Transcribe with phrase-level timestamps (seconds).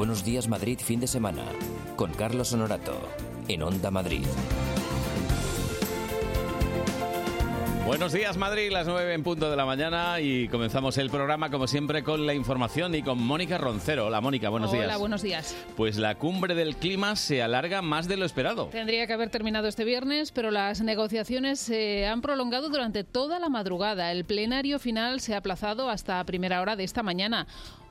[0.00, 1.44] Buenos días Madrid fin de semana
[1.94, 2.98] con Carlos Honorato
[3.48, 4.24] en Onda Madrid.
[7.84, 11.66] Buenos días Madrid, las 9 en punto de la mañana y comenzamos el programa como
[11.66, 14.06] siempre con la información y con Mónica Roncero.
[14.06, 14.98] Hola Mónica, buenos Hola, días.
[14.98, 15.56] buenos días.
[15.76, 18.68] Pues la cumbre del clima se alarga más de lo esperado.
[18.68, 23.50] Tendría que haber terminado este viernes, pero las negociaciones se han prolongado durante toda la
[23.50, 24.12] madrugada.
[24.12, 27.46] El plenario final se ha aplazado hasta primera hora de esta mañana.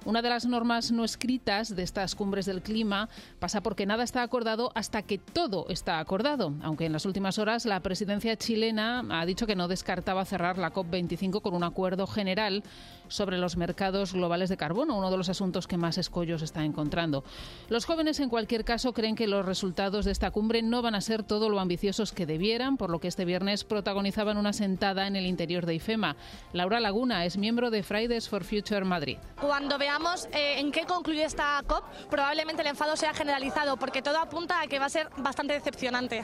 [0.05, 4.23] Una de las normas no escritas de estas cumbres del clima pasa porque nada está
[4.23, 9.25] acordado hasta que todo está acordado, aunque en las últimas horas la presidencia chilena ha
[9.25, 12.63] dicho que no descartaba cerrar la COP25 con un acuerdo general
[13.09, 17.23] sobre los mercados globales de carbono, uno de los asuntos que más escollos está encontrando.
[17.67, 21.01] Los jóvenes, en cualquier caso, creen que los resultados de esta cumbre no van a
[21.01, 25.15] ser todo lo ambiciosos que debieran, por lo que este viernes protagonizaban una sentada en
[25.15, 26.15] el interior de IFEMA.
[26.53, 29.17] Laura Laguna es miembro de Fridays for Future Madrid.
[29.39, 34.17] Cuando veamos eh, en qué concluye esta COP, probablemente el enfado sea generalizado, porque todo
[34.19, 36.23] apunta a que va a ser bastante decepcionante.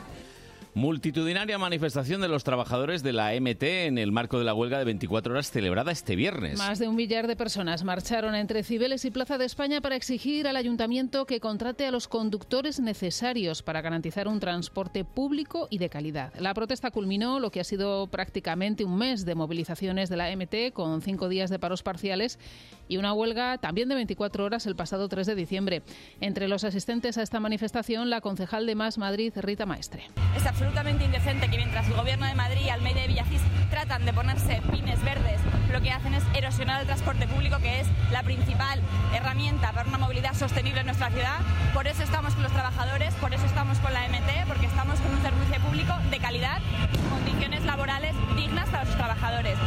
[0.76, 4.84] Multitudinaria manifestación de los trabajadores de la MT en el marco de la huelga de
[4.84, 6.58] 24 horas celebrada este viernes.
[6.58, 10.50] Más de un millar de personas marcharon entre Cibeles y Plaza de España para exigir
[10.50, 15.88] al ayuntamiento que contrate a los conductores necesarios para garantizar un transporte público y de
[15.88, 16.34] calidad.
[16.38, 20.74] La protesta culminó lo que ha sido prácticamente un mes de movilizaciones de la MT
[20.74, 22.38] con cinco días de paros parciales
[22.90, 25.84] y una huelga también de 24 horas el pasado 3 de diciembre.
[26.20, 30.04] Entre los asistentes a esta manifestación, la concejal de Más Madrid, Rita Maestre.
[30.36, 34.14] Es absolutamente indecente que mientras el Gobierno de Madrid y Almeida y Villacís tratan de
[34.14, 35.40] ponerse pines verdes,
[35.72, 38.82] lo que hacen es erosionar el transporte público, que es la principal
[39.14, 41.38] herramienta para una movilidad sostenible en nuestra ciudad.
[41.72, 45.14] Por eso estamos con los trabajadores, por eso estamos con la MT, porque estamos con
[45.14, 46.60] un servicio público de calidad,
[47.12, 49.58] condiciones laborales dignas para sus trabajadores.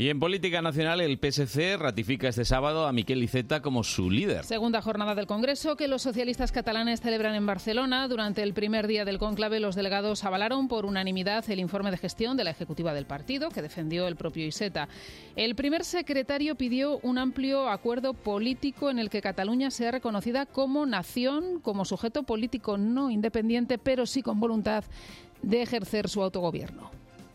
[0.00, 4.44] Y en política nacional, el PSC ratifica este sábado a Miquel Iceta como su líder.
[4.44, 8.06] Segunda jornada del Congreso que los socialistas catalanes celebran en Barcelona.
[8.06, 12.36] Durante el primer día del conclave, los delegados avalaron por unanimidad el informe de gestión
[12.36, 14.88] de la ejecutiva del partido, que defendió el propio Iceta.
[15.34, 20.86] El primer secretario pidió un amplio acuerdo político en el que Cataluña sea reconocida como
[20.86, 24.84] nación, como sujeto político no independiente, pero sí con voluntad
[25.42, 26.92] de ejercer su autogobierno.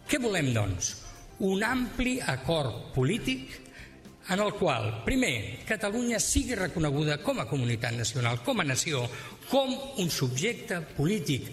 [0.07, 1.12] Què volem, doncs?
[1.39, 3.59] Un ampli acord polític
[4.29, 9.03] en el qual, primer, Catalunya sigui reconeguda com a comunitat nacional, com a nació,
[9.49, 11.49] com un subjecte polític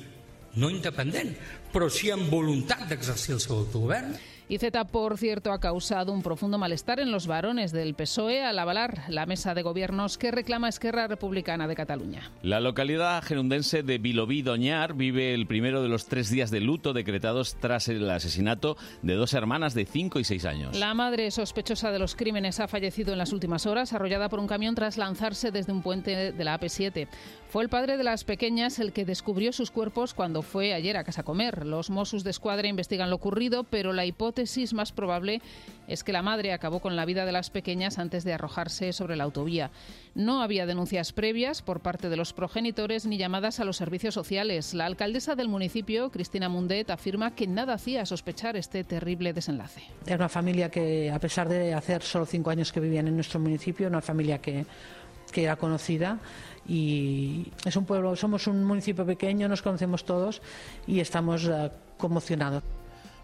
[0.60, 1.32] no independent,
[1.72, 4.14] però sí amb voluntat d'exercir el seu autogovern,
[4.50, 9.04] Iceta, por cierto, ha causado un profundo malestar en los varones del PSOE al avalar
[9.06, 12.32] la mesa de gobiernos que reclama Esquerra Republicana de Cataluña.
[12.42, 16.92] La localidad gerundense de Vilobí Doñar vive el primero de los tres días de luto
[16.92, 20.76] decretados tras el asesinato de dos hermanas de 5 y 6 años.
[20.76, 24.48] La madre sospechosa de los crímenes ha fallecido en las últimas horas, arrollada por un
[24.48, 27.06] camión tras lanzarse desde un puente de la AP7.
[27.50, 31.04] Fue el padre de las pequeñas el que descubrió sus cuerpos cuando fue ayer a
[31.04, 31.66] casa a comer.
[31.66, 34.39] Los Mossos de Escuadra investigan lo ocurrido, pero la hipótesis
[34.72, 35.42] más probable
[35.86, 39.16] es que la madre acabó con la vida de las pequeñas antes de arrojarse sobre
[39.16, 39.70] la autovía.
[40.14, 44.72] No había denuncias previas por parte de los progenitores ni llamadas a los servicios sociales.
[44.72, 49.82] La alcaldesa del municipio, Cristina Mundet, afirma que nada hacía sospechar este terrible desenlace.
[50.06, 53.40] Era una familia que, a pesar de hacer solo cinco años que vivían en nuestro
[53.40, 54.64] municipio, una familia que,
[55.32, 56.18] que era conocida
[56.66, 60.40] y es un pueblo, somos un municipio pequeño, nos conocemos todos
[60.86, 62.62] y estamos uh, conmocionados.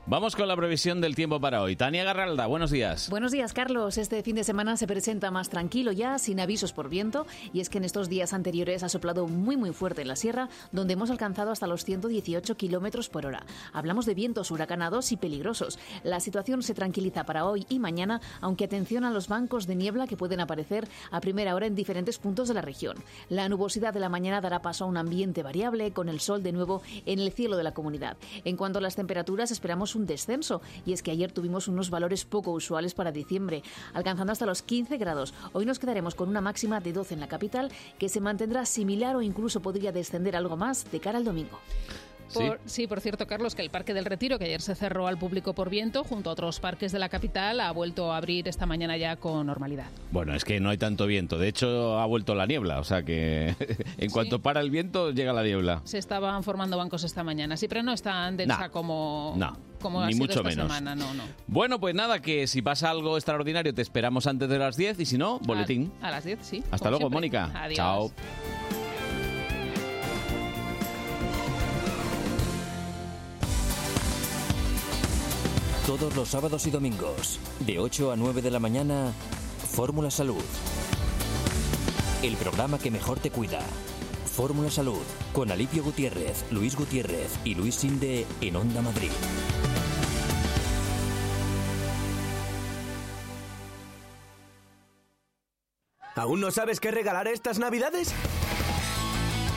[0.08, 1.74] Vamos con la previsión del tiempo para hoy.
[1.74, 3.10] Tania Garralda, buenos días.
[3.10, 3.98] Buenos días, Carlos.
[3.98, 7.68] Este fin de semana se presenta más tranquilo ya, sin avisos por viento, y es
[7.68, 11.10] que en estos días anteriores ha soplado muy muy fuerte en la sierra, donde hemos
[11.10, 13.44] alcanzado hasta los 118 kilómetros por hora.
[13.72, 15.76] Hablamos de vientos huracanados y peligrosos.
[16.04, 20.06] La situación se tranquiliza para hoy y mañana, aunque atención a los bancos de niebla
[20.06, 22.96] que pueden aparecer a primera hora en diferentes puntos de la región.
[23.28, 26.52] La nubosidad de la mañana dará paso a un ambiente variable, con el sol de
[26.52, 28.16] nuevo en el cielo de la comunidad.
[28.44, 32.24] En cuanto a las temperaturas, esperamos un descenso y es que ayer tuvimos unos valores
[32.24, 33.62] poco usuales para diciembre,
[33.94, 35.34] alcanzando hasta los 15 grados.
[35.52, 39.16] Hoy nos quedaremos con una máxima de 12 en la capital que se mantendrá similar
[39.16, 41.58] o incluso podría descender algo más de cara al domingo.
[42.34, 42.88] Por, sí.
[42.88, 45.70] por cierto, Carlos, que el Parque del Retiro, que ayer se cerró al público por
[45.70, 49.14] viento, junto a otros parques de la capital, ha vuelto a abrir esta mañana ya
[49.14, 49.86] con normalidad.
[50.10, 51.38] Bueno, es que no hay tanto viento.
[51.38, 52.80] De hecho, ha vuelto la niebla.
[52.80, 53.54] O sea que
[53.98, 55.82] en cuanto para el viento, llega la niebla.
[55.84, 58.68] Se estaban formando bancos esta mañana, sí, pero no es tan densa Nah.
[58.70, 59.56] como, No,
[59.86, 60.66] como ha ni sido mucho esta menos.
[60.66, 60.94] semana.
[60.96, 61.22] No, no.
[61.46, 65.06] Bueno, pues nada, que si pasa algo extraordinario te esperamos antes de las 10 y
[65.06, 65.92] si no, boletín.
[66.02, 66.64] A, a las 10, sí.
[66.70, 67.16] Hasta luego, siempre.
[67.16, 67.50] Mónica.
[67.54, 67.76] Adiós.
[67.76, 68.12] Chao.
[75.86, 79.12] Todos los sábados y domingos, de 8 a 9 de la mañana,
[79.70, 80.42] Fórmula Salud.
[82.22, 83.60] el programa que mejor te cuida.
[84.24, 85.00] Fórmula Salud,
[85.32, 89.10] con Alipio Gutiérrez, Luis Gutiérrez y Luis Sinde en Onda Madrid.
[96.16, 98.14] ¿Aún no sabes qué regalar estas navidades?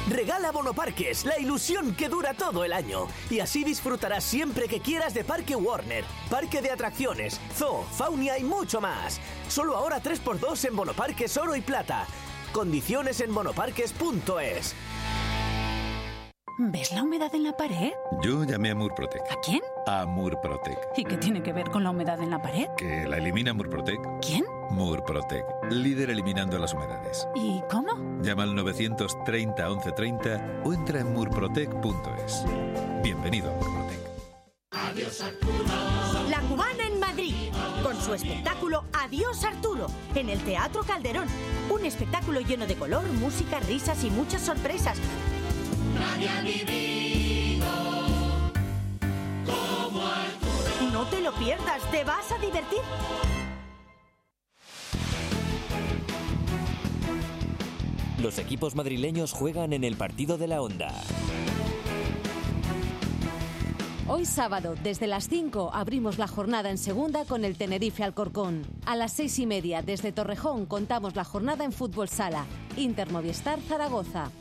[0.09, 3.07] Regala Bonoparques, la ilusión que dura todo el año.
[3.29, 8.43] Y así disfrutarás siempre que quieras de Parque Warner, Parque de Atracciones, Zoo, Faunia y
[8.43, 9.21] mucho más.
[9.47, 12.05] Solo ahora 3x2 en Bonoparques Oro y Plata.
[12.51, 14.75] Condiciones en bonoparques.es.
[16.57, 17.93] ¿Ves la humedad en la pared?
[18.21, 19.21] Yo llamé a Murprotec.
[19.31, 19.61] ¿A quién?
[19.87, 20.77] A Murprotec.
[20.97, 22.67] ¿Y qué tiene que ver con la humedad en la pared?
[22.75, 24.01] Que la elimina Murprotec.
[24.21, 24.43] ¿Quién?
[24.69, 25.45] Murprotec.
[25.69, 27.27] Líder eliminando las humedades.
[27.35, 28.21] ¿Y cómo?
[28.21, 32.43] Llama al 930 1130 o entra en murprotec.es.
[33.03, 33.99] Bienvenido a Murprotec.
[34.71, 36.29] Adiós Arturo.
[36.29, 37.33] La cubana en Madrid,
[37.83, 41.27] con su espectáculo Adiós Arturo, en el Teatro Calderón.
[41.69, 44.97] Un espectáculo lleno de color, música, risas y muchas sorpresas.
[45.99, 47.65] Nadie ha vivido
[49.45, 50.91] como Arturo.
[50.91, 52.79] No te lo pierdas, te vas a divertir.
[58.21, 60.91] Los equipos madrileños juegan en el partido de la Onda.
[64.09, 68.63] Hoy sábado, desde las 5, abrimos la jornada en segunda con el Tenerife Alcorcón.
[68.85, 72.45] A las seis y media, desde Torrejón, contamos la jornada en fútbol sala.
[72.75, 74.31] Inter Movistar Zaragoza.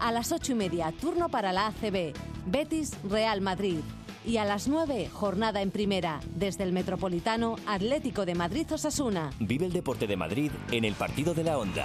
[0.00, 2.14] A las ocho y media, turno para la ACB.
[2.46, 3.78] Betis Real Madrid.
[4.26, 9.30] Y a las 9, jornada en primera, desde el Metropolitano Atlético de Madrid Osasuna.
[9.38, 11.84] Vive el deporte de Madrid en el partido de la Onda.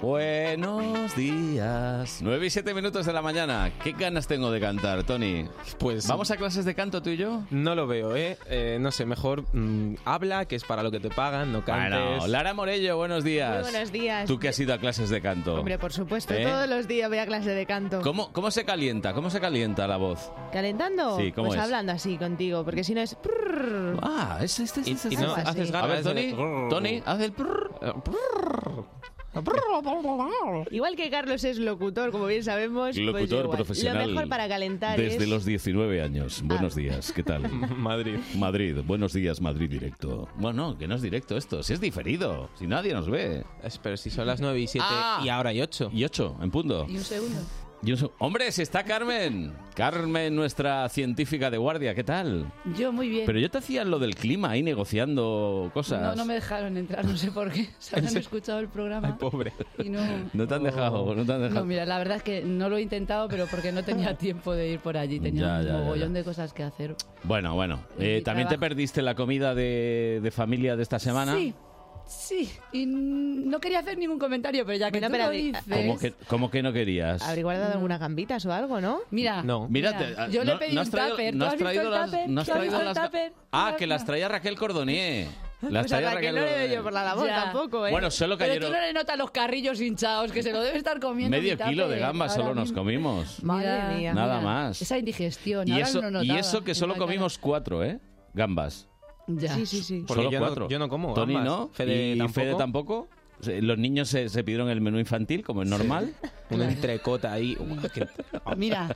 [0.00, 2.20] Buenos días.
[2.22, 3.70] 9 y 7 minutos de la mañana.
[3.84, 5.44] ¿Qué ganas tengo de cantar, Tony?
[5.78, 6.06] Pues.
[6.06, 7.42] ¿Vamos a clases de canto tú y yo?
[7.50, 8.38] No lo veo, ¿eh?
[8.46, 12.00] Eh, no sé, mejor mm, habla, que es para lo que te pagan, no cantes.
[12.00, 13.62] Bueno, Lara Morello, buenos días.
[13.62, 14.26] Muy buenos días.
[14.26, 15.56] ¿Tú que has ido a clases de canto?
[15.56, 16.44] Hombre, por supuesto, ¿Eh?
[16.44, 18.00] todos los días voy a clase de canto.
[18.00, 19.12] ¿Cómo, ¿Cómo se calienta?
[19.12, 20.32] ¿Cómo se calienta la voz?
[20.50, 21.18] ¿Calentando?
[21.18, 21.64] Sí, ¿cómo pues es?
[21.64, 23.14] hablando así contigo, porque si no es...
[23.16, 23.98] prrr.
[24.02, 27.70] Ah, es este, Y, y no haces A ver, Tony, de- Tony, haz el prrr.
[30.70, 32.96] Igual que Carlos es locutor, como bien sabemos.
[32.96, 33.56] pues Locutor igual.
[33.58, 34.08] profesional.
[34.08, 35.28] Lo mejor para calentar Desde es...
[35.28, 36.42] los 19 años.
[36.44, 37.48] Buenos días, ¿qué tal?
[37.76, 38.18] Madrid.
[38.36, 40.28] Madrid, buenos días, Madrid directo.
[40.36, 43.44] Bueno, que no es directo esto, si es diferido, si nadie nos ve.
[43.82, 45.20] Pero si son las 9 y 7 Ah.
[45.24, 45.90] y ahora hay 8.
[45.92, 46.86] Y 8, en punto.
[46.88, 47.38] Y un segundo.
[47.82, 49.52] Y un se- Hombre, si está Carmen.
[49.74, 52.52] Carmen, nuestra científica de guardia, ¿qué tal?
[52.76, 53.24] Yo muy bien.
[53.24, 56.02] Pero yo te hacía lo del clima ahí negociando cosas.
[56.02, 57.68] No, no me dejaron entrar, no sé por qué.
[57.78, 59.16] Se habrán escuchado el programa.
[59.16, 59.52] Pobre.
[59.78, 60.00] Y no...
[60.34, 61.60] No te han dejado, no te han dejado.
[61.60, 64.52] No, mira, la verdad es que no lo he intentado, pero porque no tenía tiempo
[64.52, 65.18] de ir por allí.
[65.18, 66.18] Tenía Ya, un ya, mogollón ya.
[66.18, 66.96] de cosas que hacer.
[67.24, 67.80] Bueno, bueno.
[67.98, 71.34] Eh, ¿También te perdiste la comida de, de familia de esta semana?
[71.34, 71.54] Sí,
[72.10, 72.50] sí.
[72.72, 75.62] Y no quería hacer ningún comentario, pero ya que Bueno, tú pero lo dices...
[75.68, 77.22] ¿Cómo que, cómo que no querías?
[77.22, 79.00] Habría guardado algunas gambitas o algo, ¿no?
[79.10, 81.34] Mira, Mira, mira, te- yo le no- pedí no has un traído- tupper.
[81.34, 82.28] no ¿Tú has traído el las- tupper?
[82.28, 83.32] no has ¿Tú has traído las-?
[83.52, 85.26] Ah, que las traía Raquel Cordonier.
[85.60, 87.42] Las Pues a traía Raquel no le doy yo por la labor Ya.
[87.44, 87.90] tampoco, ¿eh?
[87.90, 90.78] Bueno, solo Pero cayeron tú no le notas los carrillos hinchados, que se lo debe
[90.78, 91.36] estar comiendo.
[91.36, 93.44] medio kilo de gambas solo nos comimos.
[93.44, 94.14] Madre mía.
[94.14, 94.80] Nada Mira, más.
[94.80, 95.68] Esa indigestión.
[95.68, 97.06] Y ahora eso, no y eso que solo la cara.
[97.06, 98.00] comimos cuatro, ¿eh?
[98.32, 98.88] Gambas.
[99.38, 99.54] Ya.
[99.54, 100.04] Sí, sí, sí.
[100.06, 100.68] Porque Solo yo no- cuatro.
[100.68, 101.68] yo no como Tony no.
[101.72, 102.32] Fede y tampoco.
[102.40, 103.08] Fede tampoco.
[103.42, 106.12] Los niños se, se pidieron el menú infantil, como es normal.
[106.50, 107.56] Una entrecota ahí.
[107.58, 108.06] Uah, qué-
[108.56, 108.94] Mira,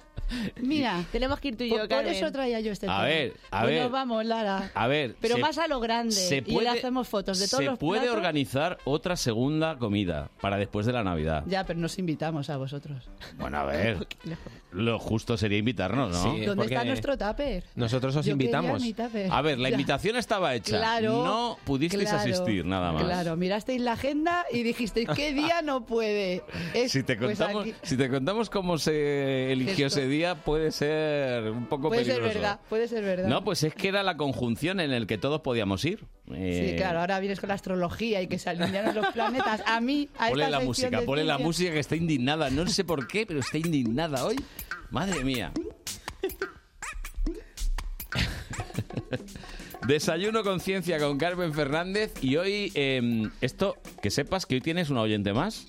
[0.61, 1.03] mira.
[1.13, 2.13] Tenemos que ir tú y Por, yo, por Carmen.
[2.15, 3.05] eso traía yo este A tema.
[3.05, 3.89] ver, a Pues ver.
[3.91, 4.71] vamos, Lara.
[4.75, 5.17] A ver.
[5.19, 6.13] Pero se- más a lo grande.
[6.15, 8.17] se y puede- le hacemos fotos de todos Se los puede platos.
[8.19, 11.45] organizar otra segunda comida para después de la Navidad.
[11.47, 13.09] Ya, pero nos invitamos a vosotros.
[13.39, 14.07] Bueno, a ver.
[14.75, 16.35] Lo justo sería invitarnos, ¿no?
[16.35, 17.65] Sí, ¿Dónde está nuestro tupper?
[17.77, 18.83] Nosotros os Yo quería invitamos.
[18.83, 19.31] mi tupper.
[19.31, 19.75] A ver, la Ya.
[19.77, 20.77] invitación estaba hecha.
[20.79, 21.25] Claro.
[21.25, 23.05] No pudisteis claro, asistir, nada más.
[23.05, 26.43] Claro, mirasteis la agenda y dijisteis, ¿qué día no puede?
[26.75, 30.01] Es, Si te, pues contamos, aquí- si te contamos cómo se eligió Esto.
[30.01, 32.39] ese día, puede ser un poco Puede ser peligroso.
[32.41, 33.29] verdad, puede ser verdad.
[33.29, 36.05] No, pues es que era la conjunción en el que todos podíamos ir.
[36.33, 39.63] Eh, Sí, claro, ahora vienes con la astrología y que se alinearon los planetas.
[39.67, 41.47] A mí, a Ponle esta la sección música, de ponle la ciencia.
[41.47, 42.51] música que está indignada.
[42.51, 44.37] No sé por qué, pero está indignada hoy.
[44.91, 45.53] Madre mía.
[49.87, 54.89] Desayuno con ciencia con Carmen Fernández y hoy em, esto, que sepas que hoy tienes
[54.91, 55.67] una oyente más,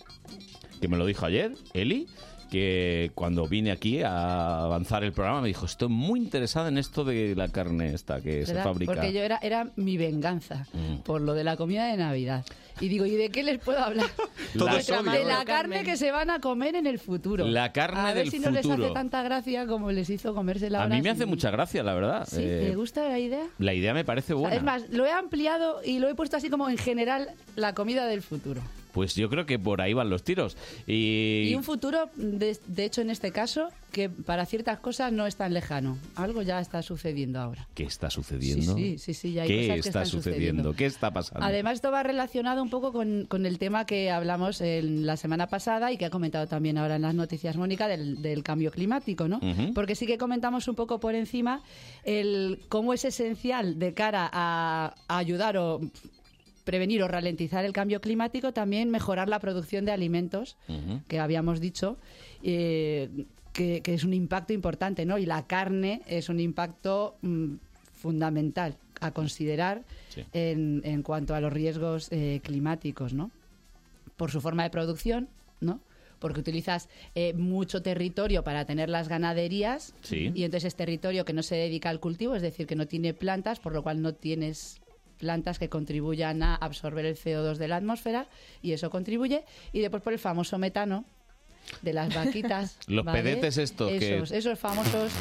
[0.79, 2.07] que me lo dijo ayer, Eli,
[2.49, 7.03] que cuando vine aquí a avanzar el programa me dijo, estoy muy interesada en esto
[7.03, 8.63] de la carne esta que se ¿verdad?
[8.71, 8.93] fabrica.
[8.93, 10.99] Porque yo era, era mi venganza Mm.
[11.03, 12.45] por lo de la comida de Navidad.
[12.81, 14.07] Y digo, ¿y de qué les puedo hablar?
[14.57, 15.11] Todo Pues es obvio.
[15.11, 17.45] de la carne que se van a comer en el futuro.
[17.47, 20.83] La carne a ver del si no les hace tanta gracia como les hizo comérsela
[20.83, 22.27] A mí me sin- hace mucha gracia, la verdad.
[22.29, 22.41] ¿Sí?
[22.41, 23.45] Eh, ¿Te gusta la idea?
[23.59, 24.55] la idea me parece buena.
[24.55, 28.07] Es más, lo he ampliado y lo he puesto así como en general la comida
[28.07, 28.61] del futuro.
[28.95, 30.55] Pues yo creo que por ahí van los tiros.
[30.87, 35.27] Y, Y un futuro, de, de hecho en este caso, que para ciertas cosas no
[35.27, 35.97] es tan lejano.
[36.15, 37.67] Algo ya está sucediendo ahora.
[37.75, 38.73] ¿qué está sucediendo?
[38.75, 40.63] Sí, sí, sí, sí, ya hay ¿Qué cosas que está están sucediendo?
[40.63, 40.73] sucediendo.
[40.77, 41.45] ¿Qué está pasando?
[41.45, 45.47] Además, esto va relacionado un poco con, con el tema que hablamos en la semana
[45.47, 49.27] pasada y que ha comentado también ahora en las noticias Mónica del, del cambio climático,
[49.27, 49.41] ¿no?
[49.73, 51.61] Porque sí que comentamos un poco por encima
[52.05, 55.81] el cómo es esencial de cara a, a ayudar o
[56.65, 60.57] prevenir o ralentizar el cambio climático, también mejorar la producción de alimentos
[61.07, 61.97] que habíamos dicho,
[62.43, 63.09] eh,
[63.53, 65.17] que, que es un impacto importante, ¿no?
[65.17, 67.53] Y la carne es un impacto mm,
[67.93, 70.23] fundamental a considerar Sí.
[70.33, 73.31] en, en cuanto a los riesgos eh, climáticos, ¿no?
[74.17, 75.27] Por su forma de producción,
[75.61, 75.79] ¿no?
[76.19, 80.31] Porque utilizas eh, mucho territorio para tener las ganaderías Sí.
[80.33, 83.13] y entonces es territorio que no se dedica al cultivo, es decir, que no tiene
[83.13, 84.79] plantas, por lo cual no tienes
[85.25, 88.27] plantas que contribuyan a absorber el CO2 de la atmósfera
[88.61, 89.43] y eso contribuye.
[89.73, 91.03] Y después por el famoso metano
[91.81, 92.77] de las vaquitas.
[92.87, 93.23] Los ¿vale?
[93.23, 95.11] pedetes estos que- Esos, famosos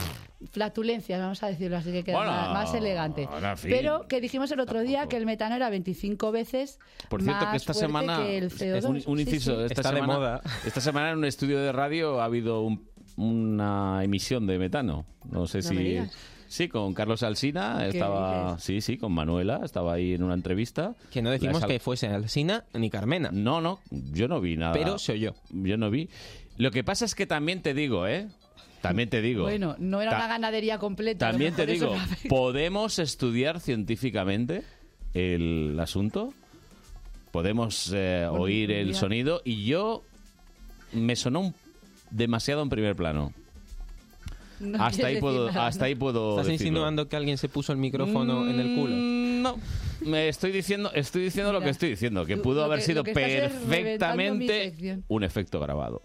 [0.53, 3.27] flatulencias, vamos a decirlo así, que queda Bueno, más, más elegante.
[3.31, 3.71] ahora, en fin.
[3.71, 7.51] Pero que dijimos el otro día que el metano era 25 veces Por cierto, más
[7.53, 8.85] que esta semana que el es CO2.
[8.85, 9.57] un, un inciso.
[9.57, 9.63] sí.
[9.63, 10.43] Esta Está de semana, moda.
[10.67, 15.07] Esta semana en un estudio de radio ha habido un- una emisión de metano.
[15.31, 15.99] No sé No si.
[16.49, 18.65] Sí, con Carlos Alsina ¿Qué estaba, dices?
[18.65, 20.95] sí, sí, con Manuela, estaba ahí en una entrevista.
[21.11, 23.31] Que no decimos sal- que fuese Alsina ni Carmena.
[23.33, 24.73] No, no, yo no vi nada.
[24.75, 25.35] Pero se oyó.
[25.51, 26.09] Yo no vi.
[26.57, 28.29] Lo que pasa es que también te digo, ¿eh?
[28.81, 29.45] También te digo.
[29.45, 31.31] Bueno, no era una ganadería completa.
[31.31, 31.95] También te digo.
[32.29, 34.63] ¿podemos estudiar científicamente
[35.15, 36.35] el asunto?
[37.31, 40.05] Podemos eh, oír el sonido y yo
[40.93, 41.55] me sonó un-
[42.11, 43.33] demasiado en primer plano.
[44.61, 45.87] No hasta ahí puedo, nada, hasta ¿no?
[45.87, 46.31] ahí puedo.
[46.31, 46.69] ¿Estás decirlo.
[46.69, 48.95] insinuando que alguien se puso el micrófono en el culo?
[48.97, 49.57] Mm, No,
[50.03, 55.03] me estoy diciendo, estoy diciendo lo que estoy diciendo, que pudo haber que- sido perfectamente
[55.09, 56.01] un efecto grabado.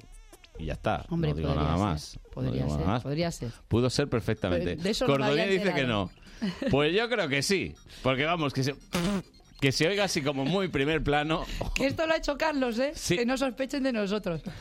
[0.57, 2.19] Y ya está, Hombre, no digo nada ser, más.
[2.25, 3.03] no Podría nada ser, más.
[3.03, 3.51] podría ser.
[3.69, 4.75] Pudo ser perfectamente.
[4.75, 6.09] No Cordonier dice que no.
[6.71, 7.73] Pues yo creo que sí.
[8.01, 8.73] Porque vamos, que se,
[9.59, 11.45] que se oiga así como muy primer plano.
[11.75, 12.91] Que esto lo ha hecho Carlos, ¿eh?
[12.95, 13.17] Sí.
[13.17, 14.41] Que no sospechen de nosotros.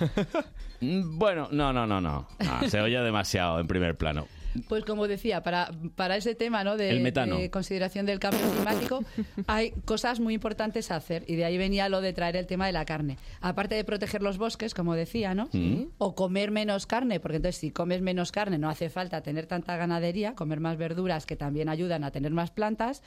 [0.80, 2.28] Mm, Bueno, no, no, no, no.
[2.38, 4.28] No, se oye demasiado en primer plano.
[4.68, 6.76] Pues como decía, para, para ese tema ¿no?
[6.76, 7.36] de, El metano.
[7.36, 9.04] de consideración del cambio climático,
[9.48, 11.24] hay cosas muy importantes a hacer.
[11.26, 13.18] Y de ahí venía lo de traer el tema de la carne.
[13.40, 15.48] Aparte de proteger los bosques, como decía, ¿no?
[15.98, 19.76] O comer menos carne, porque entonces si comes menos carne no hace falta tener tanta
[19.76, 23.02] ganadería, comer más verduras que también ayudan a tener más plantas,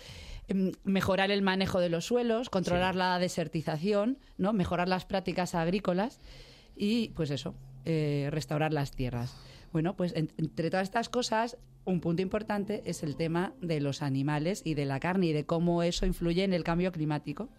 [0.83, 4.53] mejorar el manejo de los suelos, controlar la desertización, ¿no?
[4.53, 6.19] Mejorar las prácticas agrícolas
[6.75, 7.55] y pues eso,
[7.85, 9.35] eh, restaurar las tierras.
[9.71, 14.01] Bueno, pues en- entre todas estas cosas, un punto importante es el tema de los
[14.01, 17.49] animales y de la carne y de cómo eso influye en el cambio climático,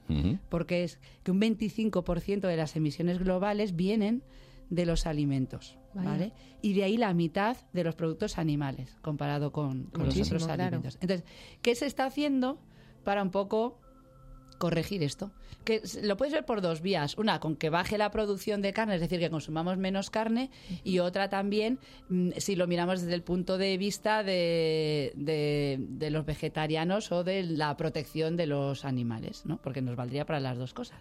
[0.49, 4.23] porque es que un 25% de las emisiones globales vienen
[4.71, 6.09] de los alimentos, Vaya.
[6.11, 6.33] ¿vale?
[6.63, 10.63] Y de ahí la mitad de los productos animales comparado con, con los otros claro.
[10.63, 10.99] alimentos.
[11.01, 11.27] Entonces,
[11.63, 12.59] ¿qué se está haciendo
[13.05, 13.79] para un poco
[14.59, 15.31] corregir esto?
[15.65, 17.17] Que lo puedes ver por dos vías.
[17.19, 20.51] Una, con que baje la producción de carne, es decir, que consumamos menos carne,
[20.85, 21.79] y otra también,
[22.09, 27.23] mm, si lo miramos desde el punto de vista de, de- de los vegetarianos o
[27.25, 29.59] de la protección de los animales, ¿no?
[29.59, 31.01] Porque nos valdría para las dos cosas.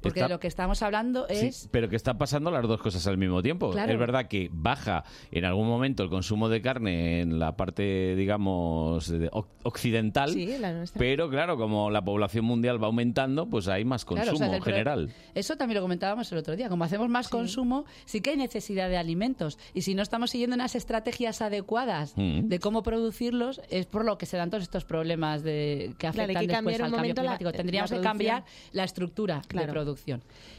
[0.00, 1.68] Porque Está- de lo que estamos hablando Sí, es...
[1.72, 3.70] pero que están pasando las dos cosas al mismo tiempo.
[3.70, 3.92] Claro.
[3.92, 9.08] Es verdad que baja en algún momento el consumo de carne en la parte, digamos,
[9.08, 10.30] de- oc- occidental.
[10.32, 10.98] Sí, la nuestra.
[10.98, 14.56] Pero claro, como la población mundial va aumentando, pues hay más Claro, consumo o sea,
[14.58, 15.12] en general.
[15.34, 16.68] Eso también lo comentábamos el otro día.
[16.68, 19.58] Como hacemos más consumo, sí que hay necesidad de alimentos.
[19.74, 22.48] Y si no estamos siguiendo unas estrategias adecuadas Mm.
[22.48, 26.22] de cómo producirlos, es por lo que se dan todos estos problemas de, que Claro,
[26.22, 27.52] afectan que después al cambio la- climático.
[27.52, 29.66] Tendríamos la que cambiar la estructura Claro.
[29.66, 29.87] de producción.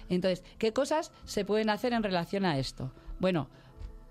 [0.10, 2.92] Entonces, ¿qué cosas se pueden hacer en relación a esto?
[3.20, 3.50] Bueno,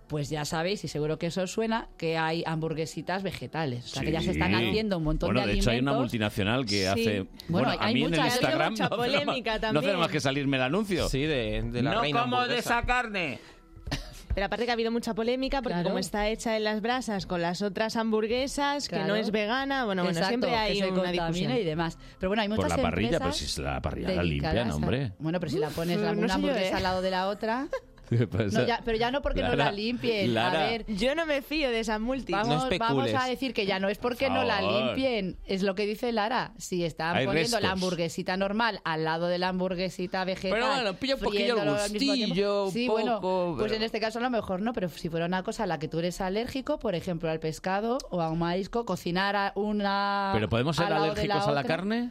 [0.08, 3.84] pues ya sabéis, y seguro que eso os suena, que hay hamburguesitas vegetales.
[3.84, 4.68] O sea, que ya se están Sí.
[4.68, 5.66] haciendo un montón bueno, de de alimentos.
[5.66, 6.86] hecho hay una multinacional que Sí.
[6.86, 7.18] hace...
[7.20, 9.98] Bueno, Bueno, a hay en el Instagram mucha no polémica no hace también.
[9.98, 11.08] más que salirme el anuncio.
[11.10, 13.38] Sí, de, de la no reina como de esa carne.
[14.38, 15.88] Pero aparte que ha habido mucha polémica porque Claro.
[15.88, 19.16] como está hecha en las brasas con las otras hamburguesas, que no Claro.
[19.16, 21.56] es vegana, bueno, bueno, Exacto, siempre que hay se una discusión.
[21.56, 21.98] y demás.
[22.20, 24.70] Pero bueno, hay muchas Por la parrilla, pero empresas si es la parrilla la limpian,
[24.70, 25.12] hombre.
[25.18, 26.76] Bueno, pero si la pones Uf, la- no una sé yo, hamburguesa ¿eh?
[26.76, 27.66] al lado de la otra...
[28.18, 28.60] ¿Qué pasa?
[28.60, 30.34] No, ya- pero ya no porque no la limpien.
[30.34, 30.64] Lara.
[30.64, 32.32] A ver, Yo no me fío de esa multi.
[32.32, 35.86] Vamos, vamos a decir que ya no es porque no la limpien, es lo que
[35.86, 36.52] dice Lara.
[36.58, 40.58] Si están Hay poniendo la hamburguesita normal al lado de la hamburguesita vegetal.
[40.58, 44.18] Pero bueno, pilla un poquillo el gustillo, un Sí, poco, bueno, pues en este caso
[44.18, 46.78] a lo mejor no, pero si fuera una cosa a la que tú eres alérgico,
[46.78, 50.30] por ejemplo, al pescado o a un marisco, cocinar a una.
[50.34, 52.10] ¿Pero podemos ser alérgicos a la otra, carne?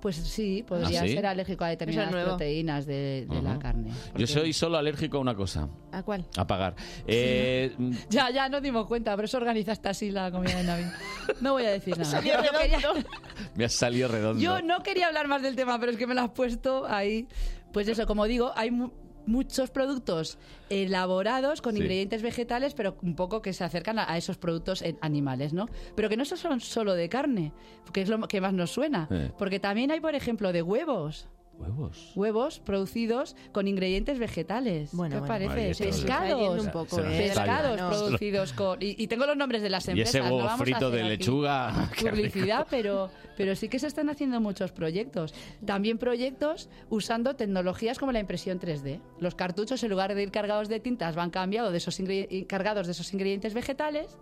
[0.00, 1.14] Pues sí, podría ¿Ah, sí?
[1.14, 2.28] ser alérgico a determinadas nuevo.
[2.30, 3.90] proteínas de, de la carne.
[4.16, 6.26] Yo soy solo alérgico a una cosa, ¿A cuál?
[6.36, 6.74] a pagar.
[7.06, 7.74] Eh,
[8.10, 10.92] Ya, ya nos dimos cuenta, pero eso organizaste así la comida de Navidad.
[11.40, 12.10] No voy a decir nada.
[12.10, 12.78] Salió Yo quería-
[13.56, 14.40] me ha salido redondo.
[14.40, 17.26] Yo no quería hablar más del tema, pero es que me lo has puesto ahí.
[17.72, 18.90] Pues eso, como digo, hay mu-
[19.26, 20.38] muchos productos
[20.70, 21.80] elaborados con Sí.
[21.80, 25.66] ingredientes vegetales, pero un poco que se acercan a, a esos productos en- animales, ¿no?
[25.94, 27.52] Pero que no son solo de carne,
[27.92, 29.08] que es lo que más nos suena.
[29.10, 29.30] Eh.
[29.38, 31.28] Porque también hay, por ejemplo, de huevos.
[31.58, 32.12] Huevos.
[32.14, 34.90] Huevos producidos con ingredientes vegetales.
[34.92, 35.46] Bueno, ¿Qué bueno.
[35.54, 35.84] Parece?
[35.84, 36.64] Pescados.
[36.64, 37.28] un poco, ¿eh?
[37.28, 38.82] Pescados producidos con...
[38.82, 40.14] Y, y tengo los nombres de las Y empresas.
[40.14, 41.90] ese no huevo vamos a frito hacer de lechuga.
[42.00, 45.34] publicidad, pero, pero sí que se están haciendo muchos proyectos.
[45.64, 49.00] También proyectos usando tecnologías como la impresión 3D.
[49.20, 51.98] Los cartuchos, en lugar de ir cargados de tintas, van cambiados de esos
[52.46, 54.18] cargados de esos ingredientes vegetales.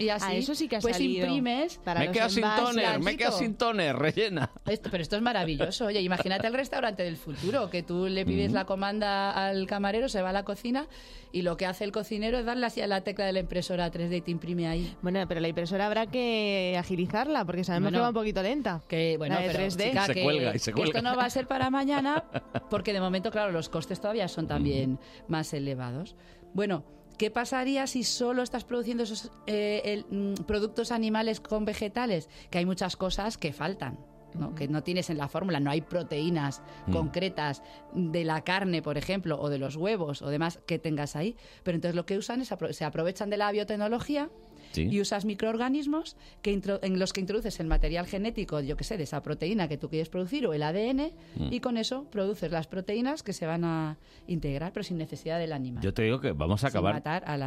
[0.00, 1.26] Y así, Ah, eso sí que ha pues salido.
[1.26, 1.78] imprimes.
[1.84, 2.64] Para Me los quedado sin envases.
[2.66, 4.50] toner, me quedado sin toner, rellena.
[4.66, 5.86] Esto, pero esto es maravilloso.
[5.86, 10.22] Oye, imagínate el restaurante del futuro, que tú le pides la comanda al camarero, se
[10.22, 10.88] va a la cocina
[11.32, 13.90] y lo que hace el cocinero es darle así a la tecla de la impresora
[13.92, 14.96] 3D y te imprime ahí.
[15.02, 18.80] Bueno, pero la impresora habrá que agilizarla porque sabemos Bueno, que va un poquito lenta.
[18.88, 19.84] Que bueno, La de pero 3D.
[19.90, 21.10] chica, Se que, cuelga y se que esto cuelga.
[21.10, 22.24] no va a ser para mañana,
[22.70, 26.16] porque de momento, claro, los costes todavía son también más elevados.
[26.54, 26.84] Bueno,
[27.20, 32.30] ¿qué pasaría si solo estás produciendo esos eh, el, mm, productos animales con vegetales?
[32.48, 33.98] Que hay muchas cosas que faltan.
[34.34, 34.54] ¿No?
[34.54, 36.92] que no tienes en la fórmula, no hay proteínas Mm.
[36.92, 37.62] concretas
[37.94, 41.36] de la carne, por ejemplo, o de los huevos o demás que tengas ahí.
[41.62, 44.30] Pero entonces lo que usan es apro- se aprovechan de la biotecnología
[44.72, 44.82] Sí.
[44.82, 46.52] y usas microorganismos que
[46.82, 49.88] en los que introduces el material genético, yo que sé, de esa proteína que tú
[49.88, 51.52] quieres producir o el ADN Mm.
[51.52, 55.52] y con eso produces las proteínas que se van a integrar, pero sin necesidad del
[55.52, 55.82] animal.
[55.82, 57.02] Yo te digo que vamos a acabar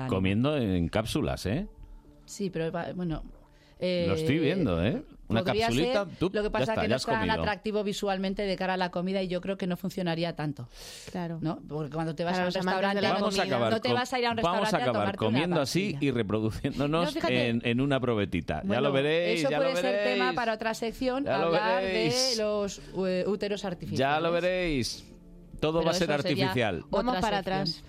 [0.10, 1.68] comiendo en cápsulas, ¿eh?
[2.26, 3.24] Sí, pero bueno.
[3.84, 5.04] Eh, Lo estoy viendo, ¿eh?
[5.30, 7.34] Una capsulita, ser, tú, lo que pasa está, que no es tan comido.
[7.42, 10.68] atractivo visualmente de cara a la comida y yo creo que no funcionaría tanto.
[11.12, 11.40] Claro.
[11.42, 11.60] ¿no?
[11.68, 13.94] Porque cuando te vas Para a un restaurante la no- Vamos a acabar, no te
[13.94, 17.48] vas a ir a un vamos restaurante a acabar comiendo así y reproduciéndonos No, fíjate.
[17.50, 18.62] en, en una probetita.
[18.66, 20.14] ya lo veréis, Eso ya puede lo ser veréis.
[20.20, 22.38] tema para otra sección, Ya lo hablar de veréis.
[22.38, 24.00] los eh, úteros artificiales.
[24.00, 25.04] Ya lo veréis.
[25.60, 26.84] Todo Pero va a ser artificial.
[26.92, 27.56] Vamos para sección.
[27.62, 27.84] atrás.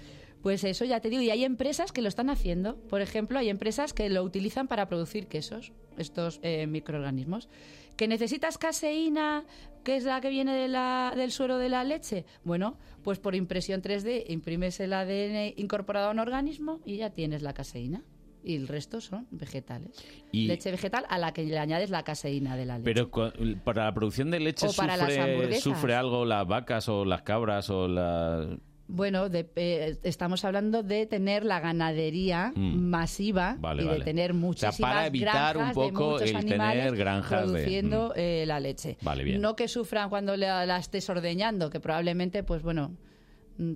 [0.45, 2.77] Pues eso ya te digo, y hay empresas que lo están haciendo.
[2.77, 7.49] Por ejemplo, hay empresas que lo utilizan para producir quesos, estos eh, microorganismos.
[7.97, 9.45] ¿Que necesitas caseína,
[9.85, 12.27] que es la que viene de la- del suero de la leche?
[12.45, 17.41] Bueno, pues por impresión 3D imprimes el ADN incorporado a un organismo y ya tienes
[17.41, 18.03] la caseína.
[18.47, 19.93] Y el resto son vegetales.
[20.31, 22.85] Y- Leche vegetal a la que le añades la caseína de la leche.
[22.85, 23.11] Pero
[23.65, 27.23] para la producción de leche O para las sufre, sufre algo las vacas o las
[27.23, 28.59] cabras o las...
[28.87, 32.77] Bueno, de- eh, estamos hablando de tener la ganadería Mm.
[32.91, 34.05] masiva Vale, y de vale.
[34.05, 38.09] tener O sea, muchísimas para evitar un granjas de poco el tener granjas de- produciendo
[38.11, 38.13] Mm.
[38.19, 38.99] eh, la leche.
[39.01, 39.41] Vale, bien.
[39.41, 42.93] No que sufran cuando la, la estés ordeñando, que probablemente, pues bueno,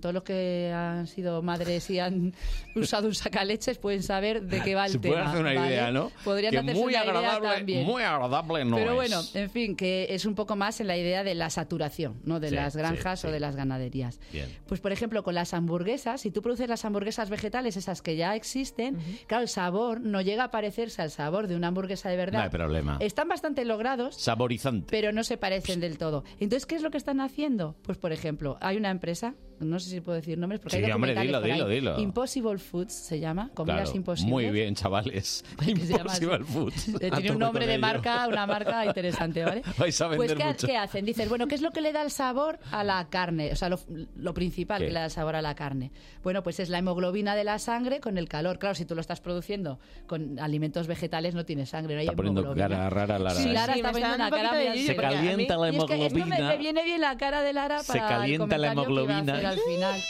[0.00, 2.34] todos los que han sido madres y han
[2.74, 5.14] usado un sacaleches pueden saber de qué va el Se tema.
[5.14, 5.68] puede hacer una ¿vale?
[5.68, 6.10] idea, ¿no?
[6.24, 7.86] Podrían que hacerse muy una idea agradable, también.
[7.86, 8.96] muy agradable no Pero es.
[8.96, 12.40] bueno, en fin, que es un poco más en la idea de la saturación, ¿no?
[12.40, 13.26] De Sí, las granjas sí.
[13.26, 14.20] o de las ganaderías.
[14.32, 14.48] Bien.
[14.66, 18.34] Pues por ejemplo, con las hamburguesas, si tú produces las hamburguesas vegetales, esas que ya
[18.36, 22.38] existen, claro, el sabor no llega a parecerse al sabor de una hamburguesa de verdad.
[22.38, 22.96] No hay problema.
[23.00, 24.86] Están bastante logrados, Saborizante.
[24.90, 26.24] pero no se parecen del todo.
[26.40, 27.76] Entonces, ¿qué es lo que están haciendo?
[27.82, 30.92] Pues por ejemplo, hay una empresa, no sé si puedo decir nombres, porque Sí, hay
[30.92, 31.52] hombre, dilo, por ahí.
[31.54, 31.98] dilo, dilo.
[32.00, 34.30] Impossible Foods se llama, comidas Claro, imposibles.
[34.32, 35.44] Muy bien, chavales.
[35.64, 36.44] se Impossible.
[36.44, 36.88] Foods.
[37.00, 37.80] Eh, Tiene un nombre de ello.
[37.80, 39.62] marca, una marca interesante, ¿vale?
[39.78, 40.66] Vais a Pues vender ¿qué, mucho.
[40.66, 41.04] qué hacen?
[41.04, 43.50] Dicen, bueno, ¿qué es lo que le da el sabor a la carne?
[43.52, 43.78] O sea, lo,
[44.16, 44.86] lo principal ¿Qué?
[44.86, 45.90] que le da el sabor a la carne.
[46.22, 48.58] Bueno, pues es la hemoglobina de la sangre con el calor.
[48.58, 52.16] Claro, si tú lo estás produciendo con alimentos vegetales no tiene sangre, no hay Está
[52.16, 52.68] poniendo hemoglobina.
[52.68, 53.34] cara rara, Lara.
[53.34, 53.52] Sí, ¿eh?
[53.52, 56.24] Lara Sí, está poniendo una un cara Se calienta la y es que esto me,
[56.26, 56.48] hemoglobina.
[56.48, 59.47] me viene bien la cara de Lara Se para el calienta la hemoglobina.
[59.50, 60.00] Al final.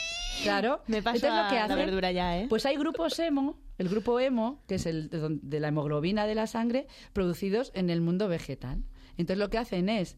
[0.43, 0.81] Claro.
[0.87, 2.47] Me pasa Entonces, lo que la verdura ya, ¿eh?
[2.49, 6.47] Pues hay grupos emo, el grupo emo, que es el de la hemoglobina de la
[6.47, 8.83] sangre, producidos en el mundo vegetal.
[9.17, 10.17] Entonces lo que hacen es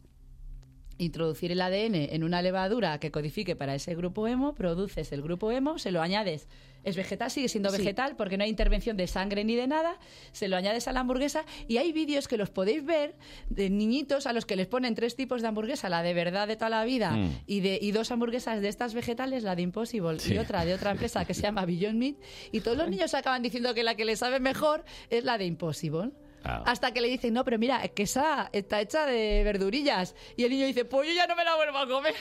[1.04, 5.52] introducir el ADN en una levadura que codifique para ese grupo hemo, produces el grupo
[5.52, 6.48] hemo, se lo añades.
[6.84, 7.78] Es vegetal, sigue siendo Sí.
[7.78, 10.00] vegetal porque no hay intervención de sangre ni de nada.
[10.32, 13.14] Se lo añades a la hamburguesa y hay vídeos que los podéis ver
[13.50, 16.56] de niñitos a los que les ponen tres tipos de hamburguesa, la de verdad de
[16.56, 17.30] toda la vida Mm.
[17.46, 20.34] y, de, y dos hamburguesas de estas vegetales, la de Impossible Sí.
[20.34, 22.16] y otra de otra empresa que se llama Beyond Meat.
[22.52, 25.46] Y todos los niños acaban diciendo que la que les sabe mejor es la de
[25.46, 26.12] Impossible.
[26.43, 26.63] Ah.
[26.65, 30.15] Hasta que le dicen, no, pero mira, es que esa está hecha de verdurillas.
[30.36, 32.15] Y el niño dice, pues yo ya no me la vuelvo a comer.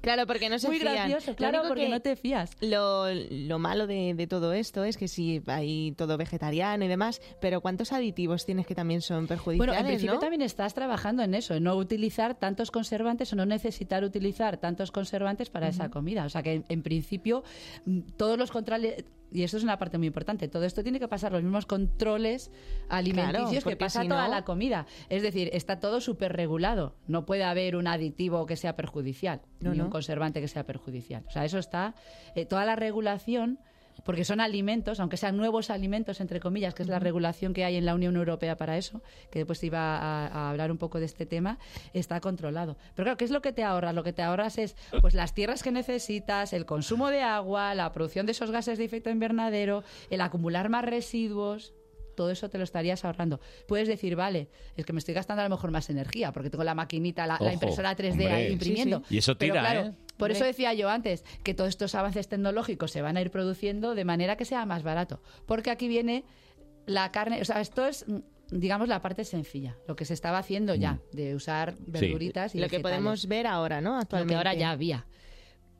[0.00, 0.94] Claro, porque no se Muy fían.
[0.94, 2.50] gracioso, claro, porque que- no te fías.
[2.60, 7.20] Lo, lo malo de, de todo esto es que sí, hay todo vegetariano y demás,
[7.40, 10.20] pero ¿cuántos aditivos tienes que también son perjudiciales, Bueno, en principio no?
[10.20, 14.92] también estás trabajando en eso, en no utilizar tantos conservantes o no necesitar utilizar tantos
[14.92, 16.24] conservantes para esa comida.
[16.24, 17.42] O sea que en, en principio
[17.86, 21.08] mm, todos los controles, y esto es una parte muy importante, todo esto tiene que
[21.08, 22.50] pasar los mismos controles
[22.88, 24.86] alimenticios que pasa si toda no- la comida.
[25.08, 26.94] Es decir, está todo súper regulado.
[27.06, 31.24] No puede haber un aditivo que sea perjudicial, No, ni un conservante que sea perjudicial.
[31.26, 31.94] O sea, eso está,
[32.34, 33.58] eh, toda la regulación
[34.04, 37.76] porque son alimentos, aunque sean nuevos alimentos, entre comillas, que es la regulación que hay
[37.76, 41.06] en la Unión Europea para eso, que después iba a, a hablar un poco de
[41.06, 41.58] este tema,
[41.92, 42.76] está controlado.
[42.94, 43.94] Pero claro, ¿qué es lo que te ahorras?
[43.94, 47.92] Lo que te ahorras es pues las tierras que necesitas, el consumo de agua, la
[47.92, 51.74] producción de esos gases de efecto invernadero, el acumular más residuos.
[52.14, 53.40] Todo eso te lo estarías ahorrando.
[53.66, 56.64] Puedes decir, vale, es que me estoy gastando a lo mejor más energía porque tengo
[56.64, 58.32] la maquinita, la, impresora 3D hombre.
[58.32, 58.98] ahí imprimiendo.
[58.98, 59.14] Sí, sí.
[59.14, 59.92] Y eso Pero tira, claro, ¿eh?
[60.16, 63.94] Por eso decía yo antes que todos estos avances tecnológicos se van a ir produciendo
[63.94, 65.20] de manera que sea más barato.
[65.46, 66.24] Porque aquí viene
[66.86, 68.18] la carne, o sea, esto es, mm,
[68.50, 72.68] digamos, la parte sencilla, lo que se estaba haciendo ya, de usar verduritas y Lo
[72.68, 73.94] que podemos ver ahora, ¿no?
[73.94, 74.32] Lo Actualmente.
[74.32, 75.06] que ahora ya había.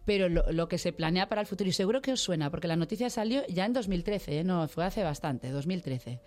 [0.05, 2.69] Pero lo, lo que se planea para el futuro, y seguro que os suena, porque
[2.69, 4.45] la noticia salió ya en 2013, ¿eh?
[4.45, 6.21] no, fue hace bastante, 2013.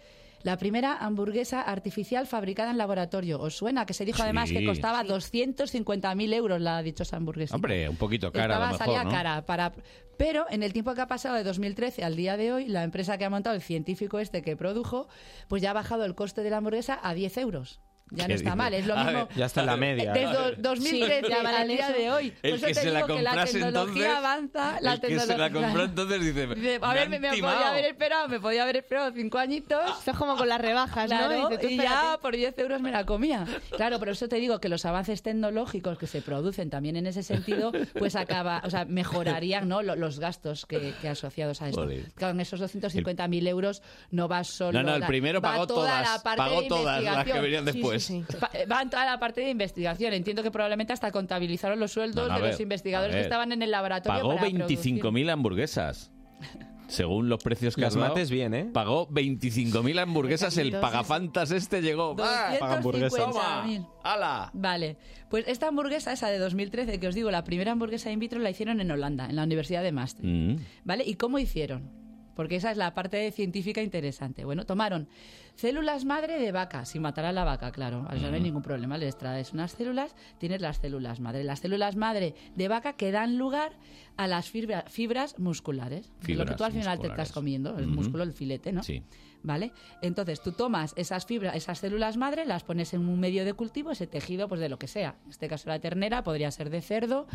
[0.44, 3.40] La primera hamburguesa artificial fabricada en laboratorio.
[3.42, 3.88] ¿Os suena?
[3.88, 4.66] Que se dijo además que Sí.
[4.66, 7.56] costaba 250.000 euros la dichosa hamburguesa.
[7.56, 9.10] Hombre, un poquito cara Estaba, a lo mejor, salía ¿no?
[9.10, 9.74] cara para
[10.18, 13.18] pero en el tiempo que ha pasado de 2013 al día de hoy la empresa
[13.18, 15.08] que ha montado el científico este que produjo
[15.50, 18.36] pues ya ha bajado el coste de la hamburguesa a 10 euros ya ¿Qué no
[18.36, 20.14] está mal es lo A mismo ver, Ya está en la media.
[20.14, 23.02] desde do- 2013 Sí, al día de hoy El Por eso que te se la
[23.04, 26.48] digo que la tecnología entonces, avanza la el que se la tecnología- compró entonces dice,
[26.56, 27.56] Dice, a "Me ver, me, me timado".
[27.56, 29.82] podía haber esperado, me podía haber esperado cinco añitos.
[30.00, 31.30] Esto es como con las rebajas, ¿no?
[31.50, 33.46] Dice, tú y ya por 10 euros me la comía.
[33.76, 37.24] Claro, por eso te digo que los avances tecnológicos que se producen también en ese
[37.24, 39.82] sentido, pues acaba, o sea, mejorarían ¿no?
[39.82, 41.90] Lo- los gastos que, que asociados a esto.
[41.90, 44.74] En esos 250.000 euros no va solo...
[44.80, 47.34] No, no, el la- primero pagó toda todas, la parte pagó de todas las que
[47.40, 48.24] venían sí, sí.
[48.40, 50.14] Pa- Va en toda la parte de investigación.
[50.14, 53.18] Entiendo que probablemente hasta contabilizaron los sueldos No, no, a de ver, los investigadores a
[53.20, 55.02] que estaban en el laboratorio Pagó para producir.
[55.02, 56.12] 25.000 hamburguesas.
[56.88, 58.70] Según los precios que Las mates bien, ¿eh?
[58.72, 60.56] Pagó 25.000 hamburguesas.
[60.58, 62.16] El pagafantas este llegó.
[62.20, 62.56] ¡Ah!
[62.60, 63.88] 250.000.
[64.04, 64.52] ¡Hala!
[64.54, 64.98] Vale,
[65.30, 68.52] pues esta hamburguesa, esa de 2013, que os digo, la primera hamburguesa in vitro la
[68.52, 70.32] hicieron en Holanda, en la Universidad de Maastricht.
[70.32, 70.58] Mm.
[70.84, 71.04] ¿Vale?
[71.06, 71.90] ¿Y cómo hicieron?
[72.36, 74.44] Porque esa es la parte científica interesante.
[74.46, 75.08] Bueno, tomaron
[75.56, 78.02] células madre de vaca, sin matar a la vaca, claro.
[78.04, 78.98] No hay ningún problema.
[78.98, 81.44] Les traes unas células, tienes las células madre.
[81.46, 83.72] Las células madre de vaca que dan lugar
[84.18, 86.12] a las fibra- fibras musculares.
[86.34, 88.84] lo que tú al final te estás comiendo, el músculo, el filete, ¿no?
[88.84, 89.02] Sí.
[89.44, 89.72] ¿Vale?
[90.02, 93.92] Entonces tú tomas esas fibras, esas células madre, las pones en un medio de cultivo,
[93.92, 95.16] ese tejido, pues de lo que sea.
[95.26, 97.28] En este caso la ternera, podría ser de cerdo.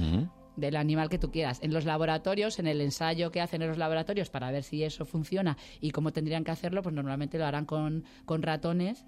[0.57, 1.59] Del animal que tú quieras.
[1.63, 5.05] En los laboratorios, en el ensayo que hacen en los laboratorios para ver si eso
[5.05, 9.05] funciona y cómo tendrían que hacerlo, pues normalmente lo harán con, con ratones,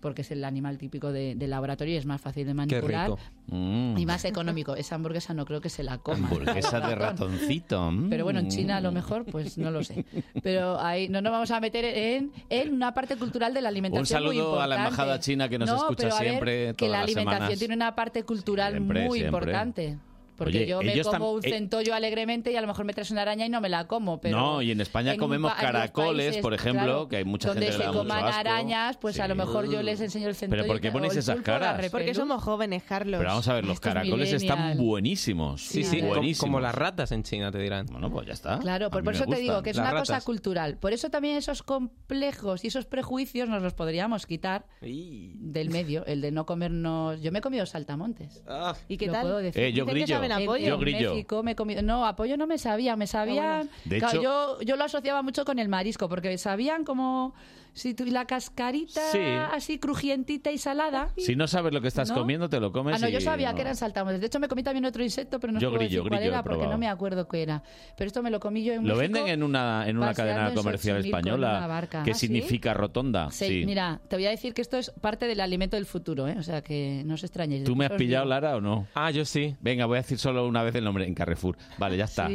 [0.00, 3.06] porque es el animal típico de- del laboratorio y es más fácil de Qué manipular
[3.08, 3.18] rico.
[3.46, 3.96] Mm.
[3.96, 4.76] y más económico.
[4.76, 6.28] Esa hamburguesa no creo que se la coma.
[6.28, 7.90] Hamburguesa de ratoncito.
[7.90, 8.10] mm.
[8.10, 10.04] Pero bueno, en China a lo mejor, pues no lo sé.
[10.42, 14.02] Pero ahí no nos vamos a meter en, en una parte cultural de la alimentación.
[14.02, 14.84] Un saludo muy a la importante.
[14.88, 17.74] embajada china que nos No, escucha pero a ver, siempre, Que todas la alimentación tiene
[17.74, 19.38] una parte cultural Siempre, muy siempre.
[19.38, 19.98] importante.
[20.36, 22.92] Porque Oye, yo me ellos como un eh, centollo alegremente y a lo mejor me
[22.92, 24.20] traes una araña y no me la como.
[24.20, 27.48] Pero no, y en España en comemos caracoles, países, por ejemplo, claro, que hay mucha
[27.48, 28.38] donde gente que le se da mucho coman asco.
[28.38, 30.66] arañas, pues a lo mejor yo les enseño el centollo.
[30.66, 31.90] ¿por qué el esas caras?
[31.90, 33.18] Porque somos jóvenes, Carlos.
[33.18, 35.62] Pero vamos a ver, los caracoles están buenísimos.
[35.62, 36.38] Sí, sí, buenísimos.
[36.38, 37.86] como las ratas en China, te dirán.
[37.86, 38.58] Bueno, pues ya está.
[38.58, 40.78] Claro, por, por eso te digo que es Las una cosa cultural.
[40.78, 46.20] Por eso también esos complejos y esos prejuicios nos los podríamos quitar del medio, el
[46.20, 47.20] de no comernos.
[47.20, 48.42] Yo me he comido saltamontes.
[48.88, 49.22] ¿Y qué tal?
[49.22, 49.62] puedo decir.
[49.62, 50.23] Eh, yo grillo.
[50.28, 50.66] Saben a En- pollo.
[50.66, 51.10] Yo En grillo.
[51.14, 51.82] México me he comido.
[51.82, 53.68] No, a pollo no me sabía, me sabían.
[53.84, 57.34] De Claro, hecho- yo, yo lo asociaba mucho con el marisco, porque sabían como
[57.74, 59.18] si tu, la cascarita Sí.
[59.52, 61.08] así crujientita y salada.
[61.18, 62.14] Si no sabes lo que estás ¿No?
[62.16, 63.56] comiendo, te lo comes Ah, no, yo y sabía no.
[63.56, 64.20] que eran saltamontes.
[64.20, 66.30] De hecho, me comí también otro insecto, pero no Yo puedo grillo, decir cuál grillo
[66.32, 66.72] he era porque probado.
[66.72, 67.62] no me acuerdo qué era.
[67.96, 70.54] Pero esto me lo comí yo en Lo venden en una, en una cadena en
[70.54, 72.26] comercial española que ¿Ah, sí?
[72.26, 73.30] significa rotonda.
[73.30, 73.62] Sí, Sí.
[73.66, 76.36] Mira, te voy a decir que esto es parte del alimento del futuro, ¿eh?
[76.38, 77.64] O sea, que no os extrañéis.
[77.64, 78.24] ¿Tú me has pillado.
[78.24, 78.86] Lara, o no?
[78.94, 79.56] Ah, yo sí.
[79.60, 81.56] Venga, voy a decir solo una vez el nombre en Carrefour.
[81.78, 82.28] Vale, ya está.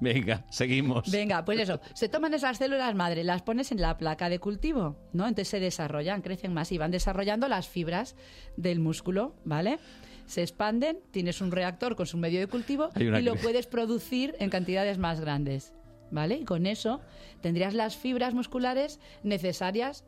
[0.00, 1.10] Venga, seguimos.
[1.10, 1.80] Venga, pues eso.
[1.94, 5.24] Se toman esas células madre, las pones en la placa de cultivo, ¿no?
[5.26, 8.14] Entonces se desarrollan, crecen más y van desarrollando las fibras
[8.56, 9.78] del músculo, ¿vale?
[10.26, 14.34] Se expanden, tienes un reactor con su medio de cultivo y lo que- puedes producir
[14.38, 15.72] en cantidades más grandes,
[16.10, 16.36] ¿vale?
[16.36, 17.00] Y con eso
[17.40, 20.04] tendrías las fibras musculares necesarias.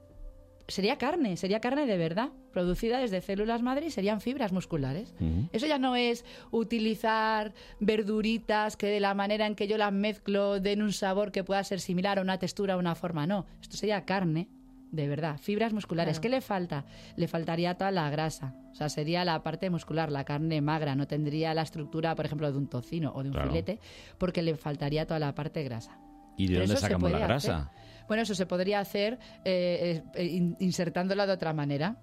[0.69, 5.15] Sería carne, sería carne de verdad, producida desde células madre y serían fibras musculares.
[5.51, 10.61] Eso ya no es utilizar verduritas que de la manera en que yo las mezclo
[10.61, 13.27] den un sabor que pueda ser similar a una textura o una forma.
[13.27, 14.49] No, esto sería carne,
[14.93, 16.19] de verdad, fibras musculares.
[16.19, 16.23] Claro.
[16.23, 16.85] ¿Qué le falta?
[17.17, 18.55] Le faltaría toda la grasa.
[18.71, 20.95] O sea, sería la parte muscular, la carne magra.
[20.95, 23.49] No tendría la estructura, por ejemplo, de un tocino o de un Claro.
[23.51, 23.81] filete,
[24.19, 25.99] porque le faltaría toda la parte grasa.
[26.37, 27.57] ¿Y de Pero dónde sacamos la grasa?
[27.57, 27.88] hacer.
[28.09, 31.97] Bueno, eso se podría hacer eh, eh, in- insertándola de otra manera.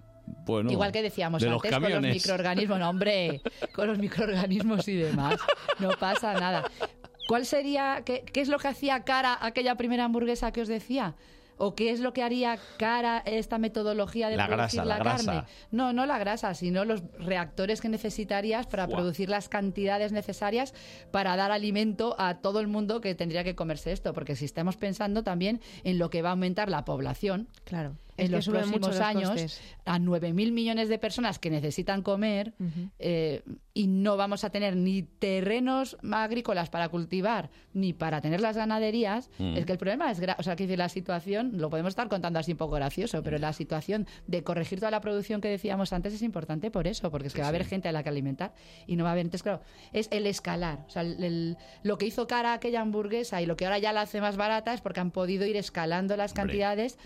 [0.46, 3.42] Bueno, Igual que decíamos de los antes con los microorganismos, no, hombre,
[3.74, 5.36] con los microorganismos y demás.
[5.80, 6.64] No pasa nada.
[7.28, 11.16] ¿Cuál sería, qué, qué es lo que hacía cara aquella primera hamburguesa que os decía?
[11.58, 15.04] ¿O qué es lo que haría cara esta metodología de La producir grasa, la, la
[15.04, 15.44] carne?
[15.72, 18.96] No, no la grasa, sino los reactores que necesitarías para Fua.
[18.98, 20.74] producir las cantidades necesarias
[21.12, 24.14] para dar alimento a todo el mundo que tendría que comerse esto.
[24.14, 27.96] Porque si estamos pensando también en lo que va a aumentar la población, Claro.
[28.18, 29.62] En los próximos los años costes.
[29.86, 32.54] a 9.000 millones de personas que necesitan comer
[33.00, 38.56] eh, y no vamos a tener ni terrenos agrícolas para cultivar ni para tener las
[38.56, 39.58] ganaderías, Mm.
[39.58, 42.40] es que el problema es, o sea, que dice la situación, lo podemos estar contando
[42.40, 46.14] así un poco gracioso, pero la situación de corregir toda la producción que decíamos antes
[46.14, 48.54] es importante por eso, porque es que va a haber gente a la que alimentar
[48.88, 51.98] y no va a haber, entonces claro, es el escalar, o sea, el- el- lo
[51.98, 54.80] que hizo cara aquella hamburguesa y lo que ahora ya la hace más barata es
[54.82, 56.44] porque han podido ir escalando las Hombre.
[56.44, 56.98] cantidades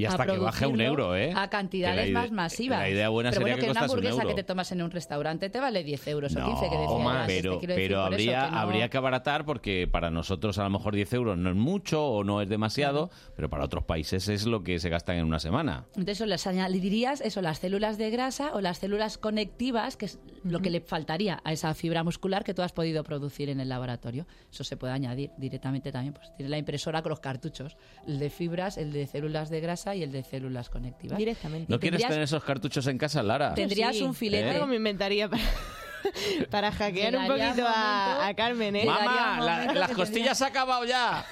[0.00, 1.32] Y hasta que baje un euro, ¿eh?
[1.36, 2.78] A cantidades más masivas.
[2.80, 4.28] La idea buena pero sería bueno, que que, una un hamburguesa euro.
[4.28, 7.26] que te tomas en un restaurante te vale 10 euros o No, 15, que decía
[7.26, 10.94] te pero, pero habría, que no- habría que abaratar porque para nosotros a lo mejor
[10.94, 14.62] 10 euros no es mucho o no es demasiado, pero para otros países es lo
[14.62, 15.84] que se gastan en una semana.
[15.88, 20.18] Entonces eso les añadirías eso, las células de grasa o las células conectivas, que es
[20.44, 23.68] lo que le faltaría a esa fibra muscular que tú has podido producir en el
[23.68, 24.26] laboratorio.
[24.50, 26.14] Eso se puede añadir directamente también.
[26.14, 29.89] Pues tiene la impresora con los cartuchos, el de fibras, el de células de grasa
[29.94, 31.18] y el de células conectivas.
[31.18, 31.72] Directamente.
[31.72, 33.54] ¿No quieres tener esos cartuchos en casa, Lara?
[33.54, 34.02] Tendrías Sí.
[34.02, 34.46] un filete.
[34.48, 34.50] ¿Eh?
[34.50, 35.42] Algo me inventaría para,
[36.50, 38.84] para hackear un poquito un a, momento- a Carmen, ¿eh?
[38.86, 41.24] Mamá, la- las costillas se ha acabado ya.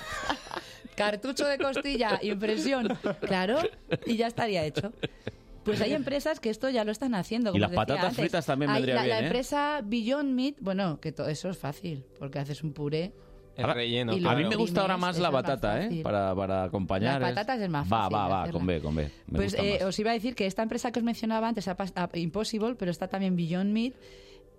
[0.95, 3.59] cartucho de costilla, impresión, claro,
[4.07, 4.93] y ya estaría hecho.
[5.65, 7.55] Pues hay empresas que esto ya lo están haciendo.
[7.55, 8.19] Y las patatas antes.
[8.19, 9.27] fritas también Hay vendría la, bien, La ¿eh?
[9.27, 13.13] empresa Beyond Meat, bueno, que todo eso es fácil, porque haces un puré.
[13.59, 14.13] El relleno.
[14.15, 16.01] Y lo A mí me gusta ahora más la más batata, ¿eh?
[16.03, 17.21] Para, para acompañar.
[17.21, 18.59] Las patatas es más Va, fácil va, va, hacerla.
[18.59, 19.11] con B, con B.
[19.27, 19.89] Me Pues gusta eh, más.
[19.89, 21.69] os iba a decir que esta empresa que os mencionaba antes,
[22.15, 23.93] Impossible, pero está también Beyond Meat,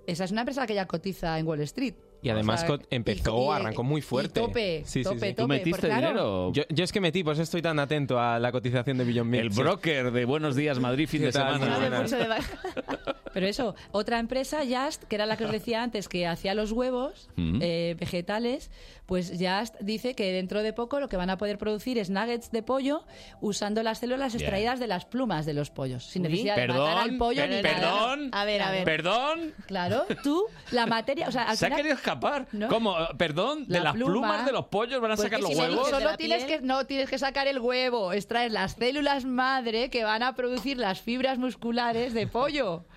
[0.05, 1.93] esa es una empresa que ya cotiza en Wall Street.
[2.21, 4.41] Y además O sea, co- empezó, y- arrancó muy y fuerte.
[4.41, 5.33] tope, Sí, sí, tope, sí.
[5.35, 5.63] tope.
[5.69, 9.05] porque, claro, Yo, yo es que metí, pues estoy tan atento a la cotización de
[9.05, 9.43] Beyond Meat.
[9.43, 12.03] El broker de Buenos Días Madrid fin ¿Qué de semana.
[13.33, 16.71] Pero eso, otra empresa, Just, que era la que os decía antes, que hacía los
[16.71, 17.59] huevos Mm.
[17.61, 18.71] eh, vegetales,
[19.05, 22.51] pues Just dice que dentro de poco lo que van a poder producir es nuggets
[22.51, 23.03] de pollo
[23.41, 24.41] usando las células Bien.
[24.43, 26.29] extraídas de las plumas de los pollos, sin Uy.
[26.29, 27.79] necesidad de matar al Perdón, pollo ni per- nada.
[27.79, 28.83] perdón, A ver, a ver.
[28.83, 29.53] perdón.
[29.67, 32.47] Claro, tú, la materia, o sea, al Se ha final- querido escapar.
[32.51, 32.67] ¿No?
[32.67, 32.95] ¿Cómo?
[33.17, 34.11] Perdón, de La las pluma.
[34.11, 35.89] plumas de los pollos van a Pues sacar los si huevos.
[35.89, 40.21] Solo tienes que, no tienes que sacar el huevo, extraer las células madre que van
[40.23, 42.85] a producir las fibras musculares de pollo.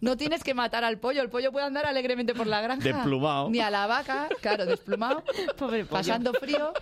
[0.00, 2.82] No tienes que matar al pollo, el pollo puede andar alegremente por la granja.
[2.84, 3.48] Desplumado.
[3.50, 5.22] Ni a la vaca, claro, desplumado,
[5.56, 5.88] Pobre pollo.
[5.90, 6.72] pasando frío.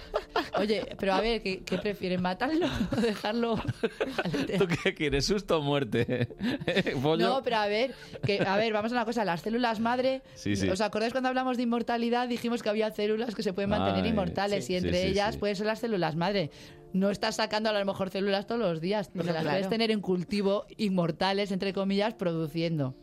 [0.58, 2.20] Oye, pero a ver, ¿qué, qué prefieren?
[2.22, 3.56] ¿Matarlo o dejarlo?
[4.58, 5.26] ¿Tú qué quieres?
[5.26, 6.28] ¿Susto o muerte?
[7.02, 7.28] ¿Pollo?
[7.28, 10.56] No, pero a ver, que, a ver, vamos a una cosa, las células madre, Sí,
[10.56, 10.68] sí.
[10.68, 12.26] ¿os acordáis cuando hablamos de inmortalidad?
[12.28, 15.10] Dijimos que había células que se pueden mantener Ay, inmortales sí, y entre sí, sí,
[15.12, 15.38] ellas sí.
[15.38, 16.50] pueden ser las células madre.
[16.92, 19.56] No estás sacando a lo mejor células todos los días, porque No, las claro.
[19.56, 22.94] puedes tener en cultivo inmortales, entre comillas, produciendo.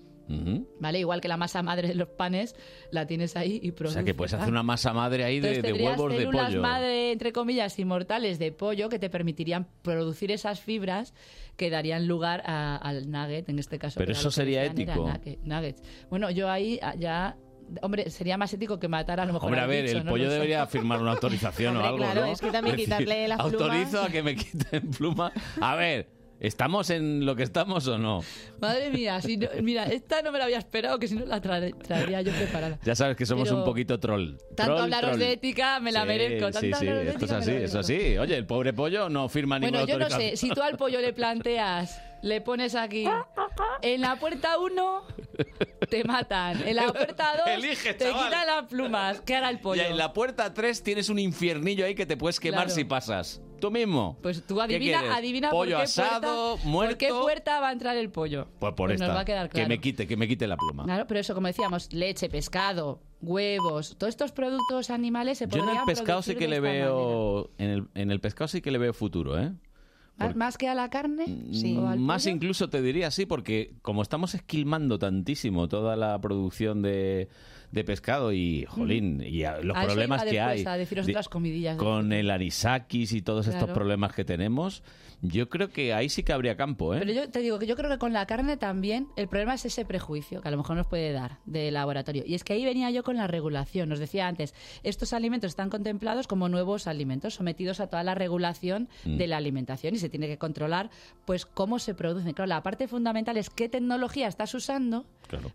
[0.80, 1.00] ¿Vale?
[1.00, 2.56] Igual que la masa madre de los panes,
[2.92, 3.96] la tienes ahí y O produce.
[3.96, 6.62] sea que puedes hacer una masa madre ahí de, de huevos de células pollo.
[6.62, 11.16] madre, entre comillas, inmortales de pollo que te permitirían producir esas fibras
[11.58, 13.98] que darían lugar a- al nugget, en este caso.
[14.00, 15.08] Pero eso sería ético.
[15.08, 15.82] nugget- nuggets.
[16.12, 17.36] Bueno, yo ahí ah, ya
[17.82, 20.12] hombre, sería más ético que matar a lo mejor Hombre, a ver, el ¿no?
[20.12, 20.36] pollo No sé.
[20.36, 22.28] debería firmar una autorización o algo, claro, ¿no?
[22.32, 23.62] es que también quitarle las plumas.
[23.62, 25.32] Autorizo a que me quiten pluma.
[25.62, 26.08] A ver,
[26.40, 28.22] ¿estamos en lo que estamos o no?
[28.62, 31.42] Madre mía, si no- mira, esta no me la había esperado, que si no la
[31.42, 32.80] trae- traería yo preparada.
[32.84, 34.36] Ya sabes que somos Pero un poquito troll.
[34.56, 35.20] Tanto Troll, hablaros troll.
[35.20, 36.52] de ética, me la Sí, merezco.
[36.52, 37.84] Tanto Sí, sí, esto es así, la eso merezco.
[37.84, 38.18] sí.
[38.18, 41.00] Oye, el pobre pollo no firma Bueno, ninguna yo no sé, si tú al pollo
[41.02, 43.08] le planteas, le pones aquí,
[43.82, 45.04] en la puerta 1
[45.90, 49.82] te matan, en la puerta 2 Elige, te quitan las plumas, ¿qué hará el pollo?
[49.82, 52.76] Y en la puerta 3 tienes un infiernillo ahí que te puedes quemar Claro.
[52.76, 53.42] si pasas.
[53.60, 54.18] Tú mismo.
[54.22, 56.92] Pues tú ¿Qué adivina, adivina Pollo por, qué asado, puerta, muerto.
[56.92, 58.48] por qué puerta va a entrar el pollo.
[58.58, 59.14] Pues por Pues nos esta.
[59.16, 59.68] va a quedar Que claro.
[59.68, 60.86] me quite, que me quite la pluma.
[60.86, 65.70] Claro, pero eso, como decíamos, leche, pescado, huevos, todos estos productos animales se Yo en
[65.70, 67.50] el pescado sí que le veo.
[67.58, 69.52] En el, en el pescado sí que le veo futuro, ¿eh?
[70.20, 71.26] ¿Más- ¿Más que a la carne?
[71.78, 72.36] ¿O al Más pollo?
[72.36, 77.30] incluso te diría sí, porque como estamos esquilmando tantísimo toda la producción de,
[77.72, 81.12] de pescado y, jolín, y a- los A problemas que después, hay a deciros de-
[81.14, 81.78] otras comidillas.
[81.78, 84.82] de- con el anisakis y todos estos problemas que tenemos,
[85.22, 87.00] yo creo que ahí sí que habría campo, ¿eh?
[87.00, 89.66] Pero yo te digo que yo creo que con la carne también el problema es
[89.66, 92.24] ese prejuicio que a lo mejor nos puede dar de laboratorio.
[92.26, 93.92] Y es que ahí venía yo con la regulación.
[93.92, 98.88] Os decía antes, estos alimentos están contemplados como nuevos alimentos sometidos a toda la regulación
[99.06, 99.18] Mm.
[99.18, 100.90] de la alimentación y se tiene que controlar
[101.26, 102.34] pues cómo se producen.
[102.34, 105.06] Claro, la parte fundamental es qué tecnología estás usando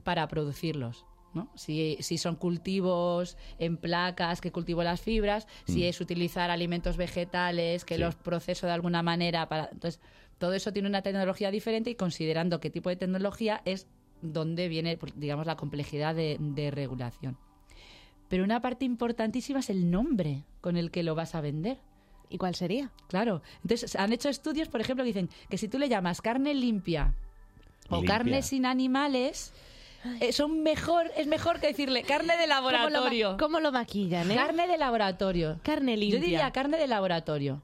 [0.05, 1.07] para producirlos.
[1.35, 1.49] ¿No?
[1.55, 5.85] Si, si son cultivos en placas que cultivo las fibras, si Mm.
[5.85, 8.01] es utilizar alimentos vegetales que Sí.
[8.01, 10.01] los proceso de alguna manera para entonces
[10.39, 13.87] todo eso tiene una tecnología diferente y considerando qué tipo de tecnología es
[14.23, 17.37] donde viene pues, digamos la complejidad de, de regulación
[18.29, 21.79] pero una parte importantísima es el nombre con el que lo vas a vender
[22.31, 22.91] ¿Y cuál sería?
[23.07, 23.43] Claro.
[23.63, 27.15] Entonces, han hecho estudios, por ejemplo, que dicen que si tú le llamas carne limpia
[27.91, 28.15] o Limpia.
[28.17, 29.53] carne sin animales,
[30.21, 32.91] eh, son mejor, es mejor que decirle carne de laboratorio.
[33.01, 34.35] ¿Cómo lo, ma- cómo lo maquillan, eh?
[34.37, 35.59] Carne de laboratorio.
[35.63, 36.19] Carne limpia.
[36.19, 37.63] Yo diría carne de laboratorio.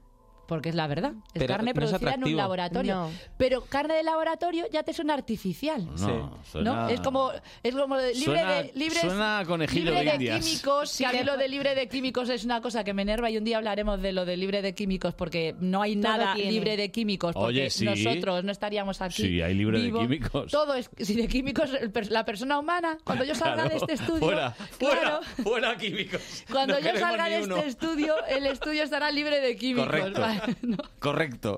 [0.51, 1.13] Porque es la verdad.
[1.33, 2.37] Es Pero carne no es producida en un atractivo.
[2.37, 2.93] laboratorio.
[2.93, 3.11] No.
[3.37, 5.85] Pero carne de laboratorio ya te suena artificial.
[5.85, 6.89] No, suena- ¿No?
[6.89, 7.31] Es como,
[7.63, 10.45] es como de libre Suena- de, libre, suena a conejillo libre de indias.
[10.45, 10.97] químicos.
[10.97, 13.37] que a mí lo de libre de químicos es una cosa que me enerva y
[13.37, 16.51] un día hablaremos de lo de libre de químicos porque no hay Todo nada tiene.
[16.51, 17.85] libre de químicos porque Oye, sí.
[17.85, 19.21] nosotros no estaríamos aquí.
[19.21, 20.01] Sí, hay libre de vivos.
[20.01, 20.51] químicos.
[20.51, 23.69] Todo es si de químicos el per- la persona humana cuando yo salga Claro.
[23.69, 26.21] de este estudio Fuera, claro, fuera, fuera químicos.
[26.51, 27.55] cuando No yo queremos salga ni de uno.
[27.55, 30.19] este estudio el estudio estará libre de químicos Correcto.
[30.21, 30.40] ¿vale?
[30.99, 31.57] Correcto.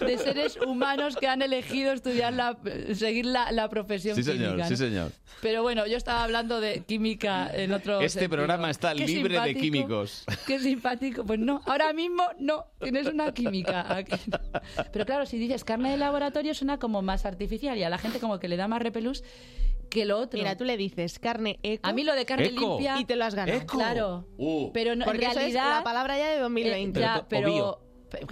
[0.00, 2.56] de seres humanos que han elegido estudiar la,
[2.94, 4.64] seguir la, la profesión Sí, señor, química.
[4.66, 4.76] sí, ¿no?
[4.78, 5.12] señor.
[5.40, 8.36] Pero bueno, yo estaba hablando de química en otro Este sentido.
[8.38, 10.24] programa está Qué libre de químicos.
[10.46, 11.24] Qué simpático.
[11.24, 13.94] Pues no, ahora mismo no, tienes una química.
[13.96, 14.16] aquí.
[14.92, 18.20] Pero claro, si dices carne de laboratorio suena como más artificial y a la gente
[18.20, 19.22] como que le da más repelús
[19.90, 20.38] que lo otro.
[20.38, 21.86] Mira, tú le dices carne eco.
[21.86, 22.70] A mí lo de carne Eco.
[22.78, 22.98] limpia...
[23.00, 23.58] Y te lo has ganado.
[23.58, 23.76] Eco.
[23.76, 24.26] Claro.
[24.38, 24.72] Uh.
[24.72, 25.78] Pero no, en Porque eso es realidad...
[25.78, 26.98] la palabra ya de 2020.
[26.98, 27.80] Eh, ya, pero,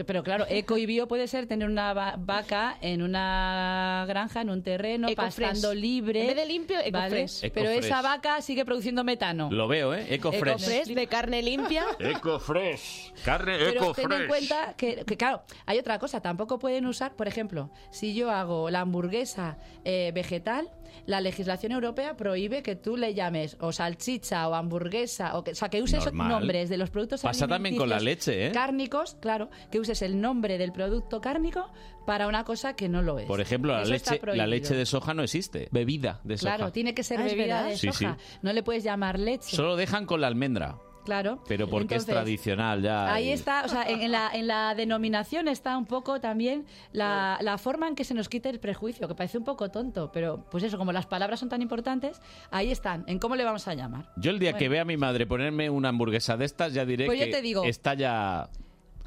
[0.06, 4.50] pero claro, eco y bio puede ser tener una va- vaca en una granja, en
[4.50, 5.48] un terreno, Ecofresh.
[5.50, 6.20] pastando libre.
[6.22, 7.22] En vez de limpio, ¿vale?
[7.22, 7.50] ecofresh.
[7.52, 7.84] Pero Ecofresh.
[7.84, 9.50] esa vaca sigue produciendo metano.
[9.50, 10.06] Lo veo, ¿eh?
[10.10, 10.52] Ecofresh.
[10.62, 11.84] Ecofresh de carne limpia.
[11.98, 13.12] Ecofresh.
[13.24, 17.28] Carne Pero ten en cuenta que, que, claro, hay otra cosa, tampoco pueden usar, por
[17.28, 20.68] ejemplo, si yo hago la hamburguesa eh, vegetal,
[21.06, 25.54] la legislación europea prohíbe que tú le llames o salchicha o hamburguesa, o, que, o
[25.54, 26.28] sea, que uses Normal.
[26.28, 28.52] nombres de los productos Pasa también con la leche, ¿eh?
[28.52, 31.70] Cárnicos, claro, que uses el nombre del producto cárnico
[32.06, 33.26] para una cosa que no lo es.
[33.26, 34.46] Por ejemplo, la Eso leche, la prohibido.
[34.46, 35.68] leche de soja no existe.
[35.70, 36.56] Bebida de soja.
[36.56, 38.16] Claro, tiene que ser Ah, ¿es bebida de Sí, soja.
[38.18, 38.38] sí.
[38.42, 39.54] No le puedes llamar leche.
[39.56, 40.78] Solo dejan con la almendra.
[41.04, 41.42] Claro.
[41.48, 43.12] Pero porque es tradicional ya.
[43.12, 46.64] Ahí y- está, o sea, en, en la, en la denominación está un poco también
[46.92, 50.10] la, la forma en que se nos quite el prejuicio, que parece un poco tonto,
[50.12, 53.66] pero pues eso, como las palabras son tan importantes, ahí están, en cómo le vamos
[53.68, 54.12] a llamar.
[54.16, 57.06] Yo el día que vea a mi madre ponerme una hamburguesa de estas, ya diré
[57.06, 58.48] Pues yo que te digo, está ya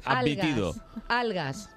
[0.04, 0.74] admitido.
[1.08, 1.75] Algas, algas,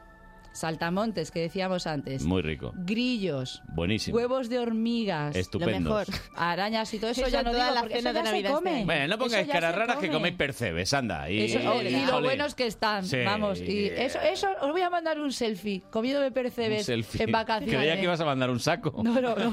[0.53, 2.73] saltamontes, que decíamos antes, Muy rico.
[2.75, 4.17] grillos, Buenísimo.
[4.17, 6.07] huevos de hormigas, Estupendos.
[6.35, 8.31] arañas y todo eso, Eso ya no digo, la porque cena eso de ya se
[8.31, 8.71] Navidad come.
[8.73, 8.85] este.
[8.85, 10.17] Bueno, no pongáis caras raras que come.
[10.19, 11.29] coméis percebes, anda.
[11.29, 13.17] Y, Eso- oh, y lo buenos que están, Sí.
[13.25, 13.59] vamos.
[13.61, 17.23] Y eso, eso, os voy a mandar un selfie comiéndome Un percebes selfie.
[17.23, 17.75] en vacaciones.
[17.75, 19.01] Creía que ibas a mandar un saco.
[19.03, 19.51] No, no, no.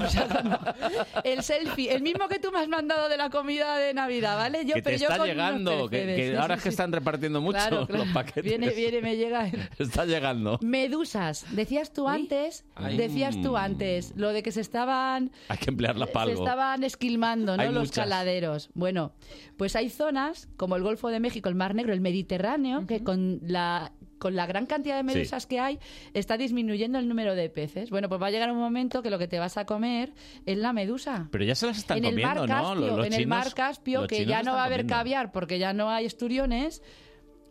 [1.25, 4.65] El selfie, el mismo que tú me has mandado de la comida de Navidad, ¿vale?
[4.65, 6.69] Yo, que te pero yo está con llegando, que, que sí, ahora sí, es que
[6.71, 8.05] están repartiendo mucho Claro, claro.
[8.05, 8.45] los paquetes.
[8.45, 9.51] Viene, viene, me llega.
[9.79, 10.59] Está llegando.
[10.89, 11.45] Medusas.
[11.55, 12.97] Decías tú antes, Ay.
[12.97, 16.45] decías tú antes, lo de que se estaban Hay que para se algo.
[16.45, 17.63] estaban esquilmando, ¿no?
[17.63, 18.05] Hay Los muchas.
[18.05, 18.71] caladeros.
[18.75, 19.13] Bueno,
[19.57, 23.41] pues hay zonas como el Golfo de México, el Mar Negro, el Mediterráneo, que con
[23.43, 25.79] la con la gran cantidad de medusas que hay,
[26.15, 27.91] está disminuyendo el número de peces.
[27.91, 30.15] Bueno, pues va a llegar un momento que lo que te vas a comer
[30.47, 31.29] es la medusa.
[31.31, 32.55] Pero ya se las están en el comiendo, mar ¿no?
[32.55, 34.65] Caspio, Los- los en el mar Caspio, los que chinos ya no están va a
[34.65, 34.95] haber comiendo.
[34.95, 36.83] caviar porque ya no hay esturiones,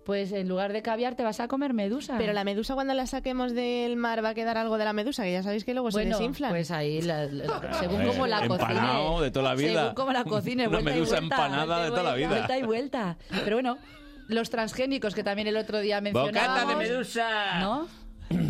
[0.06, 2.16] pues en lugar de caviar te vas a comer medusa.
[2.18, 5.24] Pero la medusa cuando la saquemos del mar va a quedar algo de la medusa,
[5.24, 6.52] que ya sabéis que luego Bueno, se desinflan.
[6.52, 9.24] pues ahí, la- la- según cómo la empanado cocine.
[9.26, 9.80] de toda la vida.
[9.82, 12.10] Según cómo la cocine, Una vuelta y medusa vuelta, empanada vuelta y de toda la
[12.12, 12.30] vuelta, vida.
[12.38, 13.18] Vuelta y vuelta.
[13.44, 13.78] Pero bueno,
[14.28, 16.34] los transgénicos que también el otro día mencionábamos.
[16.42, 17.60] ¡Bocata de medusa!
[17.60, 17.88] ¿No?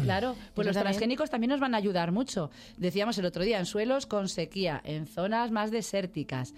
[0.04, 0.92] Claro, pues los también.
[0.94, 2.50] transgénicos también nos van a ayudar mucho.
[2.78, 6.54] Decíamos el otro día, en suelos con sequía, en zonas más desérticas,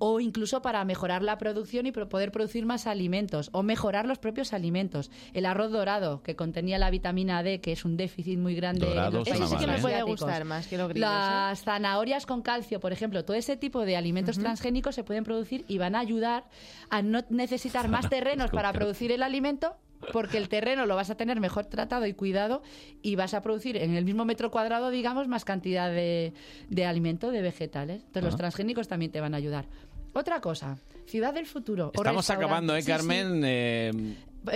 [0.00, 4.18] o incluso para mejorar la producción y pro- poder producir más alimentos, o mejorar los
[4.18, 5.10] propios alimentos.
[5.34, 9.08] El arroz dorado, que contenía la vitamina D, que es un déficit muy grande Dorado
[9.08, 9.82] en los suena países mal, que me ¿eh?
[9.82, 11.12] puede gustar más que los grillos, ¿eh?
[11.12, 15.64] Las zanahorias con calcio, por ejemplo, todo ese tipo de alimentos transgénicos se pueden producir
[15.68, 16.44] y van a ayudar
[16.88, 19.76] a no necesitar más terrenos para producir el alimento
[20.14, 22.62] porque el terreno lo vas a tener mejor tratado y cuidado
[23.02, 26.32] y vas a producir en el mismo metro cuadrado, digamos, más cantidad de,
[26.70, 27.98] de alimento, de vegetales.
[28.06, 28.38] Entonces los Ah.
[28.38, 29.66] transgénicos también te van a ayudar.
[30.12, 31.92] Otra cosa, ciudad del futuro.
[31.94, 32.90] Estamos acabando, ¿eh, Sí, sí.
[32.92, 33.42] Carmen?
[33.44, 33.92] Eh,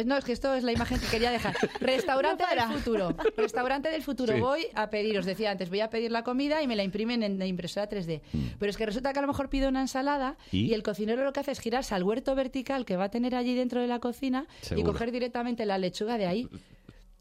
[0.07, 1.55] No, es que esto es la imagen que quería dejar.
[1.81, 3.15] Restaurante No del futuro.
[3.37, 4.33] Restaurante del futuro.
[4.35, 4.41] Sí.
[4.41, 7.23] Voy a pedir, os decía antes, voy a pedir la comida y me la imprimen
[7.23, 8.23] en la impresora 3D.
[8.59, 10.57] Pero es que resulta que a lo mejor pido una ensalada Mm.
[10.57, 10.59] ¿Y?
[10.71, 10.75] ¿Y?
[10.75, 13.55] el cocinero lo que hace es girarse al huerto vertical que va a tener allí
[13.55, 14.89] dentro de la cocina Seguro.
[14.89, 16.49] y coger directamente la lechuga de ahí.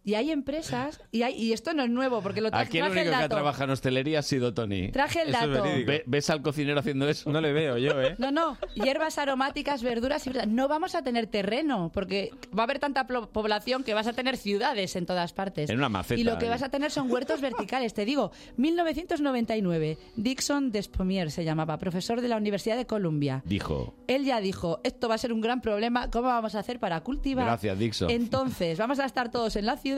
[0.05, 2.85] Y hay empresas, y, hay, y esto no es nuevo, porque lo tra- aquí el
[2.85, 3.35] traje único el que dato.
[3.35, 4.91] trabaja en hostelería ha sido Tony.
[4.91, 5.63] Traje el Eso dato.
[5.63, 7.29] Ve- ¿Ves al cocinero haciendo eso?
[7.31, 8.15] No le veo yo, ¿eh?
[8.17, 10.47] No, no, hierbas aromáticas, verduras y frutas.
[10.47, 14.35] No vamos a tener terreno, porque va a haber tanta población que vas a tener
[14.37, 15.69] ciudades en todas partes.
[15.69, 16.51] En una maceta, Y lo que ahí.
[16.51, 17.93] vas a tener son huertos verticales.
[17.93, 23.41] Te digo, 1999, Dixon Despomier se llamaba, profesor de la Universidad de Columbia.
[23.45, 23.93] Dijo.
[24.07, 26.99] Él ya dijo, esto va a ser un gran problema, ¿cómo vamos a hacer para
[27.01, 27.45] cultivar?
[27.45, 28.09] Gracias, Dixon.
[28.09, 29.92] Entonces, vamos a estar todos en la ciudad,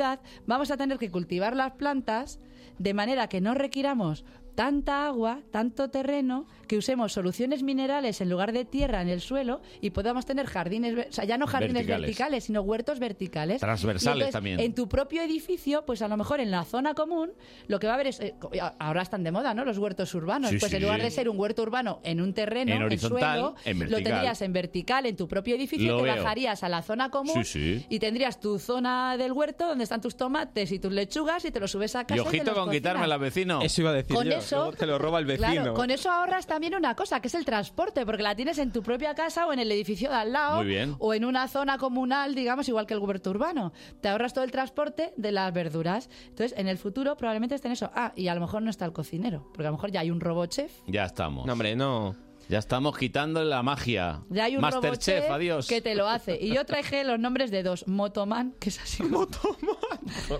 [0.46, 2.40] vamos a tener que cultivar las plantas
[2.78, 4.26] de manera que no requiramos
[4.56, 9.62] tanta agua, tanto terreno, que usemos soluciones minerales en lugar de tierra en el suelo
[9.82, 12.02] y podamos tener jardines, ver- o sea, ya no jardines Verticales.
[12.08, 13.60] verticales, sino huertos verticales.
[13.62, 14.60] Transversales entonces, también.
[14.60, 17.32] En tu propio edificio, pues a lo mejor en la zona común,
[17.68, 18.34] lo que va a haber es, eh,
[18.80, 19.66] ahora están de moda, ¿no?
[19.66, 20.50] Los huertos urbanos.
[20.50, 20.84] Sí, pues en sí.
[20.84, 24.42] lugar de ser un huerto urbano en un terreno, En horizontal, suelo, en lo tendrías
[24.42, 26.16] en vertical en tu propio edificio, Lo te veo.
[26.16, 27.86] bajarías a la zona común Sí, sí.
[27.90, 31.60] y tendrías tu zona del huerto donde están tus tomates y tus lechugas y te
[31.60, 32.22] los subes a casa.
[32.22, 33.10] Y te ojito los con quitarme cocinas.
[33.10, 33.62] la vecino.
[33.62, 34.32] Eso iba a decir Con yo.
[34.38, 35.52] eso- Luego te lo roba el vecino.
[35.52, 38.72] Claro, con eso ahorras también una cosa, que es el transporte, porque la tienes en
[38.72, 40.96] tu propia casa o en el edificio de al lado, Muy bien.
[41.00, 43.74] o en una zona comunal, digamos, igual que el huerto urbano.
[44.02, 46.10] Te ahorras todo el transporte de las verduras.
[46.30, 47.90] Entonces, en el futuro probablemente estén eso.
[47.94, 50.12] Ah, y a lo mejor no está el cocinero, porque a lo mejor ya hay
[50.12, 50.72] un robot chef.
[50.88, 51.46] Ya estamos.
[51.46, 52.16] No, hombre, no.
[52.48, 54.22] Ya estamos quitando la magia.
[54.30, 55.68] Ya hay un Masterchef, chef adiós.
[55.68, 56.38] que te lo hace.
[56.40, 57.88] Y yo traje los nombres de dos.
[57.88, 59.04] Motoman, que es así.
[59.04, 59.76] Motoman.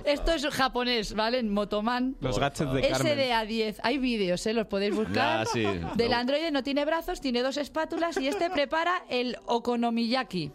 [0.06, 1.42] Esto es japonés, ¿vale?
[1.44, 2.16] Motoman.
[2.22, 3.18] Los gadgets de Carmen.
[3.18, 3.78] SDA10.
[3.82, 4.54] Hay vídeos, ¿eh?
[4.54, 5.46] Los podéis buscar.
[5.46, 5.66] Ya, sí.
[5.96, 10.52] Del androide no tiene brazos, tiene dos espátulas y este prepara el okonomiyaki.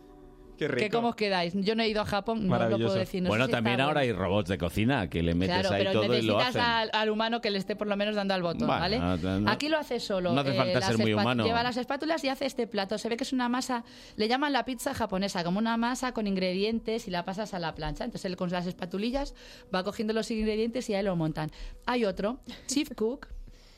[0.60, 0.78] Qué rico.
[0.80, 1.54] ¿Qué cómo os quedáis?
[1.56, 3.22] Yo no he ido a Japón, no lo puedo decir.
[3.22, 5.80] no sé bueno, está también ahora hay robots de cocina que le metes Claro, ahí
[5.84, 6.60] pero todo y lo necesitas hacen.
[6.60, 8.98] al, al humano que le esté por lo menos dando al botón, Bueno, ¿vale?
[8.98, 9.50] no, no.
[9.50, 10.32] Aquí lo hace solo.
[10.34, 11.44] No hace falta las ser muy humano.
[11.46, 12.98] Lleva las espátulas y hace este plato.
[12.98, 13.84] Se ve que es una masa,
[14.16, 17.74] le llaman la pizza japonesa, como una masa con ingredientes y la pasas a la
[17.74, 18.04] plancha.
[18.04, 19.34] Entonces él con las espatulillas
[19.74, 21.50] va cogiendo los ingredientes y ahí lo montan.
[21.86, 23.28] Hay otro, Chief Cook.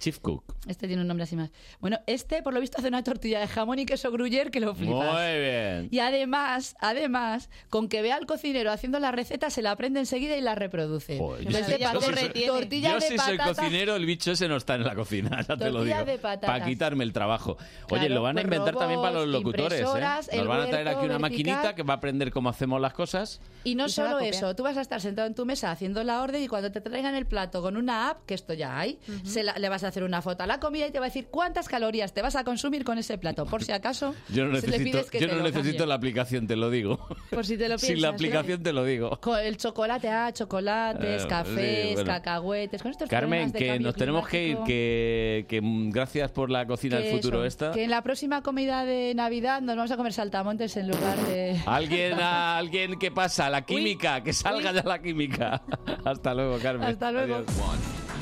[0.02, 0.42] Chief Cook.
[0.66, 1.50] Este tiene un nombre así más.
[1.80, 4.74] Bueno, este por lo visto hace una tortilla de jamón y queso gruyere que lo
[4.74, 5.12] flipas.
[5.14, 5.88] Muy bien.
[5.92, 10.36] Y además, además, con que vea al cocinero haciendo la receta, se la aprende enseguida
[10.36, 11.18] y la reproduce.
[11.18, 13.38] Joder, Entonces, yo- te va yo con si soy- re- tortilla Yo de si soy
[13.38, 16.06] cocinero, el bicho ese no está en la cocina, ya te lo Tortilla digo.
[16.12, 16.50] de patatas.
[16.50, 17.56] Para quitarme el trabajo.
[17.90, 19.80] Oye, Claro, lo van a pues inventar también para los robots, locutores.
[19.80, 19.82] ¿eh?
[19.84, 21.20] Nos el van a traer aquí una vertical.
[21.20, 23.40] maquinita que va a aprender cómo hacemos las cosas.
[23.62, 26.20] Y no Y solo eso, tú vas a estar sentado en tu mesa haciendo la
[26.22, 29.44] orden y cuando te traigan el plato con una app, que esto ya hay, se
[29.44, 31.26] la- le vas a hacer una foto a la comida y te va a decir
[31.30, 33.46] cuántas calorías te vas a consumir con ese plato.
[33.46, 35.70] Por si acaso, Yo no se le necesito, pides que yo te no lo necesito
[35.78, 35.86] cambie.
[35.86, 37.06] la aplicación, te lo digo.
[37.30, 39.18] Por si te lo Sin la piensas, aplicación te lo digo.
[39.20, 42.10] Con el chocolate, ah, chocolates, Eh, cafés, sí, bueno.
[42.10, 46.98] cacahuetes, con estos Carmen, que nos tenemos que ir, que, que, gracias por la cocina
[46.98, 47.70] del futuro eso, esta.
[47.72, 51.60] Que en la próxima comida de Navidad nos vamos a comer saltamontes en lugar de...
[51.66, 55.62] Alguien, a- alguien que pasa, la química, que salga ya la química.
[56.04, 56.88] Hasta luego, Carmen.
[56.88, 57.34] Hasta luego.
[57.36, 58.01] Adiós.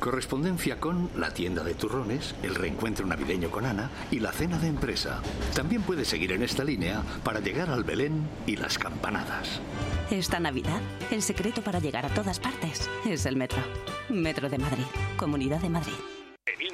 [0.00, 4.68] Correspondencia con la tienda de turrones, el reencuentro navideño con Ana y la cena de
[4.68, 5.20] empresa.
[5.54, 9.60] También puedes seguir en esta línea para llegar al Belén y las campanadas.
[10.10, 10.80] Esta Navidad,
[11.10, 13.58] el secreto para llegar a todas partes es el metro.
[14.08, 14.84] Metro de Madrid,
[15.16, 16.15] Comunidad de Madrid.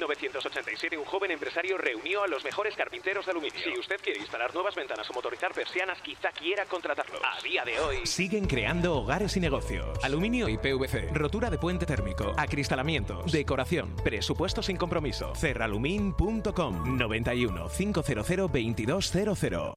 [0.03, 3.59] En 1987, un joven empresario reunió a los mejores carpinteros de aluminio.
[3.63, 7.19] Si usted quiere instalar nuevas ventanas o motorizar persianas, quizá quiera contratarlo.
[7.23, 8.05] A día de hoy...
[8.05, 9.97] Siguen creando hogares y negocios.
[10.03, 11.11] Aluminio y PVC.
[11.13, 12.33] Rotura de puente térmico.
[12.37, 13.31] Acristalamientos.
[13.31, 13.95] Decoración.
[14.03, 15.33] Presupuesto sin compromiso.
[15.35, 19.73] Cerralumin.com 91 500 2200.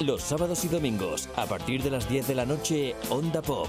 [0.00, 3.68] Los sábados y domingos, a partir de las 10 de la noche, Onda Pop.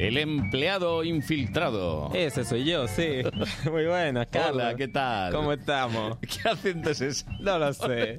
[0.00, 2.10] El empleado infiltrado.
[2.14, 3.20] Ese soy yo, sí.
[3.70, 4.54] Muy buenas, Carlos.
[4.62, 5.30] Hola, ¿qué tal?
[5.32, 6.16] ¿Cómo estamos?
[6.20, 7.26] ¿Qué acento es ese?
[7.38, 8.16] No lo sé.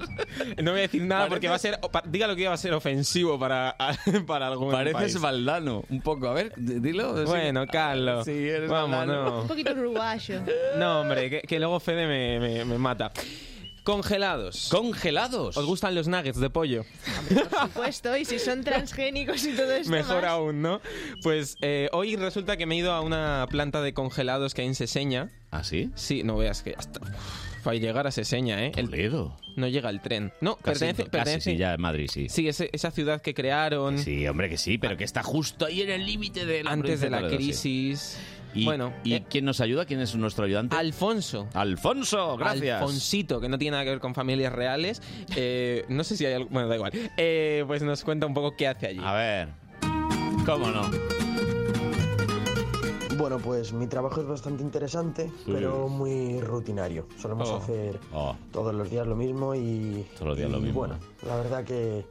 [0.62, 1.80] No voy a decir nada porque va a ser.
[1.92, 3.76] pa- Diga lo que va a ser ofensivo para,
[4.28, 5.20] para algún Pareces país.
[5.22, 6.28] Valdano, un poco.
[6.28, 7.14] A ver, d- dilo.
[7.26, 8.26] Bueno, Carlos.
[8.26, 9.42] Sí, eres Vamos, Valdano.
[9.42, 10.42] Un poquito uruguayo.
[10.78, 13.12] No, hombre, que, que luego Fede me, me- me mata.
[13.84, 14.68] Congelados.
[14.70, 15.58] ¿Congelados?
[15.58, 16.86] ¿Os gustan los nuggets de pollo?
[17.30, 20.32] Por supuesto, y si son transgénicos y todo esto Mejor más.
[20.32, 20.82] aún, ¿no?
[21.24, 24.68] Pues eh, hoy resulta que me he ido a una planta de congelados que hay
[24.68, 25.32] en Seseña.
[25.50, 25.90] ¿Ah, sí?
[25.96, 27.00] Sí, no veas que hasta...
[27.64, 28.72] Para llegar a Seseña, ¿eh?
[28.76, 29.38] El- Toledo.
[29.56, 30.32] no llega el tren.
[30.42, 31.04] No, Casi, pertenece...
[31.04, 32.28] casi, pertenece- sí, ya en Madrid, sí.
[32.30, 35.82] Sí, ese- esa ciudad que crearon Sí, hombre, que sí, pero que está justo ahí
[35.82, 37.94] en el límite de la antes de la sí.
[38.54, 39.86] Y, bueno, ¿y eh, quién nos ayuda?
[39.86, 40.76] ¿Quién es nuestro ayudante?
[40.76, 41.48] Alfonso.
[41.54, 42.82] Alfonso, gracias.
[42.82, 45.02] Alfonsito, que no tiene nada que ver con familias reales.
[45.36, 46.50] Eh, no sé si hay algo...
[46.52, 46.92] Bueno, da igual.
[47.18, 49.00] Eh, pues nos cuenta un poco qué hace allí.
[49.04, 49.50] A ver.
[50.46, 50.90] ¿Cómo no?
[53.18, 55.52] Bueno, pues mi trabajo es bastante interesante, Sí.
[55.54, 57.08] pero muy rutinario.
[57.22, 57.58] Solemos Oh.
[57.58, 60.80] hacer Oh, todos los días lo mismo y, Todos los días y lo mismo.
[60.80, 60.98] bueno,
[61.28, 62.04] la verdad que,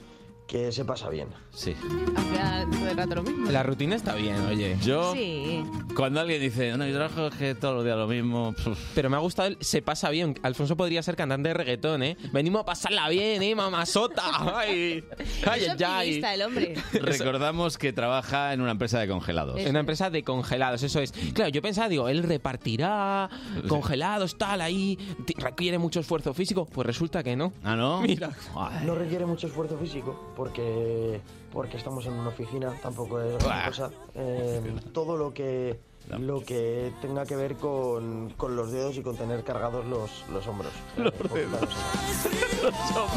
[0.46, 1.28] que se pasa bien.
[1.52, 1.74] Sí.
[2.16, 3.50] Hacía todo el rato lo mismo.
[3.50, 4.76] La rutina está bien, oye.
[4.82, 5.62] Yo, Sí.
[5.94, 8.54] cuando alguien dice, no, mi trabajo es que todos los días lo mismo.
[8.94, 10.34] Pero me ha gustado el se pasa bien.
[10.42, 12.16] Alfonso podría ser cantante de reggaetón, ¿eh?
[12.32, 14.22] Venimos a pasarla bien, ¿eh, mamazota?
[14.58, 15.04] ¡Ay!
[15.46, 15.98] ¡Ay, Es ay, ay!
[15.98, 16.74] optimista el hombre.
[16.92, 19.58] Recordamos que trabaja en una empresa de congelados.
[19.60, 21.12] En una empresa de congelados, eso es.
[21.12, 23.28] Claro, yo pensaba, digo, él repartirá
[23.68, 24.96] congelados, tal, ahí,
[25.26, 26.66] ti- requiere mucho esfuerzo físico.
[26.66, 27.52] Pues resulta que no.
[27.64, 28.00] ¿Ah, no?
[28.02, 28.30] Mira.
[28.56, 28.84] Ay.
[28.86, 31.20] No requiere mucho esfuerzo físico porque,
[31.52, 33.90] porque estamos en una oficina, tampoco es gran cosa.
[34.14, 34.60] Eh,
[34.92, 35.78] todo lo que
[36.18, 40.46] lo que tenga que ver con, con los dedos y con tener cargados los, los
[40.46, 40.72] hombros.
[40.96, 41.68] Los Porque, claro,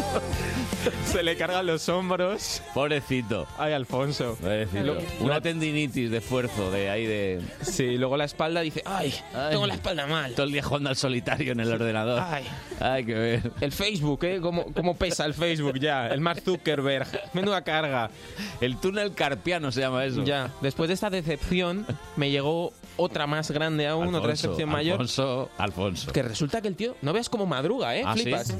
[1.06, 2.62] Se le cargan los hombros.
[2.74, 3.48] Pobrecito.
[3.58, 4.38] Ay, Alfonso.
[4.42, 4.84] Pobrecito.
[4.84, 7.42] Lo- Una tendinitis de esfuerzo de ahí de.
[7.62, 9.52] Sí, luego la espalda dice, ay, Ay.
[9.52, 10.34] tengo la espalda mal.
[10.34, 12.20] Todo el día jugando al solitario en el ordenador.
[12.22, 12.46] Ay.
[12.80, 13.52] Hay que ver.
[13.62, 14.40] El Facebook, ¿eh?
[14.42, 16.08] ¿Cómo, cómo pesa el Facebook ya?
[16.08, 17.08] El Mark Zuckerberg.
[17.34, 18.10] Menuda carga.
[18.62, 20.24] El túnel carpiano se llama eso.
[20.24, 21.86] Ya, después de esta decepción
[22.16, 24.94] me llegó otra más grande aún, otra Alfonso, decepción mayor.
[24.94, 26.12] Alfonso, Alfonso.
[26.12, 28.04] Que resulta que el tío, no veas cómo madruga, ¿eh?
[28.06, 28.24] ¿Ah, sí?
[28.24, 28.54] Flipas.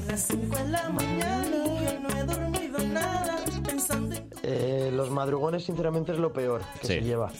[4.42, 6.94] Eh, los madrugones, sinceramente, es lo peor que Sí.
[6.94, 7.30] se lleva.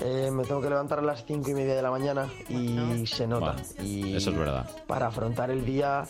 [0.00, 3.26] Eh, me tengo que levantar a las cinco y media de la mañana y se
[3.26, 3.52] nota.
[3.56, 4.70] Bueno, y eso es verdad.
[4.86, 6.04] Para afrontar el día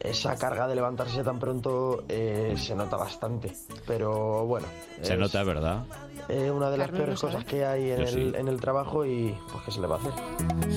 [0.00, 3.52] esa carga de levantarse tan pronto eh, se nota bastante.
[3.86, 4.66] Pero bueno.
[5.02, 5.84] Se es, nota, ¿verdad?
[6.28, 8.32] eh, una de las Carlos peores cosas que hay en Yo el, sí.
[8.38, 10.12] en el trabajo y pues qué se le va a hacer.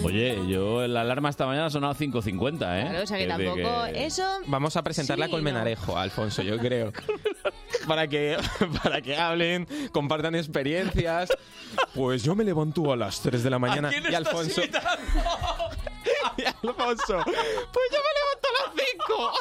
[0.05, 2.57] Oye, yo la alarma esta mañana ha sonado 5.50, ¿eh?
[2.89, 3.85] Claro, o sea que Es de tampoco.
[3.85, 4.23] que- Eso.
[4.47, 6.91] Vamos a presentarla Sí, con Menarejo, Alfonso, yo creo.
[7.87, 8.37] para, que,
[8.83, 11.29] para que hablen, compartan experiencias.
[11.93, 14.61] Pues yo me levanto a las 3 de la mañana quién y estás Alfonso...
[16.45, 19.33] Alfonso, pues yo me levanto a las 5.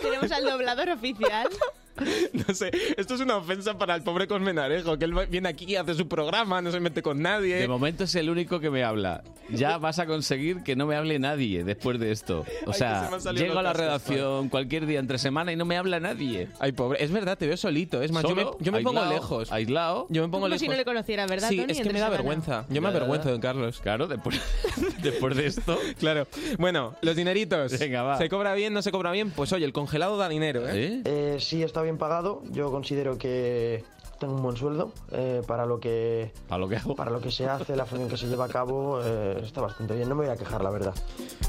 [0.00, 1.48] Tenemos al doblador oficial.
[2.48, 5.76] No sé, esto es una ofensa para el pobre Cosmenarejo, que él viene aquí y
[5.76, 7.56] hace su programa, no se mete con nadie.
[7.56, 9.22] De momento es el único que me habla.
[9.50, 12.40] Ya vas a conseguir que no me hable nadie después de esto.
[12.66, 15.76] O Ay, sea, se llego a la redacción cualquier día entre semana y no me
[15.76, 16.48] habla nadie.
[16.58, 18.02] Ay, pobre, es verdad, te veo solito.
[18.02, 19.52] Es más, yo me, Solo, yo me pongo lejos.
[19.52, 20.06] Aislado.
[20.08, 20.60] Yo me pongo Como lejos.
[20.60, 21.72] si no le conociera, ¿verdad, Sí, Tony?
[21.72, 22.10] es que me da semana.
[22.10, 22.66] vergüenza.
[22.70, 23.80] Yo me avergüenzo, don Carlos.
[23.80, 24.40] Claro, después,
[25.02, 25.78] después de esto.
[25.98, 26.26] Claro.
[26.58, 27.78] Bueno, los dineritos.
[27.78, 28.18] Venga, va.
[28.18, 29.30] ¿Se cobra bien, no se cobra bien?
[29.30, 31.02] Pues oye, el congelado da dinero, ¿eh?
[31.04, 32.42] Eh, sí, está bien pagado.
[32.50, 33.84] Yo considero que
[34.18, 36.94] tengo un buen sueldo eh, para lo que para lo que hago.
[36.94, 39.94] para lo que se hace, la función que se lleva a cabo eh, está bastante
[39.94, 40.08] bien.
[40.08, 40.94] No me voy a quejar, la verdad.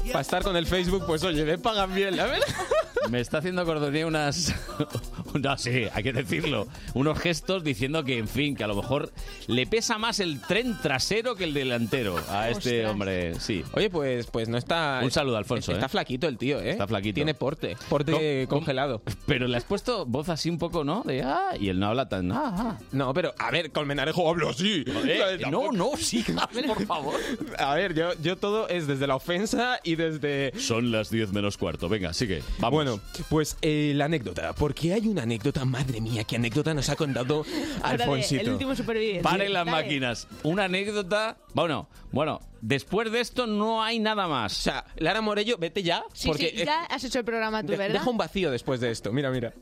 [0.06, 2.46] Para estar con el Facebook, pues oye, me pagan bien, la verdad.
[3.10, 4.52] Me está haciendo cordonía unas.
[5.34, 6.66] no, sí, hay que decirlo.
[6.94, 9.12] Unos gestos diciendo que, en fin, que a lo mejor
[9.46, 12.92] le pesa más el tren trasero que el delantero a este Ostras.
[12.92, 13.40] hombre.
[13.40, 13.64] Sí.
[13.74, 15.00] Oye, pues, pues no está.
[15.04, 15.72] Un saludo, Alfonso.
[15.72, 15.88] Está ¿eh?
[15.88, 16.70] flaquito el tío, ¿eh?
[16.70, 17.14] Está flaquito.
[17.14, 17.76] Tiene porte.
[17.88, 19.02] Porte ¿Cómo- congelado.
[19.26, 21.02] Pero le has puesto voz así un poco, ¿no?
[21.04, 22.32] De ah, y él no habla tan.
[22.32, 22.78] Ah, ah.
[22.92, 24.84] No, pero a ver, Colmenarejo hablo así.
[24.86, 27.20] Eh, no, no, sigas, por favor.
[27.58, 30.52] A ver, yo, yo todo es desde la ofensa y desde.
[30.58, 31.88] Son las 10 menos cuarto.
[31.88, 32.42] Venga, sigue.
[32.58, 32.72] Vamos.
[32.84, 34.54] Bueno, pues eh, la anécdota.
[34.54, 37.44] Porque hay una anécdota, madre mía, qué anécdota nos ha contado
[37.82, 38.42] Alfonsito.
[38.42, 39.22] el último superviviente.
[39.22, 39.70] Paren las Dale.
[39.82, 40.26] máquinas.
[40.42, 41.36] Una anécdota.
[41.54, 44.52] Bueno, bueno, después de esto no hay nada más.
[44.58, 46.04] O sea, Lara Morello, vete ya.
[46.12, 47.94] Sí, porque sí, ya has hecho el programa tú, de- ¿verdad?
[48.00, 49.12] deja un vacío después de esto.
[49.12, 49.52] Mira, mira.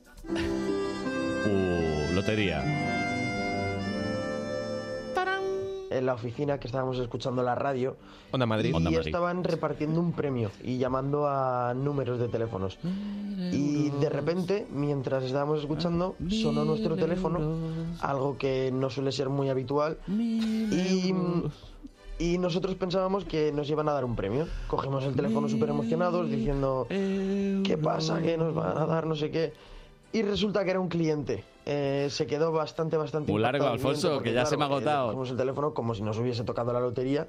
[1.47, 2.63] Uh, lotería.
[5.95, 7.97] En la oficina que estábamos escuchando la radio
[8.33, 8.71] Onda Madrid.
[8.71, 9.07] y Onda Madrid.
[9.07, 12.79] estaban repartiendo un premio y llamando a números de teléfonos.
[13.53, 17.39] Y de repente, mientras estábamos escuchando, sonó nuestro teléfono,
[18.01, 19.99] algo que no suele ser muy habitual.
[20.09, 21.15] Y,
[22.19, 24.47] y nosotros pensábamos que nos iban a dar un premio.
[24.67, 28.21] Cogemos el teléfono súper emocionados diciendo, ¿qué pasa?
[28.21, 29.07] ¿Qué nos van a dar?
[29.07, 29.53] No sé qué.
[30.15, 31.45] Y resulta que era un cliente.
[31.67, 34.71] Eh, se quedó bastante, bastante Muy largo, Alfonso, porque, que ya se me ha eh,
[34.71, 35.07] agotado.
[35.09, 37.27] cogimos el teléfono como si nos hubiese tocado la lotería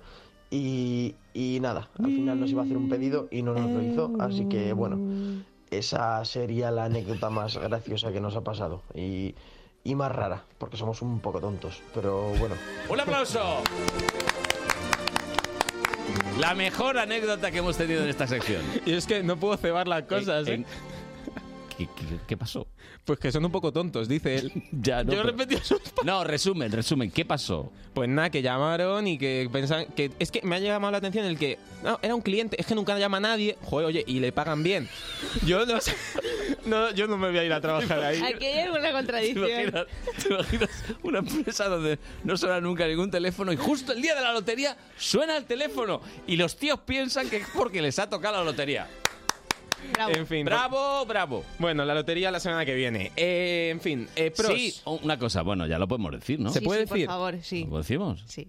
[0.51, 3.81] y, y nada, al final nos iba a hacer un pedido y no nos lo
[3.81, 4.99] hizo, así que bueno,
[5.71, 9.33] esa sería la anécdota más graciosa que nos ha pasado y,
[9.83, 12.55] y más rara, porque somos un poco tontos, pero bueno.
[12.89, 13.41] ¡Un aplauso!
[16.39, 18.61] La mejor anécdota que hemos tenido en esta sección.
[18.85, 20.63] Y es que no puedo cebar las cosas, ¿eh?
[21.77, 22.67] ¿Qué, qué- qué pasó?
[23.05, 24.51] Pues que son un poco tontos, dice él.
[24.71, 27.11] Ya, no, Yo he pero- repetido sus No, resumen, resumen.
[27.11, 27.71] ¿Qué pasó?
[27.93, 31.25] Pues nada, que llamaron y que pensaban que es que me ha llamado la atención
[31.25, 34.19] el que no, era un cliente, es que nunca llama a nadie, joder, oye, y
[34.19, 34.89] le pagan bien.
[35.45, 35.93] Yo no sé,
[36.65, 38.21] no, yo no me voy a ir a trabajar ahí.
[38.21, 39.47] Aquí hay alguna ¿Te contradicción.
[39.49, 39.85] imaginas,
[40.21, 40.69] te imaginas
[41.03, 44.75] una empresa donde no suena nunca ningún teléfono y justo el día de la lotería
[44.97, 48.87] suena el teléfono y los tíos piensan que es porque les ha tocado la lotería?
[49.93, 50.11] Bravo.
[50.15, 51.43] En fin, Bravo, bravo.
[51.59, 53.11] Bueno, la lotería la semana que viene.
[53.15, 54.51] Eh, en fin, eh, pros.
[54.53, 56.49] Sí, una cosa, bueno, ya lo podemos decir, ¿no?
[56.51, 57.05] ¿Se Sí, puede sí, decir?
[57.07, 57.67] Por favor, sí.
[57.69, 58.23] ¿Lo decimos?
[58.27, 58.47] Sí.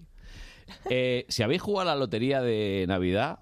[0.89, 3.39] Eh, si habéis jugado a la lotería de Navidad,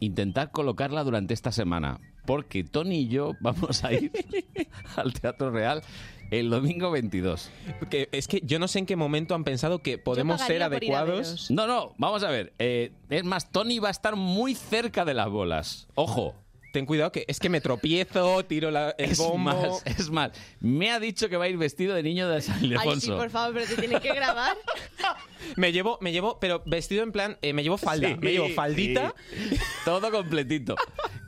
[0.00, 4.12] intentad colocarla durante esta semana, porque Tony y yo vamos a ir
[4.96, 5.82] al Teatro Real
[6.30, 7.50] el domingo 22.
[7.90, 10.76] Que es que yo no sé en qué momento han pensado que podemos ser pagaría
[10.78, 11.50] por ir a adecuados.
[11.50, 12.52] No, no, vamos a ver.
[12.58, 15.86] eh, es más, Tony va a estar muy cerca de las bolas.
[15.94, 16.34] Ojo.
[16.74, 19.38] Ten cuidado que es que me tropiezo, tiro la, el Es bombo.
[19.38, 22.56] más, es más, me ha dicho que va a ir vestido de niño de San
[22.56, 23.16] Ay, sí, Ildefonso.
[23.16, 24.56] por favor, pero te tienen que grabar.
[25.56, 28.48] Me llevo, me llevo, pero vestido en plan, eh, me llevo falda, Sí, me llevo
[28.48, 29.56] faldita sí.
[29.84, 30.74] Todo completito.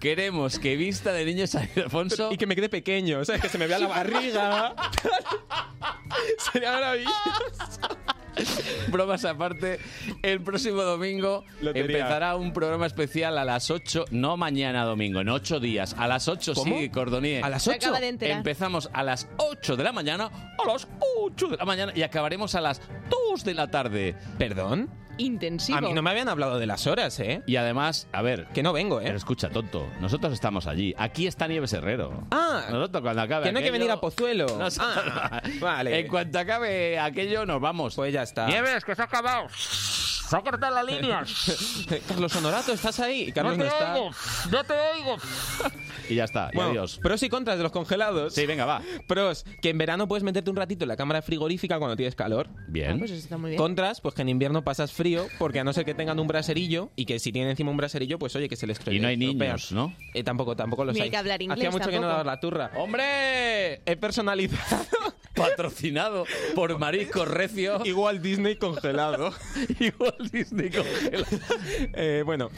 [0.01, 3.43] Queremos que vista de niño de San Ildefonso y que me quede pequeño, ¿sabes?
[3.43, 4.75] Que se me vea la barriga.
[6.53, 7.15] Sería maravilloso.
[8.89, 9.79] Bromas aparte,
[10.23, 11.99] el próximo domingo Lotería.
[11.99, 15.95] empezará un programa especial a las 8, no mañana domingo, en 8 días.
[15.99, 16.79] A las 8 ¿Cómo?
[16.79, 17.45] sí, Cordonier.
[17.45, 17.79] ¿A las Se 8?
[17.87, 18.37] acaba de enterar.
[18.37, 20.87] Empezamos a las 8 de la mañana, a las
[21.25, 22.81] 8 de la mañana y acabaremos a las
[23.31, 24.15] 2 de la tarde.
[24.39, 24.89] ¿Perdón?
[25.19, 25.79] Intensivo.
[25.79, 27.43] A mí no me habían hablado de las horas, ¿eh?
[27.47, 29.17] Y además, a ver, Que no vengo, pero ¿eh?
[29.17, 30.95] escucha, tonto, nosotros estamos allí.
[30.99, 32.25] Aquí está Nieves Herrero.
[32.31, 34.47] Ah, Nosotros cuando acabe que no hay que venir a Pozuelo.
[34.59, 36.01] Nosotros- Ah, vale.
[36.01, 37.95] En cuanto acabe aquello, nos vamos.
[37.95, 38.47] Pues ya está.
[38.47, 39.47] Nieves, que se ha acabado.
[40.29, 41.25] Sácate la línea.
[42.09, 43.29] Carlos Honorato, ¿estás ahí?
[43.29, 43.95] Y Carlos no no, te está.
[43.95, 44.11] oigo,
[44.51, 45.17] no te oigo.
[46.09, 46.99] Y ya está, y Bueno, adiós.
[47.03, 48.35] Pros y contras de los congelados.
[48.35, 48.83] Sí, venga, va.
[49.07, 52.49] Pros, que en verano puedes meterte un ratito en la cámara frigorífica cuando tienes calor.
[52.69, 52.93] Bien.
[52.93, 53.59] Ah, pues eso está muy bien.
[53.59, 56.91] Contras, pues que en invierno pasas frío, porque a no ser que tengan un braserillo,
[56.97, 59.17] y que si tienen encima un braserillo, pues oye, que se les Y no hay
[59.17, 59.95] niños, ¿no?
[60.15, 61.11] Eh, tampoco, tampoco los Ni hay hay.
[61.11, 62.09] que hablar inglés Hacía mucho que no tampoco.
[62.19, 62.71] dabas la turra.
[62.77, 63.83] ¡Hombre!
[63.87, 64.87] He personalizado.
[65.37, 66.25] Patrocinado
[66.55, 67.81] por Marisco Recio.
[67.85, 69.33] Igual Disney congelado.
[69.81, 71.25] Igual Disney congelado.
[71.95, 72.51] Eh, bueno.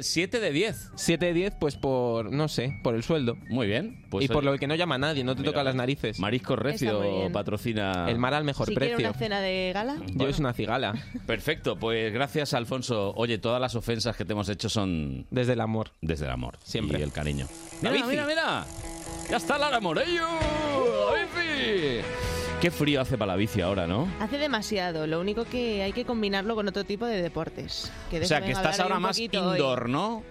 [0.00, 0.90] 7 de 10.
[0.96, 3.36] 7 de 10, pues por, no sé, por el sueldo.
[3.48, 4.04] Muy bien.
[4.10, 5.74] Pues y por oye, lo que no llama a nadie, no te Mira, toca las
[5.74, 6.18] narices.
[6.18, 8.06] Marisco Está muy Recio patrocina.
[8.08, 8.98] El mar al mejor Si precio.
[8.98, 10.94] una cena de gala, Yo es una cigala.
[11.26, 13.12] Perfecto, pues gracias Alfonso.
[13.16, 15.90] Oye, todas las ofensas que te hemos hecho son Desde el amor.
[16.00, 16.98] desde el amor Siempre.
[16.98, 17.46] y el cariño.
[17.80, 18.66] Mira, mira, mira.
[19.30, 20.26] Ya está Lara Morello.
[21.14, 22.00] La bici.
[22.60, 24.08] Qué frío hace para la bici ahora, ¿no?
[24.20, 25.06] hace demasiado.
[25.06, 27.90] Lo único que hay que combinarlo con otro tipo de deportes.
[28.10, 29.24] Que O sea, que estás ahora más hoy.
[29.32, 30.22] indoor, ¿no?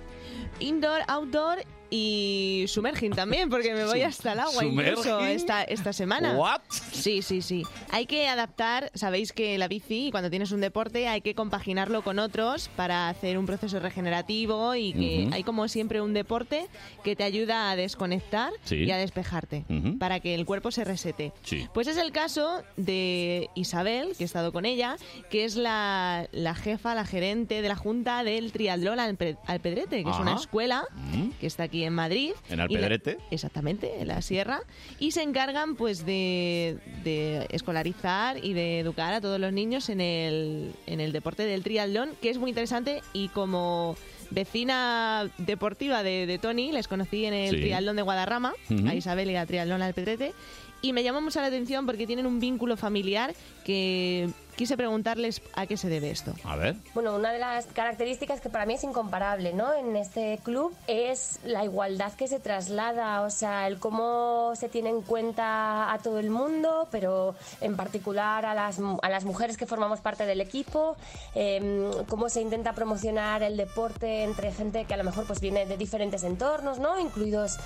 [0.59, 1.63] Indoor, outdoor
[1.93, 6.35] y sumerging también, porque me voy hasta el agua incluso esta, esta semana.
[6.37, 6.61] What?
[6.91, 7.63] Sí, sí, sí.
[7.91, 12.17] Hay que adaptar, sabéis que la bici, cuando tienes un deporte, hay que compaginarlo con
[12.17, 16.67] otros para hacer un proceso regenerativo y que hay como siempre un deporte
[17.03, 18.77] que te ayuda a desconectar Sí.
[18.77, 19.65] y a despejarte,
[19.99, 21.33] para que el cuerpo se resete.
[21.43, 21.67] Sí.
[21.73, 24.95] Pues es el caso de Isabel, que he estado con ella,
[25.29, 30.09] que es la, la jefa, la gerente de la Junta del Triatlón Alpe- Alpedrete, que
[30.09, 31.31] es una escuela Mm.
[31.39, 32.31] que está aquí en Madrid.
[32.49, 33.17] En Y la- Alpedrete.
[33.31, 34.61] exactamente, en la sierra.
[34.99, 40.01] Y se encargan pues de, de escolarizar y de educar a todos los niños en
[40.01, 43.95] el, en el deporte del triatlón, que es muy interesante y como
[44.29, 47.61] vecina deportiva de, de Tony, les conocí en el Sí.
[47.61, 48.53] triatlón de Guadarrama,
[48.87, 50.33] a Isabel y a Triatlón Alpedrete,
[50.81, 55.65] y me llamó mucho la atención porque tienen un vínculo familiar que quise preguntarles a
[55.65, 56.33] qué se debe esto.
[56.43, 56.75] A ver.
[56.93, 59.73] Bueno, una de las características que para mí es incomparable, ¿no?
[59.73, 64.89] En este club es la igualdad que se traslada, o sea, el cómo se tiene
[64.89, 69.65] en cuenta a todo el mundo, pero en particular a las, a las mujeres que
[69.65, 70.95] formamos parte del equipo,
[71.33, 75.65] em, cómo se intenta promocionar el deporte entre gente que a lo mejor pues viene
[75.65, 76.99] de diferentes entornos, ¿no?
[76.99, 77.57] Incluidos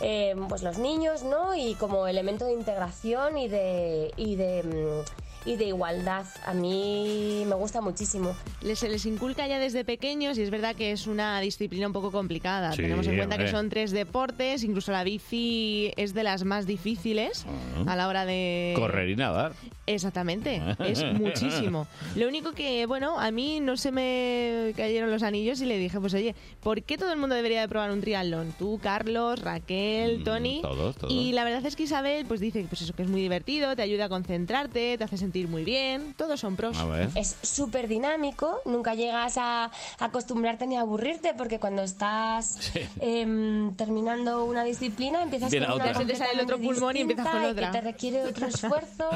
[0.00, 1.54] eh, pues los niños, ¿no?
[1.54, 6.26] Y como elemento de integración y de, y de, mm, y de igualdad.
[6.44, 8.36] A mí me gusta muchísimo.
[8.62, 11.92] Les, se les inculca ya desde pequeños y es verdad que es una disciplina un
[11.92, 12.72] poco complicada.
[12.72, 13.56] Sí, Tenemos en cuenta que hombre.
[13.58, 17.46] son tres deportes, incluso la bici es de las más difíciles
[17.86, 17.92] Ah.
[17.92, 18.74] a la hora de...
[18.76, 19.52] Correr y nadar.
[19.86, 21.86] Exactamente, es muchísimo.
[22.16, 26.00] Lo único que, bueno, a mí no se me cayeron los anillos y le dije,
[26.00, 28.52] pues oye, ¿por qué todo el mundo debería de probar un triatlón?
[28.58, 30.58] Tú, Carlos, Raquel, Tony.
[30.58, 31.12] Mm, todos, todos.
[31.12, 33.82] Y la verdad es que Isabel, pues dice pues eso, que es muy divertido, te
[33.82, 36.76] ayuda a concentrarte, te hace sentir muy bien, todos son pros.
[37.14, 44.44] Es súper dinámico, nunca llegas a acostumbrarte ni a aburrirte porque cuando estás em, terminando
[44.44, 45.98] una disciplina empiezas Viene con una otra.
[45.98, 47.72] Se te sale el otro pulmón y empiezas con distinta y otra.
[47.72, 49.10] que te requiere otro esfuerzo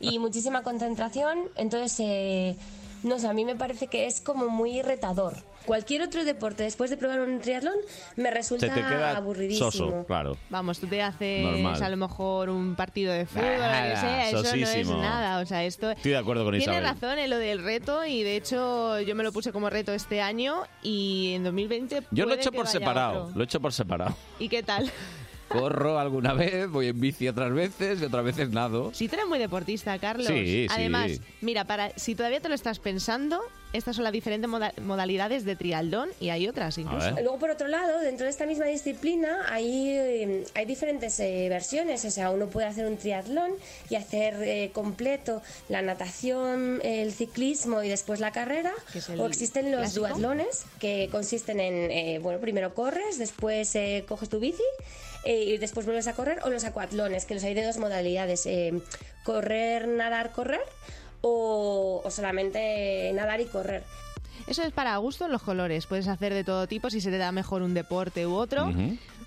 [0.00, 2.56] y muchísima concentración, entonces eh,
[3.02, 5.34] no sé, a mí me parece que es como muy retador.
[5.66, 7.74] Cualquier otro deporte después de probar un triatlón
[8.16, 9.70] me resulta Se te queda aburridísimo.
[9.70, 10.36] soso, claro.
[10.48, 11.82] Vamos, tú te haces Normal.
[11.82, 15.40] a lo mejor un partido de fútbol, o Nada, sea, eso no es nada.
[15.40, 15.90] O sea, esto.
[15.90, 16.84] Estoy de acuerdo con Tiene Isabel.
[16.84, 20.22] razón en lo del reto y de hecho yo me lo puse como reto este
[20.22, 23.24] año y en 2020 Yo lo he puede hecho por separado.
[23.24, 23.34] otro.
[23.36, 24.16] Lo he hecho por separado.
[24.38, 24.90] ¿Y qué tal?
[25.48, 28.90] Corro alguna vez, voy en bici otras veces y otras veces nado.
[28.94, 30.26] Si tú eres muy deportista, Carlos.
[30.26, 30.66] Sí, sí.
[30.70, 33.40] Además, mira, para si todavía te lo estás pensando,
[33.72, 37.10] estas son las diferentes moda- modalidades de triatlón y hay otras incluso.
[37.12, 42.04] Luego, por otro lado, dentro de esta misma disciplina hay, eh, hay diferentes eh, versiones.
[42.04, 43.52] O sea, uno puede hacer un triatlón
[43.90, 48.72] y hacer eh, completo la natación, el ciclismo y después la carrera.
[49.18, 50.06] O existen los clásico.
[50.08, 54.62] duatlones, que consisten en, eh, bueno, primero corres, después eh, coges tu bici
[55.28, 56.38] eh, y después vuelves a correr.
[56.44, 58.46] O los acuatlones, que los hay de dos modalidades.
[58.46, 58.72] eh,
[59.24, 60.60] correr, nadar, correr.
[61.20, 63.82] O, o solamente nadar y correr.
[64.46, 65.86] Eso es para gusto en los colores.
[65.86, 68.72] Puedes hacer de todo tipo si se te da mejor un deporte u otro.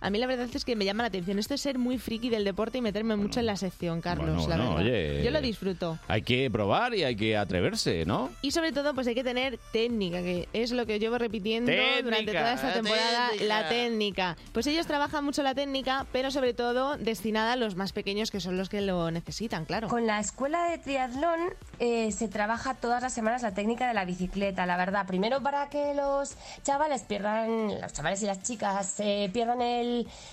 [0.01, 1.37] A mí la verdad es que me llama la atención.
[1.39, 4.35] Esto es ser muy friki del deporte y meterme mucho en la sección, Carlos.
[4.35, 4.91] Bueno, la bueno, verdad.
[4.91, 5.23] oye.
[5.23, 5.99] Yo lo disfruto.
[6.07, 8.31] Hay que probar y hay que atreverse, ¿no?
[8.41, 12.01] Y sobre todo, pues hay que tener técnica, que es lo que llevo repitiendo Técnica,
[12.01, 13.61] durante toda esta temporada, técnica.
[13.61, 14.37] la técnica.
[14.53, 18.39] Pues ellos trabajan mucho la técnica, pero sobre todo destinada a los más pequeños, que
[18.39, 19.87] son los que lo necesitan, claro.
[19.87, 21.39] Con la escuela de triatlón
[21.79, 25.05] eh, se trabaja todas las semanas la técnica de la bicicleta, la verdad.
[25.05, 29.90] primero para que los chavales pierdan, los chavales y las chicas eh, pierdan el,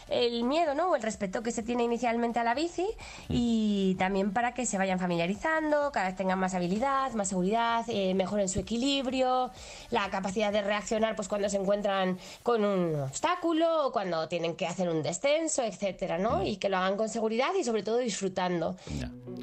[0.09, 0.91] el miedo, ¿no?
[0.91, 2.87] O el respeto que se tiene inicialmente a la bici
[3.29, 8.15] y también para que se vayan familiarizando, cada vez tengan más habilidad, más seguridad, eh,
[8.15, 9.51] mejoren su equilibrio,
[9.91, 14.67] la capacidad de reaccionar pues cuando se encuentran con un obstáculo o cuando tienen que
[14.67, 16.43] hacer un descenso, etcétera, ¿no?
[16.45, 18.77] Y que lo hagan con seguridad y sobre todo disfrutando.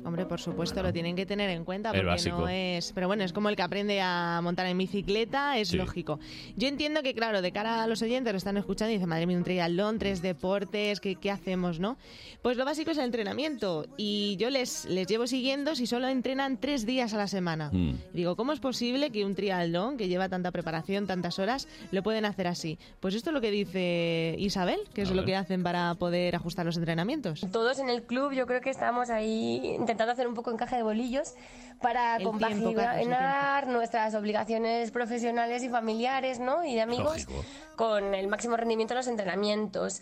[0.05, 2.91] Hombre, por supuesto, lo tienen que tener en cuenta porque no es.
[2.93, 5.78] Pero bueno, es como el que aprende a montar en bicicleta, es Sí.
[5.78, 6.20] lógico.
[6.55, 9.26] Yo entiendo que, claro, de cara a los oyentes lo están escuchando y dicen, madre
[9.26, 11.97] mía, un triatlón, tres deportes, ¿qué, qué hacemos, no?
[12.43, 13.88] Pues lo básico es el entrenamiento.
[13.97, 17.72] Y yo les, les llevo siguiendo si solo entrenan tres días a la semana.
[17.74, 17.95] Mm.
[18.14, 22.03] Y Digo, ¿cómo es posible que un triatlón que lleva tanta preparación, tantas horas, lo
[22.03, 22.78] pueden hacer así?
[22.99, 26.68] Pues esto es lo que dice Isabel, que es lo que hacen para poder ajustar
[26.68, 27.43] los entrenamientos.
[27.51, 30.84] Todos en el club yo creo que estamos ahí intentando hacer un poco encaje de
[30.84, 31.34] bolillos
[31.82, 36.63] para El compaginar nuestras obligaciones profesionales y familiares ¿no?
[36.63, 37.45] y de amigos Lógico.
[37.76, 40.01] con el máximo rendimiento en los entrenamientos.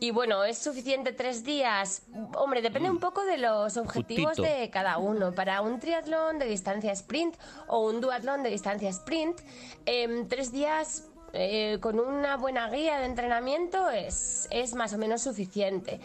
[0.00, 2.02] Y bueno, ¿es suficiente tres días?
[2.36, 5.32] Hombre, depende un poco de los objetivos de cada uno.
[5.32, 9.40] Para un triatlón de distancia sprint o un duatlón de distancia sprint,
[9.86, 15.22] em, tres días eh, con una buena guía de entrenamiento es, es más o menos
[15.22, 16.00] suficiente.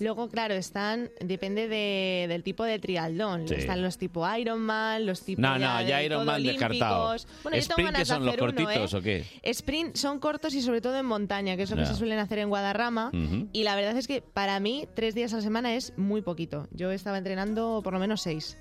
[0.00, 3.48] Luego, claro, están, depende de- del tipo de triatlón.
[3.48, 3.54] Sí.
[3.54, 7.08] Están los tipo Ironman, los tipo No, ya no, ya todo Ironman descartado.
[7.08, 7.42] olímpicos.
[7.42, 8.96] Bueno, ¿Sprint que de son los uno, cortitos ¿eh?
[8.96, 9.24] o qué?
[9.42, 12.38] Sprint son cortos y sobre todo en montaña, que es lo que se suelen hacer
[12.38, 13.10] en Guadarrama.
[13.52, 16.68] Y la verdad es que para mí tres días a la semana es muy poquito.
[16.72, 18.56] Yo estaba entrenando por lo menos seis.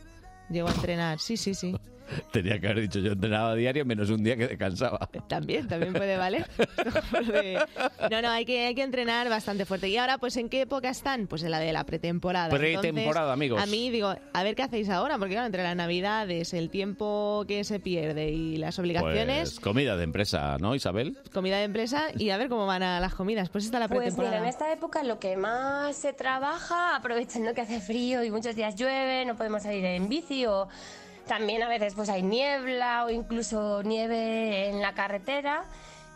[0.50, 1.76] Llego a entrenar, sí, sí, sí.
[2.32, 5.10] Tenía que haber dicho yo entrenaba a diario menos un día que descansaba.
[5.28, 6.48] También, también puede valer.
[8.12, 9.88] No, no, hay que, hay que entrenar bastante fuerte.
[9.88, 11.28] Y ahora, pues, ¿en qué época están?
[11.28, 12.50] Pues en la de la pretemporada.
[12.50, 13.62] Pretemporada, Entonces, amigos.
[13.64, 17.46] A mí digo, a ver qué hacéis ahora, porque claro, entre las navidades, el tiempo
[17.48, 21.18] que se pierde y las obligaciones, Pues comida de empresa, ¿no, Isabel?
[21.34, 23.50] comida de empresa y a ver cómo van a las comidas.
[23.50, 24.38] Pues está la Pues mira, pretemporada.
[24.44, 28.76] en esta época lo que más se trabaja, aprovechando que hace frío y muchos días
[28.76, 30.68] llueve, no podemos salir en bici o
[31.28, 35.66] también a veces pues hay niebla o incluso nieve en la carretera.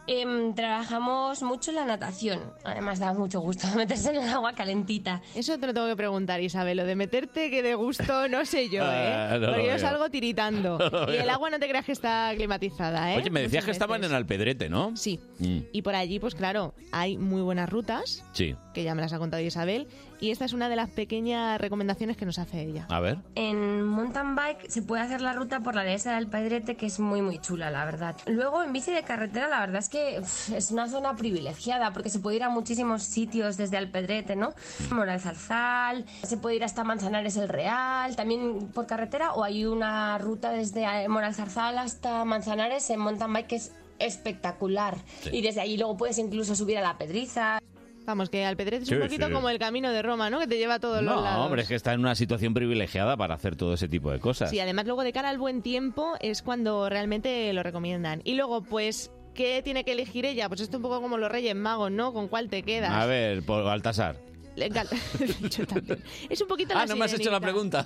[0.09, 2.39] em, trabajamos mucho la natación.
[2.63, 5.21] Además da mucho gusto meterse en el agua calentita.
[5.35, 6.77] Eso te lo tengo que preguntar, Isabel.
[6.77, 9.13] Lo de meterte que de gusto, no sé yo, ¿eh?
[9.13, 9.79] Ah, no Porque yo veo.
[9.79, 10.77] salgo tiritando.
[11.07, 13.17] No y el agua no te creas que está climatizada, ¿eh?
[13.17, 14.95] Oye, me decías Muchas que estaban en Alpedrete, ¿no?
[14.95, 15.19] Sí.
[15.39, 18.55] Mm, Y por allí, pues claro, hay muy buenas rutas, sí.
[18.73, 19.87] que ya me las ha contado Isabel,
[20.19, 22.85] y esta es una de las pequeñas recomendaciones que nos hace ella.
[22.89, 23.19] A ver.
[23.35, 26.99] En mountain bike se puede hacer la ruta por la dehesa del Pedrete, que es
[26.99, 28.15] muy muy chula, la verdad.
[28.25, 32.09] Luego en bici de carretera, la verdad es que uf, es una zona privilegiada, porque
[32.09, 34.53] se puede ir a muchísimos sitios desde Alpedrete, ¿no?
[34.91, 40.17] Moral Zarzal, se puede ir hasta Manzanares el Real, también por carretera, o hay una
[40.17, 44.97] ruta desde eh, Moral Zarzal hasta Manzanares en mountain bike que es espectacular.
[45.21, 45.29] Sí.
[45.33, 47.59] Y desde ahí luego puedes incluso subir a la Pedriza.
[48.07, 49.33] Vamos, que Alpedrete es Sí, un poquito sí.
[49.33, 50.39] como el camino de Roma, ¿no?
[50.39, 51.45] Que te lleva a todos los No, lados.
[51.45, 54.49] hombre, es que está en una situación privilegiada para hacer todo ese tipo de cosas.
[54.49, 58.21] Sí, además luego de cara al buen tiempo es cuando realmente lo recomiendan.
[58.23, 60.47] Y luego, pues, ¿qué tiene que elegir ella?
[60.47, 62.13] Pues esto un poco como los Reyes Magos, ¿no?
[62.13, 62.91] ¿Con cuál te quedas?
[62.91, 64.15] A ver, por Baltasar.
[64.57, 66.01] Yo también.
[66.29, 67.85] Es un poquito Ah, la no me has hecho la pregunta.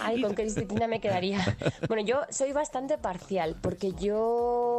[0.00, 1.56] Ay, ¿con qué disciplina me quedaría?
[1.86, 4.75] Bueno, yo soy bastante parcial porque yo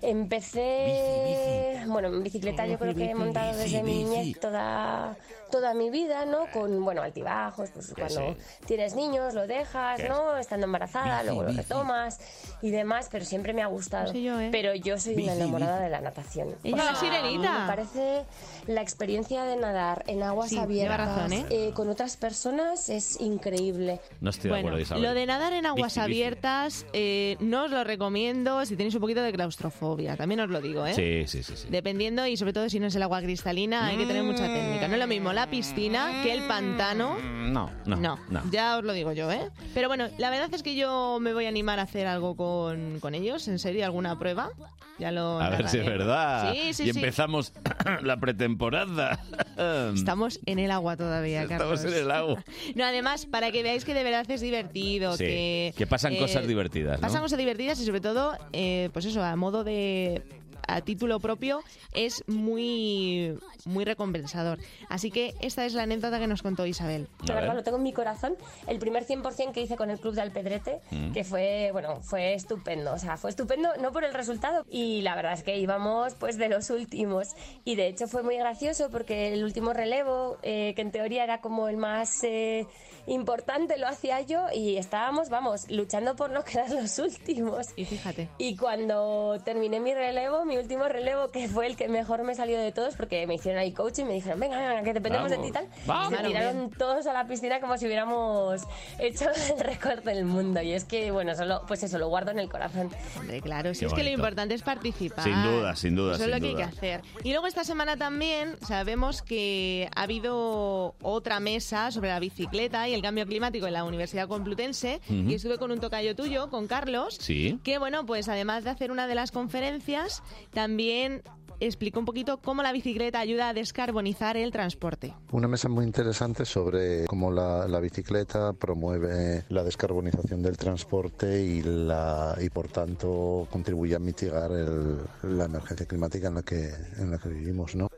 [0.00, 5.16] empecé, bueno, en bicicleta yo creo que he montado desde mi niñez toda,
[5.50, 6.46] toda mi vida, ¿no?
[6.52, 8.36] Con, bueno, altibajos, pues cuando
[8.66, 10.00] tienes niños lo dejas.
[10.08, 10.36] ¿no?
[10.36, 11.60] Estando embarazada, Bici, luego lo bici.
[11.62, 12.20] retomas
[12.62, 14.12] y demás, pero siempre me ha gustado.
[14.12, 16.54] Pero yo soy una Bici, enamorada de la natación.
[16.64, 17.60] Ella O sea, sirenita.
[17.60, 18.24] Me parece
[18.66, 21.46] la experiencia de nadar en aguas Sí, abiertas razón, ¿eh?
[21.50, 24.00] eh, con otras personas es increíble.
[24.20, 25.02] No estoy de Bueno, acuerdo, Isabel.
[25.02, 26.22] lo de nadar en aguas Bici, bici.
[26.22, 30.60] abiertas eh, no os lo recomiendo si tenéis un poquito de claustrofobia, también os lo
[30.60, 30.92] digo, ¿eh?
[30.94, 31.54] Sí, sí, sí.
[31.56, 31.68] sí.
[31.70, 34.88] Dependiendo y sobre todo si no es el agua cristalina, hay que tener mucha técnica.
[34.88, 37.16] No es lo mismo la piscina que el pantano.
[37.18, 38.42] No, no, No, no.
[38.50, 39.48] ya os lo digo yo, ¿eh?
[39.74, 43.00] Pero bueno, la verdad es que yo me voy a animar a hacer algo con,
[43.00, 44.50] con ellos, en serio, alguna prueba.
[44.98, 46.52] Ya lo A ver si es verdad.
[46.52, 46.98] Sí, sí, y sí.
[46.98, 47.52] empezamos
[48.02, 49.20] la pretemporada.
[49.94, 51.84] Estamos en el agua todavía, Estamos Carlos.
[51.84, 52.44] en el agua.
[52.74, 55.74] No, además, para que veáis que de verdad es divertido, Sí, que...
[55.76, 57.06] que pasan eh, cosas divertidas, ¿no?
[57.06, 60.22] Pasan cosas divertidas y sobre todo, eh, pues eso, a modo de
[60.68, 61.62] a título propio
[61.92, 64.58] es muy, muy recompensador.
[64.88, 67.08] Así que esta es la anécdota que nos contó Isabel.
[67.24, 68.36] De verdad, lo tengo en mi corazón.
[68.66, 71.12] El primer 100% que hice con el Club de Alpedrete, Mm.
[71.12, 72.92] que fue, bueno, fue estupendo.
[72.92, 74.64] O sea, fue estupendo no por el resultado.
[74.70, 77.28] Y la verdad es que íbamos pues de los últimos.
[77.64, 81.40] Y de hecho fue muy gracioso porque el último relevo, eh, que en teoría era
[81.40, 82.66] como el más eh,
[83.06, 84.46] importante, lo hacía yo.
[84.54, 87.68] Y estábamos, vamos, luchando por no quedar los últimos.
[87.76, 88.28] Y fíjate.
[88.38, 92.58] Y cuando terminé mi relevo, mi último relevo, que fue el que mejor me salió
[92.58, 95.48] de todos, porque me hicieron ahí coaching, me dijeron, venga, venga, que dependemos de ti
[95.48, 95.66] y tal.
[95.86, 96.08] Vamos.
[96.08, 98.62] Se Claro, tiraron todos a la piscina como si hubiéramos
[98.98, 100.60] hecho el récord del mundo.
[100.62, 102.90] Y es que, bueno, solo, pues eso, lo guardo en el corazón.
[103.18, 105.24] Hombre, claro, si Qué es que lo importante es participar.
[105.24, 106.50] Sin duda, sin duda, Eso es lo que duda.
[106.50, 107.02] hay que hacer.
[107.24, 112.94] Y luego esta semana también sabemos que ha habido otra mesa sobre la bicicleta y
[112.94, 115.00] el cambio climático en la Universidad Complutense.
[115.08, 115.30] Ujú.
[115.30, 117.58] Y estuve con un tocayo tuyo, con Carlos, Sí.
[117.64, 121.22] que bueno, pues además de hacer una de las conferencias, también
[121.60, 125.14] explicó un poquito cómo la bicicleta ayuda a descarbonizar el transporte.
[125.32, 132.36] Una mesa muy interesante sobre cómo la, bicicleta promueve la descarbonización del transporte y, la,
[132.40, 137.28] y por tanto contribuye a mitigar la emergencia climática en la que, en la que
[137.28, 137.74] vivimos.
[137.74, 137.88] ¿no?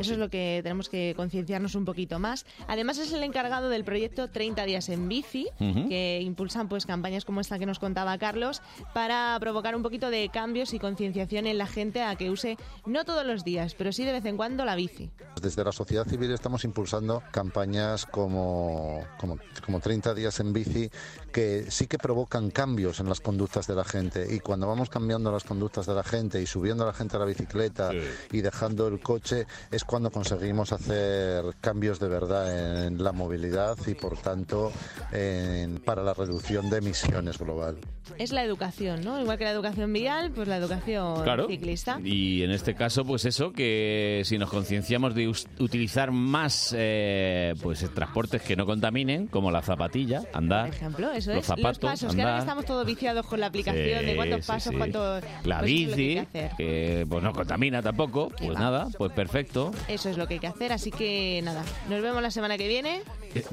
[0.00, 2.46] Eso es lo que tenemos que concienciarnos un poquito más.
[2.68, 7.40] Además es el encargado del proyecto 30 días en bici, que impulsan pues campañas como
[7.40, 8.62] esta que nos contaba Carlos
[8.94, 13.04] para provocar un poquito de cambios y concienciación en la gente a que use no
[13.04, 15.10] todos los días, pero sí de vez en cuando la bici.
[15.40, 20.90] Desde la sociedad civil estamos impulsando campañas como, como, como 30 días en bici
[21.32, 25.30] que sí que provocan cambios en las conductas de la gente y cuando vamos cambiando
[25.30, 27.90] las conductas de la gente y subiendo a la gente a la bicicleta
[28.32, 33.94] y dejando el coche es cuando conseguimos hacer cambios de verdad en la movilidad y
[33.94, 34.72] por tanto
[35.12, 37.76] en- para la reducción de emisiones global.
[38.18, 39.20] Es la educación, ¿no?
[39.20, 41.46] Igual que la educación vial, pues la educación Claro.
[41.48, 41.98] ciclista.
[42.04, 45.28] Y en este caso, pues eso, que si nos concienciamos de
[45.58, 51.30] utilizar más eh, pues transportes que no contaminen, como la zapatilla, andar, Por ejemplo, eso
[51.30, 51.46] los es.
[51.46, 54.70] zapatos, los pasos, que ahora estamos todos viciados con la aplicación de cuántos sí, pasos,
[54.72, 54.76] sí.
[54.78, 55.20] cuánto...
[55.44, 59.72] La pues bici, que que pues no contamina tampoco, pues nada, pues perfecto.
[59.88, 62.68] Eso es lo que hay que hacer, así que nada, nos vemos la semana que
[62.68, 63.02] viene.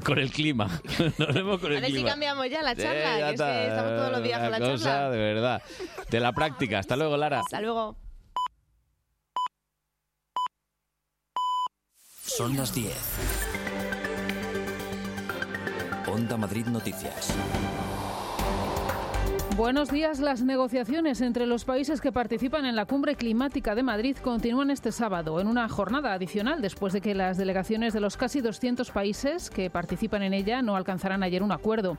[0.04, 0.80] Con el clima.
[1.18, 2.10] Nos vemos con el A ver si clima.
[2.10, 4.58] cambiamos ya la charla, ya que es está, que estamos todos los días con la
[4.58, 5.10] cosa charla.
[5.10, 5.62] de verdad.
[6.10, 6.78] De la práctica.
[6.78, 7.40] Hasta luego, Lara.
[7.40, 7.96] Hasta luego.
[12.24, 12.92] Son las 10.
[16.08, 17.34] Onda Madrid Noticias.
[19.56, 20.18] Buenos días.
[20.18, 24.90] Las negociaciones entre los países que participan en la Cumbre Climática de Madrid continúan este
[24.90, 29.50] sábado en una jornada adicional después de que las delegaciones de los casi 200 países
[29.50, 31.98] que participan en ella no alcanzaran ayer un acuerdo.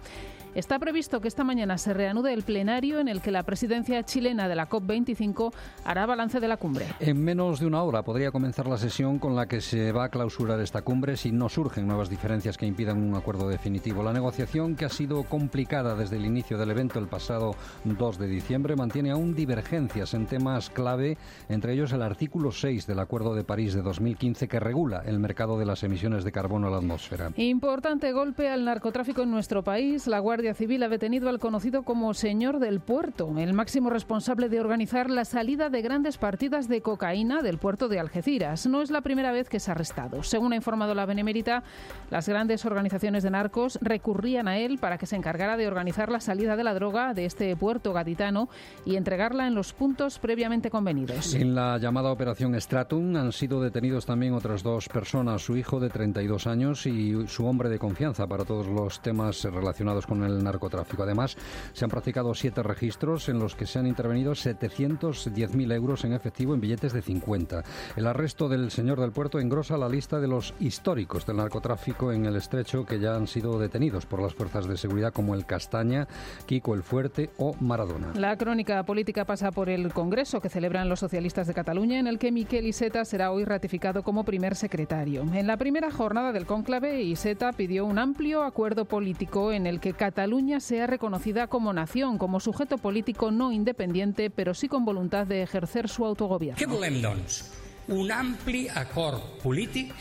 [0.54, 4.48] Está previsto que esta mañana se reanude el plenario en el que la presidencia chilena
[4.48, 5.54] de la COP25
[5.84, 6.88] hará balance de la cumbre.
[7.02, 10.10] En menos de una hora podría comenzar la sesión con la que se va a
[10.10, 14.02] clausurar esta cumbre si no surgen nuevas diferencias que impidan un acuerdo definitivo.
[14.02, 17.45] La negociación, que ha sido complicada desde el inicio del evento el pasado
[17.84, 21.18] 2 de diciembre, mantiene aún divergencias en temas clave,
[21.50, 25.58] entre ellos el artículo 6 del Acuerdo de París de 2015 que regula el mercado
[25.60, 27.32] de las emisiones de carbono a la atmósfera.
[27.36, 30.08] Importante golpe al narcotráfico en nuestro país.
[30.08, 34.60] La Guardia Civil ha detenido al conocido como Señor del Puerto, el máximo responsable de
[34.60, 38.68] organizar la salida de grandes partidas de cocaína del puerto de Algeciras.
[38.68, 40.24] No es la primera vez que es arrestado.
[40.24, 41.64] Según ha informado la Benemérita,
[42.10, 46.20] las grandes organizaciones de narcos recurrían a él para que se encargara de organizar la
[46.20, 48.50] salida de la droga de este puerto gaditano
[48.86, 51.34] y entregarla en los puntos previamente convenidos.
[51.34, 55.90] En la llamada Operación Stratum han sido detenidos también otras dos personas, su hijo de
[55.90, 61.04] 32 años y su hombre de confianza para todos los temas relacionados con el narcotráfico.
[61.04, 61.36] Además,
[61.74, 66.54] se han practicado siete registros en los que se han intervenido 710.000 euros en efectivo
[66.54, 67.64] en billetes de 50.
[67.96, 72.26] El arresto del señor del puerto engrosa la lista de los históricos del narcotráfico en
[72.26, 76.08] el estrecho que ya han sido detenidos por las fuerzas de seguridad como el Castaña,
[76.46, 78.14] Kiko el Fuerte o Maradona.
[78.16, 82.20] La crónica política pasa por el Congreso que celebran los socialistas de Cataluña, en el
[82.20, 85.24] que Miquel Iceta será hoy ratificado como primer secretario.
[85.34, 89.94] En la primera jornada del cónclave, Iceta pidió un amplio acuerdo político en el que
[89.94, 95.42] Cataluña sea reconocida como nación, como sujeto político no independiente, pero sí con voluntad de
[95.42, 96.60] ejercer su autogobierno.
[96.60, 97.44] Què volem, doncs?
[97.88, 99.94] Un ampli acord polític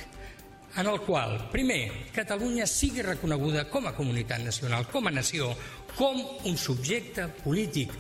[0.77, 5.53] en el qual, primer, Catalunya sigui reconeguda com a comunitat nacional, com a nació,
[5.97, 7.93] com un subjecte polític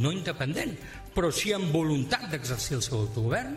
[0.00, 0.76] no independent,
[1.14, 3.56] però sí amb voluntat d'exercir el seu autogovern,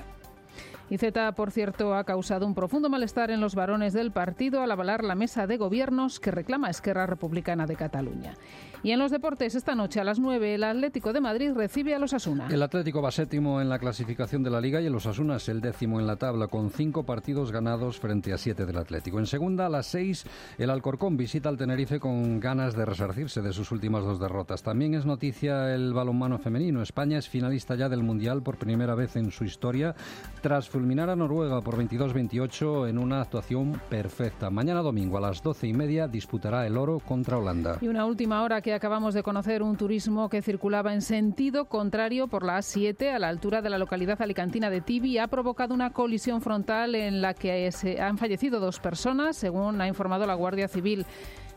[0.89, 5.03] Iceta, por cierto, ha causado un profundo malestar en los varones del partido al avalar
[5.03, 8.33] la mesa de gobiernos que reclama Esquerra Republicana de Cataluña.
[8.81, 11.99] Y en los deportes, esta noche a las 9, el Atlético de Madrid recibe a
[11.99, 12.47] los Asuna.
[12.49, 15.59] El Atlético va séptimo en la clasificación de la Liga y el Osasuna es el
[15.59, 19.19] décimo en la tabla, con cinco partidos ganados frente a siete del Atlético.
[19.19, 20.25] En segunda, a las seis,
[20.57, 24.63] el Alcorcón visita al Tenerife con ganas de resarcirse de sus últimas dos derrotas.
[24.63, 26.81] También es noticia el balonmano femenino.
[26.81, 29.93] España es finalista ya del Mundial por primera vez en su historia,
[30.41, 34.49] tras fulminar a Noruega por 22-28 en una actuación perfecta.
[34.49, 37.77] Mañana domingo a las doce y media disputará el oro contra Holanda.
[37.81, 42.27] Y una última hora que acabamos de conocer, un turismo que circulaba en sentido contrario
[42.27, 45.91] por la A7 a la altura de la localidad alicantina de Tibi ha provocado una
[45.91, 50.67] colisión frontal en la que se han fallecido dos personas, según ha informado la Guardia
[50.67, 51.05] Civil.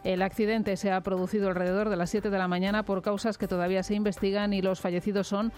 [0.04, 3.48] El accidente se ha producido alrededor de las 7 de la mañana por causas que
[3.48, 5.52] todavía se investigan y los fallecidos son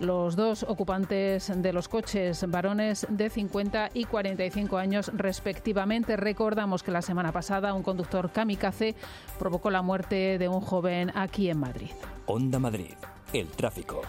[0.00, 6.16] los dos ocupantes de los coches, varones de 50 y 45 años respectivamente.
[6.16, 8.94] Recordamos que la semana pasada un conductor kamikaze
[9.38, 11.90] provocó la muerte de un joven aquí en Madrid.
[12.26, 12.94] Onda Madrid,
[13.32, 14.02] el tráfico.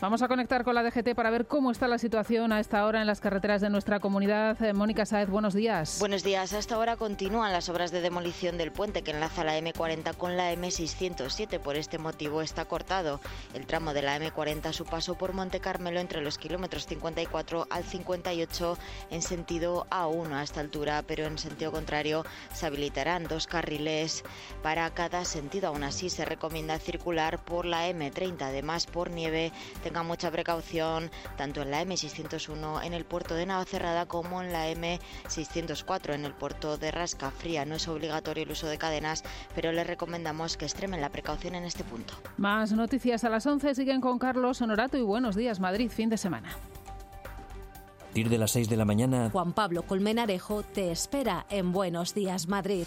[0.00, 3.02] Vamos a conectar con la DGT para ver cómo está la situación a esta hora
[3.02, 4.56] en las carreteras de nuestra comunidad.
[4.62, 5.98] Eh, Mónica Saez, buenos días.
[5.98, 6.54] Buenos días.
[6.54, 10.38] A esta hora continúan las obras de demolición del puente que enlaza la M40 con
[10.38, 11.60] la M607.
[11.60, 13.20] Por este motivo está cortado
[13.52, 17.66] el tramo de la M40 a su paso por Monte Carmelo entre los kilómetros 54
[17.68, 18.78] al 58
[19.10, 22.24] en sentido A1 a esta altura, pero en sentido contrario
[22.54, 24.24] se habilitarán dos carriles
[24.62, 25.68] para cada sentido.
[25.68, 28.40] Aún así se recomienda circular por la M30.
[28.40, 29.52] Además, por nieve
[29.90, 34.70] tengan mucha precaución tanto en la M601 en el puerto de Navacerrada como en la
[34.70, 37.64] M604 en el puerto de Rascafría.
[37.64, 41.64] No es obligatorio el uso de cadenas, pero les recomendamos que extremen la precaución en
[41.64, 42.14] este punto.
[42.36, 46.18] Más noticias a las 11 siguen con Carlos Honorato y buenos días Madrid, fin de
[46.18, 46.50] semana.
[46.50, 52.14] A partir de las 6 de la mañana, Juan Pablo Colmenarejo te espera en Buenos
[52.14, 52.86] Días Madrid.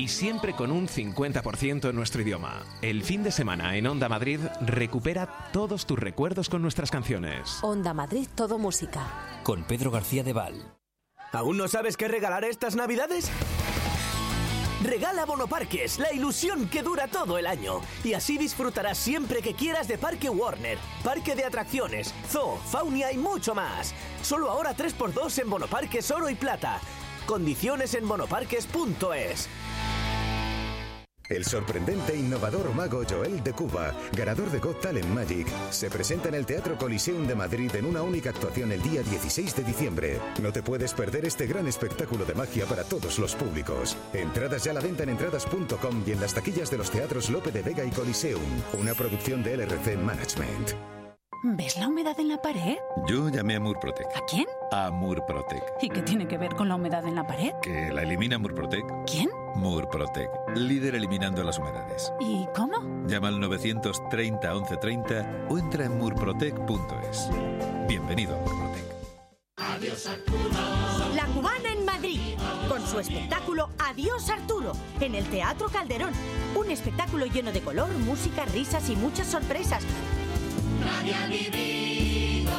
[0.00, 2.62] Y siempre con un 50% en nuestro idioma.
[2.80, 7.58] El fin de semana en Onda Madrid recupera todos tus recuerdos con nuestras canciones.
[7.60, 9.06] Onda Madrid, todo música.
[9.42, 10.54] con Pedro García de Val.
[11.32, 13.30] ¿Aún no sabes qué regalar estas navidades?
[14.82, 17.82] Regala Bonoparques, la ilusión que dura todo el año.
[18.02, 23.18] Y así disfrutarás siempre que quieras de Parque Warner, Parque de Atracciones, Zoo, Faunia y
[23.18, 23.94] mucho más.
[24.22, 26.80] Solo ahora 3x2 en Bonoparques Oro y Plata.
[27.30, 29.48] Condiciones en bonoparques.es.
[31.28, 36.28] El sorprendente e innovador mago Joel de Cuba, ganador de Got Talent Magic, se presenta
[36.28, 40.20] en el Teatro Coliseum de Madrid en una única actuación el día 16 de diciembre.
[40.42, 43.96] No te puedes perder este gran espectáculo de magia para todos los públicos.
[44.12, 47.52] Entradas ya a la venta en entradas.com y en las taquillas de los teatros Lope
[47.52, 48.42] de Vega y Coliseum,
[48.76, 50.99] una producción de LRC Management.
[51.42, 52.76] ¿Ves la humedad en la pared?
[53.06, 54.06] Yo llamé a Murprotec.
[54.14, 54.44] ¿A quién?
[54.72, 55.62] A Murprotec.
[55.80, 57.52] ¿Y qué tiene que ver con la humedad en la pared?
[57.62, 58.84] Que la elimina Murprotec.
[59.06, 59.30] ¿Quién?
[59.54, 60.28] Murprotec.
[60.54, 62.12] Líder eliminando las humedades.
[62.20, 63.06] ¿Y cómo?
[63.06, 67.30] Llama al 930 1130 o entra en murprotec.es.
[67.88, 68.84] Bienvenido a Murprotec.
[69.56, 70.50] Adiós Arturo.
[71.14, 72.20] La cubana en Madrid,
[72.68, 76.12] con su espectáculo Adiós Arturo, en el Teatro Calderón.
[76.54, 79.82] Un espectáculo lleno de color, música, risas y muchas sorpresas.
[80.80, 82.52] Nadie ha vivido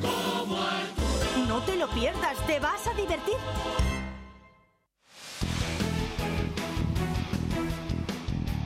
[0.00, 1.46] como Arturo.
[1.48, 3.36] No te lo pierdas, te vas a divertir.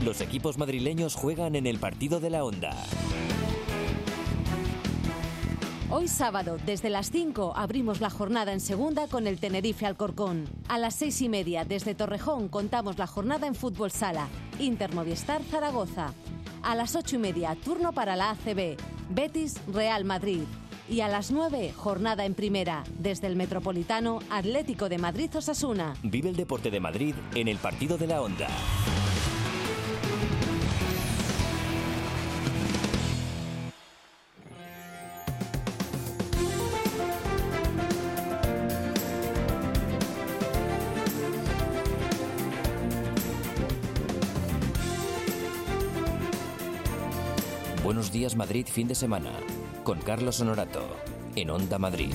[0.05, 2.77] Los equipos madrileños juegan en el partido de la Onda.
[5.91, 10.47] Hoy sábado, desde las 5, abrimos la jornada en segunda con el Tenerife Alcorcón.
[10.69, 14.29] A las seis y media, desde Torrejón, contamos la jornada en fútbol sala.
[14.59, 16.13] Inter Movistar Zaragoza.
[16.65, 18.79] A las ocho y media, turno para la ACB.
[19.11, 20.45] Betis Real Madrid.
[20.89, 25.95] Y a las 9, jornada en primera, desde el Metropolitano Atlético de Madrid Osasuna.
[26.03, 28.49] Vive el deporte de Madrid en el partido de la Onda.
[48.15, 49.33] Días Madrid fin de semana
[49.83, 50.87] con Carlos Honorato
[51.35, 52.13] en Onda Madrid.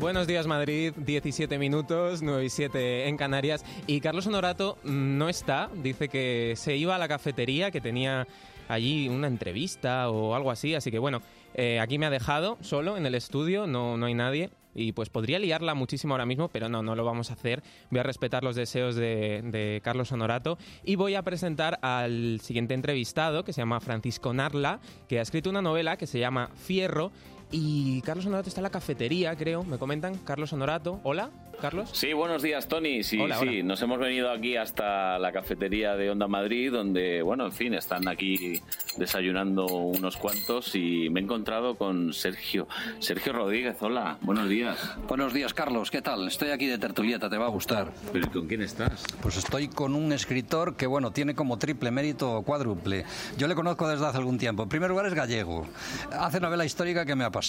[0.00, 3.64] Buenos días Madrid, 17 minutos, 9 y 7 en Canarias.
[3.86, 8.26] Y Carlos Honorato no está, dice que se iba a la cafetería, que tenía
[8.66, 10.74] allí una entrevista o algo así.
[10.74, 11.22] Así que bueno,
[11.54, 14.50] eh, aquí me ha dejado solo en el estudio, no, no hay nadie.
[14.74, 17.62] Y pues podría liarla muchísimo ahora mismo, pero no, no lo vamos a hacer.
[17.90, 22.74] Voy a respetar los deseos de, de Carlos Honorato y voy a presentar al siguiente
[22.74, 27.10] entrevistado, que se llama Francisco Narla, que ha escrito una novela que se llama Fierro.
[27.52, 30.14] Y Carlos Honorato está en la cafetería, creo, me comentan.
[30.18, 31.30] Carlos Honorato, hola,
[31.60, 31.90] Carlos.
[31.92, 33.02] Sí, buenos días, Tony.
[33.02, 33.62] Sí, Hola, sí, hola.
[33.64, 38.06] nos hemos venido aquí hasta la cafetería de Onda Madrid, donde, bueno, en fin, están
[38.06, 38.60] aquí
[38.96, 42.68] desayunando unos cuantos y me he encontrado con Sergio.
[43.00, 44.78] Sergio Rodríguez, hola, buenos días.
[45.08, 45.90] Buenos días, Carlos.
[45.90, 46.28] ¿Qué tal?
[46.28, 47.90] Estoy aquí de tertulieta, te va a gustar.
[48.12, 49.02] ¿Pero y con quién estás?
[49.20, 53.04] Pues estoy con un escritor que, bueno, tiene como triple mérito o cuádruple.
[53.36, 54.62] Yo le conozco desde hace algún tiempo.
[54.62, 55.66] En primer lugar es gallego.
[56.12, 57.39] Hace novela histórica que me apasiona.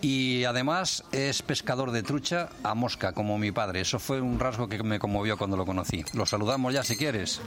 [0.00, 3.80] Y además es pescador de trucha a mosca, como mi padre.
[3.80, 6.04] Eso fue un rasgo que me conmovió cuando lo conocí.
[6.14, 7.40] Lo saludamos ya si quieres.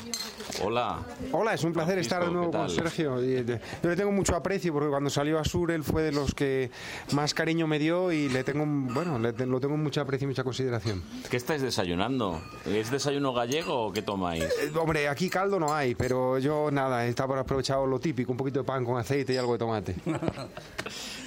[0.64, 1.00] Hola.
[1.32, 2.70] Hola, es un placer Francisco, estar de nuevo ¿qué con?
[2.70, 3.18] Sergio.
[3.18, 6.34] De- Yo le tengo mucho aprecio porque cuando salió a Sur él fue de los
[6.34, 6.72] que
[7.12, 10.30] más cariño me dio y le tengo, bueno, le te- lo tengo mucho aprecio y
[10.30, 11.04] mucha consideración.
[11.30, 12.42] ¿Qué estáis desayunando?
[12.66, 14.44] ¿Es desayuno gallego o qué tomáis?
[14.44, 18.60] Eh, Hombre, aquí caldo no hay, pero yo nada, estaba aprovechado lo típico, un poquito
[18.60, 19.96] de pan con aceite y algo de tomate.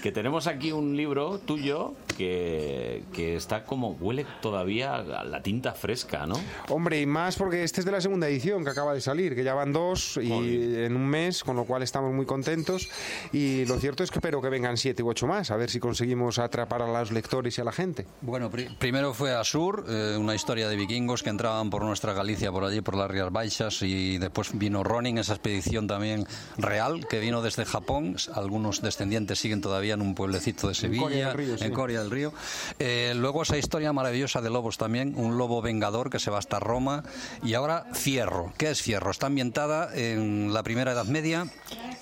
[0.03, 5.73] Que tenemos aquí un libro tuyo que, que está como, huele todavía a la tinta
[5.73, 6.35] fresca, ¿no?
[6.69, 9.43] Hombre, y más porque este es de la segunda edición que acaba de salir, que
[9.45, 12.89] ya van dos y en un mes, con lo cual estamos muy contentos.
[13.33, 15.81] Y lo cierto es que espero que vengan siete u ocho más, a ver si
[15.81, 18.07] conseguimos atrapar a los lectores y a la gente.
[18.21, 22.53] Bueno, pri- primero fue Asur, eh, una historia de vikingos que entraban por nuestra Galicia,
[22.53, 26.27] por allí, por las Rías Baixas, y después vino Ronin, esa expedición también
[26.59, 28.17] real, que vino desde Japón.
[28.35, 31.65] Algunos descendientes siguen todavía en un pueblecito de Sevilla, Coria del Río, sí.
[31.65, 32.35] en Coria del Río.
[32.79, 36.61] Eh, luego esa historia maravillosa de lobos también, un lobo vengador que se va hasta
[36.61, 37.05] Roma.
[37.43, 38.53] Y ahora Fierro.
[38.59, 39.11] ¿Qué es Fierro?
[39.11, 41.47] Está ambientada en la primera Edad Media.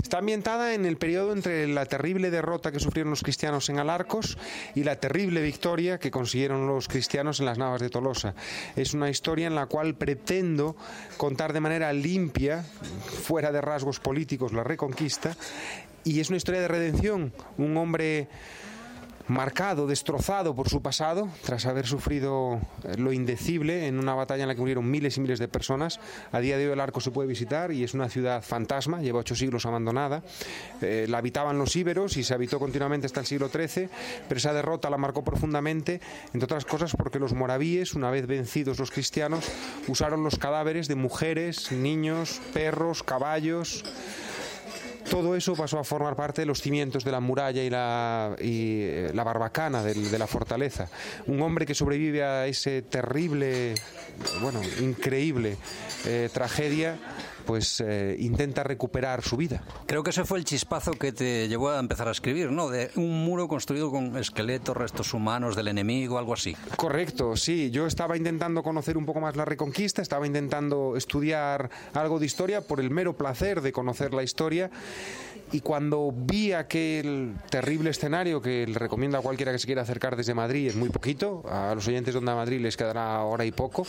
[0.02, 4.36] Está ambientada en el periodo entre la terrible derrota que sufrieron los cristianos en Alarcos
[4.74, 8.34] y la terrible victoria que consiguieron los cristianos en las Navas de Tolosa.
[8.74, 10.76] Es una historia en la cual pretendo
[11.18, 12.64] contar de manera limpia,
[13.22, 15.36] fuera de rasgos políticos, la reconquista.
[16.04, 17.32] Y es una historia de redención.
[17.56, 18.28] Un hombre
[19.28, 24.48] marcado, destrozado por su pasado, tras haber sufrido eh, lo indecible en una batalla en
[24.48, 26.00] la que murieron miles y miles de personas.
[26.32, 29.20] A día de hoy el arco se puede visitar y es una ciudad fantasma, lleva
[29.20, 30.22] ocho siglos abandonada.
[30.80, 33.88] Eh, la habitaban los íberos y se habitó continuamente hasta el siglo XIII,
[34.28, 36.00] pero esa derrota la marcó profundamente,
[36.32, 39.44] entre otras cosas porque los moravíes, una vez vencidos los cristianos,
[39.88, 43.84] usaron los cadáveres de mujeres, niños, perros, caballos.
[45.10, 49.10] Todo eso pasó a formar parte de los cimientos de la muralla y la, eh,
[49.14, 50.88] barbacana de, la fortaleza.
[51.26, 53.74] Un hombre que sobrevive a ese terrible,
[54.40, 55.56] bueno, increíble
[56.04, 56.98] eh, tragedia,
[57.48, 59.62] pues eh, intenta recuperar su vida.
[59.86, 62.68] Creo que ese fue el chispazo que te llevó a empezar a escribir, ¿no?
[62.68, 66.54] De un muro construido con esqueletos, restos humanos del enemigo, algo así.
[66.76, 67.70] Correcto, sí.
[67.70, 72.60] Yo estaba intentando conocer un poco más la Reconquista, estaba intentando estudiar algo de historia
[72.60, 74.70] por el mero placer de conocer la historia.
[75.52, 80.14] Y cuando vi aquel terrible escenario que le recomiendo a cualquiera que se quiera acercar
[80.14, 83.52] desde Madrid, es muy poquito, a los oyentes de Onda Madrid les quedará hora y
[83.52, 83.86] poco.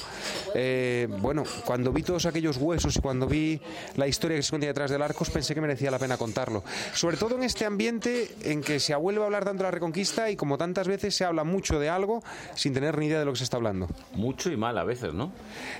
[0.55, 3.59] eh, bueno, cuando vi todos aquellos huesos y cuando vi
[3.97, 6.63] la historia que se escondía detrás del Arcos, pensé que merecía la pena contarlo.
[6.93, 10.29] Sobre todo en este ambiente en que se vuelve a hablar tanto de la Reconquista
[10.29, 12.23] y como tantas veces se habla mucho de algo
[12.55, 13.87] sin tener ni idea de lo que se está hablando.
[14.13, 15.31] Mucho y mal a veces, ¿no?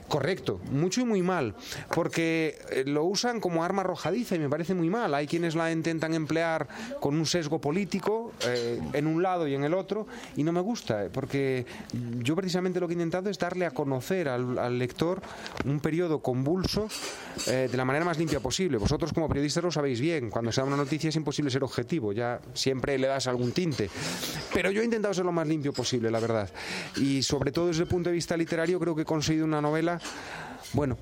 [0.08, 1.56] Correcto, mucho y muy mal,
[1.94, 5.14] porque eh, lo usan como arma arrojadiza y me parece muy mal.
[5.14, 6.68] Hay quienes la intentan emplear
[7.00, 10.62] con un sesgo político eh, en un lado y en el otro y no me
[10.62, 11.66] gusta, eh, porque
[12.20, 15.22] yo precisamente lo que he intentado es darle a conocer al, lector
[15.66, 16.88] un periodo convulso
[17.48, 18.78] eh, de la manera más limpia posible.
[18.78, 22.14] Vosotros como periodistas lo sabéis bien, cuando se da una noticia es imposible ser objetivo,
[22.14, 23.90] ya siempre le das algún tinte.
[24.54, 26.50] Pero yo he intentado ser lo más limpio posible, la verdad.
[26.98, 30.00] Y sobre todo desde el punto de vista literario creo que he conseguido una novela
[30.74, 30.98] bueno,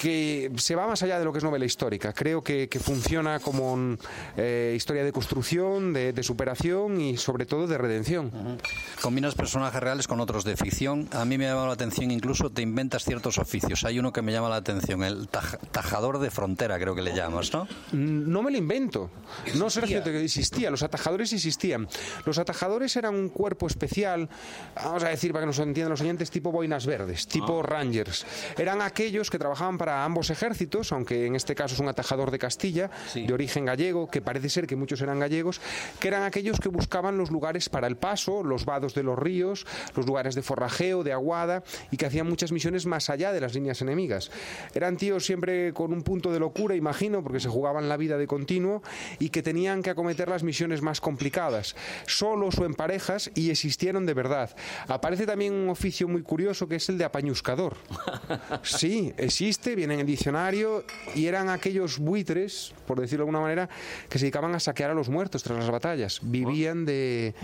[0.00, 2.12] que se va más allá de lo que es novela histórica.
[2.12, 3.98] Creo que, que funciona como un,
[4.36, 8.58] eh, historia de construcción, de, de superación y sobre todo de redención.
[9.00, 11.08] Combinas personajes reales con otros de ficción.
[11.12, 13.84] A mí me ha llamado la atención, incluso te inventas ciertos oficios.
[13.84, 17.14] Hay uno que me llama la atención, el taj- tajador de frontera, creo que le
[17.14, 17.66] llamas, ¿no?
[17.92, 19.10] No me lo invento.
[19.54, 20.70] No, Sergio, te- existía.
[20.70, 21.88] Los atajadores existían.
[22.26, 24.28] Los atajadores eran un cuerpo especial,
[24.74, 28.24] vamos a decir para que nos entiendan los oyentes, tipo boinas verdes, tipo rangers.
[28.56, 32.30] Eran eran aquellos que trabajaban para ambos ejércitos, aunque en este caso es un atajador
[32.30, 35.60] de Castilla, de origen gallego, que parece ser que muchos eran gallegos,
[36.00, 39.66] que eran aquellos que buscaban los lugares para el paso, los vados de los ríos,
[39.94, 43.52] los lugares de forrajeo, de aguada, y que hacían muchas misiones más allá de las
[43.52, 44.30] líneas enemigas.
[44.72, 48.26] Eran tíos siempre con un punto de locura, imagino, porque se jugaban la vida de
[48.26, 48.82] continuo
[49.18, 51.76] y que tenían que acometer las misiones más complicadas,
[52.06, 54.56] solos o en parejas, y existieron de verdad.
[54.88, 57.76] Aparece también un oficio muy curioso que es el de apañuscador.
[58.62, 60.84] Sí, existe, viene en el diccionario,
[61.14, 63.68] y eran aquellos buitres, por decirlo de alguna manera,
[64.08, 66.20] que se dedicaban a saquear a los muertos tras las batallas.
[66.22, 67.34] Vivían de,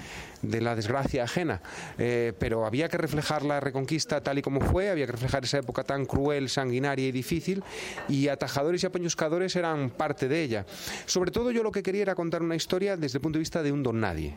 [0.43, 1.61] de la desgracia ajena.
[1.99, 5.59] Eh, pero había que reflejar la reconquista tal y como fue, había que reflejar esa
[5.59, 7.63] época tan cruel, sanguinaria y difícil,
[8.09, 10.67] y atajadores y apañuscadores eran parte de ella.
[11.07, 13.63] Sobre todo yo lo que quería era contar una historia desde el punto de vista
[13.63, 14.37] de un don nadie.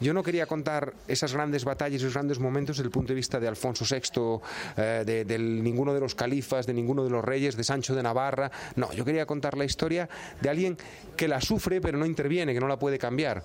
[0.00, 3.40] Yo no quería contar esas grandes batallas, esos grandes momentos desde el punto de vista
[3.40, 4.40] de Alfonso VI,
[4.76, 8.02] eh, de, de ninguno de los califas, de ninguno de los reyes, de Sancho de
[8.02, 8.50] Navarra.
[8.76, 10.08] No, yo quería contar la historia
[10.40, 10.76] de alguien
[11.16, 13.42] que la sufre pero no interviene, que no la puede cambiar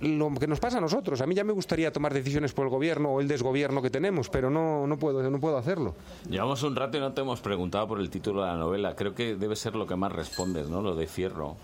[0.00, 1.22] lo que nos pasa a nosotros.
[1.22, 4.28] A mí ya me gustaría tomar decisiones por el gobierno o el desgobierno que tenemos,
[4.28, 5.94] pero no, no, puedo, no puedo hacerlo.
[6.28, 8.94] Llevamos un rato y no te hemos preguntado por el título de la novela.
[8.94, 10.82] Creo que debe ser lo que más respondes, ¿no?
[10.82, 11.56] Lo de Fierro.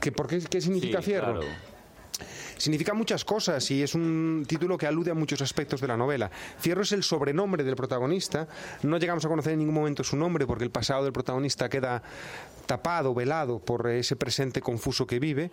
[0.00, 1.40] ¿Que ¿Por qué, qué significa Sí, fierro?
[1.40, 1.46] claro.
[2.56, 6.30] Significa muchas cosas y es un título que alude a muchos aspectos de la novela.
[6.58, 8.48] Fierro es el sobrenombre del protagonista.
[8.82, 12.02] No llegamos a conocer en ningún momento su nombre porque el pasado del protagonista queda
[12.66, 15.50] tapado, velado por ese presente confuso que vive.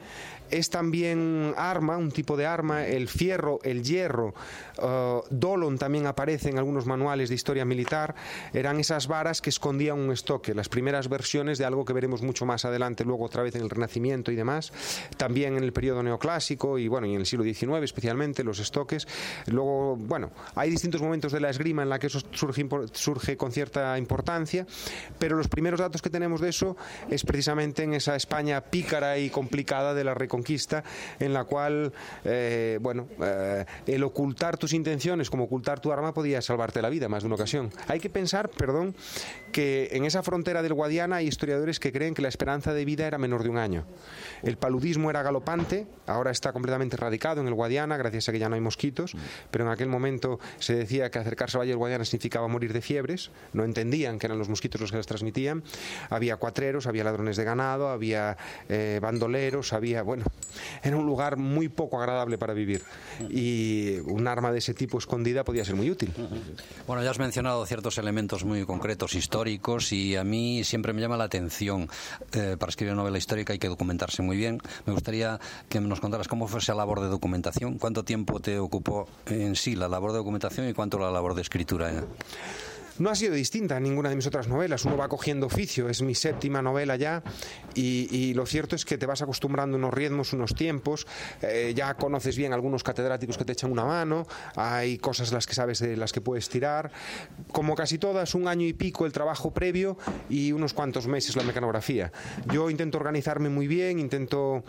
[0.50, 4.34] Es también arma, un tipo de arma, el fierro, el hierro.
[4.82, 8.16] eh, Dolon también aparece en algunos manuales de historia militar.
[8.54, 12.46] Eran esas varas que escondían un estoque, las primeras versiones de algo que veremos mucho
[12.46, 14.74] más adelante, luego otra vez en el Renacimiento y demás.
[15.18, 19.08] También en el periodo neoclásico y bueno, y en el siglo XIX especialmente, los estoques.
[19.48, 23.52] Luego, bueno, hay distintos momentos de la esgrima en la que eso surge, surge con
[23.52, 24.66] cierta importancia,
[25.20, 26.78] pero los primeros datos que tenemos de eso
[27.10, 30.84] es precisamente en esa España pícara y complicada de la Reconquista,
[31.20, 31.92] en la cual,
[32.24, 37.10] eh, bueno, eh, el ocultar tus intenciones como ocultar tu arma podía salvarte la vida
[37.10, 37.72] más de una ocasión.
[37.88, 38.96] Hay que pensar, perdón,
[39.54, 43.08] que en esa frontera del Guadiana hay historiadores que creen que la esperanza de vida
[43.08, 43.86] era menor de un año.
[44.42, 48.50] El paludismo era galopante, ahora está completamente erradicado en el Guadiana, gracias a que ya
[48.50, 49.16] no hay mosquitos,
[49.52, 52.82] pero en aquel momento se decía que acercarse al Valle del Guadiana significaba morir de
[52.82, 55.64] fiebres, no entendían que eran los mosquitos los que las transmitían.
[56.10, 58.36] Había cuatreros, había ladrones de ganado, había
[58.68, 60.26] eh, bandoleros, había, bueno,
[60.82, 62.82] era un lugar muy poco agradable para vivir
[63.30, 66.12] y un arma de ese tipo escondida podía ser muy útil.
[66.88, 69.43] Bueno, ya has mencionado ciertos elementos muy concretos, históricos,
[69.94, 71.90] y a mí siempre me llama la atención.
[72.34, 74.60] eh, para escribir una novela histórica hay que documentarse muy bien.
[74.86, 75.40] Me gustaría
[75.70, 79.76] que nos contaras cómo fue esa labor de documentación, cuánto tiempo te ocupó en sí
[79.76, 81.92] la labor de documentación y cuánto la labor de escritura.
[83.00, 84.86] No ha sido distinta a ninguna de mis otras novelas.
[84.86, 87.24] Uno va cogiendo oficio, es mi séptima novela ya,
[87.74, 91.08] y, lo cierto es que te vas acostumbrando a unos ritmos, unos tiempos.
[91.42, 95.56] eh, ya conoces bien algunos catedráticos que te echan una mano, hay cosas las que
[95.56, 96.92] sabes de las que puedes tirar.
[97.52, 99.98] Como casi todas, un año y pico el trabajo previo
[100.30, 102.12] y unos cuantos meses la mecanografía.
[102.52, 104.64] Yo intento organizarme muy bien, intento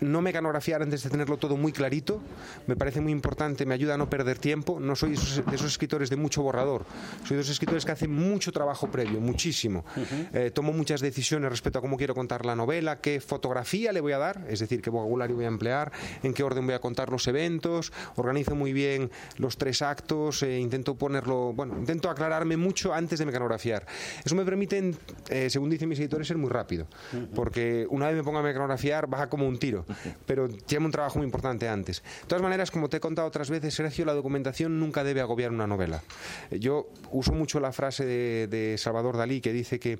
[0.00, 2.20] no mecanografiar antes de tenerlo todo muy clarito.
[2.66, 4.78] Me parece muy importante, me ayuda a no perder tiempo.
[4.80, 6.84] No soy de esos escritores de mucho borrador.
[7.24, 9.84] Soy de esos escritores que hacen mucho trabajo previo, muchísimo.
[10.32, 14.12] Eh, tomo muchas decisiones respecto a cómo quiero contar la novela, qué fotografía le voy
[14.12, 15.92] a dar, es decir, qué vocabulario voy a emplear,
[16.22, 17.92] en qué orden voy a contar los eventos.
[18.16, 23.26] Organizo muy bien los tres actos, eh, intento ponerlo, bueno, intento aclararme mucho antes de
[23.26, 23.86] mecanografiar.
[24.24, 24.94] Eso me permite,
[25.28, 26.86] eh, según dicen mis editores, ser muy rápido,
[27.34, 29.84] porque una vez me pongo a mecanografiar baja como un tiro,
[30.26, 32.02] pero lleva un trabajo muy importante antes.
[32.02, 35.50] De todas maneras, como te he contado otras veces, Sergio, la documentación nunca debe agobiar
[35.50, 36.02] una novela.
[36.50, 39.98] Yo uso mucho la frase de, de Salvador Dalí que dice que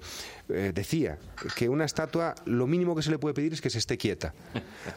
[0.48, 1.18] eh, decía
[1.56, 4.34] que una estatua lo mínimo que se le puede pedir es que se esté quieta.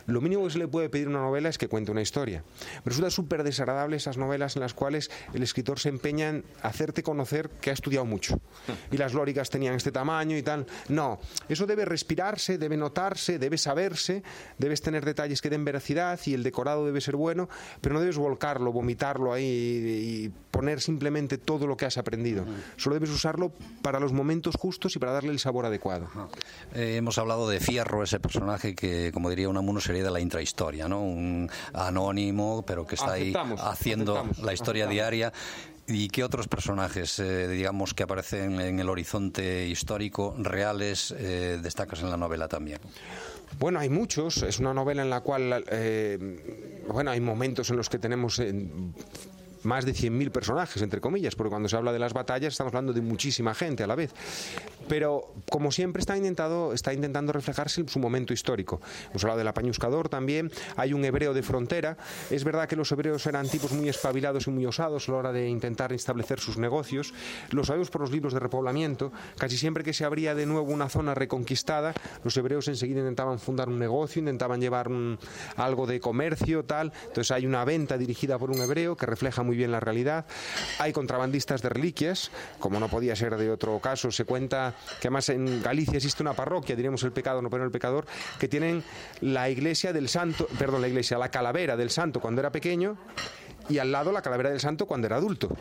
[0.08, 2.44] Lo mínimo que se le puede pedir a una novela es que cuente una historia.
[2.86, 7.50] Resulta súper desagradable esas novelas en las cuales el escritor se empeña en hacerte conocer
[7.50, 8.40] que ha estudiado mucho.
[8.92, 10.66] Y las lóricas tenían este tamaño y tal.
[10.90, 11.20] No,
[11.50, 14.24] eso debe respirarse, debe notarse, debe saberse,
[14.58, 17.50] debes tener detalles que den veracidad y el decorado debe ser bueno,
[17.82, 22.46] pero no debes volcarlo, vomitarlo ahí y poner simplemente todo lo que has aprendido.
[22.78, 23.52] Solo debes usarlo
[23.82, 26.08] para los momentos justos y para darle el sabor adecuado.
[26.74, 30.88] Eh, hemos hablado de Fierro, ese personaje que, como diría Unamuno, sería de la intrahistoria,
[30.88, 31.02] ¿no?
[31.02, 35.12] Un anónimo, pero que está Aceptamos, ahí haciendo aceptamos, la historia aceptamos.
[35.12, 35.34] diaria.
[35.88, 42.02] ¿Y qué otros personajes, eh, digamos, que aparecen en el horizonte histórico reales eh, destacas
[42.02, 42.80] en la novela también?
[43.60, 44.44] Bueno, hay muchos.
[44.44, 48.40] Es una novela en la cual, eh, bueno, hay momentos en los que tenemos
[49.64, 52.94] más de 100.000 personajes, entre comillas, porque cuando se habla de las batallas estamos hablando
[52.94, 54.14] de muchísima gente a la vez.
[54.88, 58.82] Pero, como siempre, está, intentado, está intentando reflejarse su momento histórico.
[59.10, 61.98] Hemos hablado del apañuscador también, hay un hebreo de frontera.
[62.30, 65.32] Es verdad que los hebreos eran tipos muy espabilados y muy osados a la hora
[65.32, 67.14] de intentar establecer sus negocios.
[67.52, 69.12] Lo sabemos por los libros de repoblamiento.
[69.38, 71.94] Casi siempre que se abría de nuevo una zona reconquistada,
[72.24, 74.90] los hebreos enseguida intentaban fundar un negocio, intentaban llevar
[75.56, 76.92] algo de comercio, tal.
[77.08, 80.26] Entonces hay una venta dirigida por un hebreo que refleja muy bien la realidad.
[80.80, 84.12] Hay contrabandistas de reliquias, como no podía ser de otro caso.
[84.12, 87.72] Se cuenta que además en Galicia existe una parroquia, diríamos el pecado, no pero el
[87.72, 88.06] pecador,
[88.40, 88.84] que tienen
[89.22, 92.98] la iglesia del santo, perdón, la iglesia, la calavera del santo cuando era pequeño
[93.70, 95.50] y al lado la calavera del santo cuando era adulto.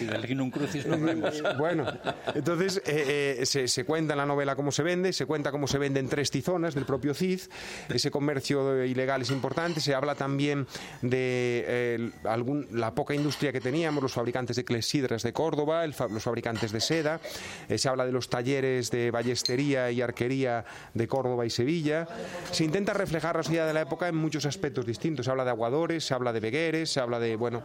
[0.00, 1.42] Y del Ginum Crucis no hablemos.
[1.58, 1.86] Bueno,
[2.34, 5.66] entonces eh, eh, se, se cuenta en la novela cómo se vende, se cuenta cómo
[5.66, 7.40] se vende en tres tizonas del propio CID,
[7.88, 10.66] ese comercio ilegal es importante, se habla también
[11.02, 15.94] de eh, algún, la poca industria que teníamos, los fabricantes de clessidras de Córdoba, el
[16.10, 17.20] los fabricantes de seda,
[17.68, 20.64] eh, se habla de los talleres de ballestería y arquería
[20.94, 22.06] de Córdoba y Sevilla,
[22.50, 25.50] se intenta reflejar la sociedad de la época en muchos aspectos distintos, se habla de
[25.50, 26.40] aguadores, se habla de
[26.86, 27.62] se habla de, bueno,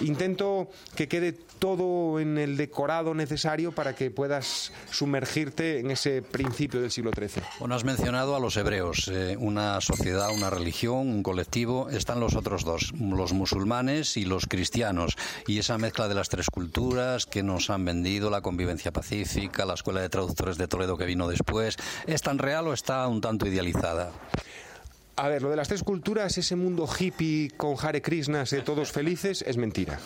[0.00, 6.80] intento que quede todo en el decorado necesario para que puedas sumergirte en ese principio
[6.80, 7.42] del siglo XIII.
[7.58, 11.88] Bueno, has mencionado a los hebreos, eh, una sociedad, una religión, un colectivo.
[11.90, 15.16] Están los otros dos, los musulmanes y los cristianos.
[15.46, 19.74] Y esa mezcla de las tres culturas que nos han vendido, la convivencia pacífica, la
[19.74, 21.76] escuela de traductores de Toledo que vino después,
[22.06, 24.12] ¿es tan real o está un tanto idealizada?
[25.18, 28.92] A ver, lo de las tres culturas, ese mundo hippie con Hare Krishnas de todos
[28.92, 29.98] felices, es mentira.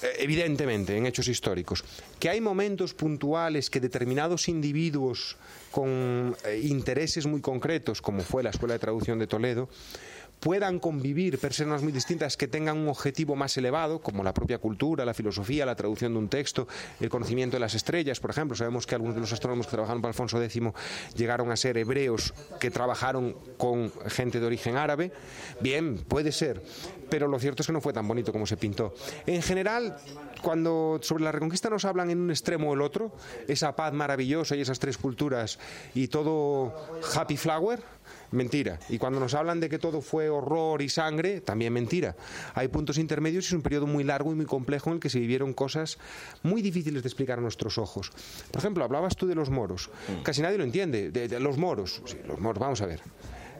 [0.00, 1.82] Eh, Evidentemente, en hechos históricos.
[2.20, 5.36] Que hay momentos puntuales que determinados individuos
[5.72, 9.68] con eh, intereses muy concretos, como fue la Escuela de Traducción de Toledo,
[10.42, 15.04] puedan convivir personas muy distintas que tengan un objetivo más elevado, como la propia cultura,
[15.04, 16.66] la filosofía, la traducción de un texto,
[16.98, 18.56] el conocimiento de las estrellas, por ejemplo.
[18.56, 20.60] Sabemos que algunos de los astrónomos que trabajaron para Alfonso X
[21.14, 25.12] llegaron a ser hebreos que trabajaron con gente de origen árabe.
[25.60, 26.60] Bien, puede ser,
[27.08, 28.94] pero lo cierto es que no fue tan bonito como se pintó.
[29.26, 29.96] En general,
[30.42, 33.12] cuando sobre la reconquista nos hablan en un extremo o el otro,
[33.46, 35.60] esa paz maravillosa y esas tres culturas
[35.94, 36.74] y todo
[37.14, 37.80] happy flower,
[38.32, 38.78] mentira.
[38.88, 42.16] Y cuando nos hablan de que todo fue horror y sangre, también mentira.
[42.54, 45.10] Hay puntos intermedios y es un periodo muy largo y muy complejo en el que
[45.10, 45.98] se vivieron cosas
[46.42, 48.10] muy difíciles de explicar a nuestros ojos.
[48.50, 49.90] Por ejemplo, hablabas tú de los moros.
[50.22, 51.10] Casi nadie lo entiende.
[51.10, 52.02] De, de los moros.
[52.04, 53.00] Sí, los moros, vamos a ver.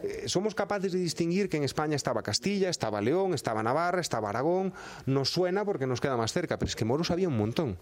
[0.03, 4.29] Eh, somos capaces de distinguir que en España estaba Castilla, estaba León, estaba Navarra, estaba
[4.31, 4.73] Aragón.
[5.07, 7.79] Nos suena porque nos queda más cerca, pero es que moros había un montón,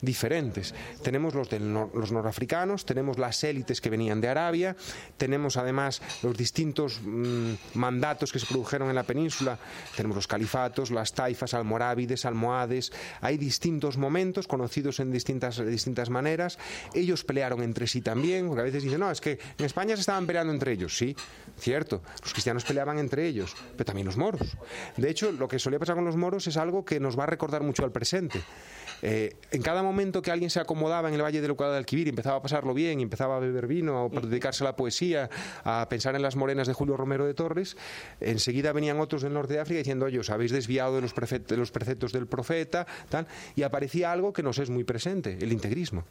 [0.00, 0.74] diferentes.
[1.02, 4.76] Tenemos los, del nor- los norafricanos, tenemos las élites que venían de Arabia,
[5.16, 9.58] tenemos además los distintos mm, mandatos que se produjeron en la península,
[9.96, 12.92] tenemos los califatos, las taifas, almorávides, almohades.
[13.20, 16.58] Hay distintos momentos conocidos en distintas, distintas maneras.
[16.94, 20.00] Ellos pelearon entre sí también, porque a veces dicen, no, es que en España se
[20.00, 21.14] estaban peleando entre ellos, sí.
[21.58, 24.56] Cierto, los cristianos peleaban entre ellos, pero también los moros.
[24.96, 27.26] De hecho, lo que solía pasar con los moros es algo que nos va a
[27.26, 28.40] recordar mucho al presente.
[29.00, 32.08] Eh, en cada momento que alguien se acomodaba en el Valle del Eucalipto de Alquivir
[32.08, 35.30] empezaba a pasarlo bien, empezaba a beber vino, a dedicarse a la poesía,
[35.62, 37.76] a pensar en las morenas de Julio Romero de Torres,
[38.20, 41.44] enseguida venían otros del norte de África diciendo, oye, os habéis desviado de los, prefe-
[41.46, 45.52] de los preceptos del profeta, tal, y aparecía algo que nos es muy presente, el
[45.52, 46.04] integrismo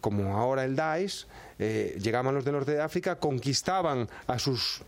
[0.00, 1.26] como ahora el Daesh,
[1.58, 4.82] eh, llegaban los del norte de África, conquistaban a sus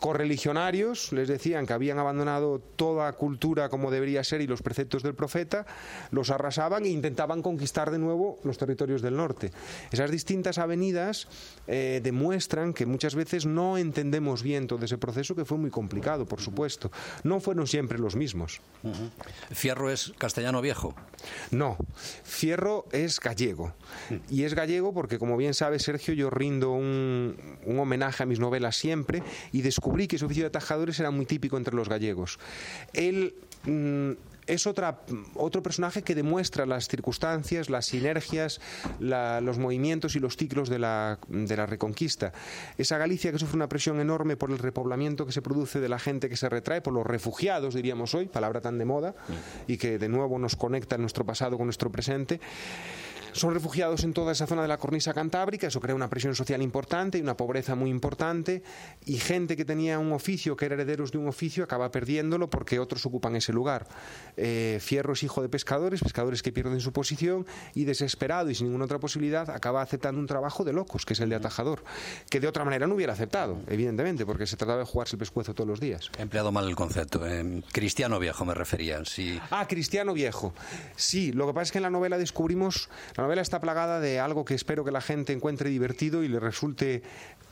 [0.00, 5.14] correligionarios, les decían que habían abandonado toda cultura como debería ser y los preceptos del
[5.14, 5.66] profeta,
[6.10, 9.50] los arrasaban e intentaban conquistar de nuevo los territorios del norte.
[9.90, 11.28] Esas distintas avenidas
[11.66, 16.26] eh, demuestran que muchas veces no entendemos bien todo ese proceso que fue muy complicado,
[16.26, 16.90] por supuesto.
[17.24, 18.60] No fueron siempre los mismos.
[19.50, 20.94] ¿Fierro es castellano viejo?
[21.50, 21.76] No,
[22.24, 23.74] Fierro es gallego.
[24.30, 28.40] Y es gallego porque, como bien sabe Sergio, yo rindo un, un homenaje a mis
[28.40, 29.22] novelas siempre
[29.52, 32.38] y descubrí que ese oficio de atajadores era muy típico entre los gallegos.
[32.92, 33.34] Él.
[33.64, 34.12] mm,
[34.50, 35.00] es otra,
[35.34, 38.60] otro personaje que demuestra las circunstancias, las sinergias,
[38.98, 42.32] los movimientos y los ciclos de la, de la reconquista.
[42.76, 45.98] Esa Galicia que sufre una presión enorme por el repoblamiento que se produce de la
[45.98, 49.14] gente que se retrae, por los refugiados, diríamos hoy, palabra tan de moda,
[49.66, 52.40] y que de nuevo nos conecta nuestro pasado con nuestro presente.
[53.32, 56.62] Son refugiados en toda esa zona de la cornisa cantábrica, eso crea una presión social
[56.62, 58.62] importante y una pobreza muy importante,
[59.06, 62.78] y gente que tenía un oficio, que era herederos de un oficio, acaba perdiéndolo porque
[62.78, 63.86] otros ocupan ese lugar.
[64.36, 68.66] Eh, Fierro es hijo de pescadores, pescadores que pierden su posición y desesperado y sin
[68.66, 71.82] ninguna otra posibilidad acaba aceptando un trabajo de locos, que es el de atajador,
[72.28, 75.54] que de otra manera no hubiera aceptado, evidentemente, porque se trataba de jugarse el pescuezo
[75.54, 76.10] todos los días.
[76.18, 77.26] He empleado mal el concepto.
[77.26, 79.04] eh, cristiano viejo me refería.
[79.04, 79.40] Sí.
[79.50, 80.52] Ah, Cristiano Viejo.
[80.96, 82.88] Sí, lo que pasa es que en la novela descubrimos,
[83.20, 86.40] la novela está plagada de algo que espero que la gente encuentre divertido y le
[86.40, 87.02] resulte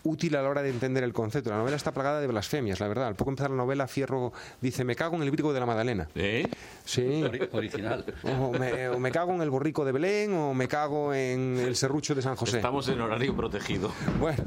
[0.03, 1.51] útil a la hora de entender el concepto.
[1.51, 3.07] La novela está plagada de blasfemias, la verdad.
[3.07, 4.33] Al poco empezar la novela, Fierro
[4.63, 6.09] dice, me cago en el brigo de la Magdalena.
[6.15, 6.49] ¿Eh?
[6.87, 7.23] Sí.
[7.53, 8.03] Original.
[8.25, 11.77] O me, o me cago en el borrico de Belén o me cago en el
[11.77, 12.57] serrucho de San José.
[12.57, 13.93] Estamos en horario protegido.
[14.19, 14.43] Bueno,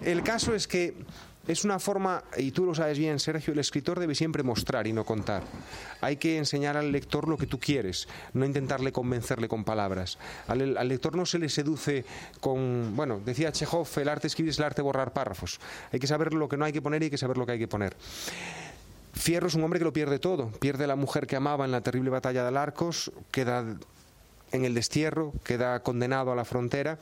[0.00, 0.94] el caso es que
[1.46, 4.92] es una forma, y tú lo sabes bien, Sergio, el escritor debe siempre mostrar y
[4.92, 5.42] no contar.
[6.00, 10.18] Hay que enseñar al lector lo que tú quieres, no intentarle convencerle con palabras.
[10.46, 12.04] Al, lector no se le seduce
[12.40, 15.58] con, bueno, decía Chekhov, el arte de escribir es el arte de borrar párrafos.
[15.92, 17.52] Hay que saber lo que no hay que poner y hay que saber lo que
[17.52, 17.96] hay que poner.
[19.12, 20.48] Fierro es un hombre que lo pierde todo.
[20.48, 23.64] Pierde la mujer que amaba en la terrible batalla de Alarcos, queda
[24.52, 26.98] en el destierro, queda condenado a la frontera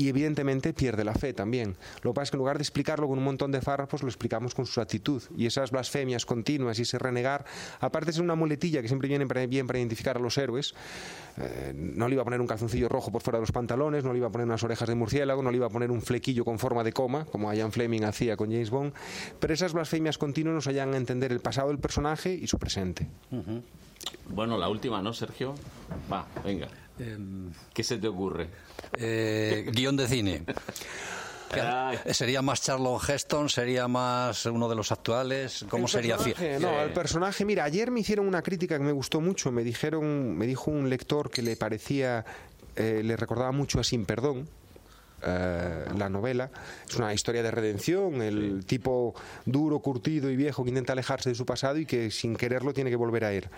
[0.00, 1.76] y evidentemente pierde la fe también.
[2.02, 4.08] Lo que pasa es que en lugar de explicarlo con un montón de párrafos, lo
[4.08, 5.22] explicamos con su actitud.
[5.36, 7.44] Y esas blasfemias continuas y ese renegar,
[7.80, 10.72] aparte ser una muletilla que siempre viene bien para identificar a los héroes,
[11.36, 14.12] eh, no le iba a poner un calzoncillo rojo por fuera de los pantalones, no
[14.12, 16.46] le iba a poner unas orejas de murciélago, no le iba a poner un flequillo
[16.46, 18.94] con forma de coma, como Ian Fleming hacía con James Bond,
[19.38, 23.06] pero esas blasfemias continuas nos hallan a entender el pasado del personaje y su presente.
[24.30, 25.54] Bueno, la última, ¿no, Sergio?
[26.10, 26.68] Va, venga.
[27.72, 28.48] ¿Qué se te ocurre?
[28.98, 30.42] Eh, guion de cine.
[32.12, 33.48] ¿Sería más Charlon Heston?
[33.48, 35.64] ¿Sería más uno de los actuales?
[35.68, 36.16] ¿Cómo El sería?
[36.60, 39.50] No, el personaje, mira, ayer me hicieron una crítica que me gustó mucho.
[39.50, 42.24] Me dijeron, me dijo un lector que le parecía,
[42.76, 44.48] eh, le recordaba mucho a Sin Perdón.
[45.22, 46.50] eh, la novela
[46.88, 49.14] es una historia de redención el tipo
[49.44, 52.88] duro curtido y viejo que intenta alejarse de su pasado y que sin quererlo tiene
[52.90, 53.48] que volver a él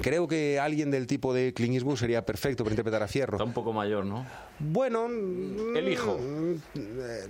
[0.00, 3.36] Creo que alguien del tipo de Clint Eastwood sería perfecto para interpretar a Fierro.
[3.36, 4.26] Está un poco mayor, ¿no?
[4.58, 6.18] Bueno, El hijo.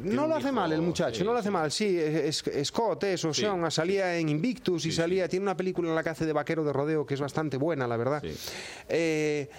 [0.00, 1.70] no lo hace mal el muchacho, no lo hace mal.
[1.70, 5.90] Sí, es, es Scott, eso, Sí, Sean, salía en Invictus y salía, tiene una película
[5.90, 8.24] en la que hace de vaquero de rodeo que es bastante buena, la verdad.
[8.24, 8.34] Eh,
[8.88, 9.50] eh,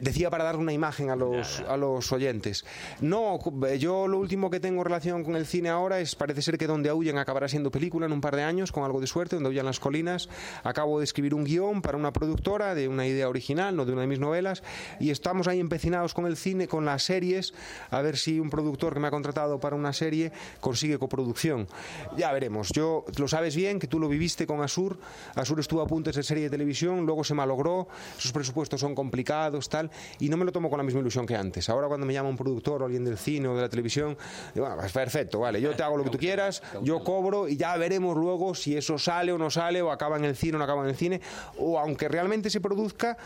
[0.00, 2.64] decía para darle una imagen a los, a los oyentes.
[3.00, 6.42] No, eh, yo lo último que tengo en relación con el cine ahora es, parece
[6.42, 9.06] ser que Donde Aullan acabará siendo película en un par de años, con algo de
[9.06, 10.28] suerte, Donde Aullan las colinas.
[10.64, 14.02] Acabo de escribir un guion para una productora de una idea original, no de una
[14.02, 14.62] de mis novelas,
[14.98, 17.54] y estamos ahí empecinados con el cine, con las series,
[17.90, 21.68] a ver si un productor que me ha contratado para una serie consigue coproducción.
[22.16, 22.70] Ya veremos.
[22.72, 24.98] Yo, lo sabes bien, que tú lo viviste con Asur.
[25.34, 28.94] Asur estuvo a punto de ser serie de televisión, luego se malogró, sus presupuestos son
[28.94, 31.68] complicados, tal, y no me lo tomo con la misma ilusión que antes.
[31.68, 34.16] Ahora cuando me llama un productor o alguien del cine o de la televisión,
[34.54, 37.56] digo, "Ah, pues perfecto, vale, yo te hago lo que tú quieras, yo cobro y
[37.56, 40.58] ya veremos luego si eso sale o no sale, o acaba en el cine o
[40.58, 41.20] no acaba en el cine,
[41.58, 43.16] o aunque realmente se produzca,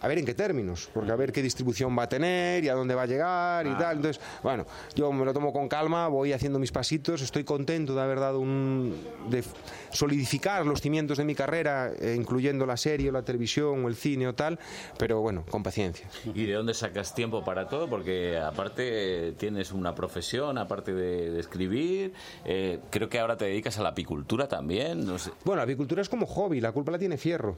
[0.00, 2.74] a ver en qué términos, porque a ver qué distribución va a tener y a
[2.74, 3.96] dónde va a llegar y tal.
[3.96, 8.02] Entonces, bueno, yo me lo tomo con calma, voy haciendo mis pasitos, estoy contento de
[8.02, 8.94] haber dado un.
[9.30, 9.42] de
[9.90, 13.96] solidificar los cimientos de mi carrera, eh, incluyendo la serie, o la televisión, o el
[13.96, 14.58] cine o tal,
[14.98, 16.08] pero bueno, con paciencia.
[16.34, 17.88] ¿Y de dónde sacas tiempo para todo?
[17.88, 22.12] Porque aparte tienes una profesión, aparte de, de escribir,
[22.44, 25.30] eh, creo que ahora te dedicas a la apicultura también, no sé.
[25.44, 27.56] Bueno, la apicultura es como hobby, la culpa la tiene Fierro.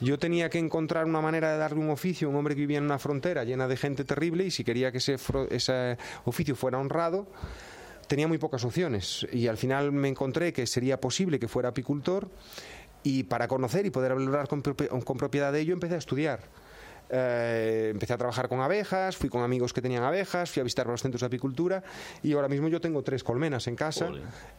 [0.00, 2.84] Yo tenía que encontrar una manera de darle un oficio un hombre que vivía en
[2.84, 7.26] una frontera llena de gente terrible y si quería que ese, oficio fuera honrado,
[8.06, 9.26] tenía muy pocas opciones.
[9.32, 12.30] Y al final me encontré que sería posible que fuera apicultor
[13.02, 16.40] y para conocer y poder hablar con propiedad de ello empecé a estudiar.
[17.12, 20.86] Eh, empecé a trabajar con abejas, fui con amigos que tenían abejas, fui a visitar
[20.86, 21.82] los centros de apicultura
[22.22, 24.10] y ahora mismo yo tengo tres colmenas en casa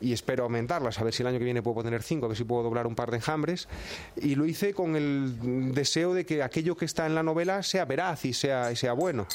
[0.02, 2.38] y espero aumentarlas, a ver si el año que viene puedo tener cinco, a ver
[2.38, 3.70] si puedo doblar un par de enjambres.
[4.18, 7.86] Y lo hice con el deseo de que aquello que está en la novela sea
[7.86, 9.28] veraz y sea, y sea bueno.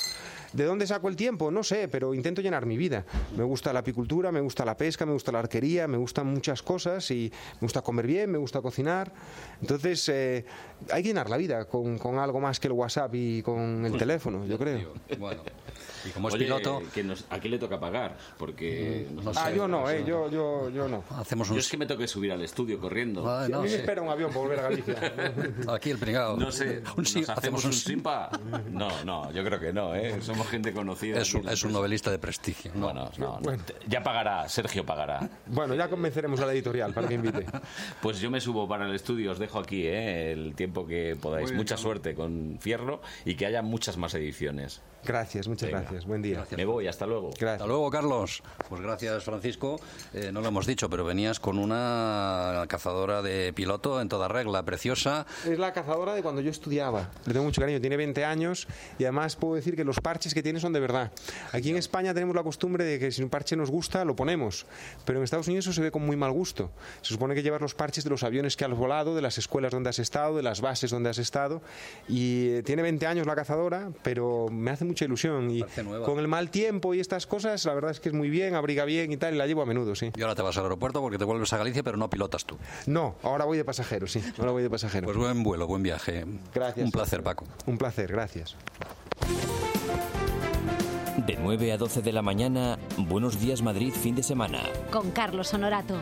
[0.53, 1.51] ¿De dónde saco el tiempo?
[1.51, 3.05] No sé, pero intento llenar mi vida.
[3.37, 6.63] Me gusta la apicultura, me gusta la pesca, me gusta la arquería, me gustan muchas
[6.63, 9.13] cosas y me gusta comer bien, me gusta cocinar.
[9.61, 10.47] Entonces, eh,
[10.91, 13.97] hay que llenar la vida con, con algo más que el WhatsApp y con el
[13.97, 14.93] teléfono, yo creo.
[15.19, 15.43] Bueno,
[16.07, 18.17] y como es Oye, piloto, que nos- ¿a quién le toca pagar?
[18.39, 19.09] Porque...
[19.13, 21.03] no Ah, sé, yo no, eh, yo, yo, yo no.
[21.11, 21.59] hacemos Yo un...
[21.61, 23.29] es que me toque subir al estudio corriendo.
[23.29, 24.95] Ah, a no, mí me espera un avión para volver a Galicia.
[25.75, 26.37] Aquí el pringao.
[26.37, 28.31] No sé, Un ¿nos hacemos hacemos un un- simpa?
[28.71, 30.21] No, no, yo creo que no, ¿eh?
[30.23, 31.21] Somos gente conocida.
[31.21, 32.71] Es un, es un novelista de prestigio.
[32.75, 32.87] ¿no?
[32.87, 33.53] Bueno, no, no.
[33.89, 35.29] ya pagará, Sergio pagará.
[35.47, 37.47] Bueno, ya convenceremos a la editorial para que invite.
[38.01, 40.31] Pues yo me subo para el estudio, os dejo aquí ¿eh?
[40.33, 41.53] el tiempo que podáis.
[41.53, 44.83] Mucha suerte con Fierro y que haya muchas más ediciones.
[45.07, 45.83] Gracias, muchas Venga.
[45.83, 46.05] gracias.
[46.05, 46.45] Buen día.
[46.57, 47.31] Me voy, hasta luego.
[47.31, 48.43] Hasta luego, Carlos.
[48.69, 49.81] Pues gracias, Francisco.
[50.13, 54.65] Eh, no lo hemos dicho, pero venías con una cazadora de piloto en toda regla,
[54.65, 55.27] preciosa.
[55.47, 57.11] Es la cazadora de cuando yo estudiaba.
[57.25, 57.81] Le tengo mucho cariño.
[57.81, 58.67] Tiene 20 años
[58.99, 61.13] y además puedo decir que los parches que tiene son de verdad.
[61.53, 64.67] Aquí en España tenemos la costumbre de que si un parche nos gusta, lo ponemos.
[65.05, 66.71] Pero en Estados Unidos eso se ve con muy mal gusto.
[67.03, 69.71] Se supone que llevas los parches de los aviones que has volado, de las escuelas
[69.71, 71.63] donde has estado, de las bases donde has estado.
[72.09, 75.51] Y eh, tiene 20 años la cazadora, pero me hace mucha ilusión.
[75.51, 75.63] Y
[76.05, 78.85] con el mal tiempo y estas cosas, la verdad es que es muy bien, abriga
[78.85, 80.11] bien y tal, y la llevo a menudo, sí.
[80.17, 82.57] Y ahora te vas al aeropuerto porque te vuelves a Galicia, pero no pilotas tú.
[82.87, 84.23] No, ahora voy de pasajero, sí.
[84.39, 85.05] Ahora voy de pasajero.
[85.05, 86.25] Pues buen vuelo, buen viaje.
[86.55, 86.85] Gracias.
[86.85, 87.45] Un placer, Paco.
[87.67, 88.57] Un placer, gracias.
[91.27, 94.61] De 9 a 12 de la mañana, Buenos Días Madrid fin de semana.
[94.91, 95.97] Con Carlos Honorato.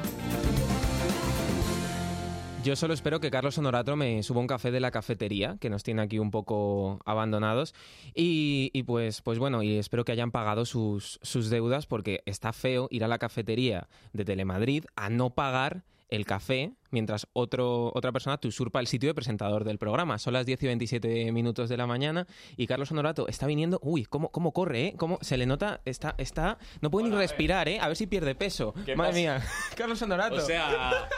[2.64, 5.82] Yo solo espero que Carlos Honorato me suba un café de la cafetería, que nos
[5.82, 7.74] tiene aquí un poco abandonados.
[8.14, 12.54] Y, y pues, pues bueno, y espero que hayan pagado sus, sus deudas, porque está
[12.54, 18.12] feo ir a la cafetería de Telemadrid a no pagar el café mientras otro, otra
[18.12, 20.18] persona te usurpa el sitio de presentador del programa.
[20.18, 22.26] Son las 10 y 27 minutos de la mañana
[22.56, 23.78] y Carlos Honorato está viniendo.
[23.82, 24.94] Uy, cómo, cómo corre, ¿eh?
[24.96, 27.78] Cómo se le nota, está, está, no puede ni respirar, ¿eh?
[27.78, 28.72] A ver si pierde peso.
[28.86, 29.44] ¿Qué Madre mía,
[29.76, 30.36] Carlos Honorato.
[30.36, 31.10] O sea,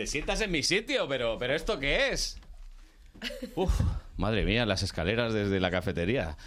[0.00, 2.40] te sientas en mi sitio, pero, pero ¿esto qué es?
[3.54, 3.82] Uf,
[4.16, 6.38] madre mía, las escaleras desde la cafetería.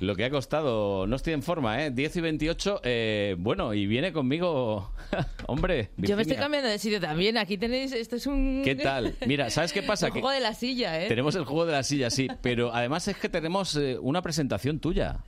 [0.00, 1.90] Lo que ha costado, no estoy en forma, ¿eh?
[1.90, 4.92] 10 y 28, eh, bueno, y viene conmigo,
[5.46, 7.36] hombre, Yo me estoy cambiando de sitio también.
[7.36, 8.62] Aquí tenéis, esto es un...
[8.64, 9.14] ¿Qué tal?
[9.26, 10.06] Mira, ¿sabes qué pasa?
[10.06, 11.08] El Que juego de la silla, ¿eh?
[11.08, 14.80] tenemos el juego de la silla, sí, pero además es que tenemos eh, una presentación
[14.80, 15.18] tuya.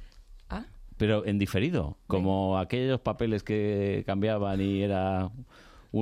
[0.48, 0.64] Ah.
[0.96, 5.30] Pero en diferido, como aquellos papeles que cambiaban y era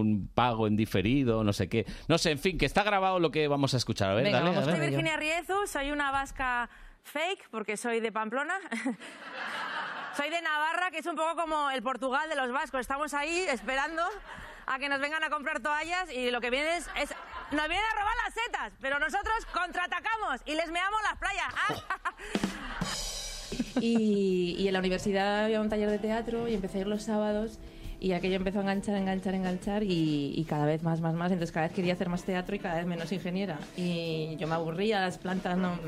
[0.01, 1.85] un pago en diferido, no sé qué.
[2.09, 4.11] No sé, en fin, que está grabado lo que vamos a escuchar.
[4.11, 4.81] A ver, dale, a Soy.
[4.81, 6.71] Virginia Riezu, soy una vasca
[7.03, 8.55] fake porque soy de Pamplona.
[10.17, 12.81] soy de Navarra, que es un poco como el Portugal de los vascos.
[12.81, 14.03] Estamos ahí esperando
[14.67, 17.15] a que nos vengan a comprar toallas y lo que viene es, es-
[17.51, 21.55] nos vienen a robar las setas, pero nosotros contraatacamos y les meamos las playas.
[21.69, 22.15] ¡Ah!
[23.81, 27.03] Y, y en la universidad había un taller de teatro y empecé a ir los
[27.03, 27.59] sábados
[28.03, 31.31] y aquello empezó a enganchar, enganchar, enganchar y, y cada vez más, más, más.
[31.31, 33.61] Entonces cada vez quería hacer más teatro y cada vez menos ingeniera.
[33.77, 35.79] Y yo me aburría, las plantas no...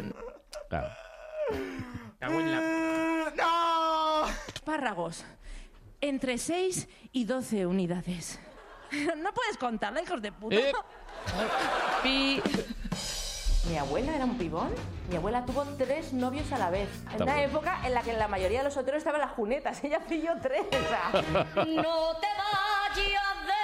[0.69, 0.91] Claro.
[3.37, 4.29] ¡No!
[4.55, 5.25] Espárragos.
[6.01, 8.39] Entre 6 y 12 unidades.
[9.17, 10.55] No puedes contarla, hijos de puta.
[10.55, 10.73] Eh.
[12.05, 12.41] Pi.
[13.71, 14.69] Mi abuela era un pibón.
[15.09, 16.89] Mi abuela tuvo tres novios a la vez.
[17.15, 19.83] En una época en la que en la mayoría de los solteros estaban las junetas.
[19.85, 20.63] Ella pilló tres.
[20.69, 21.45] o sea.
[21.65, 23.55] No te vayas de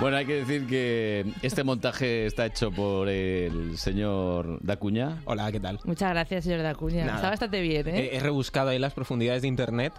[0.00, 5.22] Bueno, hay que decir que este montaje está hecho por el señor Dacuña.
[5.24, 5.80] Hola, ¿qué tal?
[5.84, 7.04] Muchas gracias, señor Dacuña.
[7.04, 7.16] Nada.
[7.16, 8.10] Está bastante bien, ¿eh?
[8.12, 9.92] He, he rebuscado ahí las profundidades de internet.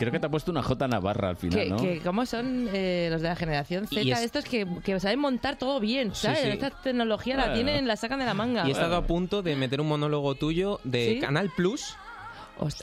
[0.00, 1.76] Creo que te ha puesto una J Navarra al final, que, ¿no?
[1.76, 5.56] que cómo son eh, los de la generación Z, es- estos que, que saben montar
[5.56, 6.40] todo bien, ¿sabes?
[6.40, 6.48] sí.
[6.48, 8.64] Esta tecnología la tienen, la sacan de la manga.
[8.66, 11.20] Y he estado a punto de meter un monólogo tuyo de ¿Sí?
[11.20, 11.96] Canal Plus.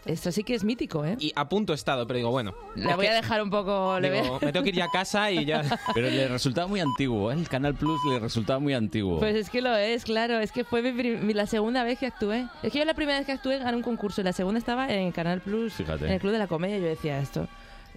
[0.05, 1.15] Esto sí que es mítico, ¿eh?
[1.19, 2.53] Y a punto he estado, pero digo, bueno.
[2.75, 3.99] La es voy a dejar un poco...
[3.99, 5.63] le digo, me tengo que ir ya a casa y ya.
[5.93, 7.35] Pero le resultaba muy antiguo, ¿eh?
[7.35, 9.19] El Canal Plus le resultaba muy antiguo.
[9.19, 10.39] Pues es que lo es, claro.
[10.39, 12.47] Es que fue mi la segunda vez que actué.
[12.63, 14.89] Es que yo la primera vez que actué gané un concurso y la segunda estaba
[14.91, 16.05] en Canal Plus, Fíjate.
[16.05, 16.77] en el Club de la Comedia.
[16.77, 17.47] y Yo decía esto,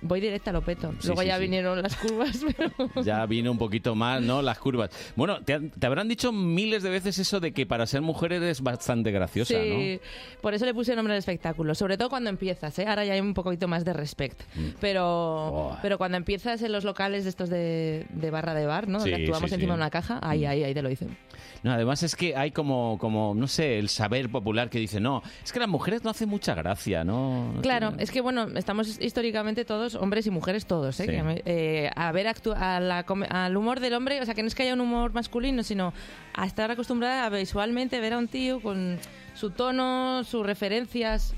[0.02, 0.92] voy directa a lo peto.
[0.98, 1.42] Sí, Luego sí, ya sí.
[1.42, 3.02] vinieron las curvas, pero...
[3.02, 4.42] Ya vino un poquito más, ¿no?
[4.42, 4.90] Las curvas.
[5.16, 8.60] Bueno, te, te habrán dicho miles de veces eso de que para ser mujer eres
[8.62, 10.00] bastante graciosa, Sí,
[10.40, 11.74] por eso le puse el nombre del espectáculo.
[11.74, 12.86] Sobre todo cuando empiezas, ¿eh?
[12.86, 14.40] Ahora ya hay un poquito más de respect.
[14.54, 14.68] Mm.
[14.80, 18.98] Pero, pero cuando empiezas en los locales de estos de, de barra de bar, ¿no?
[18.98, 21.16] Donde actuamos encima de una caja, ahí, ahí, ahí te lo dicen.
[21.62, 21.72] ¿No?
[21.72, 25.52] Además es que hay como, como, no sé, el saber popular que dice, no, es
[25.52, 27.54] que las mujeres no hacen mucha gracia, ¿no?
[27.62, 31.04] Claro, es que bueno, estamos históricamente todos, hombres y mujeres todos, ¿eh?
[31.04, 31.10] Sí.
[31.10, 34.54] Que eh, a ver a la al humor del hombre, o sea, que no es
[34.54, 35.92] que haya un humor masculino, sino
[36.34, 38.98] a estar acostumbrada a visualmente ver a un tío con
[39.34, 41.34] su tono, sus referencias.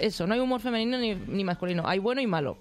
[0.00, 2.58] Eso, no hay humor femenino ni, ni masculino, hay bueno y malo.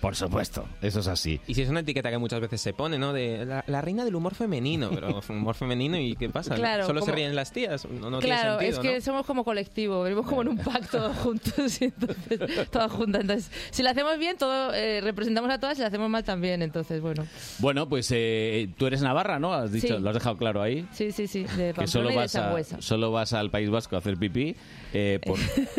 [0.00, 1.40] Por supuesto, eso es así.
[1.46, 3.12] Y si es una etiqueta que muchas veces se pone, ¿no?
[3.12, 4.88] De la, la reina del humor femenino.
[4.94, 6.54] Pero humor femenino y ¿qué pasa?
[6.54, 7.84] Claro, ¿Solo se como- ríen las tías?
[7.86, 9.04] No, no claro, tiene es sentido, que ¿no?
[9.04, 13.20] somos como colectivo, venimos como en un pacto juntos y entonces todas juntas.
[13.20, 16.62] Entonces, si lo hacemos bien, todo eh, representamos a todas, si lo hacemos mal también.
[16.62, 17.26] Entonces, bueno,
[17.58, 19.52] Bueno, pues eh, tú eres Navarra, ¿no?
[19.52, 20.02] Has dicho, Sí.
[20.02, 20.86] lo has dejado claro ahí.
[20.92, 22.80] sí, sí, sí, de Que solo y de vas, a, Sangüesa.
[22.80, 24.56] solo vas al País Vasco a hacer pipí
[24.94, 25.38] eh, por-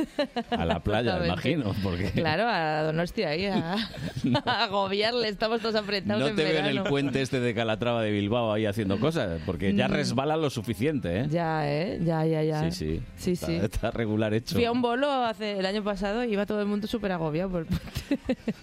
[0.60, 1.74] a la playa, imagino.
[1.82, 3.90] Porque Claro, a Donostia ahí, a, a
[4.46, 6.90] agobiarle, estamos todos apretados no en te veo en el verano.
[6.90, 9.92] puente este de Calatrava de Bilbao ahí haciendo cosas, porque ya Mm.
[9.92, 11.28] resbala lo suficiente, ¿eh?
[11.30, 12.00] Ya, ¿eh?
[12.04, 12.72] Ya, ya, ya.
[12.72, 13.02] Sí, sí.
[13.18, 13.56] Sí, está, sí.
[13.56, 14.56] está regular hecho.
[14.56, 17.50] Fui a un bolo hace el año pasado y iba todo el mundo súper agobiado.
[17.52, 17.68] Por...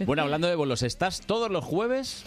[0.06, 2.24] Bueno, hablando de bolos, ¿estás todos los jueves?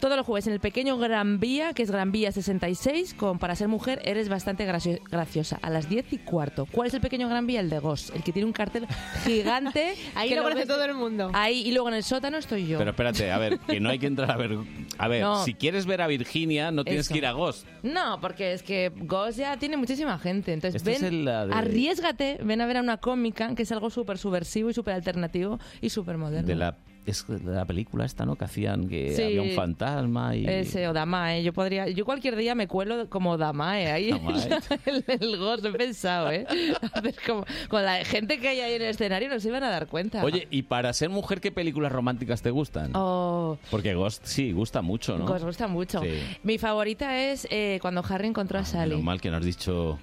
[0.00, 3.54] Todos los jueves en el pequeño Gran Vía, que es Gran Vía 66, con Para
[3.54, 6.66] ser mujer eres bastante gracio- graciosa, a las 10 y cuarto.
[6.72, 7.60] ¿Cuál es el pequeño Gran Vía?
[7.60, 8.86] El de Gos, el que tiene un cartel
[9.24, 9.94] gigante.
[10.14, 11.30] Ahí que lo conoce todo el mundo.
[11.34, 12.78] Ahí, y luego en el sótano estoy yo.
[12.78, 14.56] Pero espérate, a ver, que no hay que entrar a ver...
[14.98, 15.44] A ver, No.
[15.44, 17.12] si quieres ver a Virginia, no tienes Eso.
[17.14, 17.66] que ir a Ghost.
[17.82, 20.52] No, porque es que Ghost ya tiene muchísima gente.
[20.52, 23.62] Entonces, Este es ven, el, la de- arriesgate, ven a ver a una cómica que
[23.64, 26.46] es algo súper subversivo y súper alternativo y súper moderno.
[26.48, 28.36] De la, es la película esta, ¿no?
[28.36, 29.22] Que hacían que Sí.
[29.22, 30.46] había un fantasma y...
[30.46, 34.48] Ese o Damae, yo podría, yo cualquier día me cuelo como Damae ahí Damae.
[34.86, 36.46] el, el Ghost, he pensado, ¿eh?
[36.92, 39.62] A ver, como, con la gente que hay ahí en el escenario no se iban
[39.64, 40.22] a dar cuenta.
[40.24, 42.90] Oye, y para ser mujer, ¿qué películas románticas te gustan?
[42.94, 45.26] Oh, Porque Ghost sí, gusta mucho, ¿no?
[45.26, 46.02] Ghost gusta mucho.
[46.02, 46.08] Sí.
[46.42, 48.90] Mi favorita es eh, cuando Harry encontró a Sally.
[48.90, 49.98] Menos mal que no has dicho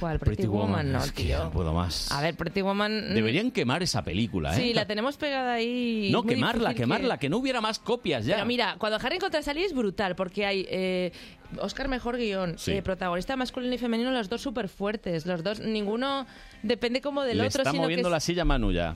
[0.00, 0.18] ¿Cuál?
[0.18, 2.10] Pretty, Woman, no, es que no puedo más.
[2.12, 3.10] A ver, Pretty Woman...
[3.10, 4.60] mm, Deberían quemar esa película, ¿eh?
[4.60, 6.10] Sí, la tenemos pegada ahí.
[6.12, 7.28] No, quemarla, quemarla, que...
[7.28, 8.36] no hubiera más copias ya.
[8.36, 11.12] Pero mira, cuando Harry a Sally es brutal, porque hay eh,
[11.60, 12.72] Oscar Mejor Guión, Sí.
[12.72, 15.24] eh, protagonista masculino y femenino, los dos súper fuertes.
[15.26, 16.26] Los dos, ninguno
[16.62, 18.94] depende como del Le otro, está sino moviendo que la es- silla Manu ya.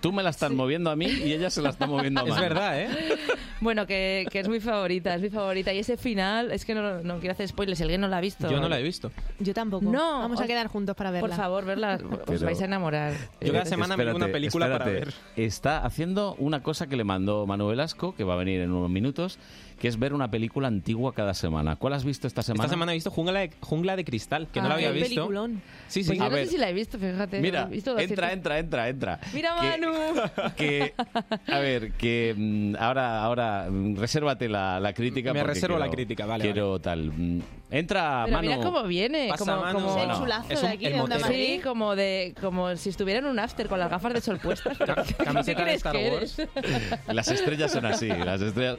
[0.00, 2.30] Tú me la estás moviendo a mí y ella se la está moviendo a Es
[2.30, 2.42] Manu.
[2.42, 2.88] verdad, ¿eh?
[3.60, 5.72] Bueno, que, que es mi favorita, es mi favorita.
[5.72, 8.20] Y ese final, es que no, no quiero hacer spoilers, si alguien no la ha
[8.20, 8.50] visto.
[8.50, 9.10] Yo no la he visto.
[9.38, 9.84] Yo tampoco.
[9.86, 11.28] No, Vamos a quedar juntos para verla.
[11.28, 13.14] Por favor, verla, os Pero- vais a enamorar.
[13.40, 15.14] Yo cada semana me digo una película para ver.
[15.36, 18.90] Está haciendo una cosa que le mandó Manuel Velasco, que va a venir en unos
[18.90, 19.38] minutos,
[19.78, 21.76] que es ver una película antigua cada semana.
[21.76, 22.64] ¿Cuál has visto esta semana?
[22.64, 25.08] Esta semana he visto Jungla de, Jungla de Cristal, que no la Ah, había visto.
[25.08, 25.62] peliculón.
[25.88, 26.08] Sí, sí.
[26.10, 26.46] Pues yo A no ver.
[26.46, 27.40] sé si la he visto, fíjate.
[27.40, 28.32] Mira, he visto entra, 200.
[28.32, 29.20] entra, entra, entra.
[29.34, 30.52] Mira, Que- Manu.
[30.56, 30.94] que
[31.46, 35.90] a ver que mm, ahora ahora mm, resérvate la, la crítica Me reservo quiero- la
[35.94, 37.40] crítica, vale, quiero tal mm,
[37.78, 39.78] entra Pero Manu mira cómo viene, Pasa, como, Manu.
[39.80, 41.30] como Bueno, Un chulazo es de aquí, el de Onda motel.
[41.30, 41.54] Madrid.
[41.56, 44.76] Sí, como de como si estuviera en un after con las gafas de sol puestas.
[44.78, 46.38] pero ¿qué- ¿Qué camiseta de crees Star que Wars.
[46.38, 46.98] eres?
[47.08, 48.78] las estrellas son así las estrellas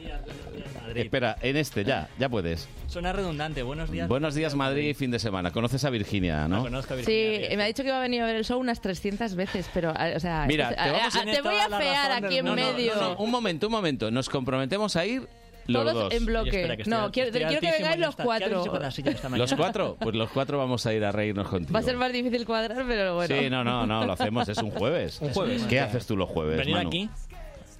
[0.94, 3.62] espera en este ya ya puedes Suena redundante.
[3.62, 4.08] Buenos días.
[4.08, 7.58] buenos días Madrid fin de semana conoces a Virginia no Conozco a Sí, Virginia bien.
[7.58, 9.90] me ha dicho que va a venir a ver el show unas 300 veces, pero,
[9.94, 10.46] a- o sea...
[10.46, 12.36] Mira, es- te a- vamos- a- Tienes te voy a toda la fear razón aquí
[12.36, 12.72] del en mundo.
[12.72, 12.94] medio.
[12.94, 15.28] No, no, un momento un momento nos comprometemos a ir
[15.66, 16.78] los Todos dos en bloque.
[16.86, 19.36] No, quiero, estoy quiero que vengáis en los esta- ¿Qué has dicho con cuatro.
[19.38, 22.12] los cuatro pues los cuatro vamos a ir a reírnos contigo Va a ser más
[22.12, 23.34] difícil cuadrar, pero bueno.
[23.36, 25.18] Sí, no, no, no, lo hacemos, es un jueves.
[25.20, 25.64] Un jueves.
[25.68, 26.88] ¿Qué haces tú los jueves, Venir Manu?
[26.88, 27.10] aquí.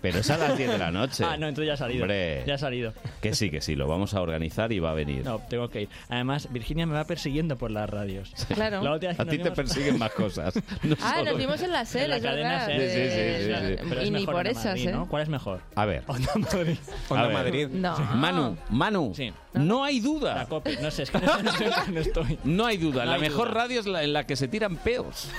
[0.02, 1.24] Pero es a las 10 de la noche.
[1.26, 2.02] Ah, no, entonces ya ha salido.
[2.02, 2.44] Hombre.
[2.46, 2.92] Ya ha salido.
[3.20, 5.24] Que sí, que sí, lo vamos a organizar y va a venir.
[5.24, 5.88] No, tengo que ir.
[6.08, 8.32] Además, Virginia me va persiguiendo por las radios.
[8.54, 8.82] Claro.
[8.82, 10.54] La última vez que A ti te persiguen más cosas.
[10.82, 12.66] no Ah, solo- nos vimos en la SER, En la es cadena verdad.
[12.66, 12.80] SER.
[12.80, 13.86] Sí, sí, sí, sí, sí.
[13.88, 14.92] Pero es Y ni por esas, Madrid, ¿eh?
[14.92, 15.08] ¿no?
[15.08, 15.60] ¿Cuál es mejor?
[15.74, 16.76] A ver, Onda Madrid.
[17.08, 17.28] Onda.
[17.30, 17.68] Madrid.
[17.72, 17.98] No.
[18.14, 19.32] Manu, Manu, Sí.
[19.54, 20.46] no hay La duda.
[20.48, 20.78] copia.
[20.80, 22.38] No sé, es que no, no sé qué estoy.
[22.44, 23.04] No hay duda.
[23.04, 23.60] No la hay mejor duda.
[23.62, 25.30] radio es la en la que se tiran peos.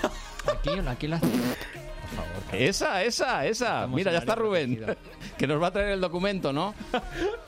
[0.45, 1.19] Aquí, aquí la...
[2.15, 2.43] Por favor.
[2.61, 3.67] Esa, esa, esa.
[3.75, 4.85] Estamos Mira, ya está Rubén.
[5.37, 6.73] Que nos va a traer el documento, ¿no?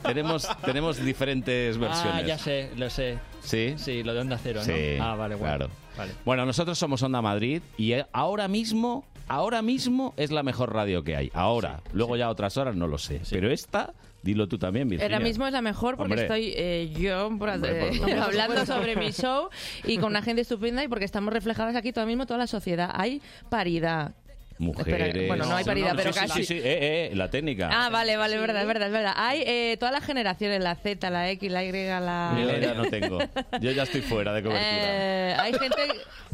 [0.03, 2.23] tenemos, tenemos diferentes versiones.
[2.23, 3.17] Ah, ya sé, lo sé.
[3.41, 3.73] ¿Sí?
[3.77, 4.65] Sí, lo de Onda Cero, ¿no?
[4.65, 5.57] Sí, Ah, vale, bueno.
[5.57, 5.71] claro.
[5.97, 6.11] Vale.
[6.23, 11.03] Bueno, nosotros somos Onda Madrid y eh, ahora mismo, ahora mismo es la mejor radio
[11.03, 11.31] que hay.
[11.33, 13.21] Ahora, luego ya otras horas no lo sé.
[13.29, 15.15] Pero esta, dilo tú también, Virginia.
[15.15, 16.21] Ahora mismo es la mejor porque Hombre.
[16.25, 18.21] estoy eh, yo por- Hombre, por eh, supuesto.
[18.23, 19.49] hablando sobre mi show
[19.83, 22.91] y con una gente estupenda y porque estamos reflejadas aquí todo mismo toda la sociedad.
[22.93, 24.13] Hay paridad.
[24.59, 25.07] Mujeres.
[25.07, 26.39] Espera, bueno, no hay paridad, pero sí, casi.
[26.39, 27.69] Sí, sí, eh, eh, la técnica.
[27.71, 29.13] Ah, vale, vale, es verdad, es verdad, es verdad.
[29.15, 32.35] Hay eh, todas las generaciones, la Z, la X, la Y, la...
[32.37, 33.19] Yo ya no tengo.
[33.61, 34.69] Yo ya estoy fuera de cobertura.
[34.69, 35.81] Eh, hay gente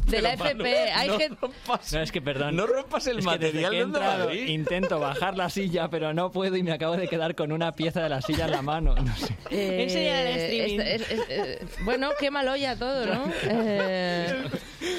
[0.06, 0.90] de la FP.
[0.94, 2.56] Hay no, rompas, no, es que perdón.
[2.56, 6.56] No rompas el material que desde que entrado, Intento bajar la silla, pero no puedo
[6.56, 8.94] y me acabo de quedar con una pieza de la silla en la mano.
[8.94, 9.36] No sé.
[9.50, 9.86] Eh,
[10.26, 10.80] el streaming.
[11.28, 13.32] Eh, bueno, quémalo ya todo, ¿no?
[13.44, 14.44] Eh,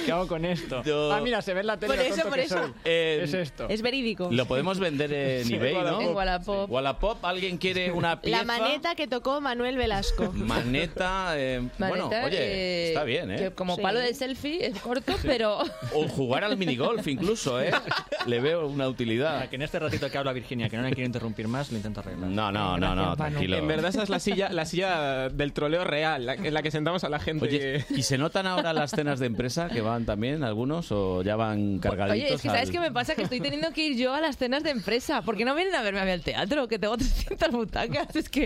[0.05, 0.81] ¿Qué hago con esto?
[1.11, 1.95] Ah, mira, se ve en la tele.
[1.95, 2.73] Por eso, por eso.
[2.83, 3.67] Eh, es esto.
[3.69, 4.29] Es verídico.
[4.31, 6.01] Lo podemos vender en eBay, ¿no?
[6.01, 6.69] En Wallapop.
[6.69, 8.39] Wallapop, alguien quiere una pieza.
[8.39, 10.31] La maneta que tocó Manuel Velasco.
[10.33, 11.35] Maneta.
[11.77, 13.51] bueno, oye, está bien, ¿eh?
[13.55, 15.59] Como palo de selfie corto, pero...
[15.93, 17.71] O jugar al minigolf incluso, ¿eh?
[18.25, 19.47] Le veo una utilidad.
[19.49, 22.01] que en este ratito que habla Virginia, que no la quiero interrumpir más, lo intento
[22.01, 22.29] arreglar.
[22.29, 23.57] No, no, no, no, tranquilo.
[23.57, 26.71] En verdad esa es la silla, la silla del troleo real, la, en la que
[26.71, 27.45] sentamos a la gente.
[27.45, 31.35] Oye, ¿y se notan ahora las cenas de empresa que van también algunos o ya
[31.35, 32.25] van cargaditos?
[32.25, 32.55] Oye, es que al...
[32.55, 33.15] ¿sabes qué me pasa?
[33.15, 35.81] Que estoy teniendo que ir yo a las cenas de empresa, porque no vienen a
[35.81, 38.15] verme a mí al teatro, que tengo 300 butacas.
[38.15, 38.45] Es que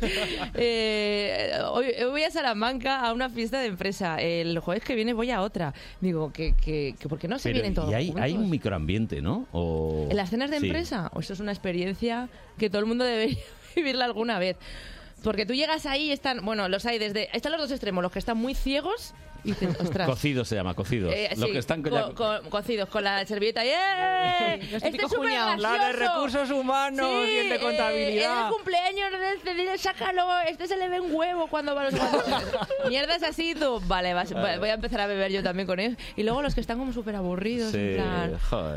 [0.55, 5.13] eh, hoy, hoy voy a Salamanca a una fiesta de empresa, el jueves que viene
[5.13, 5.73] voy a otra.
[5.99, 7.91] Digo, que que, que, que porque no se Pero, vienen todos.
[7.91, 9.47] Y hay, hay un microambiente, ¿no?
[9.51, 10.07] O...
[10.09, 13.37] En las cenas de empresa, o eso es una experiencia que todo el mundo debería
[13.75, 14.57] vivirla alguna vez.
[15.23, 18.11] Porque tú llegas ahí y están, bueno, los hay desde, están los dos extremos, los
[18.11, 20.07] que están muy ciegos y dices, ostras.
[20.07, 21.13] Cocidos se llama, cocidos.
[21.13, 22.09] Eh, los que están co ya...
[22.13, 23.63] co cocidos con la servilleta.
[23.65, 24.59] ¡Eh!
[24.71, 28.37] Este es La de recursos humanos sí, y el de eh, contabilidad.
[28.37, 31.81] Eh, es el cumpleaños de este, sácalo, este se le ve un huevo cuando va
[31.81, 31.93] a los
[32.89, 33.81] Mierdas así, tú.
[33.87, 35.97] Vale, vas, vale, voy a empezar a beber yo también con él.
[36.15, 37.97] Y luego los que están como súper aburridos, sí,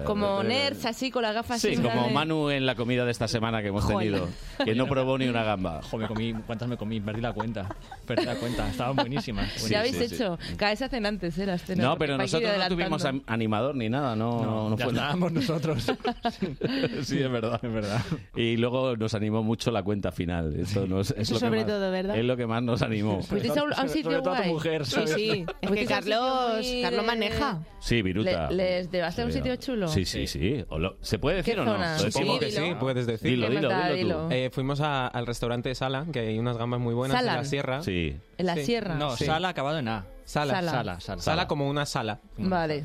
[0.05, 0.47] como joder.
[0.47, 1.61] nerds así con las gafas.
[1.61, 2.11] Sí, como.
[2.11, 4.13] Manu en la comida de esta semana que hemos joder.
[4.13, 4.29] tenido,
[4.65, 5.83] que no probó ni una gamba.
[5.83, 7.69] Joder, comí cuántas me comí, perdí la cuenta.
[8.07, 9.47] Perdí la cuenta, estaban buenísimas.
[9.47, 9.71] buenísimas.
[9.71, 11.47] Ya habéis hecho, cada vez se hacen antes, ¿eh?
[11.47, 15.15] Las cenas, no, pero nosotros no tuvimos animador ni nada, no, no, no fue nada.
[15.15, 15.85] nosotros.
[17.03, 18.01] sí, es verdad, es verdad.
[18.35, 20.55] Y luego nos animó mucho la cuenta final.
[20.59, 22.19] Eso es Eso lo sobre que más, todo, ¿verdad?
[22.19, 23.23] Es lo que más nos animó.
[23.23, 24.49] Fuisteis a un sitio guay.
[24.49, 24.87] mujer.
[24.87, 25.47] Sí, sí.
[25.61, 27.61] Es que Carlos, Carlos maneja.
[27.81, 28.51] Sí, Viruta.
[28.51, 29.89] Le, ¿Les llevaste a un sitio chulo?
[29.89, 30.65] Sí, sí, sí.
[30.69, 31.99] O lo, ¿Se puede decir o no?
[31.99, 33.31] Supongo que sí, puedes decir.
[33.31, 37.21] Dilo, dilo, dilo, eh, fuimos al restaurante Sala, que eh, y unas gambas muy buenas
[37.21, 37.83] en la sierra.
[37.83, 38.17] Sí.
[38.39, 38.95] En la sierra.
[38.95, 40.07] No, sala acabado en A.
[40.25, 40.55] Sala.
[40.55, 41.01] Sala.
[41.01, 41.47] Sala, sala.
[41.49, 42.21] Como una sala.
[42.37, 42.85] Vale.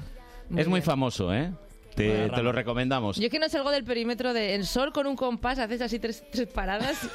[0.56, 1.54] es muy famoso, ¿eh?
[2.00, 3.18] Te, te, lo recomendamos.
[3.18, 6.00] Yo es que no salgo del perímetro de en sol con un compás, haces así
[6.00, 7.10] tres, tres paradas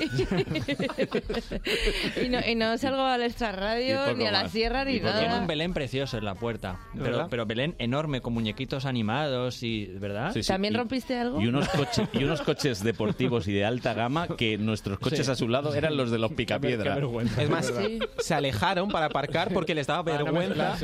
[2.21, 4.53] y, no, y, no, salgo al extrarradio, ni a la más.
[4.53, 5.21] sierra, ni nada.
[5.21, 9.87] Tiene un Belén precioso en la puerta, pero, pero, Belén enorme, con muñequitos animados y,
[9.87, 10.35] ¿verdad?
[10.35, 10.49] Sí, sí.
[10.49, 11.41] ¿También y, rompiste algo?
[11.41, 15.33] Y unos, coche, y unos coches deportivos y de alta gama que nuestros coches sí.
[15.33, 16.99] a su lado eran los de los picapiedra.
[17.39, 17.73] es más,
[18.19, 20.77] se alejaron para aparcar porque les daba ah, vergüenza.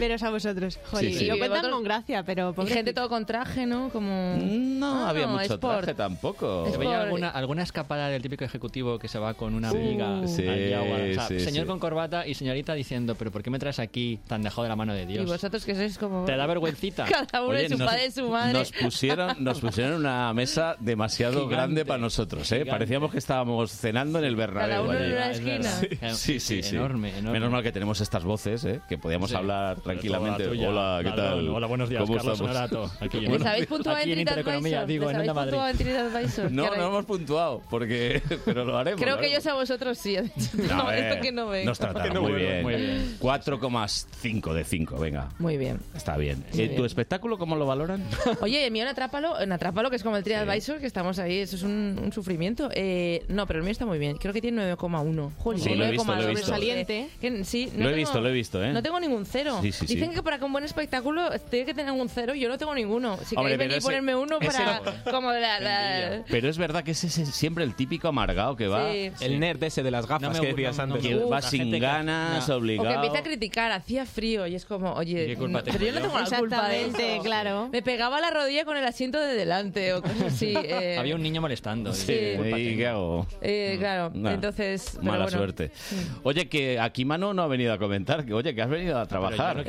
[0.00, 0.80] Veros a vosotros.
[0.90, 2.52] Joder, y lo cuentan con gracia, pero...
[2.66, 3.90] Gente todo contrario traje, ¿no?
[3.90, 4.36] Como...
[4.40, 6.68] No ah, había mucho traje tampoco.
[6.70, 10.20] Se veía alguna, alguna escapada del típico ejecutivo que se va con una amiga.
[10.20, 11.68] Uh, sí, o sea, sí, señor sí.
[11.68, 14.76] con corbata y señorita diciendo, pero ¿por qué me traes aquí tan dejado de la
[14.76, 15.26] mano de Dios?
[15.26, 16.24] Y vosotros que sois como...
[16.24, 17.04] Te da vergüencita.
[17.10, 18.52] Cada uno Oye, de su nos, padre y su madre.
[18.54, 22.64] Nos pusieron, nos pusieron una mesa demasiado gigante, grande para nosotros, ¿eh?
[22.64, 24.68] Parecíamos que estábamos cenando en el Bernabéu.
[24.68, 25.80] Cada uno en una esquina.
[26.00, 26.76] Es sí, sí, sí.
[26.76, 27.32] Enorme, enorme.
[27.32, 28.80] Menos mal que tenemos estas voces, ¿eh?
[28.88, 30.46] Que podíamos hablar tranquilamente.
[30.46, 31.48] Hola, ¿qué tal?
[31.48, 32.90] Hola, buenos días, Carlos Honorato.
[33.00, 34.86] Aquí ¿Les bueno, habéis puntuado en TripAdvisor?
[34.86, 36.50] digo, en puntuado en TripAdvisor?
[36.50, 39.00] No, no hemos puntuado, porque, pero lo haremos.
[39.00, 39.44] Creo lo que haremos.
[39.44, 40.16] ellos a vosotros sí.
[40.54, 41.66] No, no esto que no vengo.
[41.66, 42.62] Nos trataron no muy, bien.
[42.62, 43.16] muy, bien.
[43.20, 45.28] 4,5 de 5, venga.
[45.38, 45.80] Muy bien.
[45.94, 46.44] Está bien.
[46.52, 46.76] Muy eh, ¿Y bien.
[46.76, 48.04] tu espectáculo cómo lo valoran?
[48.40, 50.80] Oye, el mío en Atrápalo, en Atrápalo, que es como el TripAdvisor, sí.
[50.80, 52.70] que estamos ahí, eso es un, un sufrimiento.
[52.72, 54.16] Eh, no, pero el mío está muy bien.
[54.16, 55.58] Creo que tiene 9,1.
[55.58, 56.22] Sí, 9,2.
[56.22, 57.08] Sobresaliente.
[57.44, 58.72] Sí, no lo he visto, lo he visto, ¿eh?
[58.72, 59.58] No tengo ningún cero.
[59.62, 62.58] Sí, Dicen que para que un buen espectáculo tiene que tener un cero yo no
[62.58, 63.05] tengo ninguno.
[63.24, 64.80] Si Hombre, queréis venir, ponerme uno para...
[65.10, 66.22] Como la.
[66.28, 68.90] Pero es verdad que ese es siempre el típico amargado que va...
[68.92, 71.02] El nerd ese de las gafas no que decías antes.
[71.02, 72.88] que va sin ganas, obligado.
[72.88, 75.92] O que empieza a criticar, hacía frío y es como, oye, ¿Qué culpa pero yo
[75.92, 77.22] no tengo la culpa de eso.
[77.22, 77.68] claro.
[77.72, 80.54] Me pegaba la rodilla con el asiento de delante o cosas así.
[80.68, 80.96] Eh.
[80.98, 81.92] Había un niño molestando.
[81.92, 83.26] Sí, qué hago?
[83.40, 83.78] Eh, mm.
[83.78, 84.98] Claro, entonces...
[85.00, 85.70] Mala suerte.
[85.90, 85.96] Mm.
[86.24, 89.06] Oye, que aquí Manu no ha venido a comentar, que oye, que has venido a
[89.06, 89.64] trabajar.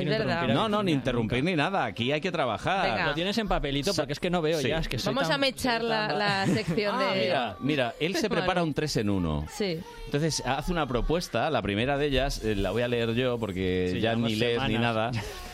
[0.48, 3.94] No, no, ni interrumpir ni nada, aquí hay que trabajar tienes en papelito?
[3.94, 4.68] Porque es que no veo sí.
[4.68, 4.78] ya.
[4.78, 7.20] Es que Vamos tan, a mechar la, la, sección ah, de.
[7.20, 9.46] Mira, mira, él se prepara un 3 en 1.
[9.52, 9.78] Sí.
[10.06, 13.90] Entonces hace una propuesta, la primera de ellas, eh, la voy a leer yo porque
[13.92, 14.70] sí, ya ni lees semanas.
[14.70, 15.10] ni nada.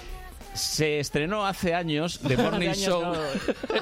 [0.54, 3.14] Se estrenó hace años The Morning Show no,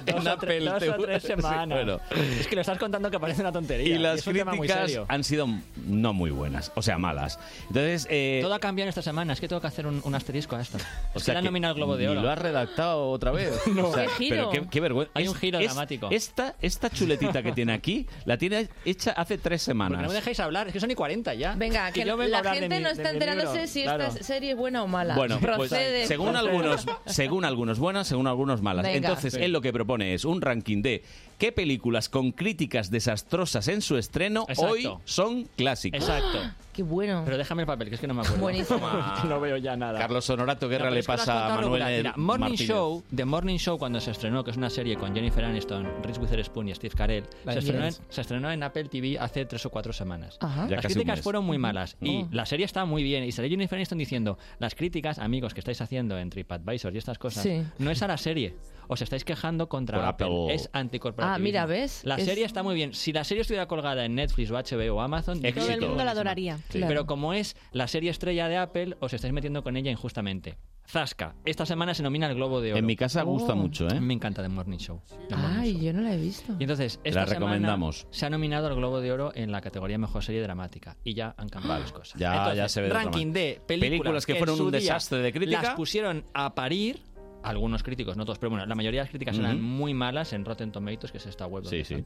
[0.06, 0.86] en Apple tres, TV.
[0.86, 1.78] Dos o tres semanas.
[1.78, 2.00] Sí, bueno.
[2.40, 3.94] Es que lo estás contando que parece una tontería.
[3.94, 5.46] Y las y críticas han sido
[5.86, 7.38] no muy buenas, o sea, malas.
[7.68, 10.14] Entonces, eh, todo ha cambiado en esta semana, es que tengo que hacer un, un
[10.14, 10.78] asterisco a esto.
[11.14, 12.20] O sea, la nominado Globo de Oro.
[12.20, 13.66] Y lo has redactado otra vez.
[13.74, 13.88] no.
[13.88, 14.48] O sea, ¿Qué giro?
[14.50, 15.12] Pero qué, qué, vergüenza.
[15.14, 16.08] Hay un giro es, dramático.
[16.10, 19.92] Esta, esta chuletita que tiene aquí la tiene hecha hace tres semanas.
[19.92, 21.54] Porque no me dejáis hablar, es que son y 40 ya.
[21.54, 24.82] Venga, que, que la, la gente mi, no está enterándose si esta serie es buena
[24.82, 25.14] o mala.
[25.14, 25.98] Bueno, pues, Procede.
[26.00, 26.61] Pues, según algunos
[27.06, 28.86] según algunos buenas, según algunos malas.
[28.86, 31.02] Entonces, él lo que propone es un ranking de
[31.38, 36.00] qué películas con críticas desastrosas en su estreno hoy son clásicos.
[36.00, 36.38] Exacto.
[36.72, 37.22] Qué bueno.
[37.24, 38.40] Pero déjame el papel, que es que no me acuerdo.
[38.40, 38.80] Buenísimo.
[39.28, 39.98] No veo ya nada.
[39.98, 41.84] Carlos Honorato Guerra No, le pasa a Manuel.
[41.98, 42.66] Mira, Morning Martínez.
[42.68, 46.20] Show, The Morning Show, cuando se estrenó, que es una serie con Jennifer Aniston, Reese
[46.20, 49.70] Witherspoon y Steve Carell, se estrenó, en, se estrenó en Apple TV hace tres o
[49.70, 50.38] cuatro semanas.
[50.40, 50.66] Ajá.
[50.68, 52.28] Las críticas fueron muy malas y Oh.
[52.32, 53.24] la serie está muy bien.
[53.24, 57.18] Y salió Jennifer Aniston diciendo, las críticas, amigos, que estáis haciendo en TripAdvisor y estas
[57.18, 57.62] cosas, Sí.
[57.78, 58.54] no es a la serie.
[58.88, 60.26] Os estáis quejando contra Por Apple.
[60.26, 60.54] Apple.
[60.54, 61.34] Es anticorporativismo.
[61.36, 62.02] Ah, mira, ¿ves?
[62.04, 62.94] La Es- serie está muy bien.
[62.94, 65.66] Si la serie estuviera colgada en Netflix o HBO o Amazon, Éxito.
[65.66, 66.56] Todo el mundo la adoraría.
[66.68, 66.78] Sí.
[66.78, 66.88] Claro.
[66.88, 70.56] Pero como es la serie estrella de Apple, os estáis metiendo con ella injustamente.
[70.84, 72.78] Zasca, esta semana se nomina el Globo de Oro.
[72.80, 73.56] En mi casa gusta Oh.
[73.56, 74.00] mucho, ¿eh?
[74.00, 75.00] Me encanta The Morning Show.
[75.28, 75.80] The Morning Ay, Show.
[75.82, 76.54] yo no la he visto.
[76.58, 78.06] Y entonces, esta La semana recomendamos.
[78.10, 80.96] se ha nominado al Globo de Oro en la categoría Mejor Serie Dramática.
[81.04, 82.18] Y ya han cambiado las cosas.
[82.18, 85.62] Ya- Entonces, ya se ve ranking de películas, Películas que fueron un desastre de crítica.
[85.62, 87.00] Las pusieron a parir
[87.42, 89.62] algunos críticos, no todos, pero bueno, la mayoría de las críticas eran Ujú.
[89.64, 92.02] muy malas en Rotten Tomatoes, que es esta web donde Sí, sí.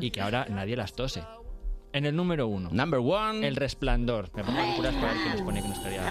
[0.00, 1.22] Y que ahora nadie las tose.
[1.94, 3.46] En el número uno, Number one.
[3.46, 4.30] El Resplandor.
[4.34, 6.02] Me pongo auriculares para ver quién nos pone que nos quería.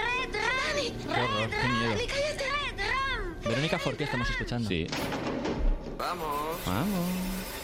[0.00, 1.96] Qué horror, qué miedo.
[3.44, 4.68] Verónica Forqué estamos escuchando.
[4.68, 4.86] Sí.
[5.98, 7.00] Vamos, Vamos.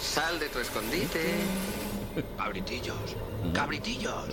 [0.00, 1.20] sal de tu escondite.
[2.36, 2.96] Cabritillos,
[3.52, 4.28] cabritillos,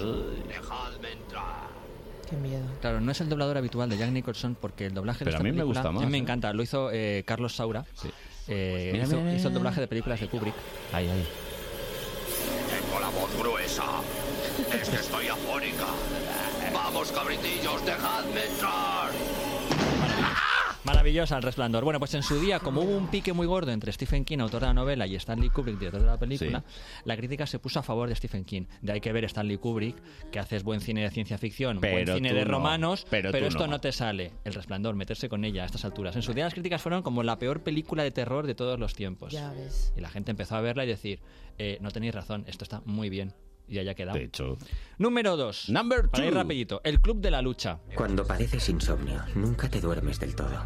[0.47, 1.68] dejadme entrar.
[2.30, 2.64] Qué miedo.
[2.81, 5.39] Claro, no es el doblador habitual de Jack Nicholson porque el doblaje de Pero a
[5.39, 6.22] esta mí me película- gusta más, A mí me ¿eh?
[6.22, 6.53] encanta.
[6.53, 7.85] Lo hizo eh, Carlos Saura.
[8.47, 10.55] Eh, Mira, hizo, mira, mira, hizo el doblaje de películas de Kubrick.
[10.93, 11.27] Ahí, ahí.
[12.69, 13.84] Tengo la voz gruesa.
[14.81, 15.85] Es que estoy afónica.
[16.73, 19.10] Vamos, cabritillos, dejadme entrar.
[20.85, 21.84] Maravillosa el resplandor.
[21.85, 24.61] Bueno, pues en su día, como hubo un pique muy gordo entre Stephen King, autor
[24.61, 26.64] de la novela, y Stanley Kubrick, director de la película,
[27.05, 28.64] la crítica se puso a favor de Stephen King.
[28.81, 29.95] De hay que ver Stanley Kubrick,
[30.30, 32.51] que haces buen cine de ciencia ficción, buen cine de no.
[32.51, 33.73] romanos, Pero esto no.
[33.73, 33.81] no.
[33.81, 34.34] te sale.
[34.43, 36.15] El resplandor, meterse con ella a estas alturas.
[36.15, 38.93] En su día las críticas fueron como la peor película de terror de todos los
[38.93, 39.31] tiempos.
[39.31, 39.93] Ya ves.
[39.95, 41.22] Y la gente empezó a verla y decir,
[41.57, 43.34] eh, no tenéis razón, esto está muy bien.
[43.68, 44.18] Y haya quedado.
[44.18, 44.57] De hecho.
[44.98, 45.69] Número 2.
[45.69, 46.40] Number Para ir two.
[46.40, 46.81] rapidito.
[46.84, 47.80] El Club de la Lucha.
[47.95, 50.64] Cuando padeces insomnio, nunca te duermes del todo.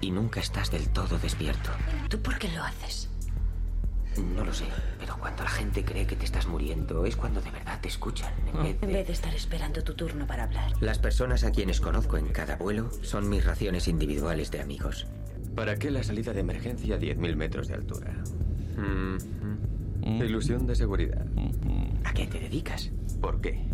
[0.00, 1.70] Y nunca estás del todo despierto.
[2.08, 3.10] ¿Tú por qué lo haces?
[4.34, 4.64] No lo sé,
[4.98, 8.32] pero cuando la gente cree que te estás muriendo es cuando de verdad te escuchan.
[8.46, 8.94] En vez En de...
[8.94, 10.72] vez de estar esperando tu turno para hablar.
[10.80, 15.06] Las personas a quienes conozco en cada vuelo son mis raciones individuales de amigos.
[15.54, 18.14] ¿Para qué la salida de emergencia a 10.000 metros de altura?
[18.76, 19.16] Mm,
[20.06, 21.26] Ilusión de seguridad.
[22.04, 22.90] ¿A qué te dedicas?
[23.20, 23.64] ¿Por qué?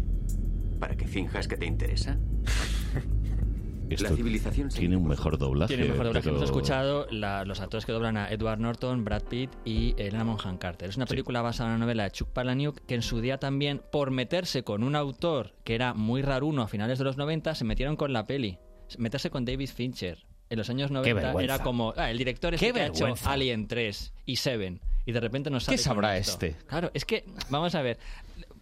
[0.78, 2.18] ¿Para que finjas que te interesa?
[3.90, 5.74] Esto la civilización se tiene un mejor doblaje.
[5.74, 6.24] Tiene mejor doblaje.
[6.24, 10.24] pero- Hemos escuchado la- los actores que doblan a Edward Norton, Brad Pitt y Elena
[10.24, 10.88] Bonham Carter.
[10.88, 13.82] Es una película basada en una novela de Chuck Palahniuk que en su día también,
[13.92, 17.64] por meterse con un autor que era muy raruno a finales de los 90, se
[17.66, 18.58] metieron con la peli.
[18.96, 20.24] Meterse con David Fincher.
[20.48, 21.54] En los años 90 vergüenza.
[21.56, 23.04] era como, ah, el director es que ha hecho.
[23.30, 24.80] Alien 3 y Seven.
[25.04, 26.32] Y de repente nos sale ¿Qué con sabrá esto.
[26.46, 26.56] este?
[26.66, 27.98] Claro, es que, vamos a ver,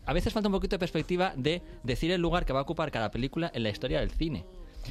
[0.06, 2.90] a veces falta un poquito de perspectiva de decir el lugar que va a ocupar
[2.90, 4.46] cada película en la historia del cine.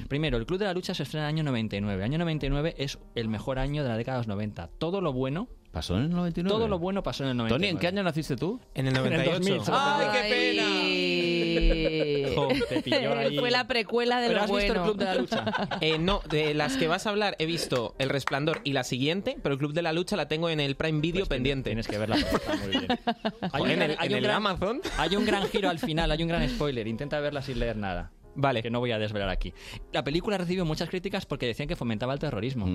[0.07, 2.03] Primero, el Club de la Lucha se estrena en el año 99.
[2.03, 4.69] Año 99 es el mejor año de la década de los 90.
[4.77, 5.47] Todo lo bueno...
[5.71, 6.49] ¿Pasó en el 99?
[6.55, 7.59] Todo lo bueno pasó en el 99.
[7.59, 8.59] Tony, ¿en qué año naciste tú?
[8.73, 9.39] En el En el 98.
[9.39, 9.77] 2000, se lo
[11.71, 12.33] Ay.
[12.35, 13.37] Jo, te pilló ahí.
[13.37, 14.83] Fue la precuela de ¿Pero lo has visto el bueno.
[14.85, 15.45] Club de la Lucha?
[15.81, 19.37] Eh, no, de las que vas a hablar he visto El Resplandor y la siguiente,
[19.41, 21.69] pero el Club de la Lucha la tengo en el Prime Video pendiente.
[21.69, 22.87] Tienes que verla, está muy bien.
[23.41, 24.81] Hay Joder, un en gran- el, hay en un el gran- Amazon.
[24.97, 26.87] Hay un gran giro al final, hay un gran spoiler.
[26.87, 28.11] Intenta verla sin leer nada.
[28.35, 28.61] Vale.
[28.61, 29.53] Que no voy a desvelar aquí.
[29.91, 32.67] La película recibió muchas críticas porque decían que fomentaba el terrorismo,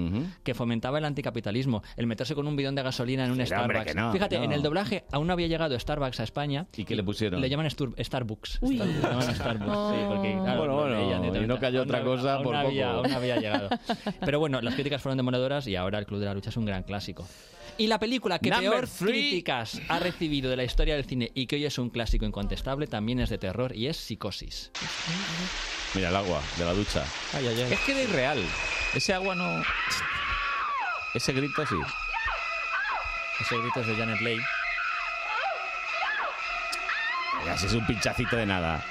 [0.43, 3.85] que fomentaba el anticapitalismo, el meterse con un bidón de gasolina en un Pero, Starbucks.
[3.86, 6.66] que no, Fíjate, que en el doblaje aún no había llegado Starbucks a España.
[6.76, 7.40] ¿Y qué le pusieron?
[7.40, 8.59] Le llaman Stur- Starbucks.
[8.60, 8.76] Uy.
[8.76, 11.98] Starbucks, le llaman Starbucks, sí, porque, claro, Bueno, no bueno, y no cayó Aún otra
[11.98, 12.98] había- cosa aún por había- poco.
[13.05, 13.68] aún había llegado.
[14.24, 16.64] Pero bueno, las críticas fueron demoledoras y ahora el Club de la Lucha es un
[16.66, 17.26] gran clásico.
[17.76, 19.10] Y la película que Number peor three.
[19.12, 22.86] críticas ha recibido de la historia del cine y que hoy es un clásico incontestable
[22.86, 24.70] también es de terror y es Psicosis.
[25.94, 27.05] Mira el agua de la ducha.
[27.32, 27.72] Ay, ay, ay.
[27.72, 28.44] Es que de irreal.
[28.94, 29.62] Ese agua no.
[31.14, 31.76] Ese grito sí.
[33.40, 34.40] Ese grito es de Janet Leigh.
[37.51, 38.84] Así es un pinchacito de nada.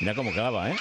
[0.00, 0.76] Mira cómo quedaba, ¿eh?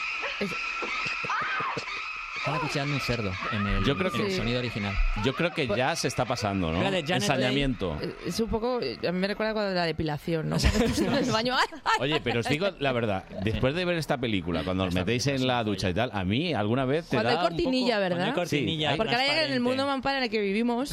[2.43, 4.93] Están acuchillando un cerdo en el, Yo creo en el sonido original.
[5.23, 6.81] Yo creo que ya se está pasando, ¿no?
[6.81, 7.97] Janet Ensañamiento.
[8.01, 8.79] Eh, Es un poco.
[9.07, 10.57] A mí me recuerda cuando la depilación, ¿no?
[10.59, 11.55] Cuando estás en el baño.
[12.01, 15.47] Oye, pero os digo la verdad, después de ver esta película, cuando os metéis en
[15.47, 18.01] la ducha y tal, a mí alguna vez te Cuando da hay un cortinilla, poco-
[18.01, 18.17] ¿verdad?
[18.17, 20.89] Cuando hay cortinilla, Sí, Porque ahora ya en el mundo mampara en el que vivimos.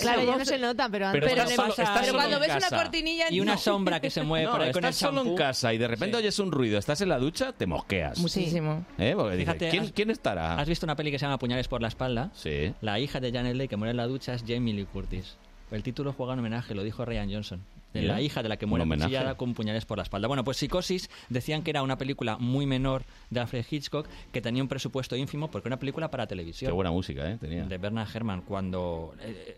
[0.00, 1.20] Claro, ya no se nota, pero antes.
[1.20, 3.38] Pero Pero, estás le solo- pasa- estás pero solo cuando en ves una cortinilla Y
[3.40, 3.58] una no.
[3.58, 5.36] sombra que se mueve No, por ahí con el estás solo en champú.
[5.38, 8.18] casa y de repente oyes un ruido, estás en la ducha, te mosqueas.
[8.18, 8.84] Muchísimo.
[8.98, 9.12] ¿Eh?
[9.16, 10.56] Porque dices, Fíjate, ¿quién, has- quién estará?
[10.58, 12.30] ¿Has visto una peli que se llama Puñales por la espalda?
[12.32, 12.72] Sí.
[12.80, 15.36] La hija de Janet Leigh que muere en la ducha es Jamie Lee Curtis.
[15.70, 17.60] el título juega un homenaje, lo dijo Ryan Johnson.
[17.92, 19.14] De la hija de la que muere homenaje.
[19.16, 20.26] acuchillada con puñales por la espalda.
[20.26, 24.62] Bueno, pues Psicosis decían que era una película muy menor de Alfred Hitchcock que tenía
[24.62, 26.70] un presupuesto ínfimo porque era una película para televisión.
[26.70, 27.36] Qué buena música, ¿eh?
[27.38, 27.64] Tenía.
[27.64, 29.56] De Bernard Herrmann, cuando eh,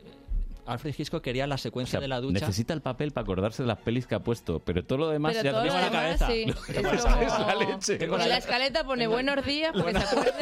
[0.66, 2.40] Alfred Hitchcock quería la O secuencia sea, de la ducha.
[2.40, 5.32] necesita el papel para acordarse de las pelis que ha puesto, pero todo lo demás
[5.34, 6.26] Pero ya todo tengo lo en la demás, cabeza.
[6.28, 6.72] sí.
[6.72, 8.04] La- como- es la leche.
[8.04, 10.32] En la escaleta pone buenos días porque se acuerde.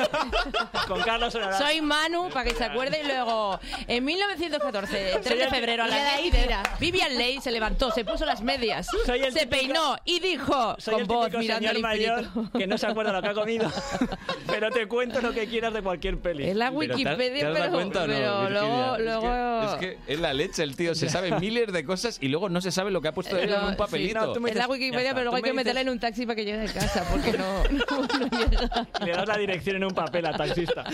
[0.89, 1.65] Con Carlos Honorato.
[1.65, 5.87] Soy Manu para que se acuerde y luego en 1914, el 3 de febrero a
[5.89, 6.63] las de ahí 10 y de- tira.
[6.81, 11.01] Vivian Leigh se levantó, se puso las medias, se típico- peinó y dijo Soy con
[11.03, 13.71] el voz mirando al señor mayor que no se acuerda lo que ha comido,
[14.47, 16.45] pero te cuento lo que quieras de cualquier peli.
[16.49, 18.61] Es la Pero ¿te has- Wikipedia, ¿te has dado pero, cuenta o no, pero Virginia?
[18.61, 21.85] luego, Es que- luego Es que es la leche el tío, se sabe miles de
[21.85, 24.21] cosas y luego no se sabe lo que ha puesto él en un sí, papelito.
[24.21, 26.37] no, tú me es la Wikipedia, pero luego hay que meterla en un taxi para
[26.37, 28.87] que llegue a casa, porque no, no, no llega.
[29.05, 30.85] Le das la dirección en un papel al taxista.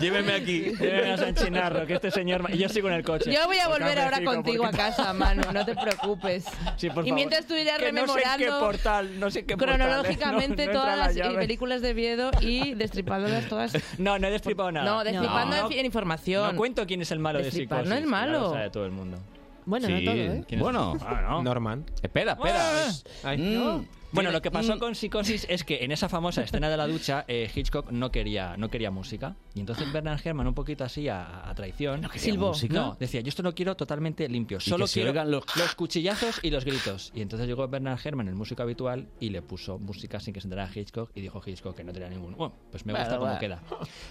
[0.00, 0.72] Lléveme aquí.
[0.78, 2.44] Lléveme a San Chinarro, que este señor...
[2.52, 3.32] Y yo sigo en el coche.
[3.32, 6.44] Yo voy a volver ahora contigo a porque- casa, Manu, no te preocupes.
[6.76, 7.14] Sí, por y favor.
[7.14, 9.74] mientras tú irás Que no sé en rememorando qué portal, no sé en qué portal,
[9.74, 9.84] ¿eh?
[9.84, 11.34] cronológicamente No- no entra todas la las llave.
[11.36, 13.72] películas de Viedo y destripándolas todas.
[13.98, 14.84] No, no he destripado nada.
[14.86, 15.70] No, destripando No.
[15.70, 16.50] en, en información.
[16.52, 17.88] No cuento quién es el malo de Destripar Psicosis.
[17.90, 18.54] no es ya malo.
[18.56, 19.18] lo sabe todo el mundo.
[19.64, 20.44] Bueno, no todo, ¿eh?
[20.46, 20.62] ¿Quién es?
[20.64, 21.42] Bueno, Ah, no.
[21.42, 21.84] Norman.
[22.02, 22.88] espera, espera.
[23.24, 23.38] Ay.
[23.38, 23.86] Mm.
[24.16, 24.78] Bueno, lo que pasó Mm.
[24.80, 28.56] con Psicosis es que en esa famosa escena de la ducha, eh, Hitchcock no quería,
[28.56, 29.36] no quería música.
[29.54, 32.48] Y entonces Bernard Herrmann, un poquito así a, a traición, Silbó.
[32.48, 32.74] música?
[32.74, 34.58] No, decía, yo esto lo quiero totalmente limpio.
[34.58, 37.12] Solo quiero los- los cuchillazos y los gritos.
[37.14, 40.46] Y entonces llegó Bernard Herrmann, el músico habitual, y le puso música sin que se
[40.48, 41.10] enterara Hitchcock.
[41.14, 42.36] Y dijo Hitchcock que no tenía ninguno.
[42.36, 43.62] Bueno, pues me gusta cómo queda.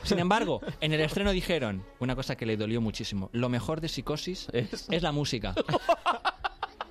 [0.04, 3.30] Sin embargo, en el estreno dijeron una cosa que le dolió muchísimo.
[3.34, 5.56] Lo mejor de Psicosis es, la música.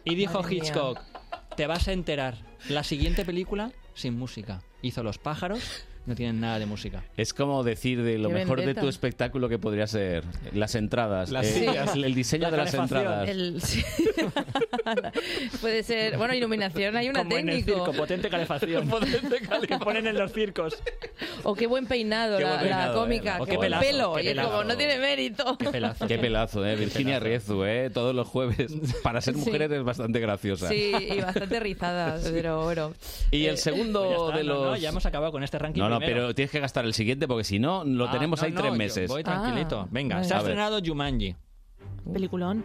[0.07, 0.65] Y dijo Madre mía.
[0.65, 0.99] Hitchcock,
[1.57, 2.37] te vas a enterar.
[2.69, 4.63] La siguiente película, sin música.
[4.83, 7.03] Hizo Los pájaros, no tienen nada de música.
[7.17, 8.81] Es como decir de lo Qué mejor vendetta.
[8.81, 11.95] de tu espectáculo que podría ser las entradas, Las eh, sillas.
[11.95, 13.01] el, el diseño La de las calefacción.
[13.01, 13.29] entradas.
[13.29, 13.85] El- sí.
[15.61, 16.17] Puede ser.
[16.17, 17.87] Bueno, iluminación, hay una Como en el técnico.
[17.87, 18.91] circo, potente calefacción.
[19.69, 20.77] que ponen en los circos.
[21.43, 23.37] O qué buen peinado, Qué la, buen peinado, la cómica.
[23.39, 23.41] eh.
[23.41, 24.15] O qué qué pelazo, pelo.
[24.15, 24.65] qué Y es como, pelazo.
[24.65, 25.57] no tiene mérito.
[25.59, 26.07] Qué pelazo.
[26.07, 26.77] Qué pelazo, ¿eh?
[26.77, 27.91] Virginia Riezu, ¿eh?
[27.93, 28.73] Todos los jueves.
[29.03, 29.63] Para ser mujer Sí.
[29.63, 30.69] eres bastante graciosa.
[30.69, 32.93] Sí, y bastante rizada, pero bueno.
[33.31, 34.65] Y el Eh, segundo Pues está, de no, los...
[34.67, 36.21] no, ya hemos acabado con este ranking No, no, primero.
[36.27, 38.61] pero tienes que gastar el siguiente porque si no, lo Ah, tenemos no, ahí no,
[38.61, 39.09] tres yo meses.
[39.11, 39.81] Voy tranquilito.
[39.81, 40.29] Ah, Venga, vale.
[40.29, 40.51] se ha ver.
[40.51, 41.35] estrenado Jumanji.
[42.13, 42.65] Peliculón.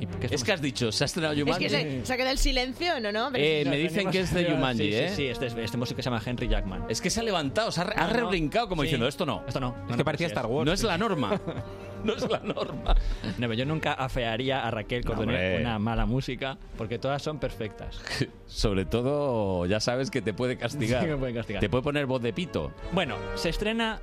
[0.00, 1.64] ¿Y qué Es estamos- que has dicho, se ha estrenado Es Jumanji.
[1.64, 3.10] que se, se ha quedado el silencio, ¿no?
[3.12, 3.28] no?
[3.32, 5.08] Pero Eh, sí, me dicen que es de Jumanji, sí, ¿eh?
[5.08, 6.84] Sí, sí, este, es- este músico se llama Henry Jackman.
[6.90, 8.12] Es que se ha levantado, se ha, re- ha No, no.
[8.20, 8.86] rebrincado como Sí.
[8.88, 9.42] diciendo, esto no.
[9.46, 9.74] Esto no.
[9.88, 10.66] Es que parecía Star Wars.
[10.66, 11.40] No es la norma.
[12.04, 12.94] No es la norma.
[13.38, 18.00] No, yo nunca afearía a Raquel con una mala música, porque todas son perfectas.
[18.46, 21.02] Sobre todo, ya sabes que te puede castigar.
[21.04, 21.60] Sí, me puede castigar.
[21.60, 22.72] Te puede poner voz de pito.
[22.92, 24.00] Bueno, se estrena...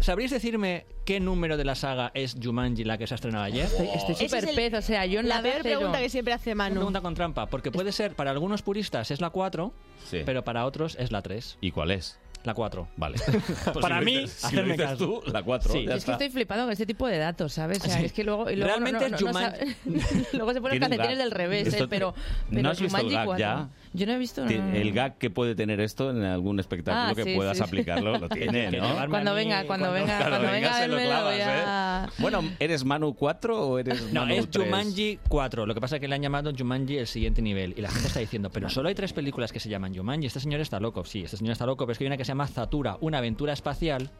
[0.00, 3.64] ¿Sabríais decirme qué número de la saga es Jumanji la que se ha estrenado ayer?
[3.64, 5.78] Estoy Ese es súper el- pez, o sea, yo La nada peor cero.
[5.80, 6.74] pregunta que siempre hace Una Manu.
[6.76, 9.72] pregunta con trampa, porque puede ser, para algunos puristas es la 4,
[10.08, 10.22] Sí.
[10.24, 11.58] pero para otros es la 3.
[11.60, 12.16] ¿Y cuál es?
[12.44, 12.88] La 4.
[12.96, 13.16] Vale.
[13.80, 15.04] Para Si mí, dices- si hacerme dices caso.
[15.04, 15.72] tú, la 4.
[15.72, 15.86] Sí.
[15.90, 17.78] Es que estoy flipando con este tipo de datos, ¿sabes?
[17.82, 18.04] O sea, Sí.
[18.06, 18.48] es que luego...
[18.50, 19.50] y luego no- Realmente no- no- no
[20.32, 21.86] luego se ponen calcetines del revés, ¿eh?
[21.90, 22.14] Pero,
[22.50, 23.38] ¿No pero has visto el gag 4.
[23.40, 23.68] ya?
[23.92, 24.44] Yo no he visto...
[24.44, 24.76] no, no, no.
[24.76, 27.62] El gag que puede tener esto en algún espectáculo Ah, que sí, puedas sí.
[27.64, 28.94] aplicarlo, lo tiene, ¿no?
[29.08, 32.04] Cuando venga, cuando venga, Claro, cuando venga, se él lo me lo voy clavas, a...
[32.06, 32.10] ¿eh?
[32.18, 34.64] Bueno, ¿eres Manu 4 o eres No, Manu es 3?
[34.64, 35.66] Jumanji 4.
[35.66, 37.74] Lo que pasa es que le han llamado Jumanji el siguiente nivel.
[37.76, 40.26] Y la gente está diciendo, pero solo hay tres películas que se llaman Jumanji.
[40.26, 41.04] Este señor está loco.
[41.04, 43.18] Sí, este señor está loco, pero es que hay una que se llama Zatura, una
[43.18, 44.10] aventura espacial,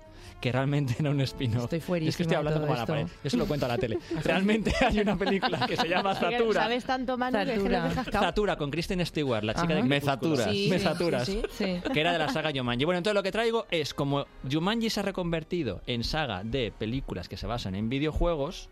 [0.40, 1.64] que realmente era un spin-off.
[1.64, 2.92] Estoy Es que fuerísima estoy hablando de como a la esto.
[2.94, 3.06] pared.
[3.24, 3.98] Eso lo cuento a la tele.
[4.24, 6.62] Realmente hay una película que se llama Zatura.
[6.62, 8.56] Sabes tanto, Manu, que Zatura.
[8.56, 9.74] con Kristen Stewart, la chica Ajá.
[9.74, 10.36] de Me Crepúsculo.
[10.36, 10.54] zaturas.
[10.56, 11.26] Sí, Me sí, zaturas.
[11.26, 11.80] sí, Sí.
[11.92, 12.84] que era de la saga Jumanji.
[12.84, 17.28] Bueno, entonces lo que traigo es como Jumanji se ha reconvertido en saga de películas
[17.28, 18.70] que se basan en videojuegos,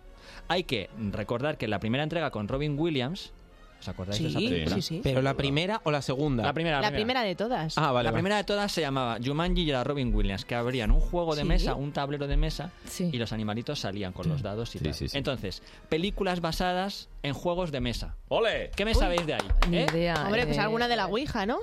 [0.49, 3.33] hay que recordar que la primera entrega con Robin Williams,
[3.81, 4.77] ¿os acordáis de esa Sí, película?
[4.77, 5.01] sí, sí.
[5.03, 6.43] ¿Pero la primera o la segunda?
[6.43, 7.77] La primera, La primera de todas.
[7.79, 8.05] Ah, vale.
[8.05, 8.13] la vale.
[8.13, 11.43] primera de todas se llamaba Jumanji y era Robin Williams, que abrían un juego de
[11.43, 11.49] Sí.
[11.49, 13.11] mesa, un tablero de mesa, Sí.
[13.13, 14.95] y los animalitos salían con los dados y Sí, tal.
[14.95, 15.19] sí, sí.
[15.19, 18.17] Entonces, películas basadas en juegos de mesa.
[18.29, 18.71] ¡Ole!
[18.77, 19.49] ¿Qué me sabéis de ahí?
[19.71, 19.87] Ni ¿Eh?
[19.93, 20.23] idea.
[20.25, 21.59] Hombre, pues eh, alguna de la Ouija, ¿no?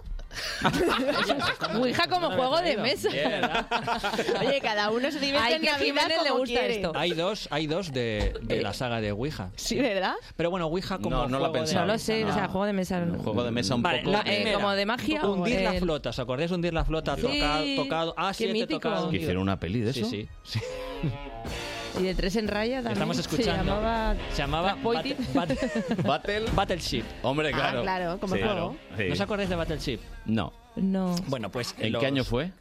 [1.76, 3.10] Ouija como juego de mesa.
[4.40, 6.76] Oye, cada uno se divierte Ay, en que a Navidad Jiménez le como gusta quiere.
[6.76, 6.92] esto.
[6.96, 9.52] Hay dos, hay dos de, de la saga de Ouija.
[9.56, 10.16] Sí, ¿verdad?
[10.36, 11.86] Pero bueno, Ouija como No, no juego de pensado.
[11.86, 13.00] No lo sé, o sea, juego de mesa...
[13.00, 14.12] Un juego de mesa un Vale, poco...
[14.12, 17.16] la- eh, como de magia Hundir la el- flota, ¿os acordáis de hundir la flota?
[17.16, 17.22] Sí.
[17.22, 18.80] Tocado, tocado, ah, Qué siete mítico.
[18.80, 19.10] tocado.
[19.10, 20.10] que hicieron una peli de Sí, eso.
[20.10, 20.60] sí, sí.
[22.00, 22.94] Y de tres en raya también.
[22.94, 23.64] Estamos escuchando.
[23.64, 24.16] Se llamaba...
[24.32, 25.20] Se llamaba Blackpoint.
[25.34, 25.50] Bat-
[25.94, 26.46] Bat- Battle.
[26.56, 27.04] Battleship.
[27.22, 27.82] Hombre, Ah, claro.
[27.84, 28.42] claro, como Sí.
[28.42, 28.76] juego.
[28.98, 29.04] Sí.
[29.08, 30.00] ¿No os acordáis de Battleship?
[30.26, 30.54] No.
[30.76, 31.16] No.
[31.28, 31.76] Bueno, pues...
[31.78, 32.46] ¿En los- qué año fue?
[32.46, 32.52] eh,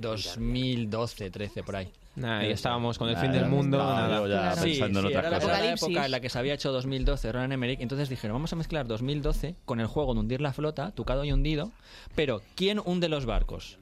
[0.00, 1.88] 2012, 13, por ahí.
[2.16, 3.76] Nah, y estábamos con el Nah, fin del mundo.
[3.78, 4.28] nada.
[4.28, 5.50] ya Sí, pensando en sí, otras era la, cosas.
[5.58, 8.52] era la época en la que se había hecho 2012 Roland Emmerich, entonces dijeron, vamos
[8.52, 11.72] a mezclar 2012 con el juego de hundir la flota, tucado y hundido,
[12.14, 13.78] pero ¿quién hunde los barcos?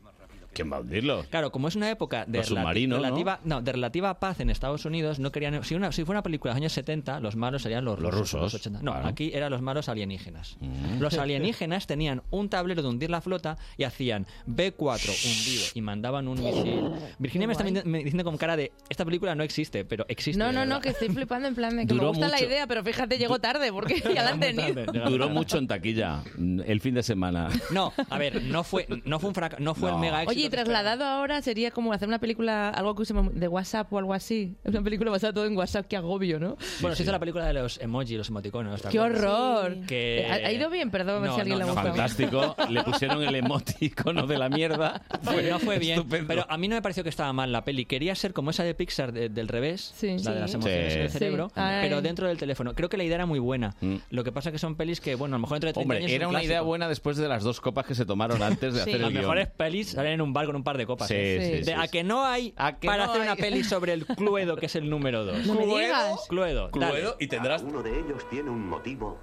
[0.52, 1.24] ¿Quién va a hundirlo?
[1.30, 2.38] Claro, como es una época de,
[2.86, 2.96] ¿no?
[2.96, 3.62] relativa, ¿no?
[3.62, 6.54] de relativa paz en Estados Unidos, no querían si, una, si fuera una película de
[6.60, 8.82] los años 70, los malos serían los, Los rusos, rusos, los 80.
[8.82, 9.08] No, claro.
[9.08, 10.56] aquí eran los malos alienígenas.
[10.60, 11.00] Mm.
[11.00, 16.28] Los alienígenas tenían un tablero de hundir la flota y hacían B4 hundido y mandaban
[16.28, 16.90] un misil.
[17.18, 20.38] Virginia me está me diciendo con cara de esta película no existe, pero existe.
[20.38, 22.46] No, no, no, que estoy flipando en plan de que me Duró gusta la mucho.
[22.46, 24.84] idea, pero fíjate, llegó tarde porque ya la han tenido.
[25.08, 27.48] Duró mucho en taquilla el fin de semana.
[27.70, 30.38] No, a ver, no fue, no fue un fracaso, no fue el mega éxito.
[30.40, 33.93] Oye, y que trasladado ahora sería como hacer una película, algo que usemos de WhatsApp
[33.93, 34.55] o algo así.
[34.64, 36.56] Es una película basada todo en WhatsApp, qué agobio, ¿no?
[36.81, 38.82] Bueno, se hizo la película de los emojis, los emoticonos.
[38.82, 39.77] ¿te ¡Qué horror!
[39.86, 40.90] Que- ¿Ha, ha ido bien?
[40.90, 41.82] Perdón, No, si a alguien no, le no.
[41.82, 42.56] Fantástico.
[42.69, 45.02] Le pusieron el emoticono de la mierda.
[45.23, 46.27] Fue- no fue bien, estupendo.
[46.28, 47.85] pero a mí no me pareció que estaba mal la peli.
[47.86, 50.56] Quería ser como esa de Pixar de- del revés, la de las Sí.
[50.56, 50.98] emociones Sí.
[50.98, 51.60] en el cerebro, Sí.
[51.82, 52.74] Pero dentro del teléfono.
[52.74, 53.74] Creo que la idea era muy buena.
[54.10, 55.98] Lo que pasa que son pelis que, bueno, a lo mejor dentro de 30 Hombre,
[55.98, 56.66] años era un una idea clásico.
[56.66, 58.90] buena después de las dos copas que se tomaron antes de Sí.
[58.90, 61.09] hacer el Las mejores pelis salen en un bar con un par de copas.
[61.09, 61.38] Sí, ¿eh?
[61.42, 61.88] sí, De sí, a sí.
[61.90, 63.28] que no hay que para no hacer hay?
[63.28, 65.46] una peli sobre el Cluedo, que es el número 2.
[65.46, 66.26] No me digas.
[66.28, 66.70] Cluedo.
[66.70, 67.62] Cluedo y tendrás...
[67.62, 69.18] Uno de ellos tiene un motivo.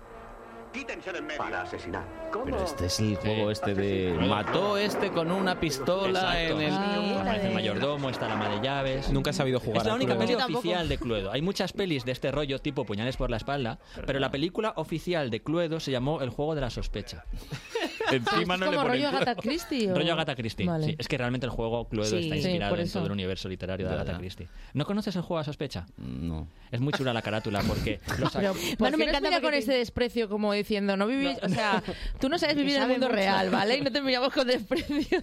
[0.72, 1.40] Quítense de en medio.
[1.40, 2.04] Para asesinar.
[2.46, 4.14] Pero este es el juego este de...
[4.28, 6.60] Mató este con una pistola Exacto.
[6.60, 6.74] en el...
[6.74, 9.10] Ah, Aparece el mayordomo, está la ama de llaves.
[9.10, 11.32] Nunca he sabido jugar Es la única peli oficial de Cluedo.
[11.32, 15.32] Hay muchas pelis de este rollo, tipo Puñales por la espalda, pero la película oficial
[15.32, 17.26] de Cluedo se llamó El juego de la sospecha.
[18.12, 19.92] Encima es como rollo Agatha Christie.
[19.92, 19.96] ¿o?
[19.96, 20.66] Rollo Agatha Christie.
[20.66, 20.86] Vale.
[20.86, 22.24] Sí, es que realmente el juego Cluedo Sí.
[22.24, 24.18] está Sí, inspirado por en todo el universo literario de Ya, Agatha.
[24.20, 24.48] Christie.
[24.74, 25.86] ¿No conoces el juego de la sospecha?
[25.98, 26.48] No.
[26.72, 30.54] Es muy chula la carátula porque los Pero, Manu, me encanta con este desprecio como
[30.54, 31.82] diciendo, no vivís, o sea,
[32.20, 33.16] tú no sabes vivir en el mundo mucho.
[33.16, 33.78] real, ¿vale?
[33.78, 35.20] Y no te miramos con desprecio.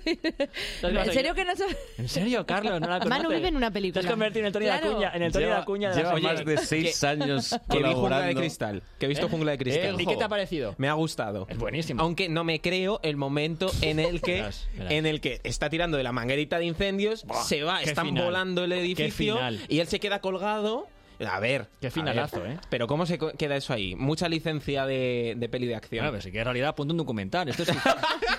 [0.82, 1.76] ¿En serio que no sabes?
[1.98, 2.80] ¿En serio, Carlos?
[2.80, 3.08] ¿No la conoces?
[3.08, 4.00] Manu vive en una Te película.
[4.00, 4.86] has convertido en el Tony Claro.
[4.88, 7.78] de Acuña, en el Tony de Lleva- Acuña de lleva más de seis años Que
[7.78, 8.40] vi Jungla de colaborando.
[8.40, 8.82] Cristal.
[8.98, 9.28] Que he visto ¿Eh?
[9.30, 10.00] Jungla de Cristal.
[10.00, 10.74] ¿Y qué te ha parecido?
[10.78, 11.46] Me ha gustado.
[11.48, 12.02] Es buenísimo.
[12.02, 14.92] Aunque no me creo el momento en el que Verás, verás.
[14.92, 18.24] en el que está tirando de la manguerita de incendios, Buah, se va, están final.
[18.24, 19.38] volando el edificio
[19.68, 20.88] y él se queda colgado.
[21.26, 22.52] A ver, Qué finalazo, ver.
[22.52, 22.58] ¿eh?
[22.68, 23.94] Pero ¿cómo se queda eso ahí?
[23.96, 26.00] Mucha licencia de, de peli de acción.
[26.00, 27.48] Claro, pero sí que en realidad apunta un documental.
[27.48, 27.70] Esto es.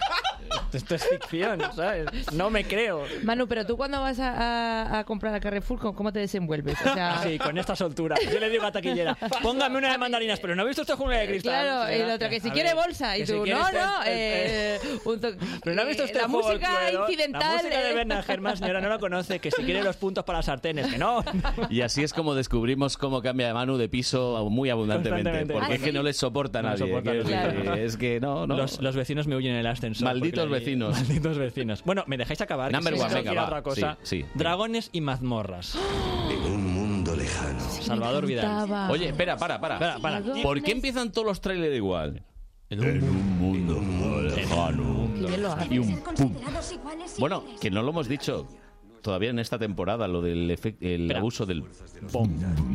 [0.74, 2.08] Esto es ficción, ¿sabes?
[2.34, 3.04] No me creo.
[3.24, 6.78] Manu, pero tú cuando vas a, a- a comprar a Carrefour, ¿cómo cómo te desenvuelves?
[6.86, 8.16] O sea, Sí, con esta soltura.
[8.32, 11.18] Yo le digo a taquillera, póngame una de mandarinas, pero ¿no ha visto usted jungla
[11.18, 11.66] de cristal?
[11.66, 13.92] Claro, y el otro que si a quiere ver, bolsa y si tú, no, no,
[14.06, 15.20] eh, un
[15.64, 17.42] Pero no ha visto usted la música incidental.
[17.42, 17.94] La música de eh.
[17.94, 20.98] Bernard Herrmann, señora, no la conoce, que si quiere los puntos para las sartenes, que
[20.98, 21.24] no.
[21.70, 25.46] Y así es como descubrimos cómo cambia de Manu de piso muy abundantemente.
[25.54, 26.86] Porque Ah, es que no les soporta a No nadie.
[26.88, 27.72] soporta a que es, nadie.
[27.74, 28.56] que- es que no, no.
[28.56, 30.06] Los, los vecinos me huyen en el ascensor.
[30.06, 30.94] Malditos vecinos.
[30.98, 31.84] Malditos vecinos.
[31.84, 32.72] Bueno, ¿me dejáis acabar?
[32.72, 33.46] Number one, venga, va.
[33.46, 33.98] otra cosa.
[34.04, 34.26] Sí, sí.
[34.36, 35.78] Dragones y mazmorras.
[36.28, 37.60] En un mundo lejano.
[37.60, 38.92] Salvador Vidal.
[38.92, 39.76] Oye, espera, para, para.
[39.76, 40.22] Espera, para.
[40.44, 42.24] ¿Por qué empiezan todos los trailers igual?
[42.70, 43.82] En un mundo
[44.24, 45.10] lejano.
[45.18, 45.74] Lo hace.
[45.74, 46.34] Y un pum.
[47.18, 48.48] Bueno, que no lo hemos dicho
[49.08, 51.20] todavía en esta temporada, lo del el Espera.
[51.20, 51.64] abuso del...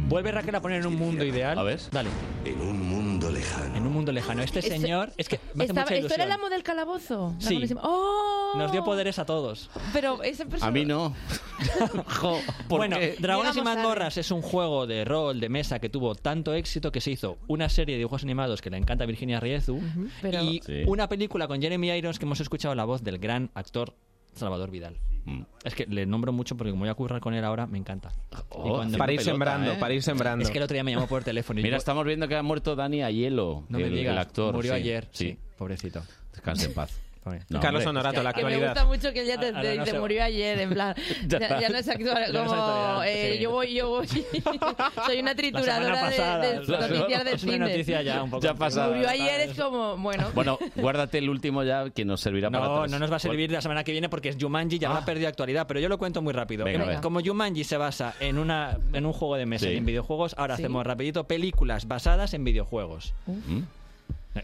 [0.09, 1.59] Vuelve Raquel a poner en un mundo ideal.
[1.59, 1.79] A ver.
[1.91, 2.09] Dale.
[2.47, 3.77] En un mundo lejano.
[3.77, 4.43] En un mundo lejano.
[4.43, 5.13] Este Este- señor.
[5.19, 7.35] Es que me hace Estaba- mucha ¿Esto era el amo del calabozo?
[7.39, 7.63] Sí.
[7.83, 8.55] ¡Oh!
[8.57, 9.69] Nos dio poderes a todos.
[9.93, 10.67] Pero persona...
[10.67, 11.15] A mí no.
[12.21, 12.39] Jo,
[12.69, 13.17] ¿por Bueno, qué?
[13.19, 13.77] Dragones y Llegamos tarde.
[13.77, 17.37] mazmorras es un juego de rol, de mesa, que tuvo tanto éxito que se hizo
[17.47, 19.79] una serie de dibujos animados que le encanta a Virginia Riezu
[20.23, 20.83] pero- y Sí.
[20.87, 23.95] una película con Jeremy Irons que hemos escuchado la voz del gran actor
[24.35, 24.97] Salvador Vidal.
[25.25, 25.43] Mm.
[25.63, 28.11] Es que le nombro mucho porque como voy a currar con él ahora, me encanta.
[28.49, 29.77] Oh, Para ir pelota, sembrando, ¿eh?
[29.79, 30.43] para ir sembrando.
[30.45, 32.35] Es que el otro día me llamó por teléfono y Mira, yo- estamos viendo que
[32.35, 34.53] ha muerto Dani Aiello, no me el, digas, el actor.
[34.55, 34.81] murió sí.
[34.81, 36.03] ayer, sí, Sí, pobrecito.
[36.33, 37.01] descanse en paz.
[37.25, 38.01] No, Carlos hombre.
[38.01, 38.69] Honorato, la Que me actualidad.
[38.71, 40.95] gusta mucho que él ya te, Ahora te- no te se- murió ayer, en plan.
[41.29, 41.39] Ya.
[41.39, 42.63] ya, ya no es actual, Ya no es como.
[42.63, 43.39] actualidad, eh, sí.
[43.43, 44.07] Yo voy, yo voy.
[45.07, 47.59] Soy una La trituradora pasada, de, de claro, noticias del cine.
[47.59, 48.89] noticia ya un poco Ya pasada.
[48.89, 49.97] Murió ayer, es como.
[49.99, 50.27] Bueno.
[50.35, 53.51] Bueno, guárdate el último ya que nos servirá para No, no nos va a servir
[53.53, 56.23] la semana que viene porque es Jumanji, ya habrá perdido actualidad, pero yo lo cuento
[56.23, 56.65] muy rápido.
[56.65, 57.01] Venga, venga.
[57.01, 59.73] Como Jumanji se basa en, una, en un juego de mesa Sí.
[59.75, 60.63] y en videojuegos, ahora Sí.
[60.63, 63.15] hacemos rapidito películas basadas en videojuegos.
[63.27, 63.61] ¿Mm?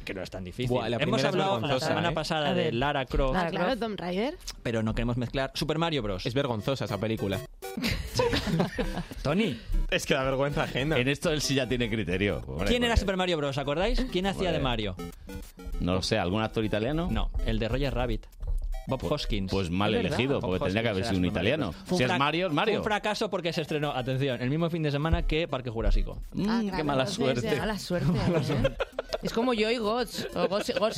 [0.05, 0.69] Que no es tan difícil.
[0.69, 2.13] Buah, la Hemos hablado la semana ¿eh?
[2.13, 2.73] pasada de.
[2.73, 4.35] Lara Croft, Lara Ah, claro, Tomb Raider.
[4.63, 6.27] pero no queremos mezclar Super Mario Bros.
[6.27, 7.41] Es vergonzosa esa película.
[9.23, 9.59] Tony,
[9.91, 10.99] Es que da vergüenza ajena.
[10.99, 12.43] En esto él sí ya tiene criterio.
[12.67, 13.57] ¿quién era Super Mario Bros?
[13.59, 14.05] ¿Acordáis?
[14.13, 14.59] ¿Quién hacía de.
[14.59, 14.97] Mario?
[15.81, 17.09] No lo sé, ¿algún actor italiano?
[17.11, 18.27] No, el de Roger Rabbit.
[18.89, 19.51] Bob Hoskins.
[19.51, 21.73] Pues mal Es verdad, elegido, Bob porque tendría que haber sido un italiano.
[21.85, 22.79] Fue Si es Mario, es Fue Mario.
[22.79, 26.19] un fracaso porque se estrenó, atención, el mismo fin de semana que Parque Jurásico.
[26.33, 27.57] Mm, Ah, qué claro, mala entonces, suerte.
[27.61, 28.09] Mala suerte.
[28.69, 28.77] ¿eh?
[29.23, 30.29] Es como yo y Gots.
[30.35, 30.49] O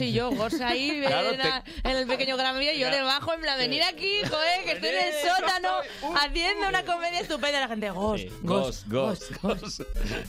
[0.02, 0.30] y yo.
[0.30, 3.56] Gots ahí Claro, en, la- en el pequeño Gran Vía y yo debajo, en plan,
[3.58, 5.68] venir aquí, joder, que estoy en el sótano
[6.16, 7.60] haciendo una comedia estupenda.
[7.60, 9.80] La gente, Gots, Gots, Ghost, Ghost.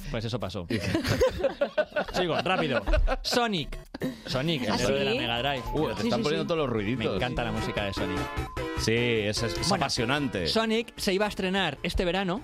[0.09, 0.65] Pues eso pasó.
[2.13, 2.81] Sigo, rápido.
[3.21, 3.77] Sonic.
[4.25, 5.19] Sonic, el ¿Ah, héroe de la sí?
[5.19, 5.63] Mega Drive.
[5.73, 7.05] Uh, te están poniendo todos los ruiditos.
[7.05, 8.19] Me encanta la música de Sonic.
[8.79, 10.47] Sí, es, es Bueno, apasionante.
[10.47, 12.41] Sonic se iba a estrenar este verano.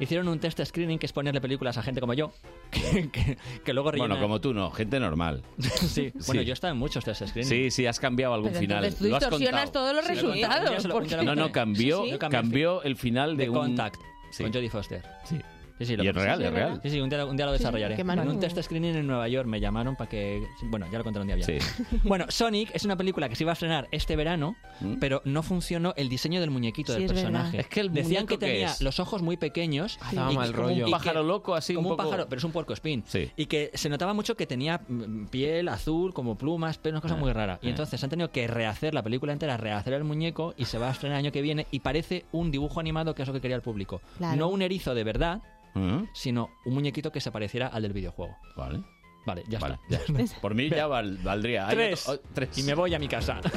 [0.00, 2.30] Hicieron un test screening que es ponerle películas a gente como yo,
[2.70, 4.14] que, que- que luego rellena...
[4.14, 5.42] Bueno, como tú no, gente normal.
[5.58, 6.12] sí.
[6.26, 7.48] Bueno, yo he estado en muchos test screening.
[7.48, 8.84] Sí, sí, has cambiado algún Pero final.
[8.84, 9.84] entonces tú Lo has distorsionas contado.
[9.86, 10.60] todos los Sí, lo he contado.
[10.60, 10.68] resultados.
[10.68, 12.18] Un día se lo- un porque- día lo No, no, cambió, Sí, sí.
[12.18, 13.56] Cambió el final de, de un...
[13.56, 14.42] Contact Sí.
[14.44, 15.02] con Jodie Foster.
[15.24, 15.38] Sí.
[15.78, 16.80] Sí, sí, Y es real, sí, es real.
[16.82, 17.94] Sí, sí, un día, un día lo desarrollaré.
[17.94, 20.46] qué en un test screening en Nueva York me llamaron para que...
[20.64, 21.60] Bueno, ya lo contaré un día bien.
[22.04, 24.56] Bueno, Sonic es una película que se iba a estrenar este verano,
[25.00, 27.30] pero no funcionó el diseño del muñequito Sí, del es verdad.
[27.30, 27.60] personaje.
[27.60, 29.98] Es que el Decían que ¿qué tenía los ojos muy pequeños.
[30.00, 30.80] Ah, daba mal como rollo.
[30.82, 32.74] y Un pájaro loco, así, Como un un poco- pájaro, pero es un puerco.
[33.06, 33.30] Sí.
[33.36, 37.14] Y que se notaba mucho que tenía mm, piel azul, como plumas, pero una cosa
[37.14, 37.58] Ah, muy rara.
[37.62, 37.70] Y ah.
[37.70, 40.92] entonces han tenido que rehacer la película entera, rehacer el muñeco y se va a
[40.92, 43.56] estrenar el año que viene y parece un dibujo animado que es lo que quería
[43.56, 44.00] el público.
[44.18, 44.36] Claro.
[44.36, 45.40] No un erizo de verdad,
[45.78, 46.08] ¿Mm?
[46.12, 48.36] sino un muñequito que se pareciera al del videojuego.
[48.56, 48.82] Vale.
[49.26, 50.12] Vale, ya Vale, está.
[50.24, 50.24] ya.
[50.40, 51.68] Por mí ya val- valdría.
[51.68, 52.08] Tres.
[52.08, 52.56] otro- oh, tres.
[52.58, 53.40] Y me voy a mi casa.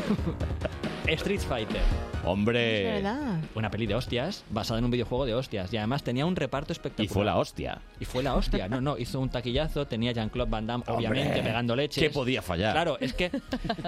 [1.14, 1.82] Street Fighter.
[2.24, 2.98] Hombre.
[2.98, 3.40] Es verdad.
[3.56, 5.74] Una peli de hostias, basada en un videojuego de hostias.
[5.74, 7.14] Y además tenía un reparto Y espectacular.
[7.14, 7.82] fue la hostia.
[8.00, 8.68] Y fue la hostia.
[8.68, 12.04] No, no, hizo un taquillazo, tenía Jean-Claude Van Damme, obviamente, Hombre, pegando leches.
[12.04, 12.74] ¿Qué podía fallar?
[12.74, 13.32] Claro, es que,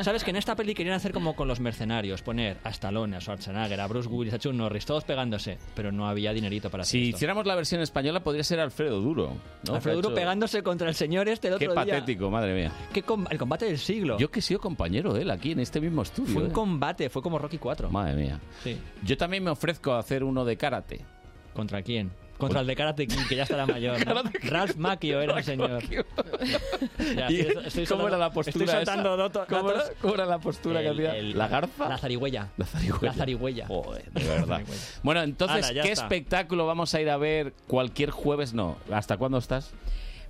[0.02, 0.24] ¿sabes?
[0.24, 3.80] Que en esta peli querían hacer como con los mercenarios, poner a Stallone, a Schwarzenegger,
[3.80, 7.06] a Bruce Willis, a Chuck Norris, todos pegándose, pero no había dinerito para hacer Si
[7.10, 7.18] esto.
[7.18, 9.34] hiciéramos la versión española, podría ser Alfredo Duro.
[9.68, 9.76] ¿no?
[9.76, 11.94] Alfredo Duro hecho- pegándose contra el señor este el Qué otro día.
[11.96, 12.72] patético, madre mía.
[12.92, 14.18] Qué com- el combate del siglo.
[14.18, 16.34] Yo que he sido compañero de él aquí en este mismo estudio.
[16.34, 16.54] Fue un ¿eh?
[16.54, 17.90] combate, fue como Rocky 4.
[17.92, 18.40] Madre mía.
[18.64, 18.78] Sí.
[19.04, 21.06] Yo también me ofrezco a hacer uno de karate.
[21.54, 22.12] ¿Contra quién?
[22.38, 24.06] Contra el de Karate Kid, que ya estará mayor.
[24.06, 24.24] ¿no?
[24.50, 25.82] Ralph Macchio era el señor.
[27.16, 29.24] Ya, ¿Y estoy- estoy ¿Cómo era la postura Estoy soltando esa?
[29.24, 29.90] dato- ¿Cómo, datos.
[29.90, 31.88] era, cómo era la postura que el- ¿La garza?
[31.88, 32.50] La zarigüeya.
[32.58, 33.06] La zarigüeya.
[33.06, 33.68] La zarigüeya.
[33.68, 34.62] Joder, de verdad.
[35.04, 36.04] bueno, entonces, ¿qué está.
[36.04, 38.54] espectáculo vamos a ir a ver cualquier jueves?
[38.54, 38.78] No.
[38.92, 39.72] ¿Hasta cuándo estás?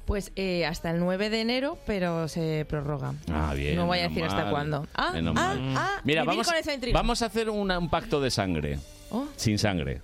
[0.05, 3.13] Pues eh, hasta el 9 de enero, pero se prorroga.
[3.31, 3.75] Ah, bien.
[3.77, 4.85] No voy a decir hasta cuándo.
[4.93, 6.97] Ah, ah, ah, Mira, vivir vamos, con esa intriga.
[6.99, 8.79] vamos a hacer una- un pacto de sangre.
[9.11, 9.27] Oh.
[9.37, 10.01] Sin sangre.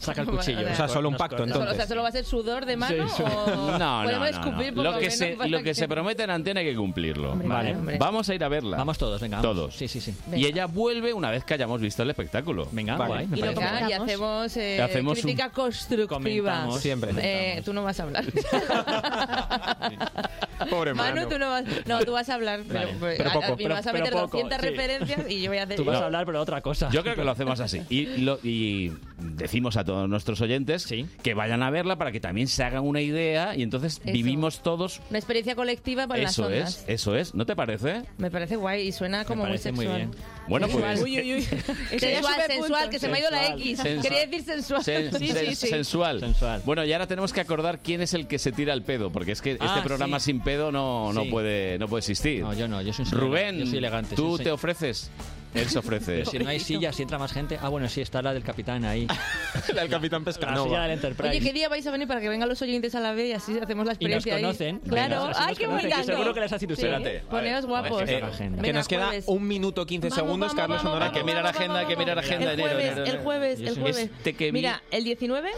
[0.00, 0.66] Saca el cuchillo.
[0.72, 1.88] O sea, solo un pacto, Solo- o sea, entonces.
[1.88, 3.22] ¿solo va a ser sudor de mano Sí, sí.
[3.22, 6.74] o No, no, no, Lo que, se, lo que se promete en antena hay que
[6.76, 7.32] cumplirlo.
[7.32, 7.76] Hombre, vale.
[7.76, 7.98] hombre.
[7.98, 8.76] Vamos a ir a verla.
[8.78, 9.40] Vamos todos, venga.
[9.40, 9.54] vamos.
[9.56, 9.76] Todos.
[9.76, 10.14] Sí, sí, sí.
[10.34, 12.66] Y ella vuelve una vez que hayamos visto el espectáculo.
[12.72, 13.26] Venga, Vale.
[13.26, 13.28] guay.
[13.34, 16.08] Y, y hacemos, eh, Hacemos un- crítica constructiva.
[16.08, 16.80] Comentamos.
[16.80, 17.12] Siempre.
[17.18, 18.24] Eh, tú no vas a hablar.
[20.68, 21.28] Pobre Manu, Manu.
[21.28, 23.14] tú no vas, no, tú vas a hablar, pero, Vale.
[23.16, 23.46] Pero a- poco.
[23.46, 24.66] a- me Pero- vas a pero meter poco, 200 sí.
[24.68, 25.76] referencias y yo voy a hacer...
[25.76, 26.02] Tú vas No.
[26.02, 26.88] a hablar, pero otra cosa.
[26.90, 27.82] Yo creo que lo hacemos así.
[27.88, 30.86] Y, lo- y decimos a todos nuestros oyentes
[31.22, 34.12] que vayan a verla para que también se hagan una idea y entonces Eso.
[34.12, 35.00] vivimos todos.
[35.10, 36.78] Una experiencia colectiva para las Eso ondas.
[36.80, 37.34] es, eso es.
[37.34, 38.02] ¿No te parece?
[38.18, 40.08] Me parece guay y suena como muy parece muy sexual.
[40.08, 40.20] bien.
[40.50, 41.00] Bueno, pues.
[41.00, 41.42] Uy, uy, uy.
[41.98, 43.46] Sería sensual, sensual, que se me ha ido la.
[43.54, 43.78] X.
[43.78, 44.02] Sensual.
[44.02, 44.82] Quería decir sensual.
[44.82, 45.66] Sen- sí, sen- sí, sí.
[45.68, 46.20] Sensual.
[46.20, 46.62] Sensual.
[46.66, 49.32] Bueno, y ahora tenemos que acordar quién es el que se tira el pedo, porque
[49.32, 50.26] es que este Ah, programa sí.
[50.26, 51.30] sin pedo no, no, Sí.
[51.30, 52.42] puede, no puede existir.
[52.42, 55.10] No, yo no, yo soy un Rubén, yo soy elegante, ¿tú soy te ofreces?
[55.54, 56.18] Él se ofrece.
[56.18, 57.58] Pero si no hay sillas, si entra más gente.
[57.60, 59.06] Ah, bueno, sí, está la del capitán ahí.
[59.80, 60.82] El capitán La silla Pescanova.
[60.82, 61.30] del Enterprise.
[61.30, 63.32] Oye, ¿qué día vais a venir para que vengan los oyentes a la vez y
[63.32, 64.42] así hacemos la y nos experiencia ahí?
[64.42, 64.78] conocen.
[64.80, 65.26] Claro.
[65.26, 66.12] Venga, ¡Ay, qué conocen, gancho!
[66.12, 66.66] Seguro que les Sí.
[66.70, 68.02] Espérate, a Poneos ver, guapos.
[68.02, 68.22] que Eh,
[68.62, 71.02] que nos queda un minuto 15 Vamos, segundos, vamos, Carlos.
[71.02, 72.30] Hay que mirar vamos, agenda, que mirar vamos.
[72.30, 72.52] agenda.
[72.52, 74.10] El jueves, el jueves, el jueves.
[74.24, 75.50] Este Mira, el 19,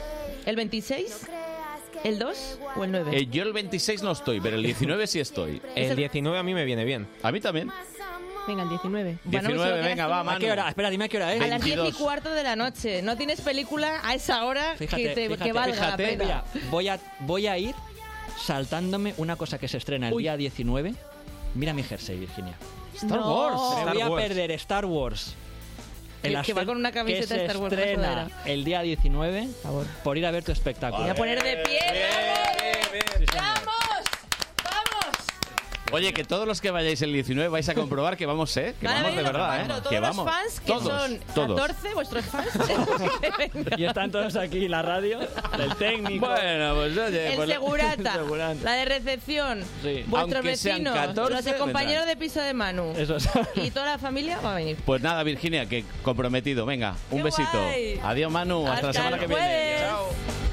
[0.46, 1.26] el 26,
[2.04, 3.10] el 2 o el 9.
[3.18, 5.60] Eh, yo el 26 no estoy, pero el 19 sí estoy.
[5.74, 7.06] El 19 a mí me viene bien.
[7.22, 7.70] A mí también.
[8.46, 9.18] Venga, el 19.
[9.24, 10.40] Manu, 19, solo quedas venga, va, ¿A Manu.
[10.40, 10.68] qué hora?
[10.68, 11.40] Espera, dime a qué hora es.
[11.42, 12.02] A las 10 y 22.
[12.02, 13.02] cuarto de la noche.
[13.02, 16.24] No tienes película a esa hora Fíjate, que, te, fíjate, que valga fíjate, la pena.
[16.24, 17.74] mira, voy a, voy a ir
[18.44, 20.24] saltándome una cosa que se estrena el Uy.
[20.24, 20.94] día 19.
[21.54, 22.54] Mira mi jersey, Virginia.
[22.96, 23.34] Star No.
[23.36, 23.60] Wars.
[23.74, 24.26] Me Star voy a Wars.
[24.26, 25.34] perder Star Wars.
[26.22, 28.42] Que- El que va con una que camiseta se de Star Wars, estrena sudadera.
[28.44, 29.48] el día 19
[30.04, 31.02] Por ir a ver tu espectáculo.
[31.02, 31.78] Voy a poner de pie.
[35.92, 38.74] Oye, que todos los que vayáis el 19 vais a comprobar que vamos, ¿eh?
[38.80, 39.78] Que Van a vamos de venir los verdad, cuatro, ¿eh?
[39.78, 40.32] Todos Que los vamos.
[40.32, 41.60] fans, que todos, son todos.
[41.60, 42.48] 14, vuestros fans.
[43.78, 46.26] Y están todos aquí, la radio, el técnico.
[46.26, 48.54] Bueno, pues oye, el pues la- segurata, segurata.
[48.62, 50.04] la de recepción, Sí.
[50.06, 52.08] vuestros Aunque sean vecinos, 14, los de compañeros vendrán.
[52.08, 53.28] de piso de Manu Eso es.
[53.56, 54.76] y toda la familia va a venir.
[54.84, 56.64] Pues nada, Virginia, que comprometido.
[56.66, 57.48] Venga, un ¡Qué besito.
[57.52, 58.00] guay!
[58.02, 58.66] Adiós, Manu.
[58.66, 59.42] Hasta, la semana el que viene.
[59.42, 60.51] jueves.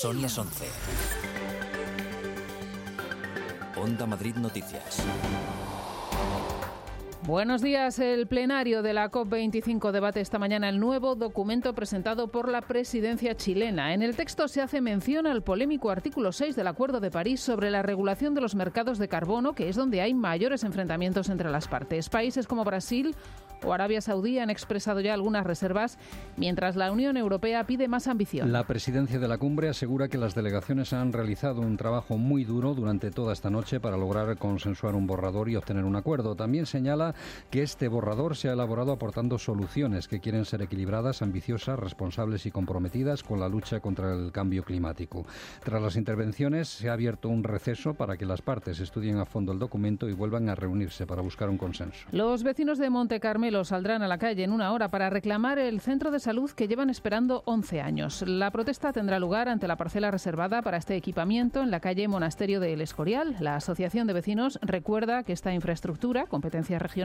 [0.00, 0.64] Son las 11.
[3.74, 5.02] Onda Madrid Noticias.
[7.26, 7.98] Buenos días.
[7.98, 13.36] El plenario de la COP25 debate esta mañana el nuevo documento presentado por la presidencia
[13.36, 13.92] chilena.
[13.92, 17.70] En el texto se hace mención al polémico artículo 6 del Acuerdo de París sobre
[17.70, 21.66] la regulación de los mercados de carbono, que es donde hay mayores enfrentamientos entre las
[21.66, 22.08] partes.
[22.08, 23.14] Países como Brasil
[23.64, 25.98] o Arabia Saudí han expresado ya algunas reservas,
[26.36, 28.52] mientras la Unión Europea pide más ambición.
[28.52, 32.74] La presidencia de la cumbre asegura que las delegaciones han realizado un trabajo muy duro
[32.74, 36.36] durante toda esta noche para lograr consensuar un borrador y obtener un acuerdo.
[36.36, 37.07] También señala
[37.50, 42.50] que este borrador se ha elaborado aportando soluciones que quieren ser equilibradas, ambiciosas, responsables y
[42.50, 45.26] comprometidas con la lucha contra el cambio climático.
[45.64, 49.52] Tras las intervenciones se ha abierto un receso para que las partes estudien a fondo
[49.52, 52.06] el documento y vuelvan a reunirse para buscar un consenso.
[52.12, 55.80] Los vecinos de Monte Carmelo saldrán a la calle en una hora para reclamar el
[55.80, 58.22] centro de salud que llevan esperando 11 años.
[58.26, 62.60] La protesta tendrá lugar ante la parcela reservada para este equipamiento en la calle Monasterio
[62.60, 63.36] de El Escorial.
[63.40, 66.97] La Asociación de Vecinos recuerda que esta infraestructura, competencia regional,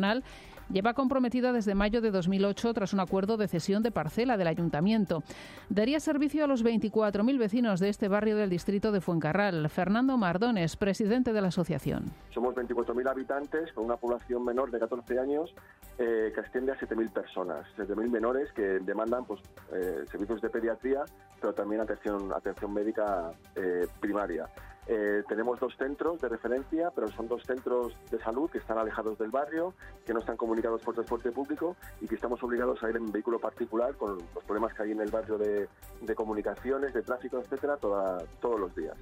[0.69, 5.23] lleva comprometida desde mayo de 2008 tras un acuerdo de cesión de parcela del ayuntamiento.
[5.69, 9.69] Daría servicio a los 24.000 vecinos de este barrio del distrito de Fuencarral.
[9.69, 12.05] Fernando Mardones, presidente de la asociación.
[12.33, 15.53] Somos 24.000 habitantes con una población menor de 14 años
[15.97, 19.41] eh, que asciende a 7.000 personas, 7.000 menores que demandan pues,
[19.71, 21.03] eh, servicios de pediatría,
[21.39, 24.47] pero también atención, atención médica eh, primaria.
[24.87, 29.17] Eh, tenemos dos centros de referencia, pero son dos centros de salud que están alejados
[29.17, 29.73] del barrio,
[30.05, 33.39] que no están comunicados por transporte público y que estamos obligados a ir en vehículo
[33.39, 35.69] particular con los problemas que hay en el barrio de,
[36.01, 38.97] de comunicaciones, de tráfico, etcétera, toda- todos los días.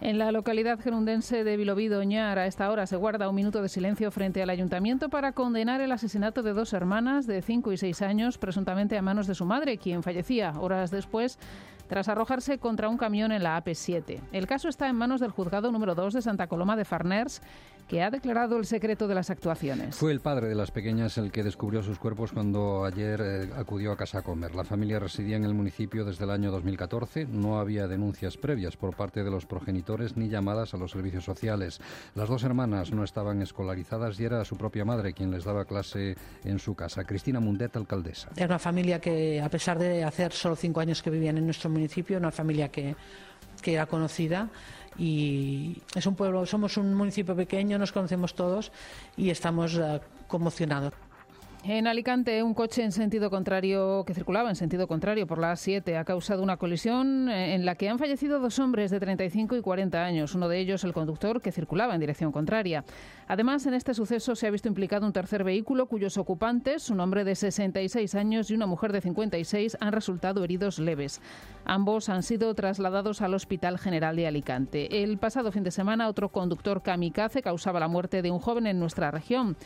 [0.00, 3.68] En la localidad gerundense de Vilobí Doñar, a esta hora se guarda un minuto de
[3.68, 8.02] silencio frente al ayuntamiento para condenar el asesinato de dos hermanas de 5 y 6
[8.02, 11.40] años, presuntamente a manos de su madre, quien fallecía horas después
[11.88, 14.20] tras arrojarse contra un camión en la AP7.
[14.32, 17.42] El caso está en manos del juzgado número 2 de Santa Coloma de Farners,
[17.88, 19.96] que ha declarado el secreto de las actuaciones.
[19.96, 23.92] Fue el padre de las pequeñas el que descubrió sus cuerpos cuando ayer eh, acudió
[23.92, 24.54] a casa a comer.
[24.54, 27.26] La familia residía en el municipio desde el año 2014.
[27.26, 31.80] No había denuncias previas por parte de los progenitores ni llamadas a los servicios sociales.
[32.14, 36.16] Las dos hermanas no estaban escolarizadas y era su propia madre quien les daba clase
[36.44, 37.04] en su casa.
[37.04, 38.28] Cristina Mundet, alcaldesa.
[38.36, 41.70] Era una familia que, a pesar de hacer solo cinco años que vivían en nuestro
[41.70, 42.94] municipio, una familia que,
[43.62, 44.50] que era conocida
[44.98, 48.72] y es un pueblo, somos un municipio pequeño, nos conocemos todos
[49.16, 50.92] y estamos eh, conmocionados.
[51.64, 55.98] En Alicante, un coche en sentido contrario que circulaba en sentido contrario por la A7
[55.98, 59.60] ha causado una colisión eh, en la que han fallecido dos hombres de 35 y
[59.60, 62.84] 40 años, uno de ellos el conductor que circulaba en dirección contraria.
[63.26, 67.24] Además, en este suceso se ha visto implicado un tercer vehículo cuyos ocupantes, un hombre
[67.24, 71.20] de 66 años y una mujer de 56, han resultado heridos leves.
[71.64, 75.02] Ambos han sido trasladados al Hospital General de Alicante.
[75.02, 78.78] El pasado fin de semana, otro conductor kamikaze causaba la muerte de un joven en
[78.78, 79.56] nuestra región.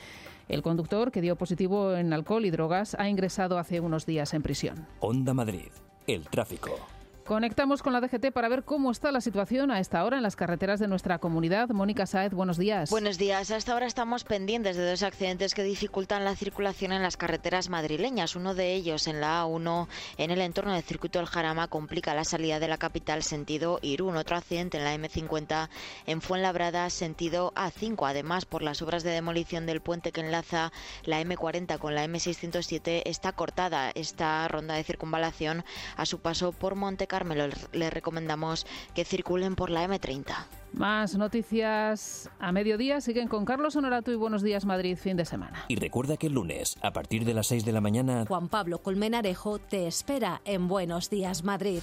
[0.53, 4.43] El conductor, que dio positivo en alcohol y drogas, ha ingresado hace unos días en
[4.43, 4.87] prisión.
[5.01, 5.71] Onda Madrid.
[6.07, 6.79] El tráfico.
[7.25, 10.35] Conectamos con la DGT para ver cómo está la situación a esta hora en las
[10.35, 11.69] carreteras de nuestra comunidad.
[11.69, 12.91] Mónica Saez, buenos días.
[12.91, 13.53] Buenos días.
[13.53, 18.35] Hasta ahora estamos pendientes de dos accidentes que dificultan la circulación en las carreteras madrileñas.
[18.35, 19.87] Uno de ellos en la A1,
[20.19, 24.17] en el entorno del circuito del Jarama, complica la salida de la capital sentido Irún.
[24.17, 25.69] Otro accidente en la M50
[26.07, 28.09] en Fuenlabrada, sentido A5.
[28.09, 30.73] Además, por las obras de demolición del puente que enlaza
[31.05, 35.65] la M40 con la M607, está cortada esta ronda de circunvalación
[35.97, 37.45] a su paso por Monte Carmelo.
[37.73, 40.33] Les recomendamos que circulen por la M30.
[40.73, 43.03] Más noticias a mediodía.
[43.03, 45.67] Siguen con Carlos Honorato y Buenos Días Madrid, fin de semana.
[45.69, 48.79] Y recuerda que el lunes, a partir de las 6 de la mañana, Juan Pablo
[48.79, 51.83] Colmenarejo te espera en Buenos Días Madrid.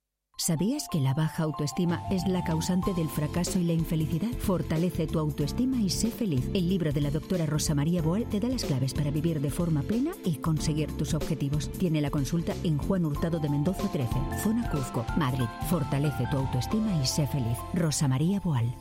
[0.43, 4.31] ¿Sabías que la baja autoestima es la causante del fracaso y la infelicidad?
[4.39, 6.49] Fortalece tu autoestima y sé feliz.
[6.55, 9.51] El libro de la doctora Rosa María Boal te da las claves para vivir de
[9.51, 11.71] forma plena y conseguir tus objetivos.
[11.73, 14.09] Tiene la consulta en Juan Hurtado de Mendoza 13,
[14.41, 15.45] Zona Cuzco, Madrid.
[15.69, 17.59] Fortalece tu autoestima y sé feliz.
[17.75, 18.73] Rosa María Boal.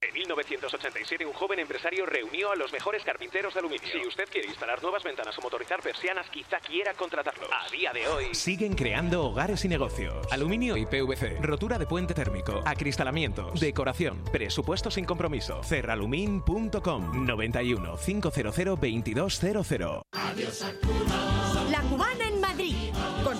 [0.00, 3.88] En 1987, un joven empresario reunió a los mejores carpinteros de aluminio.
[3.90, 7.48] Si usted quiere instalar nuevas ventanas o motorizar persianas, quizá quiera contratarlos.
[7.50, 10.14] A día de hoy, Siguen creando hogares y negocios.
[10.30, 11.38] Aluminio y PVC.
[11.40, 12.62] Rotura de puente térmico.
[12.64, 13.58] Acristalamientos.
[13.58, 14.22] Decoración.
[14.30, 15.64] Presupuesto sin compromiso.
[15.64, 20.02] Cerralumin.com 91 500 2200.
[20.12, 20.32] La
[20.80, 21.67] cubana en Madrid.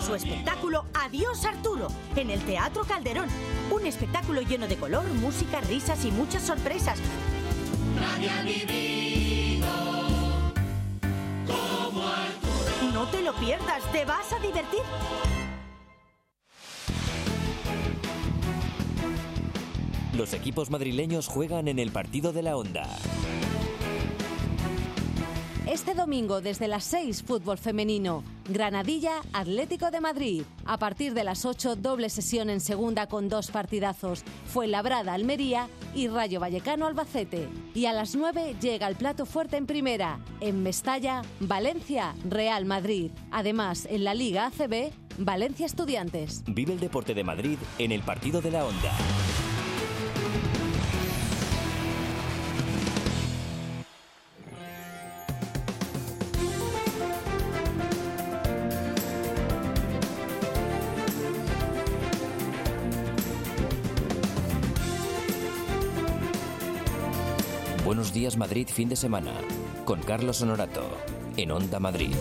[0.09, 3.29] Su espectáculo Adiós Arturo en el Teatro Calderón.
[3.71, 6.99] Un espectáculo lleno de color, música, risas y muchas sorpresas.
[8.01, 9.67] Nadie ha vivido
[11.47, 12.93] como Arturo.
[12.95, 14.81] No te lo pierdas, te vas a divertir.
[20.17, 22.89] Los equipos madrileños juegan en el partido de la Onda.
[25.69, 30.43] Este domingo desde las 6 fútbol femenino, Granadilla Atlético de Madrid.
[30.65, 36.09] A partir de las 8 doble sesión en segunda con dos partidazos, Fuenlabrada Almería y
[36.09, 37.51] Rayo Vallecano Albacete.
[37.75, 43.11] Y a las 9 llega el plato fuerte en primera, en Mestalla, Valencia Real Madrid.
[43.31, 46.45] Además, en la Liga ACB, Valencia Estudiantes.
[46.47, 48.93] Vive el deporte de Madrid en el partido de la Onda.
[68.37, 69.33] Madrid fin de semana
[69.85, 70.85] con Carlos Honorato
[71.37, 72.15] en Onda Madrid.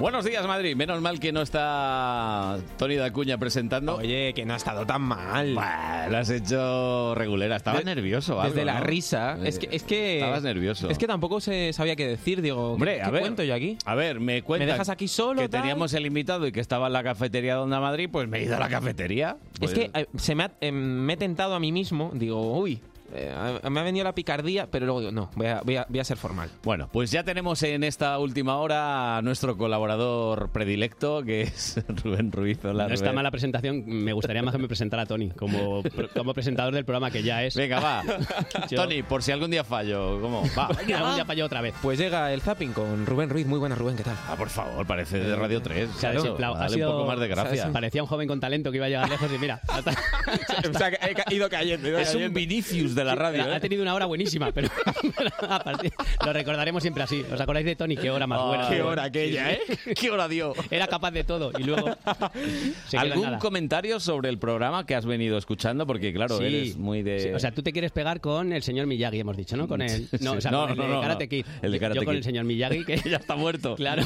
[0.00, 0.74] Buenos días, Madrid.
[0.74, 3.94] Menos mal que no está Tony Dacuña presentando.
[3.96, 5.54] Oye, que no ha estado tan mal.
[5.54, 7.54] Bah, lo has hecho regulera.
[7.56, 8.34] Estaba De- nervioso.
[8.42, 8.84] Desde algo, la ¿no?
[8.86, 9.36] risa.
[9.38, 10.16] Eh, Es que, es que.
[10.18, 10.90] Estabas nervioso.
[10.90, 12.42] Es que tampoco se sabía qué decir.
[12.42, 13.20] Digo, Hombre, ¿qué, a qué ver.
[13.22, 13.78] cuento yo aquí?
[13.86, 15.40] A ver, me cuentas ¿Me dejas aquí solo?
[15.42, 15.60] que tal?
[15.62, 18.42] teníamos el invitado y que estaba en la cafetería de Onda Madrid, pues me he
[18.42, 19.36] ido a la cafetería.
[19.60, 22.10] Pues- Es que eh, se me ha, eh, me he tentado a mí mismo.
[22.14, 22.80] Digo, uy,
[23.14, 23.32] eh,
[23.70, 26.04] me ha venido la picardía, pero luego digo, no, voy a, voy a- voy a
[26.04, 26.50] ser formal.
[26.62, 32.32] Bueno, pues ya tenemos en esta última hora a nuestro colaborador predilecto, que es Rubén
[32.32, 32.64] Ruiz.
[32.64, 33.84] Hola, No está mala presentación.
[33.86, 35.82] Me gustaría más que me presentara Tony como,
[36.14, 37.54] como presentador del programa que ya es.
[37.56, 38.02] Venga, va.
[38.70, 40.42] Yo- Tony, por si algún día fallo, ¿cómo?
[40.56, 40.66] Va.
[40.94, 41.74] Algún día falló otra vez.
[41.82, 43.46] Pues llega el zapping con Rubén Ruiz.
[43.46, 44.16] Muy buena, Rubén, ¿qué tal?
[44.28, 45.88] Ah, por favor, parece de Radio 3.
[45.90, 46.54] Se ha Claro, desinflado.
[46.54, 47.72] Ha dale sido- un poco más de gracia.
[47.72, 49.60] Parecía un joven con talento que iba a llegar lejos y mira.
[49.68, 51.86] o sea, he ido cayendo.
[51.86, 52.32] he ido Es un.
[52.34, 53.42] Vinicius de la radio.
[53.44, 53.60] Ha ¿eh?
[53.60, 54.68] tenido una hora buenísima, pero,
[56.26, 57.24] lo recordaremos siempre así.
[57.32, 57.96] ¿Os acordáis de Tony?
[57.96, 58.68] Qué hora más Ah, buena.
[58.68, 59.60] qué hora aquella, ¿eh?
[59.98, 60.54] Qué hora dio.
[60.70, 61.96] Era capaz de todo y luego
[62.96, 65.86] ¿Algún comentario sobre el programa que has venido escuchando?
[65.86, 66.44] Porque, claro, Sí.
[66.44, 67.18] eres muy de...
[67.20, 69.68] Sí, o sea, tú te quieres pegar con el señor Miyagi, hemos dicho, ¿no?
[69.68, 71.28] Con el, no, o sea, No, con el no, de no, Karate.
[71.28, 71.46] Kid.
[71.62, 72.18] El de Karate Yo con Kid.
[72.18, 73.74] el señor Miyagi, que ya está muerto.
[73.76, 74.02] Claro.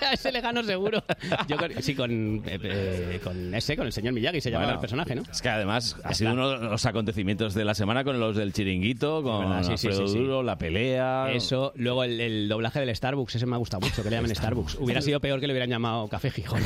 [0.00, 1.02] Ya ese le gano seguro.
[1.48, 4.78] Yo con, sí, con, eh, eh, con ese, con el señor Miyagi se llamaba Bueno,
[4.78, 5.22] el personaje, ¿no?
[5.30, 8.52] Es que además ha sido uno de los acontecimientos de la semana con los del
[8.52, 10.18] chiringuito, con verdad, sí, sí, Alfredo sí, sí.
[10.18, 11.30] Duro, la pelea.
[11.32, 14.34] Eso, luego el, el doblaje del Starbucks, ese me ha gustado mucho, que le llamen
[14.34, 14.76] Starbucks.
[14.80, 16.62] Hubiera sido peor que le hubieran llamado Café Gijón.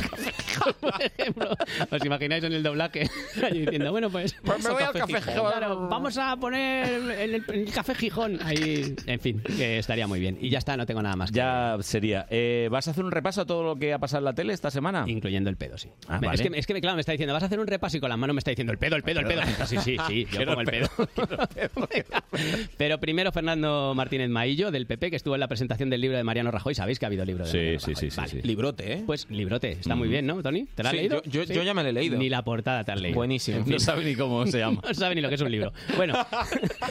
[0.79, 1.49] Por ejemplo,
[1.91, 3.09] ¿os imagináis en el doblaje?
[3.51, 4.35] Diciendo, bueno, pues.
[4.43, 5.51] Pues me voy al Café Gijón.
[5.51, 6.87] Claro, vamos a poner
[7.19, 8.39] el, el Café Gijón.
[8.43, 10.37] Ahí, en fin, que estaría muy bien.
[10.41, 11.31] Y ya está, no tengo nada más.
[11.31, 12.25] que- Ya sería.
[12.29, 14.53] Eh, ¿Vas a hacer un repaso a todo lo que ha pasado en la tele
[14.53, 15.03] esta semana?
[15.07, 15.89] Incluyendo el pedo, sí.
[16.07, 16.41] Ah, Me- vale.
[16.43, 18.09] es, que, es que, claro, me está diciendo, vas a hacer un repaso y con
[18.09, 19.41] las manos me está diciendo el pedo, el pedo, el pedo.
[19.65, 20.87] Sí, sí, sí, yo el el pedo.
[22.77, 26.23] Pero primero Fernando Martínez Maillo, del PP, que estuvo en la presentación del libro de
[26.23, 26.75] Mariano Rajoy.
[26.75, 27.95] ¿Sabéis que ha habido libro de Sí, Mariano sí, Rajoy?
[27.95, 28.29] sí, sí, Vale.
[28.31, 28.41] sí.
[28.43, 29.03] Librote, ¿eh?
[29.05, 30.65] Pues librote, está muy bien, ¿no, Tony?
[30.75, 31.21] ¿Te lo has Sí, leído?
[31.23, 32.17] yo- yo- yo ya me lo he leído.
[32.17, 33.15] Ni la portada te has leído.
[33.15, 33.57] Buenísimo.
[33.57, 33.73] En fin.
[33.73, 34.81] No sabe ni cómo se llama.
[34.87, 35.73] no sabe ni lo que es un libro.
[35.95, 36.13] Bueno,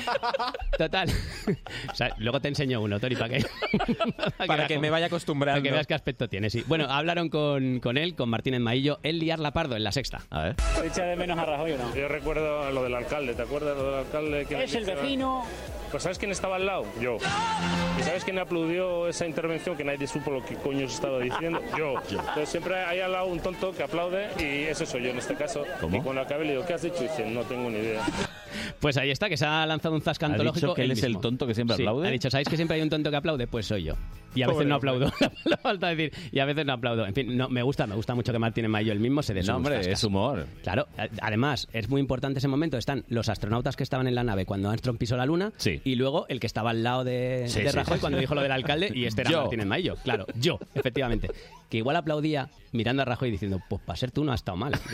[0.78, 1.08] total.
[1.90, 3.44] O sea, luego te enseño uno, Tony, para que,
[4.46, 5.60] Para que me vaya acostumbrando.
[5.60, 6.62] para que veas qué aspecto tiene, sí.
[6.66, 10.22] Bueno, hablaron con, con él, con Martínez Maillo, el liar la pardo en la sexta.
[10.30, 10.56] A ver.
[10.84, 11.94] ¿Echa de menos a Rajoy o no?
[11.94, 14.46] Yo recuerdo lo del alcalde, ¿te acuerdas lo alcalde?
[14.46, 15.44] que Es el vecino.
[15.90, 16.86] Pues ¿sabes quién estaba al lado?
[17.00, 17.18] Yo.
[17.98, 21.60] ¿Y sabes quién aplaudió esa intervención que nadie supo lo que coño se estaba diciendo?
[21.76, 21.96] Yo.
[22.08, 25.34] Entonces siempre hay al lado un tonto que aplaude y ese soy yo en este
[25.34, 25.64] caso.
[25.82, 25.98] ¿Cómo?
[25.98, 27.04] Y cuando acabé le digo, ¿qué has dicho?
[27.04, 28.02] Y dice, no tengo ni idea.
[28.80, 30.66] Pues ahí está, que se ha lanzado un zasca ¿Ha antológico.
[30.68, 32.08] dicho que él es el tonto que siempre Sí, aplaude?
[32.08, 33.46] Ha dicho, ¿sabéis que siempre hay un tonto que aplaude?
[33.46, 33.94] Pues soy yo.
[34.34, 35.12] Y a veces Pobre no aplaudo.
[35.44, 37.04] La falta decir, y a veces no aplaudo.
[37.06, 39.42] En fin, no, me gusta, me gusta mucho que Martínez Maillo el mismo se dé
[39.42, 40.46] No, hombre, es humor.
[40.62, 40.86] Claro,
[41.20, 42.78] además es muy importante ese momento.
[42.78, 45.80] Están los astronautas que estaban en la nave cuando Armstrong pisó la luna Sí.
[45.84, 48.40] y luego el que estaba al lado de, Sí, de sí, Rajoy cuando dijo lo
[48.42, 49.40] del alcalde y este era Yo.
[49.42, 49.96] Martínez Maillo.
[50.02, 51.28] Claro, yo, efectivamente.
[51.72, 54.72] Que igual aplaudía mirando a Rajoy diciendo, pues para ser tú no ha estado mal.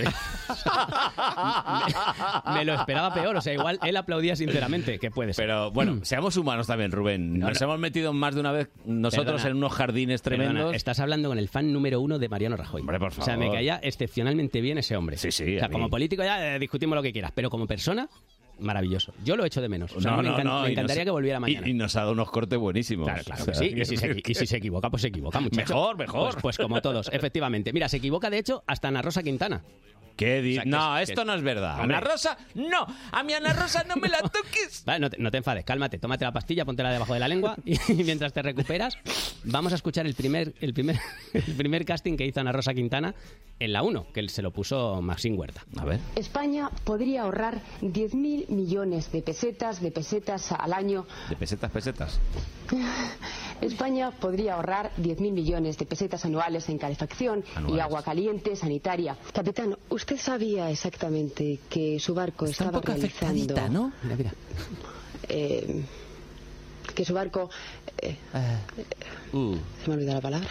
[2.46, 5.46] me, me lo esperaba peor, o sea, igual él aplaudía sinceramente, que puede ser.
[5.46, 7.38] Pero bueno, seamos humanos también, Rubén.
[7.38, 7.66] Nos no.
[7.66, 9.50] hemos metido más de una vez nosotros Perdona.
[9.50, 10.74] en unos jardines Perdona, tremendos.
[10.76, 12.80] estás hablando con el fan número uno de Mariano Rajoy.
[12.82, 13.56] Hombre, por O sea, me favor.
[13.56, 15.16] caía excepcionalmente bien ese hombre.
[15.16, 18.08] Sí, sí, O sea, como político ya eh, discutimos lo que quieras, pero como persona,
[18.58, 19.12] maravilloso.
[19.24, 19.94] Yo lo echo de menos.
[19.96, 21.66] O sea, No, me, no, encan- no, me y encantaría nos- que volviera mañana.
[21.66, 23.06] Y, y nos ha dado unos cortes buenísimos.
[23.06, 23.64] Claro, claro O que sí.
[23.76, 25.74] Y si, se, y si se equivoca, pues se equivoca, muchacho.
[25.74, 26.30] Mejor, mejor.
[26.32, 27.72] Pues, pues como todos, efectivamente.
[27.72, 29.62] Mira, se equivoca, de hecho, hasta Ana Rosa Quintana.
[30.18, 31.80] ¿Qué di- O sea, que no, es- esto que- no es verdad.
[31.80, 31.96] Hombre.
[31.96, 32.86] Ana Rosa, no.
[33.12, 34.82] A mi Ana Rosa no me la toques.
[34.86, 37.56] Vale, no, te, no te enfades, cálmate, tómate la pastilla, póntela debajo de la lengua
[37.64, 38.98] y, mientras te recuperas,
[39.44, 40.98] vamos a escuchar el primer, el primer,
[41.32, 43.14] el primer casting que hizo Ana Rosa Quintana
[43.60, 45.64] en la 1, que se lo puso Maxín Huerta.
[45.78, 46.00] A ver.
[46.16, 51.06] España podría ahorrar 10.000 millones de pesetas, de pesetas al año.
[51.30, 52.20] De pesetas, pesetas.
[53.60, 59.16] España podría ahorrar 10.000 millones de pesetas anuales en calefacción y agua caliente, sanitaria.
[59.32, 63.68] Capitán, ¿usted sabía exactamente que su barco Está un estaba poco realizando...
[63.68, 63.92] ¿no?
[64.04, 64.32] Mira, mira.
[65.28, 65.84] eh,
[66.94, 67.50] que su barco...
[68.00, 68.16] eh,
[69.32, 69.56] Uh.
[69.82, 70.48] se me ha olvidado la palabra.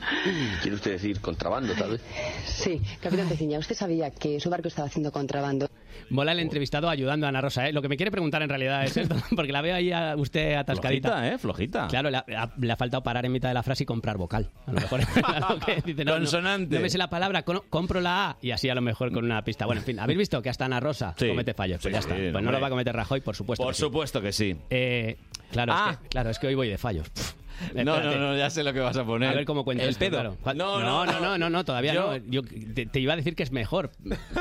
[0.62, 2.00] ¿Quiere usted decir contrabando, tal vez?
[2.44, 5.68] Sí, capitán Peciña, ¿usted sabía que su barco estaba haciendo contrabando?
[6.08, 7.72] Mola el entrevistado ayudando a Ana Rosa, ¿eh?
[7.72, 10.54] Lo que me quiere preguntar en realidad es esto, porque la veo ahí a usted
[10.54, 11.08] atascadita.
[11.10, 11.38] Flojita, ¿eh?
[11.38, 11.86] Flojita.
[11.88, 14.50] Claro, le ha, le ha faltado parar en mitad de la frase y comprar vocal.
[14.66, 15.00] A lo mejor
[15.66, 16.74] que dice, no, no, Consonante.
[16.76, 19.24] No, me sé la palabra, con- compro la A y así a lo mejor con
[19.24, 19.66] una pista.
[19.66, 21.28] Bueno, en fin, ¿habéis visto que hasta Ana Rosa Sí.
[21.28, 21.80] comete fallos?
[21.80, 22.16] Pues Sí, ya está.
[22.16, 23.62] sí, Pues no lo va a cometer Rajoy, por supuesto.
[23.64, 23.82] Por que sí.
[23.82, 24.56] supuesto que sí.
[24.70, 25.16] Eh,
[25.52, 25.90] claro, Ah.
[25.92, 27.08] es que, claro, es que hoy voy de fallos.
[27.10, 27.34] Pff,
[27.74, 29.30] No, no, no, ya sé lo que vas a poner.
[29.30, 30.10] A ver cómo cuento El esto, pedo.
[30.10, 30.36] claro.
[30.54, 32.24] No, no, no, no, no, no, no, todavía Yo- no.
[32.28, 32.42] Yo
[32.74, 33.90] te, te iba a decir que es mejor,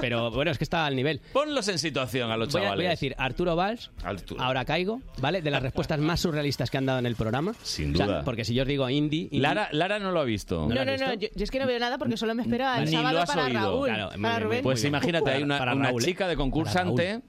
[0.01, 1.21] pero bueno, es que está al nivel.
[1.33, 2.77] Ponlos en situación a los Voy a, chavales.
[2.79, 3.91] voy a decir Arturo Valls,
[4.37, 5.41] ahora caigo, ¿vale?
[5.41, 7.53] De las respuestas más surrealistas que han dado en el programa.
[7.63, 8.23] Sin O sea, duda.
[8.23, 9.29] porque si yo os digo indie...
[9.31, 10.67] indie- Lara, Lara no lo ha visto.
[10.67, 12.85] No, no, no, yo, yo es que no veo nada porque solo me espero al
[12.85, 13.59] Ni sábado lo has para oído.
[13.59, 13.87] Raúl.
[13.87, 14.63] Claro, muy para bien, Rubén.
[14.63, 16.05] Pues imagínate, hay una, Para una Raúl, ¿eh?
[16.05, 17.21] chica de concursante.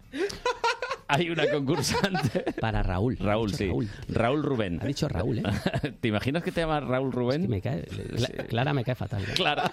[1.10, 2.44] Hay una concursante.
[2.60, 3.16] Para Raúl.
[3.18, 3.68] Raúl, sí.
[4.08, 4.42] Raúl.
[4.42, 4.78] Rubén.
[4.82, 5.42] Ha dicho Raúl, ¿eh?
[6.00, 7.48] ¿Te imaginas que te llamas Raúl Rubén?
[7.48, 9.24] me cae, Cla- Clara me cae fatal.
[9.26, 9.34] ya.
[9.34, 9.72] Clara.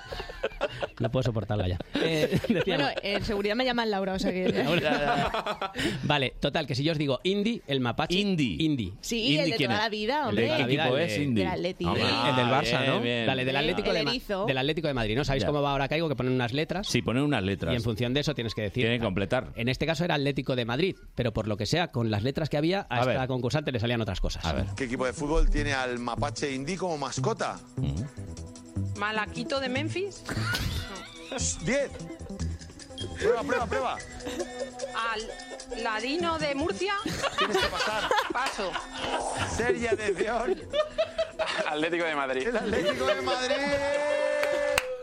[0.99, 1.77] No puedo soportarla ya.
[2.01, 4.51] Eh, Bueno, en seguridad me llaman Laura, o sea que...
[6.03, 8.15] Vale, total, que si yo os digo indie, el mapache...
[8.17, 8.57] Indie.
[8.63, 8.93] Indie.
[9.01, 10.45] Sí, el de toda la vida, hombre.
[10.45, 11.43] El de la vida, es el de- indie?
[11.43, 11.85] Del Atleti.
[11.85, 13.01] Hombre, Ah, el del Barça, bien, ¿no?
[13.01, 13.25] bien.
[13.27, 15.23] Dale, del Atlético, de, del Atlético de Madrid, ¿no?
[15.23, 15.47] ¿Sabéis Ya.
[15.47, 16.09] cómo va ahora caigo?
[16.09, 16.87] Que ponen unas letras.
[16.87, 17.73] Sí, ponen unas letras.
[17.73, 18.83] Y en función de eso tienes que decir.
[18.83, 19.49] Tienen que completar.
[19.55, 22.49] En este caso era Atlético de Madrid, pero por lo que sea, con las letras
[22.49, 23.27] que había, a, A esta ver.
[23.27, 24.43] concursante le salían otras cosas.
[24.45, 24.65] A ver.
[24.75, 27.59] ¿Qué equipo de fútbol tiene al mapache indí como mascota?
[28.97, 30.23] Malaquito de Memphis.
[31.65, 31.91] 10.
[33.19, 33.97] Prueba, prueba, prueba.
[35.11, 36.93] Al Ladino de Murcia.
[37.37, 38.09] Tienes que pasar.
[38.33, 38.71] Paso.
[39.55, 40.59] Seria atención.
[41.69, 42.47] Atlético de Madrid.
[42.47, 43.55] El Atlético de Madrid.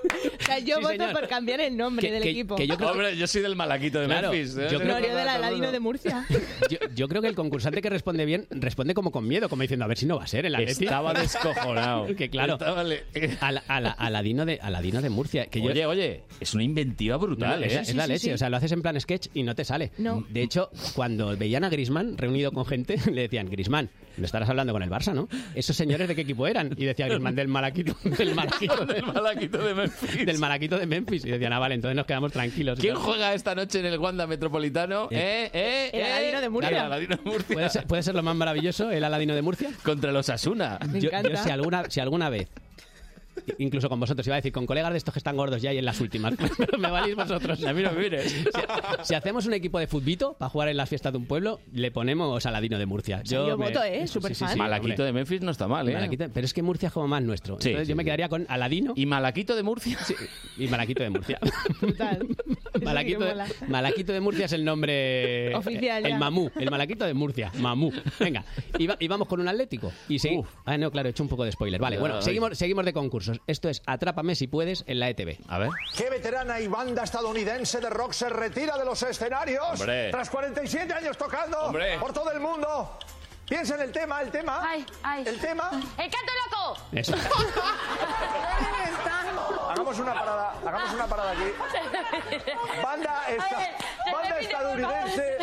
[0.40, 1.12] O sea, yo Sí, voto señor.
[1.12, 2.56] por cambiar el nombre Que- del que- equipo.
[2.56, 4.56] que yo creo Hombre, yo soy del Malaquito de Claro, Memphis.
[4.56, 4.68] ¿eh?
[4.70, 6.26] yo creo No, yo del Aladino de Murcia.
[6.70, 9.85] Yo, yo creo que el concursante que responde bien responde como con miedo, como diciendo,
[9.85, 10.85] a ver si no va a ser el Atleti.
[10.85, 11.12] Estaba
[11.48, 12.06] descojonado.
[12.16, 13.05] que claro, Estaba le-
[13.40, 15.47] al, al- Aladino, de, Aladino de Murcia.
[15.47, 17.81] Que yo- Oye, oye, es una inventiva brutal, No, es, ¿eh?
[17.81, 19.90] es la leche, o sea, lo haces en plan sketch y no te sale.
[20.28, 24.73] De hecho, cuando veían a Grisman reunido con gente, le decían, Grisman, no estarás hablando
[24.73, 25.28] con el Barça, ¿no?
[25.55, 26.74] ¿Esos señores de qué equipo eran?
[26.77, 30.27] Y decía Grisman, del Malaquito, del Malaquito, del Malaquito de Memphis.
[30.27, 31.24] del Malaquito de Memphis.
[31.24, 32.78] Y decían, ah, vale, entonces nos quedamos tranquilos.
[32.78, 35.09] ¿Quién juega esta noche en el Wanda Metropolitano?
[35.11, 35.51] ¿Eh?
[35.53, 35.91] ¿Eh?
[35.93, 36.05] El ¿Eh?
[36.05, 36.70] Aladino de Murcia.
[36.70, 37.55] El Aladino de Murcia.
[37.55, 39.70] ¿Puede ser, puede ser lo más maravilloso el Aladino de Murcia?
[39.82, 40.78] Contra los Asuna.
[40.89, 41.31] Me yo, encanta.
[41.31, 42.49] yo si alguna, si alguna vez,
[43.59, 45.78] incluso con vosotros, iba a decir, con colegas de estos que están gordos ya y
[45.78, 47.62] en las últimas, pero me valéis vosotros.
[47.65, 48.31] A mí no me mires.
[48.32, 48.44] Si,
[49.02, 51.90] si hacemos un equipo de futbito para jugar en las fiestas de un pueblo, le
[51.90, 53.23] ponemos Aladino de Murcia.
[53.24, 54.06] Yo voto, ¿eh?
[54.06, 54.56] Súper fan.
[54.59, 55.94] Malaquito de Memphis no está mal, ¿eh?
[55.94, 57.56] Malaquito- pero es que Murcia es como más nuestro.
[57.61, 58.05] Sí, Entonces sí, yo me sí.
[58.06, 58.93] quedaría con Aladino.
[58.97, 59.98] ¿Y Malaquito de Murcia?
[60.05, 60.15] Sí,
[60.59, 61.39] y Malaquito de Murcia.
[61.81, 62.27] Brutal.
[62.82, 63.47] Malaquito, sí de, mola.
[63.69, 66.19] Malaquito de Murcia es el nombre Oficial, El ya.
[66.19, 67.93] mamú, el Malaquito de Murcia, mamú.
[68.19, 68.44] Venga,
[68.78, 69.93] y, va- y vamos con un Atlético.
[70.09, 71.81] Y segui- Ah, no, claro, he hecho un poco de spoiler.
[71.81, 72.93] Vale, bueno, seguimos, seguimos de
[73.26, 73.44] concursos.
[73.46, 75.38] Esto es Atrápame si puedes en la ETV.
[75.48, 75.70] A ver.
[75.96, 79.80] ¿Qué veterana y banda estadounidense de rock se retira de los escenarios?
[79.80, 80.10] Hombre.
[80.10, 81.98] Tras 47 años tocando Hombre.
[81.98, 82.98] por todo el mundo.
[83.48, 84.60] Piensa en el tema, el tema.
[84.64, 85.22] Ay, ay.
[85.26, 85.70] El tema.
[85.72, 86.76] ¡El canto loco!
[86.92, 87.14] Eso.
[89.70, 91.42] Hagamos una parada, hagamos una parada aquí.
[92.82, 95.36] Banda, esta- banda estadounidense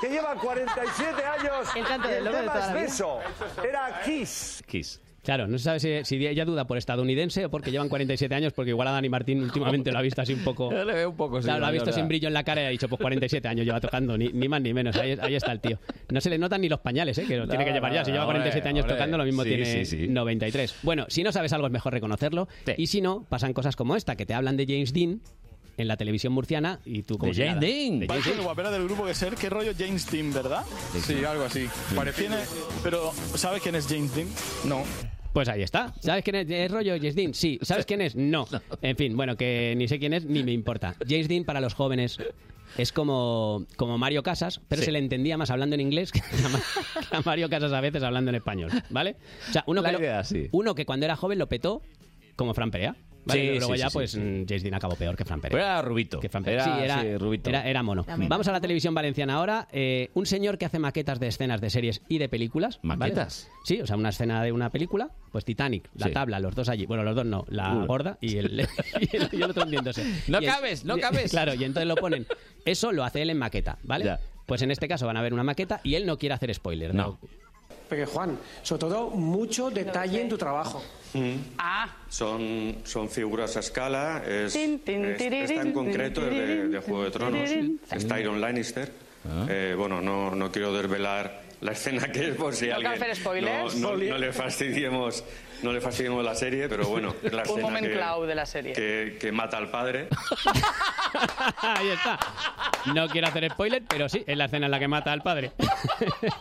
[0.00, 1.68] que lleva 47 años.
[1.76, 3.20] El canto y del el loco de tema toda es beso.
[3.64, 4.62] Era Kiss.
[4.66, 5.00] Kiss.
[5.26, 8.52] Claro, no se sabe si, si ella duda por estadounidense o porque llevan 47 años,
[8.52, 10.70] porque igual a Dani Martín últimamente lo ha visto así un poco...
[10.84, 12.66] Le veo un poco, sí, Claro, lo ha visto sin brillo en la cara y
[12.66, 14.94] ha dicho, pues 47 años lleva tocando, ni, ni más ni menos.
[14.94, 15.80] Ahí, ahí está el tío.
[16.10, 17.24] No se le notan ni los pañales, ¿eh?
[17.26, 18.04] que lo tiene que llevar ya.
[18.04, 20.06] Si lleva hombre, 47 años tocando, lo mismo Sí, tiene sí, sí.
[20.06, 20.76] 93.
[20.84, 22.46] Bueno, si no sabes algo es mejor reconocerlo.
[22.76, 25.20] Y si no, pasan cosas como esta, que te hablan de James Dean
[25.76, 27.60] en la televisión murciana y tú como De James.
[27.60, 27.98] Dean.
[27.98, 30.62] De James guapera del grupo que ser, qué rollo James Dean, ¿verdad?
[31.02, 31.66] Sí, algo así.
[31.96, 32.30] Parecía,
[32.84, 34.28] pero ¿sabes quién es James Dean?
[34.64, 34.84] No.
[35.36, 35.92] Pues ahí está.
[36.00, 37.34] ¿Sabes quién es, es rollo James Dean?
[37.34, 37.58] Sí.
[37.60, 38.16] ¿Sabes quién es?
[38.16, 38.46] No.
[38.80, 40.94] En fin, bueno, que ni sé quién es ni me importa.
[41.06, 42.16] James Dean para los jóvenes
[42.78, 44.86] es como, como Mario Casas, pero Sí.
[44.86, 46.60] se le entendía más hablando en inglés que a, Ma-
[47.10, 49.16] que a Mario Casas a veces hablando en español, ¿vale?
[49.50, 50.48] O sea, uno La que, lo- idea, sí.
[50.52, 51.82] uno que cuando era joven lo petó
[52.34, 52.96] como Fran Perea.
[53.26, 53.40] ¿Vale?
[53.54, 55.52] Sí, luego sí, ya, sí, pues James Dean acabó peor que Fran Pérez.
[55.52, 56.20] Pero era rubito.
[56.20, 56.64] Que Fran Pérez.
[56.64, 57.50] Era, sí, era, sí, rubito.
[57.50, 58.04] Era, era mono.
[58.04, 58.28] También.
[58.28, 59.68] Vamos a la televisión valenciana ahora.
[59.72, 62.78] Eh, un señor que hace maquetas de escenas de series y de películas.
[62.82, 62.98] ¿vale?
[62.98, 63.50] ¿Maquetas?
[63.64, 65.10] Sí, o sea, una escena de una película.
[65.32, 66.86] Pues Titanic, la tabla, los dos allí.
[66.86, 67.86] Bueno, los dos no, la Uno.
[67.86, 68.60] gorda y el,
[69.00, 70.02] y el, y el otro hundiéndose.
[70.28, 71.30] No Y el- cabes, no cabes.
[71.30, 72.26] Claro, y entonces lo ponen.
[72.64, 74.04] Eso lo hace él en maqueta, ¿vale?
[74.06, 74.20] Ya.
[74.46, 76.94] Pues en este caso van a ver una maqueta y él no quiere hacer spoiler.
[76.94, 77.18] No.
[77.88, 80.82] Porque Juan, sobre todo mucho detalle en tu trabajo.
[81.56, 81.88] Ah.
[82.10, 87.04] Son, son figuras a escala, es, Tin, tin, es- en concreto es de, de Juego
[87.04, 87.80] de Tronos, tirirín.
[87.90, 88.92] es Tyrion Lannister.
[89.48, 92.92] Eh, bueno, no, no quiero desvelar la escena que es por si No alguien
[93.80, 95.24] no, no- no le fastidiemos
[95.62, 98.46] no le fastidiemos la serie, pero bueno, es la Un momento que, clau de la
[98.46, 98.72] serie.
[98.72, 100.08] que, que mata al padre.
[101.62, 102.18] Ahí está.
[102.94, 105.52] No quiero hacer spoiler, pero sí, es la escena en la que mata al padre.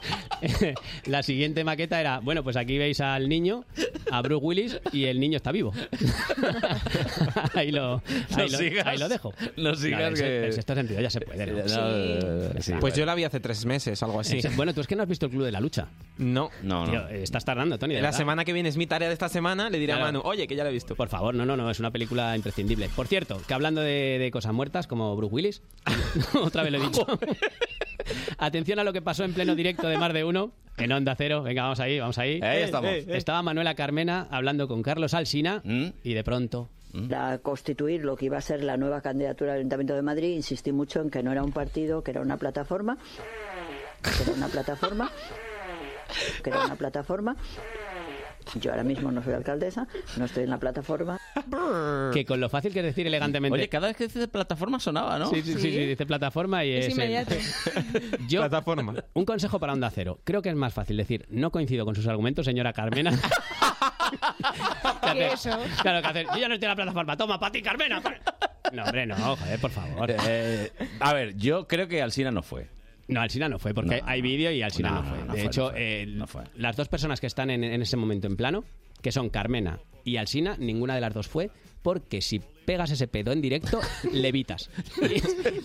[1.05, 3.65] la siguiente maqueta era, bueno, pues aquí veis al niño,
[4.11, 5.73] a Bruce Willis, y el niño está vivo.
[7.53, 8.85] ahí, lo, ahí, No lo, sigas.
[8.87, 9.33] ahí lo dejo.
[9.57, 11.45] No sigas en, que- en sexto sentido ya se puede.
[11.47, 11.67] ¿no?
[11.67, 11.75] Sí.
[11.75, 12.73] No, sí.
[12.79, 14.41] Pues yo la vi hace tres meses, algo así.
[14.41, 14.47] Sí.
[14.55, 15.87] Bueno, tú es que no has visto el Club de la Lucha.
[16.17, 16.49] No.
[16.63, 17.95] No, Tío, estás tardando, Tony.
[17.95, 18.17] La verdad.
[18.17, 20.03] semana que viene es mi tarea de esta semana, le diré Claro.
[20.03, 20.95] a Manu, oye, que ya la he visto.
[20.95, 22.89] Por favor, no, no, no, es una película imprescindible.
[22.95, 25.61] Por cierto, que hablando de, de cosas muertas, como Bruce Willis,
[26.41, 27.05] otra vez lo he dicho.
[28.37, 31.41] Atención a lo que pasó en pleno directo de Más de Uno, en Onda Cero.
[31.43, 32.39] Venga, vamos ahí, vamos ahí.
[32.41, 32.91] Ahí estamos.
[32.91, 35.61] Estaba Manuela Carmena hablando con Carlos Alsina
[36.03, 36.69] y de pronto...
[37.09, 40.71] Para constituir lo que iba a ser la nueva candidatura al Ayuntamiento de Madrid, insistí
[40.71, 42.97] mucho en que no era un partido, que era una plataforma,
[44.01, 45.11] que era una plataforma,
[46.41, 47.35] que era una plataforma.
[48.61, 51.19] Yo ahora mismo no soy alcaldesa, no estoy en la plataforma.
[52.13, 53.57] Que con lo fácil que es decir elegantemente...
[53.57, 55.29] Oye, cada vez que dices plataforma sonaba, ¿no?
[55.29, 56.85] Sí, sí, sí, sí, dice plataforma y es...
[56.87, 57.35] Es el- inmediato.
[58.29, 58.93] Yo, plataforma.
[59.13, 60.19] Un consejo para Onda Cero.
[60.23, 63.11] Creo que es más fácil decir, no coincido con sus argumentos, señora Carmena.
[65.13, 65.49] ¿Qué eso?
[65.81, 68.01] Claro, que hacer, yo ya no estoy en la plataforma, toma, para ti, Carmena.
[68.01, 68.15] pa-".
[68.71, 70.09] No, hombre, no, joder, por favor.
[70.27, 72.67] Eh, a ver, yo creo que Alsina no fue.
[73.07, 75.17] No, Alsina no fue, porque hay vídeo y Alsina no, No, fue.
[75.19, 76.43] no de fue, hecho, no fue, eh, no fue.
[76.55, 78.63] las dos personas que están en, en ese momento en plano,
[79.01, 81.51] que son Carmena y Alsina, ninguna de las dos fue,
[81.83, 83.79] porque si pegas ese pedo en directo,
[84.11, 84.71] levitas.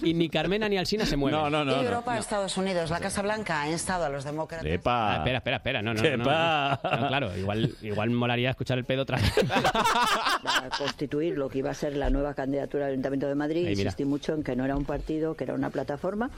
[0.02, 1.40] Y, y ni Carmena ni Alsina se mueven.
[1.40, 1.80] No, no, no.
[1.80, 4.66] y Europa, Estados Unidos, la Casa Blanca ha instado a los demócratas.
[4.84, 5.80] Ah, espera, espera, espera.
[5.82, 6.80] No, no, no, no, Epa.
[6.84, 6.90] no.
[7.00, 9.32] No, claro, igual, igual molaría escuchar el pedo otra vez.
[10.44, 13.76] Para constituir lo que iba a ser la nueva candidatura al Ayuntamiento de Madrid, Ahí,
[13.76, 13.88] mira.
[13.88, 16.30] insistí mucho en que no era un partido, que era una plataforma,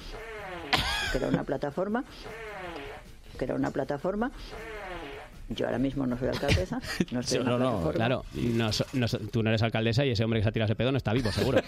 [1.13, 2.05] que era una plataforma,
[3.39, 4.33] que era una plataforma.
[5.49, 7.93] Yo ahora mismo no soy alcaldesa, no estoy en la plataforma.
[7.93, 10.77] Claro, no no tú no eres alcaldesa y ese hombre que se ha tirado ese
[10.77, 11.61] pedo no está vivo, seguro.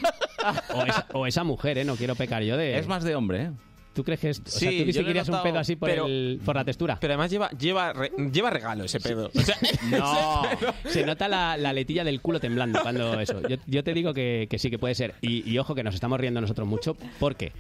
[0.75, 1.85] O esa, o esa mujer, ¿eh?
[1.85, 2.79] No quiero pecar yo de...
[2.79, 3.51] Es más de hombre, ¿eh?
[3.95, 6.41] ¿Tú crees que es, o sea, Sí, tú distinguirías un pedo así por, pero- el,
[6.45, 6.99] por la textura?
[7.01, 9.31] Pero además lleva, lleva, re- lleva regalo ese pedo.
[9.35, 9.57] O sea,
[9.91, 10.43] No,
[10.89, 13.41] se nota la, la letilla del culo temblando cuando eso.
[13.47, 15.15] Yo, yo te digo que, que sí que puede ser.
[15.21, 17.53] Y, y ojo que nos estamos riendo nosotros mucho porque,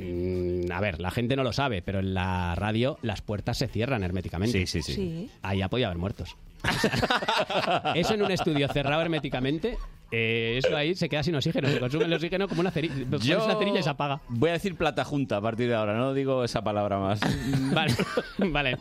[0.00, 3.68] mm, a ver, la gente no lo sabe, pero en la radio las puertas se
[3.68, 4.66] cierran herméticamente.
[4.66, 4.94] Sí, sí, sí.
[4.94, 5.30] Sí.
[5.42, 6.36] Ahí podía haber muertos.
[7.94, 9.78] Eso en un estudio cerrado herméticamente,
[10.10, 12.94] eh, eso ahí se queda sin oxígeno, se consume el oxígeno como una cerilla.
[13.04, 14.20] Una cerilla y se apaga.
[14.28, 17.20] Voy a decir plata junta a partir de ahora, no digo esa palabra más.
[17.72, 17.94] Vale,
[18.38, 18.76] vale,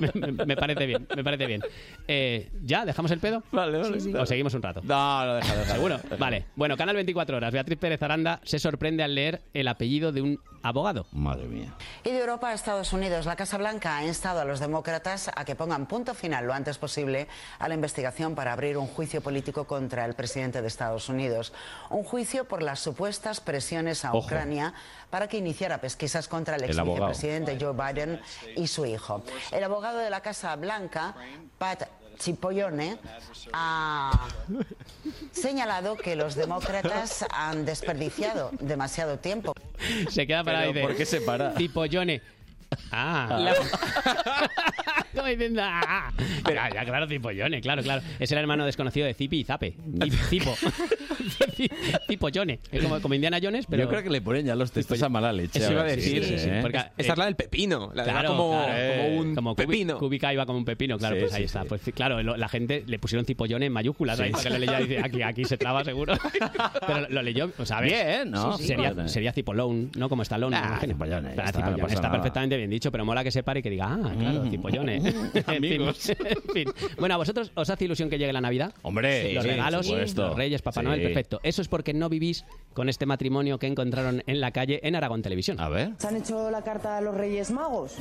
[0.45, 1.61] me, parece bien, me parece bien.
[2.08, 2.85] Eh, ¿Ya?
[2.85, 3.43] ¿Dejamos el pedo?
[3.51, 4.19] Vale, vale.
[4.19, 4.82] ¿O seguimos un rato?
[4.83, 5.74] No, lo deja, deja.
[5.74, 5.98] ¿Seguro?
[5.98, 6.16] deja.
[6.16, 6.45] Vale.
[6.56, 7.53] Bueno, Canal 24 Horas.
[7.53, 11.06] Beatriz Pérez Aranda se sorprende al leer el apellido de un abogado.
[11.11, 11.74] Madre mía.
[12.03, 15.45] Y de Europa a Estados Unidos, la Casa Blanca ha instado a los demócratas a
[15.45, 17.27] que pongan punto final lo antes posible
[17.59, 21.18] a la investigación para abrir un juicio político contra el presidente de Estados Unidos.
[21.89, 24.25] Un juicio por las supuestas presiones a Ojo.
[24.25, 24.73] Ucrania
[25.09, 28.22] para que iniciara pesquisas contra el ex El vicepresidente Joe Biden
[28.56, 29.23] y su hijo.
[29.51, 31.15] El abogado de la Casa Blanca,
[31.57, 31.88] Pat
[32.19, 32.98] Cipollone,
[33.53, 34.27] ha
[35.31, 39.53] señalado que los demócratas han desperdiciado demasiado tiempo.
[40.09, 40.81] Se queda para Pero, ahí de...
[40.81, 41.53] ¿por qué se para?
[41.56, 42.22] Cipollone.
[42.91, 43.53] Ah.
[45.15, 46.11] Como diciendo, ah.
[46.48, 48.01] Ya, ya, claro, Cipollone, claro, claro.
[48.19, 49.75] Es el hermano desconocido de Zipi y Zape.
[49.99, 50.56] Zip- Cipo.
[52.07, 52.59] Cipollone.
[52.72, 53.83] Es como, como Indiana Jones, pero...
[53.83, 55.59] Yo creo que le ponen ya los textos a mala leche.
[55.59, 56.23] Eso iba a decir.
[56.23, 56.59] sí, sí, ¿eh?
[56.61, 57.91] porque- Esa es la del pepino.
[57.93, 59.98] La de Claro, como, claro, como un como pepino.
[59.98, 61.61] Kubica iba como un pepino, claro, Sí, pues sí, ahí está.
[61.64, 61.67] sí.
[61.69, 64.23] Pues claro, lo- la gente le pusieron cipollone en mayúsculas Sí.
[64.23, 66.14] ahí, porque lo leía y dice, aquí, aquí se traba seguro.
[66.88, 68.53] Pero lo, lo leyó, o sea, Bien, ¿no?
[68.57, 69.09] sí, sí, sería, Cipollone.
[69.09, 70.09] sería cipolone, ¿no?
[70.09, 73.59] Como Stallone, Ah, cipollone, Ah, está, Está perfectamente bien dicho, pero mola que se pare
[73.59, 74.51] y que diga, ah, claro, Mm.
[74.51, 75.13] cipollone.
[75.47, 76.09] Amigos.
[76.19, 76.69] En fin.
[76.99, 78.73] Bueno, ¿a vosotros os hace ilusión que llegue la Navidad?
[78.83, 80.27] Hombre, los sí, regalos, por supuesto.
[80.27, 80.85] los Reyes, Papá Sí.
[80.85, 81.39] Noel, perfecto.
[81.43, 85.21] Eso es porque no vivís con este matrimonio que encontraron en la calle en Aragón
[85.21, 85.59] Televisión.
[85.59, 85.91] A ver.
[85.97, 87.95] ¿Se han hecho la carta a los Reyes Magos?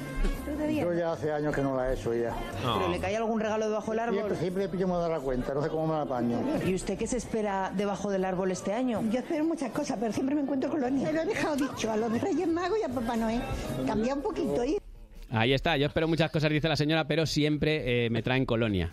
[0.70, 2.34] Yo ya hace años que no la he hecho ya.
[2.62, 4.14] ¿Pero le cae algún regalo debajo del árbol?
[4.18, 6.38] Siempre, siempre pillo me da la cuenta, no sé cómo me la apaño.
[6.66, 9.02] ¿Y usted qué se espera debajo del árbol este año?
[9.10, 11.08] Yo espero muchas cosas, pero siempre me encuentro con los niños.
[11.08, 13.40] Se lo he dejado dicho a los Reyes Magos y a Papá Noel.
[13.86, 14.47] Cambia un poquito
[15.30, 18.90] Ahí está, yo espero muchas cosas, dice la señora, pero siempre eh, me traen colonia.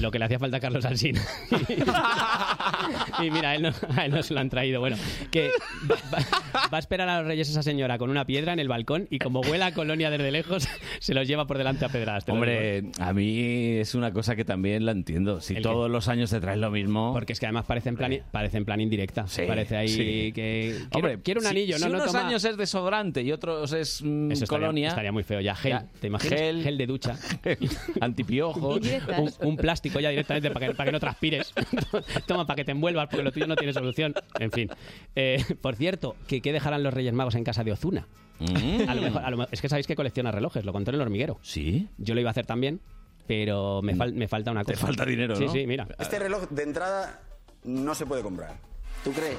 [0.00, 1.20] Lo que le hacía falta a Carlos Alsina.
[3.22, 4.80] y mira, a él, no, a él no se lo han traído.
[4.80, 4.96] Bueno,
[5.30, 5.50] que
[5.90, 8.68] va, va- va a esperar a los reyes esa señora con una piedra en el
[8.68, 10.68] balcón y como huela a colonia desde lejos,
[11.00, 12.24] se los lleva por delante a pedradas.
[12.24, 12.44] te lo digo.
[12.46, 15.40] Hombre, a mí es una cosa que también la entiendo.
[15.40, 17.12] Si ¿El todos los años te traes lo mismo.
[17.12, 19.26] Porque es que además parece en plan, parece en plan indirecta.
[19.46, 20.32] parece ahí sí.
[20.32, 20.76] que...
[20.76, 21.88] Quiero, Hombre, quiero un si- anillo, si ¿no?
[21.90, 24.88] no unos toma- años es desodorante y otros es mm, Eso estaría, colonia.
[24.88, 25.54] estaría muy feo ya.
[25.54, 26.38] Gel, Ya, ¿te imaginas?
[26.40, 26.62] gel.
[26.62, 27.16] Gel, de ducha.
[28.00, 28.80] Antipiojos.
[29.18, 31.52] un, un plástico ya directamente para que, para que no transpires.
[32.26, 34.14] Toma, para que te envuelvas, porque lo tuyo no tiene solución.
[34.38, 34.70] En fin.
[35.14, 38.06] Eh, por cierto, ¿qué, qué dejarán los Reyes Magos en casa de Ozuna?
[38.40, 40.96] A lo mejor, a lo mejor- es que sabéis que colecciona relojes, lo contó en
[40.96, 41.38] el hormiguero.
[41.42, 41.88] Sí.
[41.98, 42.80] Yo lo iba a hacer también,
[43.26, 44.86] pero me, fal- me falta una cosa.
[44.86, 45.52] falta dinero, Sí, ¿no?
[45.52, 45.88] sí, mira.
[45.98, 47.20] Este reloj de entrada
[47.64, 48.56] no se puede comprar.
[49.04, 49.36] ¿Tú crees?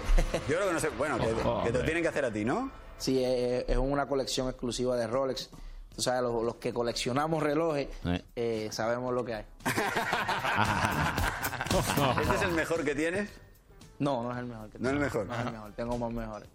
[0.49, 0.89] Yo creo que no se.
[0.89, 1.25] Bueno, que,
[1.65, 2.71] que te lo tienen que hacer a ti, ¿no?
[2.97, 5.49] Sí, es una colección exclusiva de Rolex.
[5.97, 8.21] Tú sabes, los, los que coleccionamos relojes Eh.
[8.35, 9.45] eh, sabemos lo que hay.
[12.21, 13.31] ¿Este es el mejor que tienes?
[13.97, 14.69] No, no es el mejor.
[14.69, 15.25] Que No es el mejor.
[15.25, 16.47] No es el mejor, tengo más mejores.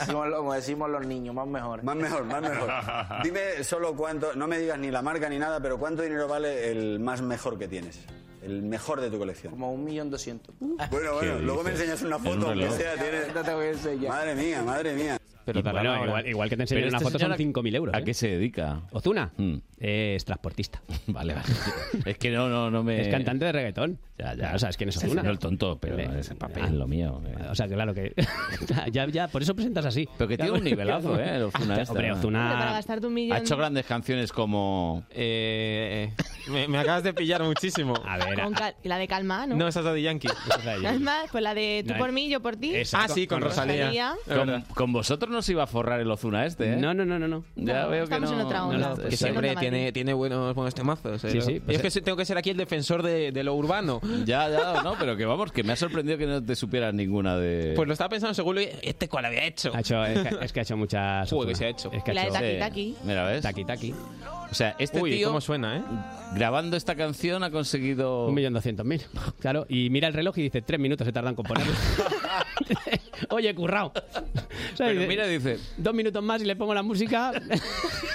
[0.00, 1.84] Decimos, como decimos los niños, más mejores.
[1.84, 2.68] Más mejor, más mejor.
[3.22, 6.72] Dime solo cuánto, no me digas ni la marca ni nada, pero cuánto dinero vale
[6.72, 8.00] el más mejor que tienes.
[8.42, 9.52] El mejor de tu colección.
[9.52, 10.52] Como un millón doscientos.
[10.58, 12.94] Bueno, bueno, luego me enseñas una foto, aunque sea.
[12.94, 13.32] Tienes...
[13.32, 14.10] No te voy a enseñar.
[14.10, 15.18] Madre mía, madre mía.
[15.52, 17.94] Pero bueno, igual, igual que te enseñé Pero una este foto son señor, 5.000 euros.
[17.94, 18.04] ¿A ¿eh?
[18.04, 18.82] qué se dedica?
[18.92, 19.32] Ozuna
[19.78, 20.82] es transportista.
[21.06, 21.46] Vale, vale.
[22.04, 23.00] Es que no, no, no me.
[23.00, 23.98] Es cantante de reggaetón.
[24.18, 24.52] Ya, ya.
[24.54, 25.22] O sea, es que no es Ozuna.
[25.22, 27.20] señor tonto, pero Le- ese papel, lo mío.
[27.26, 27.46] eh.
[27.50, 28.12] O sea, claro que.
[28.92, 30.08] ya, ya, por eso presentas así.
[30.18, 31.36] Pero que tiene un nivelazo, ¿eh?
[31.36, 31.92] el Ozuna este.
[31.92, 32.72] Hombre, Hombre, para Ozuna.
[32.72, 33.36] gastarte un millón.
[33.36, 35.04] Ha hecho grandes canciones como.
[35.10, 36.12] Eh,
[36.50, 37.94] me, me acabas de pillar muchísimo.
[38.04, 38.40] A ver.
[38.40, 39.54] Con cal- la de Calma, ¿no?
[39.56, 40.28] No, esa es la de Yankee.
[40.82, 42.72] Calma, pues la de tú No, por mí, yo por ti.
[42.92, 44.14] Ah, sí, con Rosalía.
[44.26, 46.76] Con, con vosotros no se iba a forrar el Ozuna este, ¿eh?
[46.76, 47.28] No, no, no, no.
[47.28, 47.44] no.
[47.56, 48.40] Ya No, veo que estamos no.
[48.40, 48.88] en otra onda.
[48.90, 49.16] no, Que sí.
[49.18, 51.24] siempre tiene, tiene buenos, buenos temazos.
[51.24, 51.30] eh.
[51.30, 53.44] Sí, sí, Y pues es que sí tengo que ser aquí el defensor de, de
[53.44, 54.00] lo urbano.
[54.24, 57.36] Ya, ya, no, pero que vamos, que me ha sorprendido que no te supieras ninguna
[57.36, 57.74] de.
[57.76, 59.70] Pues lo estaba pensando seguro, y este cuál había hecho.
[59.74, 61.30] Ha hecho, es, que, es que ha hecho muchas.
[61.30, 61.90] Joder, que se ha hecho.
[61.92, 62.58] Es que ha La de Taki Sí.
[62.58, 62.96] Taki.
[63.04, 63.42] Mira, ¿ves?
[63.42, 63.94] Taki Taki.
[64.50, 65.82] O sea, este Uy, tío, cómo suena, ¿eh?
[66.34, 68.26] grabando esta canción, ha conseguido.
[68.28, 69.02] Un millón doscientos mil.
[69.40, 71.72] Claro, y mira el reloj y dice, tres minutos se tardan en componerlo.
[73.30, 73.88] Oye, currao.
[73.88, 75.58] O sea, Pero dice, mira, dice.
[75.76, 77.32] Dos minutos más y le pongo la música.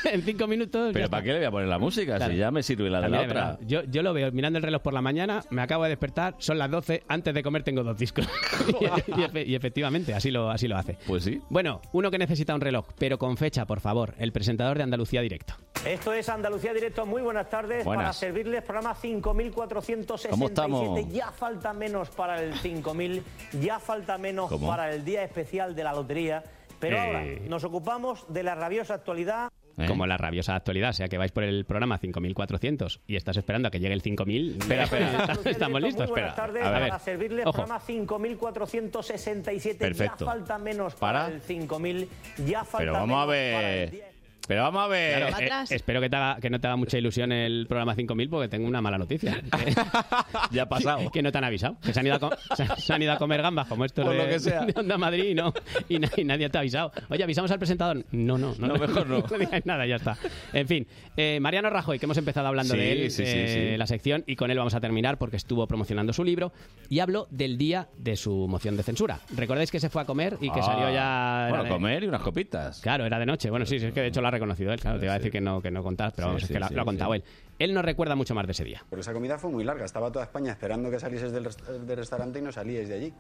[0.06, 0.92] en cinco minutos.
[0.94, 1.12] ¿Pero está.
[1.18, 2.16] para qué le voy a poner la música?
[2.18, 2.32] Claro.
[2.34, 3.58] Si ya me sirve la de la otra.
[3.66, 6.58] Yo, yo lo veo mirando el reloj por la mañana, me acabo de despertar, son
[6.58, 8.28] las 12, antes de comer tengo dos discos.
[8.68, 10.98] y, y efe- y efectivamente, así lo, así lo hace.
[11.08, 11.42] Pues sí.
[11.50, 15.22] Bueno, uno que necesita un reloj, pero con fecha, por favor, el presentador de Andalucía
[15.22, 15.56] Directo.
[15.86, 17.06] Esto es Andalucía Directo.
[17.06, 17.85] Muy buenas tardes.
[17.85, 18.03] Buenas.
[18.06, 20.32] Para servirles programa 5467.
[20.32, 21.14] ¿Cómo estamos?
[21.14, 23.24] Ya falta menos para el 5000.
[23.61, 24.68] Ya falta menos ¿Cómo?
[24.68, 26.43] para el día especial de la lotería.
[26.80, 27.00] Pero Eh.
[27.00, 29.50] ahora nos ocupamos de la rabiosa actualidad.
[29.76, 29.88] ¿Eh?
[29.88, 33.69] Como la rabiosa actualidad, o sea que vais por el programa 5400 y estás esperando
[33.69, 34.58] a que llegue el 5000.
[34.60, 35.34] Espera, espera.
[35.45, 36.48] Estamos listos, Muy buenas espera.
[36.48, 36.64] tardes.
[36.64, 36.90] A ver.
[36.90, 37.53] Para servirles Ojo.
[37.58, 39.80] programa 5467.
[39.80, 40.26] Perfecto.
[40.26, 41.34] Ya falta menos para, ¿Para?
[41.35, 42.08] el 5000.
[42.45, 44.12] Ya falta Pero vamos a menos para el ver.
[44.48, 45.18] Pero vamos a ver.
[45.20, 47.96] Claro, ¿Va eh, espero que, te haga- que no te haga mucha ilusión el programa
[47.96, 49.42] 5000 porque tengo una mala noticia.
[50.52, 51.10] ya ha pasado.
[51.12, 51.78] que no te han avisado.
[51.82, 52.32] Que se han ido a, co-
[52.78, 54.66] se, han ido a comer gambas como estos Por de, lo que sea.
[54.66, 55.54] de Onda Madrid y, no,
[55.90, 56.92] y, na- y nadie te ha avisado.
[57.10, 58.04] Oye, ¿avisamos al presentador?
[58.12, 58.54] No, no.
[58.60, 59.24] No, No, mejor no.
[59.32, 60.18] No digáis nada, ya está.
[60.52, 63.70] En fin, eh, Mariano Rajoy, que hemos empezado hablando Sí, de él, sí, sí, eh,
[63.72, 63.78] sí.
[63.78, 66.52] la sección, y con él vamos a terminar porque estuvo promocionando su libro
[66.90, 69.20] y habló del día de su moción de censura.
[69.36, 71.46] ¿Recordáis que se fue a comer y que Ah, salió ya...
[71.50, 72.82] Bueno, de- comer y unas copitas.
[72.82, 73.50] Claro, era de noche.
[73.50, 74.80] Bueno, sí, sí, es que de hecho lo ha reconocido él.
[74.80, 76.52] Claro, te iba a decir que no, que no contabas, pero Sí, vamos, sí, es
[76.52, 77.18] que lo, sí, lo ha contado sí.
[77.20, 77.24] él.
[77.60, 78.84] Él no recuerda mucho más de ese día.
[78.90, 79.86] Porque esa comida fue muy larga.
[79.86, 83.14] Estaba toda España esperando que salieses del, rest- del restaurante y no salíais de allí.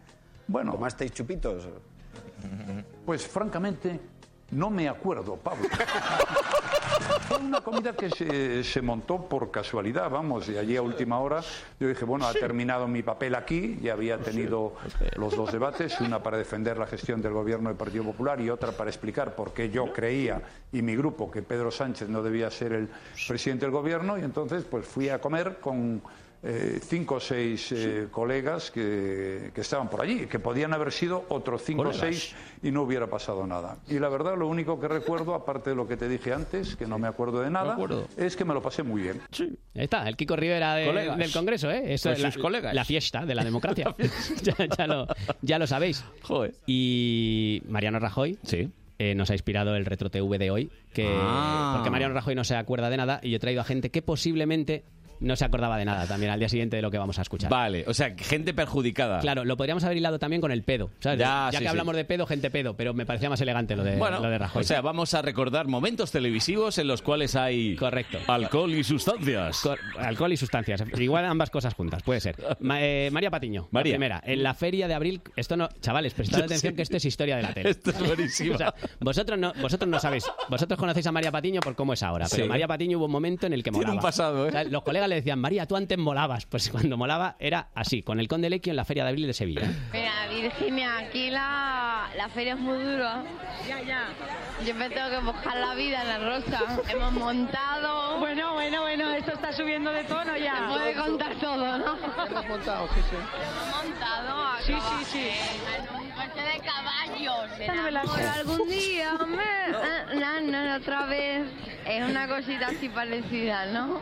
[0.47, 0.71] Bueno.
[0.73, 1.67] ¿Tomasteis chupitos?
[3.05, 3.99] Pues francamente
[4.51, 5.67] no me acuerdo, Pablo.
[7.27, 11.41] Fue una comida que se, se montó por casualidad, vamos, y allí a última hora.
[11.79, 14.75] Yo dije, bueno, ha terminado mi papel aquí, ya había tenido
[15.15, 18.71] los dos debates, una para defender la gestión del gobierno del Partido Popular y otra
[18.71, 20.41] para explicar por qué yo creía
[20.71, 22.89] y mi grupo que Pedro Sánchez no debía ser el
[23.27, 26.01] presidente del gobierno, y entonces pues fui a comer con
[26.45, 31.23] eh, cinco o seis eh, colegas que, que estaban por allí, que podían haber sido
[31.29, 33.77] otros cinco o seis y no hubiera pasado nada.
[33.87, 36.85] Y la verdad, lo único que recuerdo, aparte de lo que te dije antes, que
[36.85, 38.07] no me acuerdo de nada, acuerdo.
[38.17, 39.21] es que me lo pasé muy bien.
[39.39, 41.93] Ahí está, el Kiko Rivera de- del Congreso, ¿eh?
[41.93, 42.73] Eso Pues es la, sus colegas.
[42.73, 43.95] la fiesta de la democracia.
[44.43, 45.07] ya, ya lo,
[45.41, 46.03] ya lo sabéis.
[46.65, 48.37] Y Mariano Rajoy
[48.99, 51.73] eh, nos ha inspirado el Retro TV de hoy, que, Ah.
[51.75, 54.01] porque Mariano Rajoy no se acuerda de nada y yo he traído a gente que
[54.01, 54.83] posiblemente
[55.23, 57.49] no se acordaba de nada también al día siguiente de lo que vamos a escuchar.
[57.49, 59.19] Vale, o sea, gente perjudicada.
[59.19, 60.91] Claro, lo podríamos haber hilado también con el pedo.
[60.99, 61.19] ¿sabes?
[61.19, 61.67] Ya, sí, que sí.
[61.67, 64.37] hablamos de pedo, gente pedo, pero me parecía más elegante lo de, Bueno, lo de
[64.37, 64.61] Rajoy.
[64.61, 68.19] o sea, vamos a recordar momentos televisivos en los cuales hay Correcto.
[68.27, 69.59] alcohol y sustancias.
[69.61, 70.83] Cor- alcohol y sustancias.
[70.97, 72.35] Igual ambas cosas juntas, puede ser.
[72.59, 73.93] Ma- eh, María Patiño, María.
[73.93, 74.21] la primera.
[74.25, 76.75] En la feria de abril, esto no, chavales, prestad Yo atención sé.
[76.75, 77.69] que esto es historia de la tele.
[77.69, 78.55] Esto es buenísimo.
[78.55, 82.03] O sea, vosotros no, vosotros no sabéis, vosotros conocéis a María Patiño por cómo es
[82.03, 82.49] ahora, pero Sí.
[82.49, 83.95] María Patiño hubo un momento en el que Tiene molaba.
[83.99, 84.49] un pasado, ¿eh?
[84.49, 86.45] O sea, los colegas le decían, María, tú antes molabas.
[86.45, 89.33] Pues cuando molaba era así, con el Conde Lequio en la feria de abril de
[89.33, 89.61] Sevilla.
[89.91, 93.23] Mira, Virginia, aquí la, la feria es muy dura.
[93.67, 94.07] Ya, ya.
[94.65, 96.59] Yo me tengo que mojar la vida en la rosa.
[96.89, 98.19] Hemos montado.
[98.19, 100.55] Bueno, bueno, bueno, esto está subiendo de tono ya.
[100.69, 101.97] Se puede contar todo, ¿no?
[102.25, 103.15] Hemos montado, sí, sí.
[103.15, 105.29] Hemos montado Sí, sí, sí.
[105.75, 107.49] En un coche de caballos.
[107.67, 109.43] No me algún día, hombre.
[109.67, 111.45] Eh, No, no, otra vez.
[111.85, 113.99] Es una cosita así parecida, ¿no?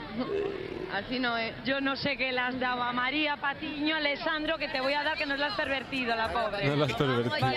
[0.93, 1.53] Así no es.
[1.63, 5.03] Yo no sé qué le has dado a María Patiño, Alessandro, que te voy a
[5.03, 6.65] dar que nos la has pervertido, la pobre.
[6.65, 7.47] Nos la has pervertido.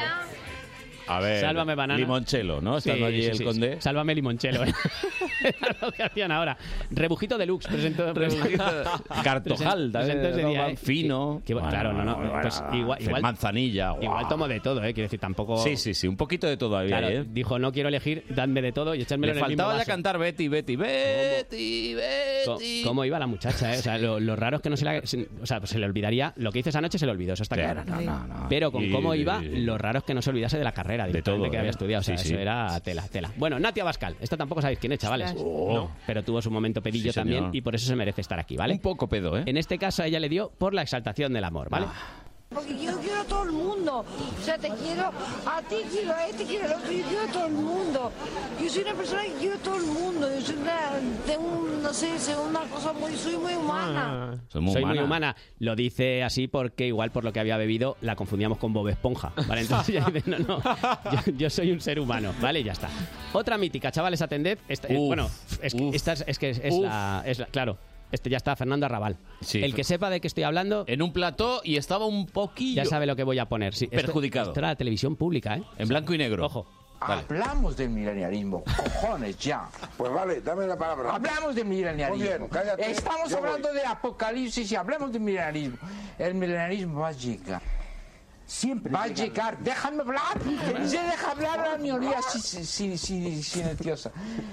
[1.07, 1.99] A ver, Sálvame, banana.
[1.99, 2.79] Limonchelo, ¿no?
[2.79, 3.81] Estando allí el conde.
[3.81, 4.65] Sálvame limonchelo.
[4.65, 4.73] ¿eh?
[5.45, 6.57] Era lo que hacían ahora.
[6.91, 8.13] Rebujito deluxe presentó.
[8.15, 8.65] Rebujito.
[9.23, 10.49] Cartojal, también, presentó ese ¿no?
[10.51, 10.77] día, ¿eh?
[10.77, 11.43] Fino.
[11.45, 12.17] Que- que- claro, no, no.
[12.17, 13.91] Bueno, Pues bueno, igual, igual, manzanilla.
[13.91, 14.03] guau.
[14.03, 14.95] igual tomo de todo, ¿eh?
[14.95, 15.59] Quiero decir, tampoco.
[15.59, 17.25] Sí, sí, sí, un poquito de todo había Claro, ¿eh?
[17.29, 19.79] dijo, no quiero elegir, dadme de todo y echármelo Le en el mismo faltaba ya
[19.81, 19.91] vaso.
[19.91, 21.95] cantar Betty, Betty, Betty,
[22.45, 22.83] Co- Betty.
[22.85, 23.79] ¿Cómo iba la muchacha, eh?
[23.79, 25.01] O sea, lo, lo raro es que no se la...
[25.07, 26.33] se- o sea, pues se le olvidaría...
[26.37, 27.85] Lo que hizo esa noche se le olvidó, eso está claro.
[27.85, 28.47] no, no, no.
[28.49, 31.13] Pero con Y- cómo iba, lo raro es que no se olvidase de la carrera
[31.13, 31.59] de todo, que ¿eh?
[31.59, 32.01] había estudiado.
[32.01, 32.41] O sea, Sí, eso sí.
[32.41, 33.31] era tela, tela.
[33.37, 34.17] Bueno, Natia Bascal.
[34.21, 35.35] Esta tampoco sabéis quién es, chavales.
[35.37, 35.73] Oh.
[35.75, 37.57] No, pero tuvo su momento pedillo Sí, también señor.
[37.57, 38.75] y por eso se merece estar aquí, ¿vale?
[38.75, 39.43] Un poco pedo, ¿eh?
[39.47, 41.87] En este caso a ella le dio por la exaltación del amor, ¿vale?
[42.55, 44.05] Porque yo quiero a todo el mundo.
[44.41, 45.11] O sea, te quiero
[45.47, 48.13] a ti, quiero a este, quiero al otro, yo quiero a todo el mundo.
[48.63, 50.29] Yo soy una persona que quiero a todo el mundo.
[50.35, 50.81] Yo soy una,
[51.27, 54.39] tengo, no sé, soy una cosa muy, soy muy humana.
[54.49, 55.01] Soy muy Soy humana.
[55.01, 55.37] muy humana.
[55.59, 59.33] Lo dice así porque igual por lo que había bebido la confundíamos con Bob Esponja.
[59.49, 59.63] ¿vale?
[59.63, 62.33] Entonces ella dice, no, no, yo, yo soy un ser humano.
[62.41, 62.63] ¿Vale?
[62.63, 62.89] Ya está.
[63.33, 64.59] Otra mítica, chavales, atended.
[64.69, 65.29] Esta- eh, Uf, bueno,
[65.61, 66.85] es que, esta es, es que es, es Uf.
[66.85, 67.79] la, es la- Claro,
[68.15, 69.19] este ya está, Fernando Arrabal.
[69.41, 69.63] Sí.
[69.63, 70.85] El que sepa de qué estoy hablando...
[70.87, 72.83] En un plató y estaba un poquillo...
[72.83, 73.75] Ya sabe lo que voy a poner.
[73.75, 74.49] Sí, esto- Perjudicado.
[74.49, 75.63] Esto era la televisión pública, ¿eh?
[75.79, 76.47] En blanco y negro.
[76.47, 76.67] Ojo.
[77.01, 79.69] Hablamos del milenialismo, cojones ya.
[79.99, 81.15] Pues vale, dame la palabra.
[81.15, 82.17] Hablamos del milenialismo.
[82.17, 83.77] Muy bien, cállate, Estamos yo hablando voy.
[83.77, 85.77] de apocalipsis y hablamos del milenialismo.
[86.19, 87.61] El milenialismo va a llegar.
[88.47, 89.59] Siempre va a llegar.
[89.59, 90.39] Déjame hablar.
[90.87, 94.13] Se deja hablar a la minoría si- si- si- si- silenciosa.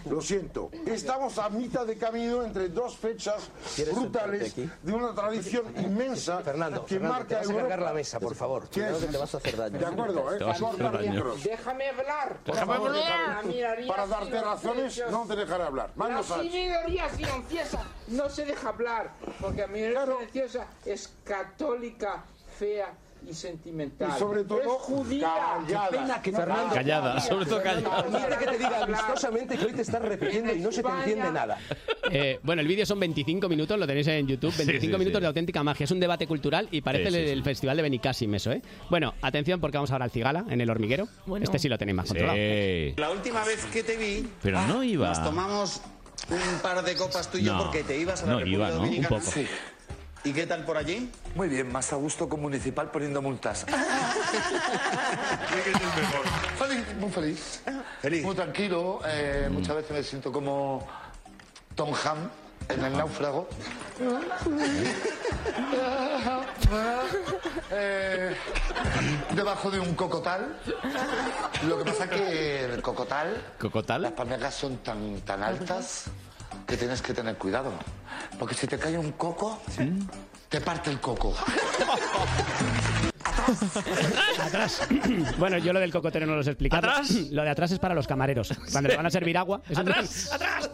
[0.10, 3.50] Lo siento, estamos a mitad de camino entre dos fechas
[3.94, 7.68] brutales de una tradición inmensa Fernando, que Fernando, marca te vas a Europa.
[7.70, 8.70] cargar la mesa, por favor.
[8.70, 9.78] Que te vas a hacer daño.
[9.80, 10.38] De acuerdo, ¿eh?
[10.38, 11.12] Te vas a hacer Corta daño.
[11.14, 11.44] micros.
[11.44, 12.38] Déjame hablar.
[12.46, 12.90] por Déjame favor.
[12.96, 13.88] hablar.
[13.88, 15.92] Para darte razones, no te dejaré hablar.
[15.98, 22.24] La minoría silenciosa no se deja hablar, porque la minoría silenciosa es católica,
[22.58, 22.94] fea
[23.30, 24.12] y sentimental.
[24.16, 25.30] Y sobre todo, es judía.
[25.68, 25.90] callada.
[25.90, 26.74] Qué pena que no Fernando.
[26.76, 28.04] Callada, sobre todo callada.
[28.04, 31.32] Permite que te diga amistosamente que hoy te estás repitiendo y no se te entiende
[31.32, 31.58] nada.
[32.12, 34.54] Eh, bueno, el vídeo son 25 minutos, lo tenéis en YouTube.
[34.58, 35.22] 25 sí, minutos sí.
[35.22, 35.84] de auténtica magia.
[35.84, 38.62] Es un debate cultural y parece Sí, sí, el, el festival de Benicassim eso, ¿eh?
[38.90, 41.08] Bueno, atención porque vamos ahora al Cigala, en el hormiguero.
[41.42, 42.38] Este sí lo tenéis más controlado.
[42.38, 42.94] Sí.
[42.98, 45.08] La última vez que te vi, Pero no iba.
[45.10, 45.82] nos tomamos
[46.30, 48.58] un par de copas tú y yo No, porque te ibas a la no República
[48.58, 48.76] iba, ¿no?
[48.76, 49.20] Un Dominicana.
[49.20, 49.32] poco.
[50.24, 51.12] ¿Y qué tal por allí?
[51.36, 53.66] Muy bien, más a gusto con municipal poniendo multas.
[56.58, 57.62] Feliz, muy feliz.
[58.24, 59.00] Muy tranquilo.
[59.06, 60.88] eh, Muchas veces me siento como
[61.76, 62.30] Tom Ham
[62.70, 63.48] en el náufrago.
[67.74, 68.36] Eh,
[69.34, 70.58] debajo de un cocotal.
[71.68, 74.02] Lo que pasa es que el cocotal, ¿Cocotal?
[74.02, 76.06] las palmeras son tan, tan altas
[76.66, 77.72] que tienes que tener cuidado.
[78.40, 79.62] Porque si te cae un coco,
[80.50, 81.34] te parte el coco.
[84.42, 84.82] Atrás.
[85.38, 86.80] bueno, yo lo del cocotero no lo sé explicar.
[86.80, 87.12] ¿Atrás?
[87.32, 88.54] Lo de atrás es para los camareros.
[88.72, 89.62] Cuando le van a servir agua.
[89.70, 90.30] es un- ¡Atrás!
[90.34, 90.70] ¡Atrás!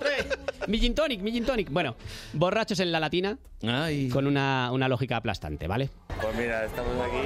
[0.67, 1.69] Mi gin tonic, mi gin tonic.
[1.69, 1.95] Bueno,
[2.33, 4.09] borrachos en la latina Ay.
[4.09, 5.89] con una, una lógica aplastante, ¿vale?
[6.21, 7.17] Pues mira, estamos aquí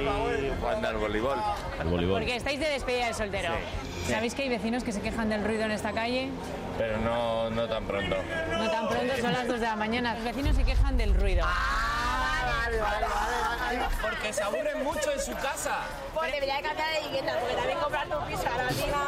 [0.60, 1.38] jugando al voleibol.
[1.80, 2.18] Al voleibol.
[2.20, 3.50] Porque estáis de despedida de soltero.
[4.08, 6.28] ¿Sabéis que hay vecinos que se quejan del ruido en esta calle?
[6.78, 8.16] Pero no, no tan pronto.
[8.50, 10.14] No tan pronto, son las 2 de la mañana.
[10.14, 11.44] Los vecinos se quejan del ruido.
[11.44, 11.91] vale,
[12.44, 13.88] vale, vale, vale.
[14.00, 15.80] Porque se aburren mucho en su casa.
[16.14, 18.98] Pues debería de cambiar de vivienda, porque también comprarte un piso a la latina.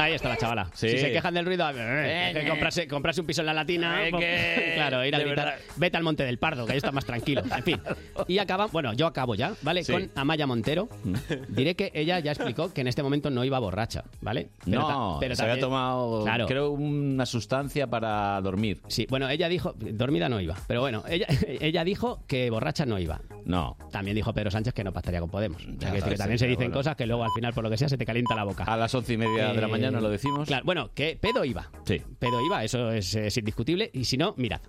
[0.00, 0.70] Ahí está la chavala.
[0.74, 0.88] Sí.
[0.88, 4.06] Si se quejan del ruido, eh, que comprarse, comprarse un piso en la latina.
[4.06, 6.92] Eh, pues, que- claro, ir a gritar, vete al Monte del Pardo, que ahí está
[6.92, 7.42] más tranquilo.
[7.56, 7.80] En fin.
[8.28, 9.84] Y acaba, bueno, yo acabo ya, ¿vale?
[9.84, 9.92] Sí.
[9.92, 10.88] Con Amaya Montero.
[11.48, 14.48] Diré que ella ya explicó que en este momento no iba borracha, ¿vale?
[14.64, 16.46] Pero no, pero se había tomado, Claro.
[16.46, 18.80] creo, una sustancia para dormir.
[18.88, 21.26] Sí, bueno, ella dijo, dormida no iba, pero bueno, ella,
[21.60, 23.20] ella dijo que borracha no iba.
[23.44, 23.76] No.
[23.90, 25.62] También dijo Pedro Sánchez que no pactaría con Podemos.
[25.62, 26.74] O sea, Ya que, también sí, se dicen bueno.
[26.74, 28.64] cosas que luego al final, por lo que sea, se te calienta la boca.
[28.64, 30.46] A las once y media de la Mañana lo decimos.
[30.46, 31.68] Claro, bueno, que pedo iba.
[31.84, 32.00] Sí.
[32.18, 33.90] Pedo iba, eso es, es indiscutible.
[33.92, 34.60] Y si no, mirad.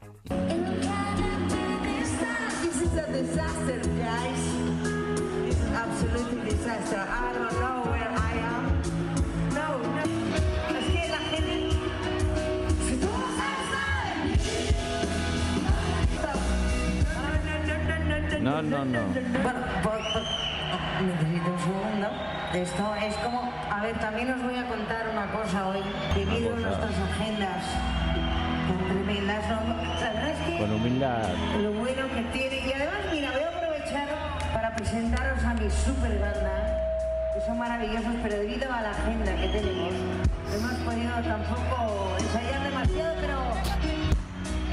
[18.41, 18.83] No, no.
[18.85, 20.30] No
[22.53, 23.51] Esto es como.
[23.71, 25.79] A ver, también os voy a contar una cosa hoy.
[26.15, 27.63] Debido a nuestras agendas
[28.67, 31.29] tan tremendas, no, la verdad es que Con humildad.
[31.61, 32.67] lo bueno que tiene.
[32.67, 34.07] Y además, mira, voy a aprovechar
[34.53, 36.77] para presentaros a mi super banda,
[37.33, 42.63] que son maravillosos, pero debido a la agenda que tenemos, no hemos podido tampoco ensayar
[42.63, 43.39] demasiado, pero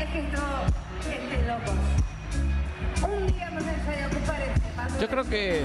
[0.02, 0.42] es que esto
[1.08, 1.74] es de locos.
[3.08, 5.00] Un día hemos ensayado, ¿qué parece?
[5.00, 5.64] Yo creo que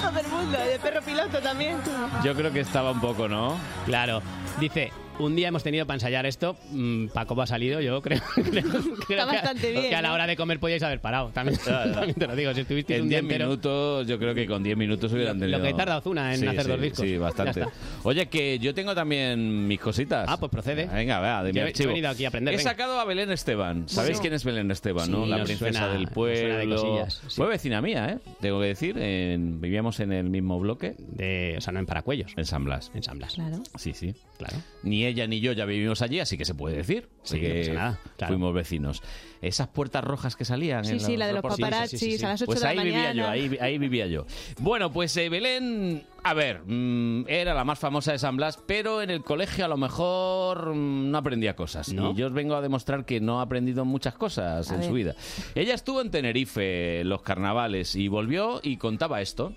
[0.00, 1.78] Todo el mundo, y el perro piloto también.
[2.24, 3.56] yo creo que estaba un poco, ¿no?
[3.86, 4.22] Claro.
[4.58, 6.56] Dice, un día hemos tenido para ensayar esto.
[6.70, 10.26] mm, Paco ha salido, yo creo, creo, creo que, bastante bien, que a la hora
[10.26, 11.28] de comer podíais haber parado.
[11.34, 13.46] También, también te lo digo, si estuvisteis En un día 10 entero...
[13.48, 15.66] minutos, yo creo que con 10 minutos hubieran Lo- lo tenido...
[15.68, 17.00] que tarda Ozuna en Sí, hacer sí, dos discos.
[17.06, 17.64] Sí, bastante.
[18.02, 20.26] Oye, que yo tengo también mis cositas.
[20.28, 20.86] Ah, pues procede.
[20.86, 21.84] Venga, vea, de mi Yo he- archivo.
[21.84, 22.70] yo he venido aquí a aprender, He venga.
[22.70, 23.88] sacado a Belén Esteban.
[23.88, 24.20] ¿Sabéis Bueno.
[24.22, 25.26] quién es Belén Esteban, Sí, no?
[25.26, 26.76] La princesa suena- del de pueblo.
[26.76, 27.36] cosillas, sí.
[27.36, 28.18] Fue vecina mía, ¿eh?
[28.40, 28.96] Tengo que decir.
[28.98, 30.94] en- vivíamos en el mismo bloque.
[30.98, 32.32] De, o sea, no en Paracuellos.
[32.36, 32.90] En San Blas.
[32.94, 33.34] En San Blas.
[33.34, 33.62] Claro.
[33.76, 34.14] Sí, sí.
[34.38, 34.56] Claro.
[34.82, 37.08] Ni ella ni yo ya vivimos allí, así que se puede decir.
[37.22, 38.32] Sí, Así no que pasa nada, claro.
[38.34, 39.02] fuimos vecinos.
[39.42, 40.84] Esas puertas rojas que salían.
[40.84, 43.12] Sí, en sí, la de los paparazzis a las 8 Pues de la ahí vivía
[43.12, 44.26] yo, ahí, ahí vivía yo.
[44.58, 49.00] Bueno, pues eh, Belén, a ver, mm, era la más famosa de San Blas, pero
[49.00, 51.92] en el colegio a lo mejor mm, no aprendía cosas.
[51.92, 52.10] ¿No?
[52.10, 54.88] Y yo os vengo a demostrar que no ha aprendido muchas cosas A en ver.
[54.88, 55.14] su vida.
[55.54, 59.54] Ella estuvo en Tenerife, los carnavales, y volvió y contaba esto.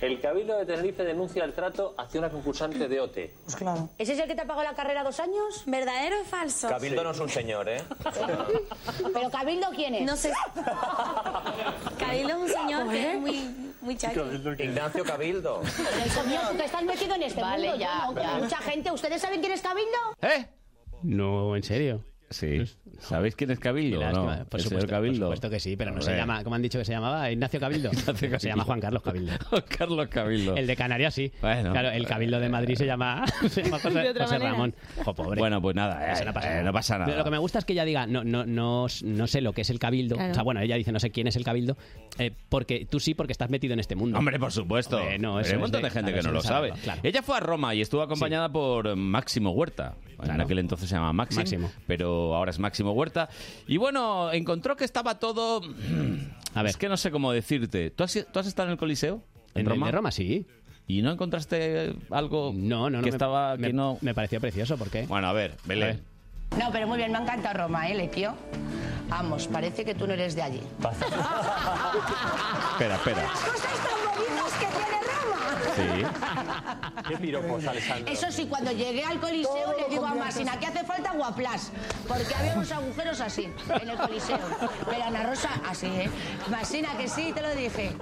[0.00, 3.14] El Cabildo de Tenerife denuncia el trato hacia una concursante de OT.
[3.44, 3.88] Pues claro.
[3.96, 5.62] ¿Ese es el que te ha pagado la carrera dos años?
[5.64, 6.68] ¿Verdadero o falso?
[6.68, 7.82] Cabildo no es un señor, ¿eh?
[9.14, 10.02] ¿Pero Cabildo quién es?
[10.04, 10.32] No sé.
[11.98, 14.20] Cabildo es un señor que es muy, muy chachi.
[14.58, 15.62] Ignacio Cabildo.
[16.14, 17.80] Coño, tú que estás metido en este Vale, mundo.
[17.80, 18.38] ya, yo no, ya.
[18.38, 18.90] Mucha gente.
[18.92, 19.98] ¿Ustedes saben quién es Cabildo?
[20.20, 20.46] ¿Eh?
[21.02, 22.04] No, en serio.
[22.28, 22.62] Sí.
[22.98, 23.98] ¿Sabéis quién es Cabildo?
[24.00, 24.02] No?
[24.04, 24.24] lástima.
[24.24, 25.26] Por El señor supuesto, por Cabildo.
[25.26, 27.30] supuesto que sí, pero no se llama, ¿cómo han dicho que se llamaba?
[27.30, 27.90] Ignacio Cabildo.
[28.06, 28.38] Cabildo.
[28.40, 29.32] Se llama Juan Carlos Cabildo.
[29.78, 30.56] Carlos Cabildo.
[30.56, 31.30] El de Canarias sí.
[31.40, 31.70] Bueno.
[31.72, 34.38] Claro, el Cabildo de Madrid se llama, se llama José.
[34.38, 34.74] Ramón.
[35.04, 35.38] Jo, pobre.
[35.38, 36.62] Bueno, pues nada, eh, no pasa eh, nada.
[36.64, 37.16] no pasa nada.
[37.16, 39.60] Lo que me gusta es que ella diga, no, no, no, no sé lo que
[39.60, 40.16] es el cabildo.
[40.16, 40.30] Claro.
[40.32, 41.76] O sea, bueno, ella dice, no sé quién es el cabildo.
[42.18, 44.18] eh, porque tú sí, porque estás metido en este mundo.
[44.18, 44.96] Hombre, por supuesto.
[44.98, 46.72] Hombre, no, eso hay un montón de, de- gente claro, que no lo sabe.
[46.82, 47.00] claro.
[47.04, 49.94] Ella fue a Roma y estuvo acompañada por Máximo Huerta.
[50.22, 51.70] En aquel entonces se llamaba Máximo, Máximo.
[51.86, 53.28] pero ahora es Máximo Huerta.
[53.66, 55.60] Y bueno, encontró que estaba todo...
[56.54, 56.70] A ver.
[56.70, 57.90] Es que no sé cómo decirte.
[57.90, 59.22] ¿Tú has, tú has estado en el Coliseo?
[59.54, 60.46] En el de Roma sí.
[60.88, 63.02] ¿Y no encontraste algo No, no, no.
[63.02, 63.56] que me- estaba...
[63.56, 63.98] me, que no...
[64.00, 65.06] me pareció precioso, ¿por qué?
[65.06, 66.00] Bueno, a ver, Belén.
[66.58, 68.34] No, pero muy bien, me ha encantado Roma, ¿eh, Lequio?
[69.08, 70.60] Vamos, parece que tú no eres de allí.
[72.72, 73.22] Espera, espera.
[73.28, 74.35] cosas tan bonitas que tiene Roma.
[75.76, 75.82] Sí.
[77.08, 78.12] ¿Qué piropos, Alessandro?
[78.12, 81.70] Eso sí, cuando llegué al Coliseo le digo a Masina que hace falta guaplas,
[82.08, 84.38] porque había unos agujeros así en el Coliseo.
[84.88, 86.10] Pero Ana Rosa, así, ¿eh?
[86.50, 87.94] Masina, que sí, te lo dije.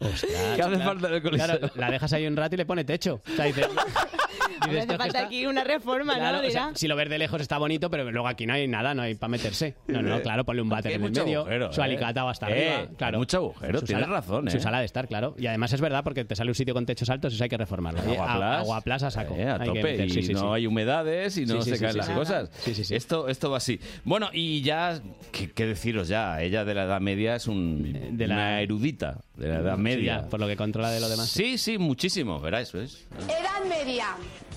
[0.56, 1.58] ¿Qué hace falta en el Coliseo?
[1.58, 3.22] Claro, la dejas ahí un rato y le pone techo.
[3.26, 5.26] O sea, dice, dices, "Esto hace es que falta está-".
[5.26, 6.46] aquí una reforma, Claro, ¿no?
[6.46, 6.76] o sea, Dirá.
[6.76, 9.14] si lo ves de lejos está bonito, pero luego aquí no hay nada, no hay
[9.14, 9.74] para meterse.
[9.86, 11.84] No, no, claro, ponle un váter en el mucho medio, agujero, su ¿eh?
[11.84, 12.90] alicatado hasta Eh, arriba.
[12.98, 13.18] Claro.
[13.18, 14.50] mucho agujero, Su tienes sala- razón, ¿eh?
[14.50, 15.34] Su sala de estar, claro.
[15.38, 17.50] Y además es verdad porque te sale un sitio con techos altos y eso hay
[17.50, 18.00] que reformarlo.
[18.02, 19.34] Oye, Aguaplas, Aguaplas a saco.
[19.36, 19.82] eh, a Hay tope.
[19.82, 20.46] meter, y sí, sí, no sí.
[20.52, 22.50] hay humedades y no Sí, sí, se sí, caen sí, las cosas.
[22.58, 22.94] Sí, sí, sí.
[22.94, 23.80] Esto, esto va así.
[24.04, 25.00] Bueno, y ya,
[25.32, 26.42] ¿qué, qué deciros ya?
[26.42, 30.26] Ella de la Edad Media es un, de la- una erudita de la Edad Media.
[30.28, 31.28] por lo que controla de lo demás.
[31.28, 32.40] Sí, sí, muchísimo.
[32.40, 33.06] Verá, eso es.
[33.28, 34.06] Edad media.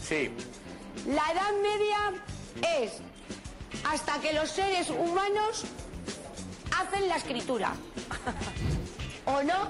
[0.02, 0.30] Sí.
[1.08, 2.94] La edad media es
[3.86, 5.66] hasta que los seres humanos
[6.78, 7.74] hacen la escritura.
[9.26, 9.70] ¿O no?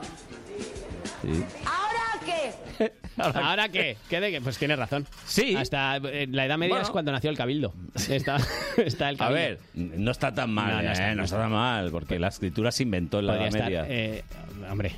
[1.21, 1.43] Sí.
[1.65, 2.91] ¿Ahora qué?
[3.17, 3.97] ¿Ahora qué?
[4.09, 4.41] ¿Qué de qué?
[4.41, 5.05] Pues tienes razón.
[5.25, 5.55] Sí.
[5.55, 6.85] Hasta eh, la Edad Media Bueno.
[6.85, 7.73] es cuando nació el cabildo.
[8.09, 8.37] Está,
[8.77, 9.33] está el A cabildo.
[9.33, 12.29] ver, no está tan mal, No, no no, está- no está tan mal, porque la
[12.29, 13.95] escritura se inventó en la Podría Edad estar, Media.
[14.17, 14.23] eh,
[14.69, 14.95] hombre,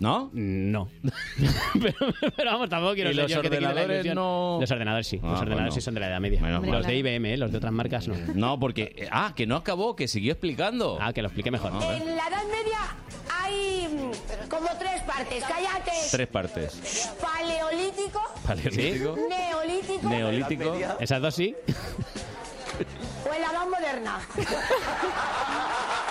[0.00, 0.30] ¿No?
[0.32, 0.88] no.
[1.80, 1.94] pero,
[2.34, 4.14] pero vamos, tampoco quiero ¿Y los yo que ordenadores ilusión.
[4.14, 4.56] no?
[4.58, 5.20] Los ordenadores sí.
[5.22, 5.72] Ah, los ordenadores bueno.
[5.72, 6.40] sí son de la Edad Media.
[6.40, 7.36] Menos los de IBM, ¿eh?
[7.36, 8.14] los de otras marcas no.
[8.34, 9.06] No, porque...
[9.12, 10.96] Ah, que no acabó, que siguió explicando.
[11.00, 11.72] Ah, que lo explique mejor.
[11.92, 12.78] En la Edad Media
[13.42, 14.10] hay
[14.48, 15.44] como tres partes.
[15.44, 15.92] Cállate.
[16.10, 17.12] Tres partes.
[17.20, 19.16] Paleolítico, Paleolítico.
[19.28, 20.74] neolítico Neolítico.
[20.98, 21.54] Esas dos sí.
[23.30, 24.20] o en la Edad Moderna.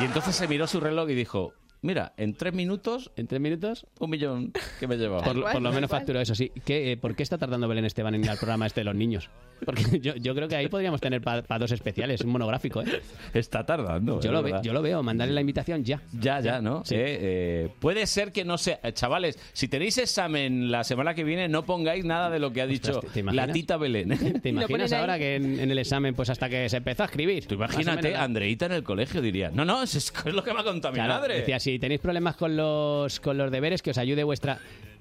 [0.00, 3.10] Y entonces se miró su reloj y dijo, mira, en tres minutos...
[3.16, 3.86] ¿En tres minutos?
[4.00, 5.22] Un millón que me lleva.
[5.22, 6.50] Por, por lo menos facturó eso, sí.
[6.64, 8.94] ¿Qué, eh, ¿Por qué está tardando Belén Esteban en ir al programa este de los
[8.94, 9.28] niños?
[9.64, 13.00] Porque yo, yo creo que ahí podríamos tener para dos especiales, un monográfico, ¿eh?
[13.34, 14.20] Está tardando.
[14.20, 16.00] Yo es lo, ve- yo lo veo, mandarle la invitación ya.
[16.12, 16.84] Ya, ya, ¿no?
[16.84, 16.94] Sí.
[16.94, 18.78] Eh, eh, puede ser que no sea...
[18.92, 22.66] Chavales, si tenéis examen la semana que viene, no pongáis nada de lo que ha
[22.66, 23.46] dicho ¿te- te imaginas?
[23.48, 24.40] la tita Belén.
[24.42, 27.46] ¿Te imaginas ahora que en, en el examen, pues hasta que se empezó a escribir?
[27.46, 30.64] Tú imagínate, Andreita en el colegio diría, no, no, es, es lo que me ha
[30.64, 31.38] contado mi madre.
[31.38, 34.58] Decía, si tenéis problemas con los, con los deberes, que os ayude vuestra...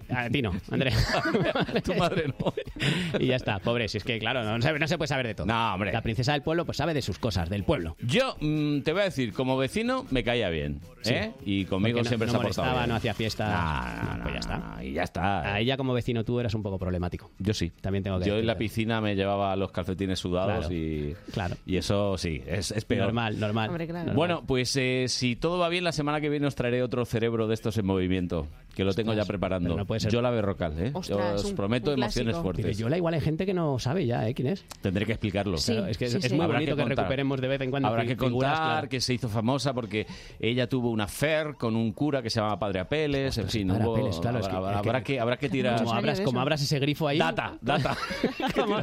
[0.09, 0.95] A ti no, Andrés.
[1.83, 2.53] tu madre no.
[3.19, 3.87] y ya está, pobre.
[3.87, 5.47] Si es que, claro, no, se- no se puede saber de todo.
[5.47, 5.91] No, hombre.
[5.91, 7.95] La princesa del pueblo, pues sabe de sus cosas, del pueblo.
[8.01, 11.13] Yo mm, te voy a decir, como vecino me caía bien, Sí.
[11.13, 11.31] ¿eh?
[11.45, 12.89] Y conmigo Porque siempre no se ha portado molestaba, bien.
[12.89, 14.03] no hacía fiestas.
[14.03, 14.83] No, no, pues ya está.
[14.83, 15.53] y ya está.
[15.53, 17.31] A ella como vecino tú eras un poco problemático.
[17.39, 17.71] Yo sí.
[17.81, 18.57] También tengo que Yo en la decirlo.
[18.59, 20.73] piscina me llevaba los calcetines sudados Claro.
[20.73, 21.55] y, Claro.
[21.65, 23.05] y eso sí, es, es peor.
[23.05, 23.69] Normal, normal.
[23.69, 24.13] Hombre, claro.
[24.13, 27.47] Bueno, pues eh, si todo va bien, la semana que viene os traeré otro cerebro
[27.47, 29.69] de estos en movimiento, que lo tengo ya preparando.
[29.69, 30.11] pero no puede ser.
[30.11, 30.91] Yo la Berrocal, ¿eh?
[30.93, 32.43] Ostras, os un- prometo un emociones clásico.
[32.43, 32.65] fuertes.
[32.65, 34.33] Pero Yola igual hay gente que no sabe ya, ¿eh?
[34.33, 34.65] ¿Quién es?
[34.81, 35.57] Tendré que explicarlo.
[35.57, 36.33] Sí, Claro, es que es, sí, es sí.
[36.35, 38.89] muy Habrá bonito que recuperemos de vez en cuando Habrá que contar claro.
[38.89, 40.07] que se hizo famosa porque
[40.39, 43.83] ella tuvo una affair con un cura que se llamaba Padre Apeles, en fin, Padre
[43.85, 46.21] hubo- Apeles, claro, habrá, que- habrá- es que- habrá que, habrá que tirar Como abras,
[46.21, 47.17] como abras ese grifo ahí.
[47.17, 47.97] data, data.
[48.55, 48.77] como,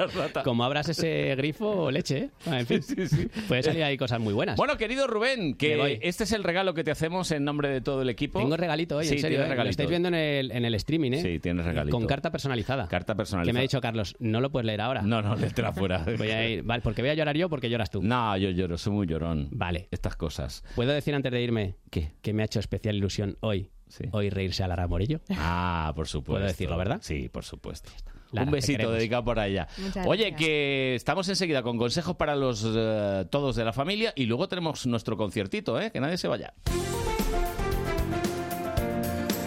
[0.44, 2.30] como abras ese grifo, leche, ¿eh?
[2.46, 2.80] Ah, En fin,
[3.48, 4.56] puede salir ahí cosas muy buenas.
[4.56, 8.02] Bueno, querido Rubén, que este es el regalo que te hacemos en nombre de todo
[8.02, 8.38] el equipo.
[8.38, 9.44] Tengo regalito hoy, Sí, en serio.
[9.44, 9.54] ¿eh?
[9.54, 10.64] Lo estáis viendo en el, en
[11.12, 11.20] ¿eh?
[11.20, 11.94] Sí, tienes regalito.
[11.94, 12.88] Con carta personalizada.
[12.88, 13.50] Carta personalizada.
[13.50, 15.02] Que me ha dicho Carlos, no lo puedes leer ahora.
[15.02, 16.04] No, no, léetela fuera.
[16.18, 18.02] Voy a ir, vale, porque voy a llorar yo porque lloras tú.
[18.02, 19.48] No, yo lloro, soy muy llorón.
[19.50, 19.88] Vale.
[19.90, 20.64] Estas cosas.
[20.74, 22.12] ¿Puedo decir antes de irme ¿Qué?
[22.22, 23.70] que me ha hecho especial ilusión hoy?
[24.12, 25.20] Hoy reírse a Lara Morillo.
[25.30, 26.32] Ah, por supuesto.
[26.32, 26.98] Puedo decirlo, ¿verdad?
[27.02, 27.90] Sí, por supuesto.
[28.32, 29.68] Lara, Un besito dedicado por allá.
[29.78, 30.40] Muchas Oye, gracias.
[30.40, 34.86] que estamos enseguida con consejos para los eh, todos de la familia y luego tenemos
[34.86, 35.90] nuestro conciertito, ¿eh?
[35.92, 36.54] Que nadie se vaya.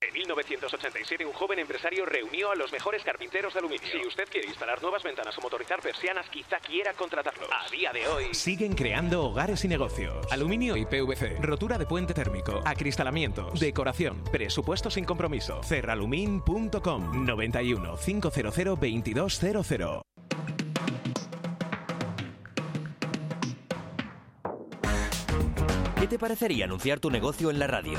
[0.00, 3.88] En 1987, un joven empresario reunió a los mejores carpinteros de aluminio.
[3.90, 7.48] Si usted quiere instalar nuevas ventanas o motorizar persianas, quizá quiera contratarlos.
[7.50, 8.32] A día de hoy...
[8.32, 10.24] Siguen creando hogares y negocios.
[10.30, 11.38] Aluminio y PVC.
[11.40, 12.62] Rotura de puente térmico.
[12.64, 13.58] Acristalamientos.
[13.58, 14.22] Decoración.
[14.30, 15.60] Presupuesto sin compromiso.
[15.64, 20.02] Cerralumin.com 91 500 2200.
[25.98, 27.98] ¿Qué te parecería anunciar tu negocio en la radio?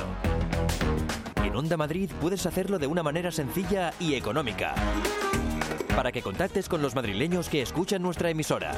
[1.50, 4.76] En Onda Madrid puedes hacerlo de una manera sencilla y económica.
[5.96, 8.76] Para que contactes con los madrileños que escuchan nuestra emisora.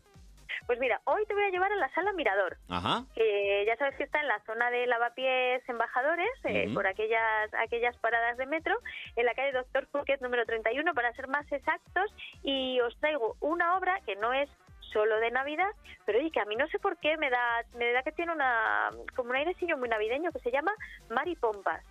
[0.67, 3.05] Pues mira, hoy te voy a llevar a la sala Mirador, Ajá.
[3.15, 7.97] que ya sabes que está en la zona de lavapiés embajadores, eh, por aquellas aquellas
[7.99, 8.77] paradas de metro,
[9.17, 13.79] en la calle Doctor Fouquet número 31, para ser más exactos, y os traigo una
[13.79, 14.51] obra que no es
[14.93, 15.71] solo de Navidad,
[16.05, 18.33] pero oye, que a mí no sé por qué me da me da que tiene
[18.33, 20.75] una como un airecillo muy navideño que se llama
[21.09, 21.83] Maripompas.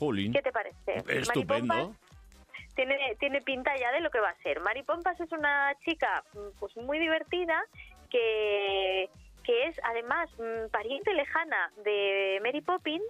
[0.00, 0.32] Jolín.
[0.32, 1.04] ¿Qué te parece?
[1.08, 1.94] Estupendo.
[2.74, 4.60] Tiene, tiene pinta ya de lo que va a ser.
[4.60, 7.62] Mari Pompas es una chica mm, pues muy divertida
[8.08, 9.10] que,
[9.44, 13.04] que es además mm, pariente lejana de Mary Poppins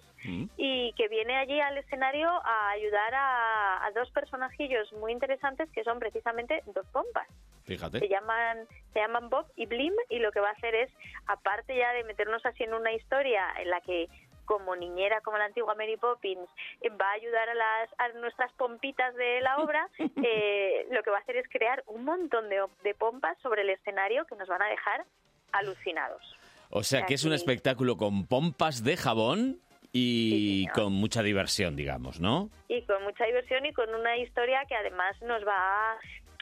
[0.57, 5.85] y que viene allí al escenario a ayudar a, a dos personajillos muy interesantes que
[5.85, 7.29] son precisamente dos pompas.
[7.67, 8.09] Se Fíjate.
[8.09, 10.91] llaman, se llaman Bob y Blim y lo que va a hacer es,
[11.27, 14.09] aparte ya de meternos así en una historia en la que
[14.51, 16.49] como niñera, como la antigua Mary Poppins,
[16.81, 19.89] eh, va a ayudar a, las, a nuestras pompitas de la obra,
[20.25, 23.71] eh, lo que va a hacer es crear un montón de, de pompas sobre el
[23.71, 25.05] escenario que nos van a dejar
[25.53, 26.37] alucinados.
[26.69, 29.61] O sea, que es un espectáculo con pompas de jabón
[29.93, 32.51] y con mucha diversión, digamos, ¿no?
[32.71, 35.99] y con mucha diversión y con una historia que además nos va a,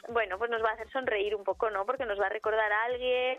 [0.07, 2.71] bueno pues nos va a hacer sonreír un poco no porque nos va a recordar
[2.71, 3.37] a alguien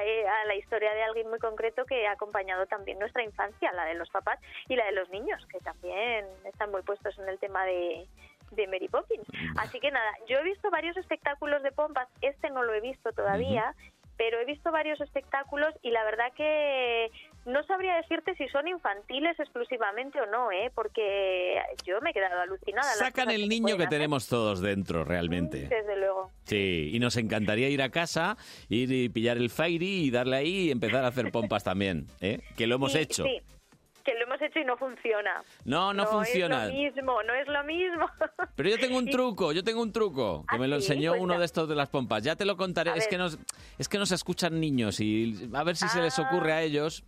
[0.00, 3.84] eh, a la historia de alguien muy concreto que ha acompañado también nuestra infancia la
[3.86, 7.38] de los papás y la de los niños que también están muy puestos en el
[7.38, 8.06] tema de
[8.52, 9.26] de Mary Poppins.
[9.56, 13.10] Así que nada, yo he visto varios espectáculos de pompas, este no lo he visto
[13.12, 13.74] todavía,
[14.16, 17.10] pero he visto varios espectáculos y la verdad que
[17.44, 20.70] no sabría decirte si son infantiles exclusivamente o no, ¿eh?
[20.74, 22.92] porque yo me he quedado alucinada.
[22.94, 23.88] Sacan el niño que hacer.
[23.90, 25.68] tenemos todos dentro, realmente.
[25.68, 26.30] Desde luego.
[26.44, 28.36] Sí, y nos encantaría ir a casa,
[28.68, 32.40] ir y pillar el Fairy y darle ahí y empezar a hacer pompas también, ¿eh?
[32.56, 33.24] Que lo hemos Sí, hecho.
[33.24, 33.40] Sí,
[34.04, 35.42] que lo hemos hecho y no funciona.
[35.64, 36.66] No, no, funciona.
[36.66, 38.06] es lo mismo, no es lo mismo.
[38.56, 40.86] Pero yo tengo un truco, yo tengo un truco que me lo ¿Ah, sí?
[40.92, 41.38] enseñó uno Cuenta.
[41.38, 42.22] de estos de las pompas.
[42.22, 42.90] Ya te lo contaré.
[42.90, 43.08] A Es ver.
[43.10, 43.38] que nos
[43.78, 46.56] es que nos escuchan niños y a ver si se les ocurre Ah.
[46.56, 47.04] a ellos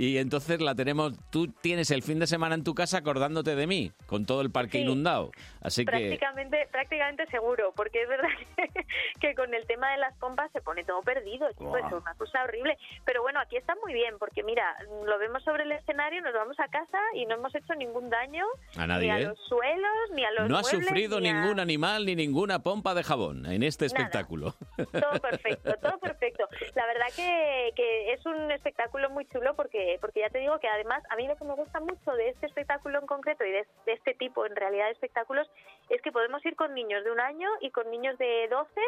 [0.00, 1.12] y entonces la tenemos.
[1.30, 4.50] Tú tienes el fin de semana en tu casa acordándote de mí con todo el
[4.52, 4.84] parque Sí.
[4.84, 5.32] inundado.
[5.60, 8.84] Así que prácticamente, prácticamente seguro, porque es verdad que,
[9.20, 12.44] que con el tema de las pompas se pone todo perdido, chico, es una cosa
[12.44, 12.78] horrible.
[13.04, 16.58] Pero bueno, aquí está muy bien, porque mira, lo vemos sobre el escenario, nos vamos
[16.60, 18.44] a casa y no hemos hecho ningún daño
[18.76, 19.24] A nadie, ni a ¿eh?
[19.24, 22.62] los suelos, ni a los no ha muebles, sufrido ni a- ningún animal ni ninguna
[22.62, 23.96] pompa de jabón en este Nada.
[23.98, 24.54] espectáculo.
[24.76, 26.44] Todo perfecto, todo perfecto.
[26.76, 30.68] La verdad que, que es un espectáculo muy chulo porque, porque ya te digo que
[30.68, 33.66] además a mí lo que me gusta mucho de este espectáculo en concreto y de,
[33.86, 35.50] de este tipo en realidad de espectáculos
[35.88, 38.80] es que podemos ir con niños de un año y con niños de 12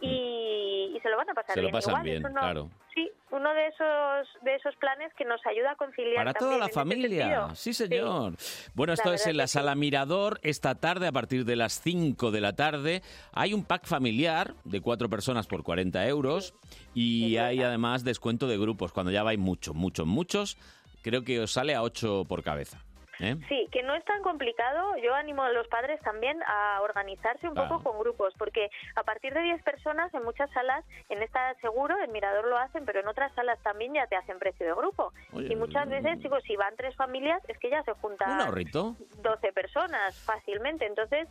[0.00, 1.72] y, y se lo van a pasar Se lo bien.
[1.72, 2.04] pasan igual.
[2.04, 2.70] bien, uno- claro.
[2.94, 6.68] Sí, uno de esos, de esos planes que nos ayuda a conciliar Para toda la
[6.68, 8.34] familia, sí señor.
[8.74, 9.52] Bueno, esto La es en la sí.
[9.52, 13.02] sala Mirador esta tarde a partir de las 5 de la tarde.
[13.32, 16.54] Hay un pack familiar de cuatro personas por 40 euros
[16.94, 18.92] y hay además descuento de grupos.
[18.92, 20.56] Cuando ya vais muchos, muchos, muchos,
[21.02, 22.82] creo que os sale a 8 por cabeza.
[23.20, 23.36] ¿Eh?
[23.48, 24.96] Sí, que no es tan complicado.
[25.02, 29.34] Yo animo a los padres también a organizarse un poco con grupos, porque a partir
[29.34, 33.08] de 10 personas en muchas salas, en esta seguro, en Mirador lo hacen, pero en
[33.08, 35.12] otras salas también ya te hacen precio de grupo.
[35.32, 38.40] Oye, y muchas veces, chicos, si van tres familias, es que ya se juntan Un
[38.40, 38.96] ahorrito.
[39.22, 40.86] 12 personas fácilmente.
[40.86, 41.28] Entonces,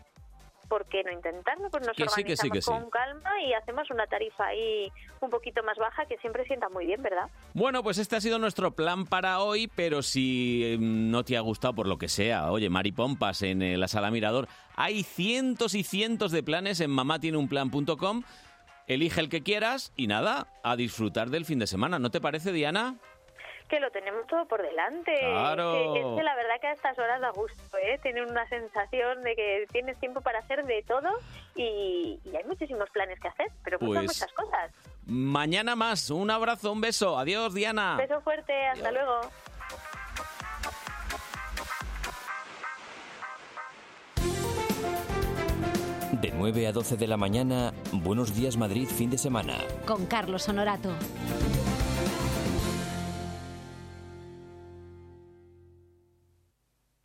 [0.67, 1.69] ¿por qué no intentarlo?
[1.69, 2.71] Pues nos Que sí, que sí, organizamos que sí.
[2.71, 6.85] con calma y hacemos una tarifa ahí un poquito más baja que siempre sienta muy
[6.85, 7.29] bien, ¿verdad?
[7.53, 11.41] Bueno, pues este ha sido nuestro plan para hoy, pero si eh, no te ha
[11.41, 15.73] gustado por lo que sea, oye, Mari Pompas en eh, la sala Mirador, hay cientos
[15.75, 18.23] y cientos de planes en mamatieneunplan.com.
[18.87, 21.99] Elige el que quieras y nada, a disfrutar del fin de semana.
[21.99, 22.95] ¿No te parece, Diana?
[23.67, 25.13] Que lo tenemos todo por delante.
[25.19, 25.93] Claro.
[25.93, 27.99] Que, es que la verdad que a estas horas da gusto, ¿eh?
[28.01, 31.09] Tiene una sensación de que tienes tiempo para hacer de todo
[31.55, 34.71] y, y hay muchísimos planes que hacer, pero muchas, Pues- muchas cosas.
[35.05, 36.09] Mañana más.
[36.09, 37.17] Un abrazo, un beso.
[37.17, 37.95] Adiós, Diana.
[37.97, 39.21] Beso fuerte, hasta luego.
[46.37, 49.55] 9 a 12 de la mañana, Buenos Días Madrid fin de semana.
[49.85, 50.91] Con Carlos Honorato.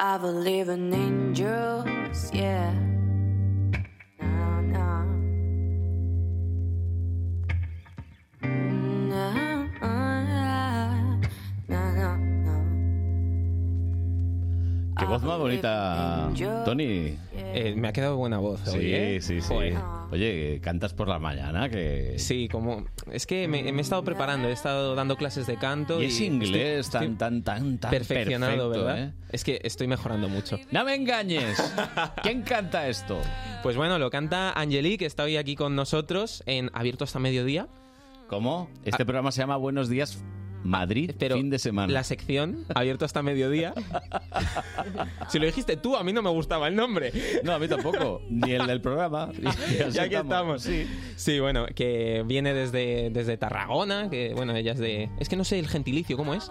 [0.05, 2.92] I believe in angels, yeah.
[15.13, 16.31] Voz más bonita,
[16.65, 17.17] Tony.
[17.35, 19.19] Eh, me ha quedado buena voz Sí, hoy, ¿eh?
[19.21, 19.49] sí, sí.
[19.49, 19.77] Joder.
[20.11, 22.15] Oye, cantas por la mañana que...
[22.19, 22.85] Sí, como...
[23.11, 26.09] Es que me, me he estado preparando, he estado dando clases de canto Y y...
[26.09, 29.05] es inglés estoy- tan, tan, tan, tan perfeccionado, perfecto, ¿verdad?
[29.05, 29.13] ¿eh?
[29.31, 30.59] Es que estoy mejorando mucho.
[30.71, 31.57] ¡No me engañes!
[32.23, 33.19] ¿Quién canta esto?
[33.63, 37.69] Pues bueno, lo canta Angelique, que está hoy aquí con nosotros en Abierto hasta Mediodía.
[38.29, 38.69] ¿Cómo?
[38.85, 40.23] Este programa se llama Buenos Días
[40.65, 41.93] Madrid, fin de semana.
[41.93, 43.75] La sección, Abierto hasta Mediodía.
[45.29, 47.13] si lo dijiste tú, a mí no me gustaba el nombre.
[47.43, 48.23] No, a mí tampoco.
[48.29, 49.31] Ni el del programa.
[49.93, 50.63] Y aquí estamos.
[50.63, 50.87] Sí.
[51.17, 55.11] Sí, bueno, que viene desde, desde Tarragona, que bueno, ella es de...
[55.19, 56.51] Es que no sé el gentilicio, ¿cómo es?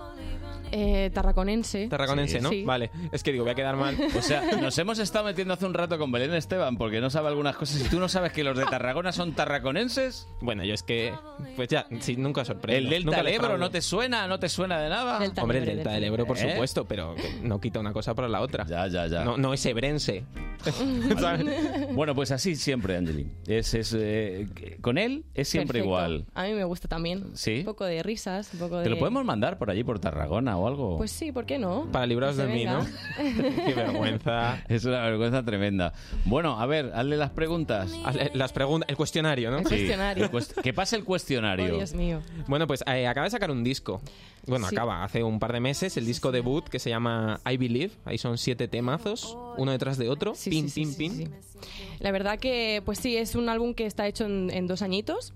[0.72, 1.88] Eh, tarraconense.
[1.88, 2.50] Tarraconense, ¿no?
[2.50, 2.64] Sí.
[2.64, 3.98] Vale, es que digo, voy a quedar mal.
[4.18, 7.28] O sea, nos hemos estado metiendo hace un rato con Belén Esteban porque no sabe
[7.28, 7.82] algunas cosas.
[7.82, 10.28] Y tú no sabes que los de Tarragona son tarraconenses.
[10.42, 11.14] Bueno, yo es que,
[11.56, 12.78] pues ya, sí, nunca sorprendo.
[12.78, 14.28] ¿El Delta del le Ebro no te suena?
[14.28, 15.20] ¿No te suena de nada?
[15.42, 16.52] Hombre, el Delta del Ebro, por ¿Eh?
[16.52, 18.66] supuesto, pero no quita una cosa por la otra.
[18.66, 19.24] Ya, ya, ya.
[19.24, 20.24] No, no es hebrense.
[21.94, 23.32] Bueno, pues así siempre, Angelín.
[23.48, 24.48] Es, es, eh,
[24.82, 25.88] con él es siempre Perfecto.
[25.88, 26.26] igual.
[26.34, 27.32] A mí me gusta también.
[27.34, 27.60] ¿Sí?
[27.60, 28.84] Un poco de risas, un poco de...
[28.84, 30.98] ¿Te lo podemos mandar por allí, por Tarragona o algo?
[30.98, 31.88] Pues sí, ¿por qué no?
[31.92, 32.80] Para libraros Que de mí, venga.
[32.80, 32.86] ¿no?
[33.66, 34.64] Qué vergüenza.
[34.70, 35.94] Es una vergüenza tremenda.
[36.26, 37.92] Bueno, a ver, hazle las preguntas.
[38.06, 39.58] Hazle Las preguntas, el cuestionario, ¿no?
[39.60, 40.26] El cuestionario.
[40.26, 41.74] el cuest- que pase el cuestionario.
[41.74, 42.22] Oh, Dios mío.
[42.48, 44.02] Bueno, pues eh, acaba de sacar un disco.
[44.48, 44.76] Bueno, Sí.
[44.76, 47.92] acaba, hace un par de meses, el disco debut que se llama I Believe.
[48.06, 50.34] Ahí son siete temazos, uno detrás de otro.
[50.36, 51.34] Sí, pin, sí, sí, pin, sí, pin.
[51.42, 51.60] sí.
[52.00, 55.34] La verdad que, pues sí, es un álbum que está hecho en, en dos añitos.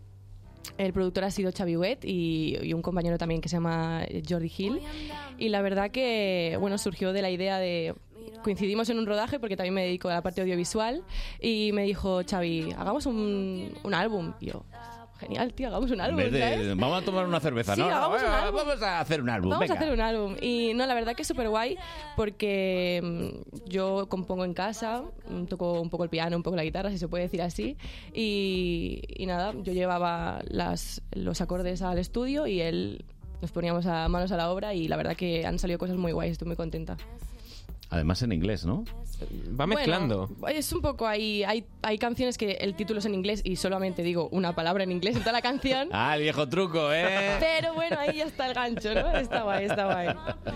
[0.77, 4.51] El productor ha sido Xavi Huet y, y un compañero también que se llama Jordi
[4.57, 4.79] Hill.
[5.37, 7.95] Y la verdad que, bueno, surgió de la idea de...
[8.43, 11.03] Coincidimos en un rodaje porque también me dedico a la parte audiovisual
[11.41, 14.33] y me dijo Xavi, hagamos un, un álbum.
[14.39, 14.63] Y yo,
[15.19, 16.77] genial, tío, hagamos un álbum, vez de, ¿sabes?
[16.77, 17.89] vamos a tomar una cerveza, Sí, ¿no?
[17.89, 18.59] No, hagamos un venga, álbum.
[18.65, 19.49] Vamos a hacer un álbum.
[19.49, 19.73] Vamos venga.
[19.73, 20.35] a hacer un álbum.
[20.41, 21.77] Y no, la verdad que es súper guay
[22.15, 26.63] porque mm, yo compongo en casa, mm, toco un poco el piano, un poco la
[26.63, 27.77] guitarra, si se puede decir así.
[28.13, 33.05] Y, y nada, yo llevaba las, los acordes al estudio y él
[33.41, 36.11] nos poníamos a manos a la obra y la verdad que han salido cosas muy
[36.11, 36.97] guays, estoy muy contenta.
[37.89, 38.83] Además en inglés, ¿no?
[39.57, 40.27] Va mezclando.
[40.39, 43.55] Bueno, es un poco, hay, hay, hay canciones que el título es en inglés y
[43.55, 45.89] solamente digo una palabra en inglés en toda la canción.
[45.97, 47.38] Ah, el viejo truco, ¿eh?
[47.39, 49.15] Pero bueno, ahí ya está el gancho, ¿no?
[49.15, 50.07] Está guay, está guay.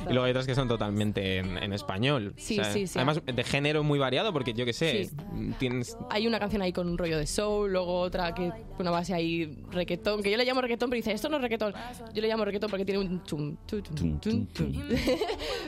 [0.09, 2.33] Y luego hay otras que son totalmente en, en español.
[2.35, 2.99] Sí, sí, sí.
[2.99, 5.11] Además, de género muy variado, porque yo que sé, Sí.
[5.59, 9.14] tienes Hay una canción ahí con un rollo de soul, luego otra que una base
[9.14, 11.74] ahí reggaetón, que yo le llamo reggaetón, pero dice, esto no es reggaetón.
[12.14, 14.74] Yo le llamo reggaetón porque tiene un tu, tum, tum, tum.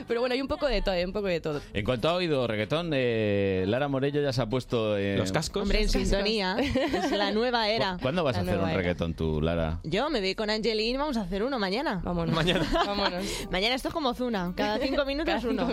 [0.08, 1.51] Pero bueno, hay un poco de todo, hay un poco de todo.
[1.74, 4.96] En cuanto a oído reggaetón, eh, Lara Morello ya se ha puesto...
[4.96, 5.62] eh, los cascos.
[5.62, 6.56] Hombre, en sintonía.
[6.58, 7.98] Es la nueva era.
[8.00, 8.76] ¿Cuándo vas a La hacer un era.
[8.78, 9.80] reggaetón tú, Lara?
[9.84, 12.00] Yo me voy con Angelina, vamos a hacer uno mañana.
[12.04, 12.34] Vámonos.
[12.34, 12.66] Mañana.
[12.86, 13.24] Vámonos.
[13.50, 15.68] Mañana esto es como Zuna, cada cinco minutos Cada uno.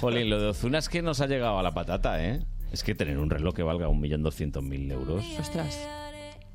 [0.00, 2.44] Jolín, lo de Ozuna es que nos ha llegado a la patata, ¿eh?
[2.72, 5.24] Es que tener un reloj que valga 1.200.000 euros...
[5.38, 5.78] Ostras.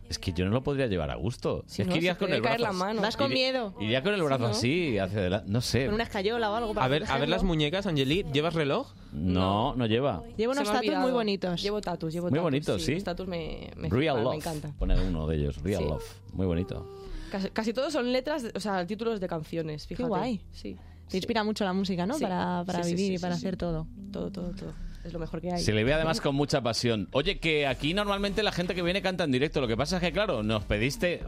[0.09, 1.63] Es que yo no lo podría llevar a gusto.
[1.67, 2.59] Si es no, que irías con el brazo...
[2.63, 3.01] la mano.
[3.01, 3.73] Vas con Iría- miedo.
[3.79, 4.49] Iría con el brazo ¿no?
[4.49, 5.51] así, hacia adelante.
[5.51, 5.85] No sé.
[5.85, 8.93] Con una escayola o algo para A ver, a ver las muñecas, Angelique, ¿llevas reloj?
[9.11, 10.23] No, no lleva.
[10.37, 11.61] Llevo unos tatus muy bonitos.
[11.61, 12.93] Llevo tatus, llevo Muy bonitos, sí.
[12.95, 14.31] Los tatus me, me, Real Love.
[14.31, 14.71] me encanta.
[14.79, 15.89] Pone uno de ellos, Real Sí.
[15.89, 16.03] Love.
[16.33, 16.87] Muy bonito.
[17.31, 20.07] Casi, casi todos son letras, de- o sea, títulos de canciones, fíjate.
[20.07, 20.41] guay.
[20.53, 20.77] Sí.
[21.09, 22.13] Te inspira mucho la música, ¿no?
[22.15, 22.23] Sí.
[22.23, 23.57] Para, para Sí, sí, vivir sí, y para sí, hacer sí.
[23.57, 23.87] todo.
[24.11, 24.73] Todo, todo, todo.
[25.07, 25.61] Es lo mejor que hay.
[25.61, 27.07] Se le ve además con mucha pasión.
[27.11, 29.61] Oye, que aquí normalmente la gente que viene canta en directo.
[29.61, 31.21] Lo que pasa es que, claro, nos pediste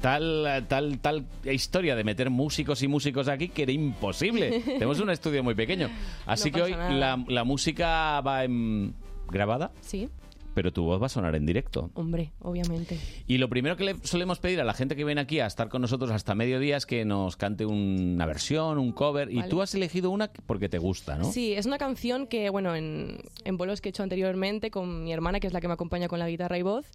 [0.00, 4.60] tal, tal, tal historia de meter músicos y músicos aquí que era imposible.
[4.64, 5.90] Tenemos un estudio muy pequeño.
[6.26, 8.94] Así No que hoy la, la música va en-
[9.28, 10.08] grabada, Sí,
[10.56, 11.90] pero tu voz va a sonar en directo.
[11.92, 12.98] hombre, obviamente.
[13.26, 15.68] Y lo primero que le solemos pedir a la gente que viene aquí a estar
[15.68, 19.30] con nosotros hasta mediodía es que nos cante una versión, un cover.
[19.30, 21.30] Y tú has elegido una porque te gusta, ¿no?
[21.30, 25.12] Sí, es una canción que, bueno, en, en bolos que he hecho anteriormente con mi
[25.12, 26.86] hermana, que es la que me acompaña con la guitarra y voz,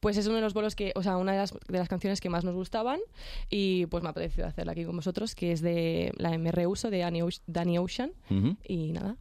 [0.00, 2.22] pues es uno de los bolos que, o sea, una de las, de las canciones
[2.22, 3.00] que más nos gustaban
[3.50, 6.88] y pues me ha parecido hacerla aquí con vosotros, que es de la Me Reuso
[6.88, 8.12] de Danny, Ocean-.
[8.66, 9.18] Y nada,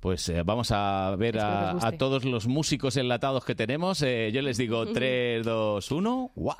[0.00, 4.00] Pues eh, vamos a ver a, a todos los músicos enlatados que tenemos.
[4.02, 6.32] Eh, yo les digo 3, 2, 1.
[6.34, 6.56] ¡Guau!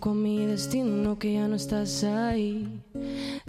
[0.00, 2.80] A mi destino que ya no estás ahí?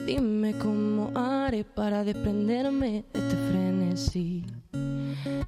[0.05, 4.45] Dime cómo haré para desprenderme de este frenesí.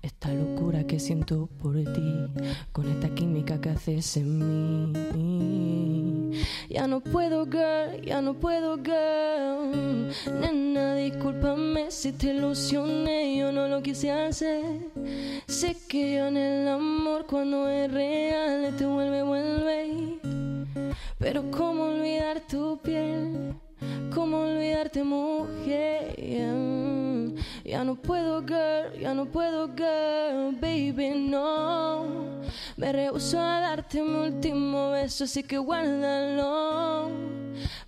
[0.02, 2.28] Esta locura que siento por ti,
[2.72, 6.40] con esta química que haces en mí.
[6.70, 10.14] Ya no puedo, girl, ya no puedo, girl.
[10.40, 14.64] Nena, discúlpame si te ilusioné, yo no lo quise hacer.
[15.48, 20.21] Sé que yo en el amor cuando es real te vuelve, vuelve.
[21.18, 23.54] Pero cómo olvidar tu piel,
[24.14, 26.16] cómo olvidarte mujer.
[27.64, 32.42] Ya no puedo, girl, ya no puedo, girl, baby, no.
[32.76, 37.10] Me rehuso a darte mi último beso, así que guárdalo.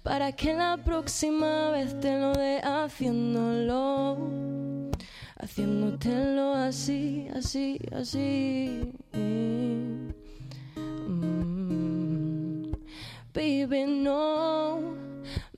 [0.02, 4.18] Para que la próxima vez te lo dé haciéndolo.
[5.38, 8.94] Haciéndotelo así, así, así.
[9.12, 10.14] Mm.
[13.34, 14.96] Baby, no.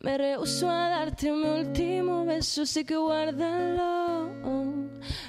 [0.01, 4.29] Me rehuso a darte mi último beso, así que guárdalo.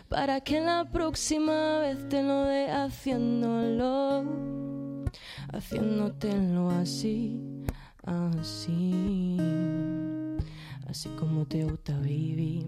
[0.08, 4.24] Para que la próxima vez te lo dé haciéndolo.
[5.52, 7.40] Haciéndotelo así,
[8.04, 9.36] así.
[10.86, 12.64] Así como te gusta, baby.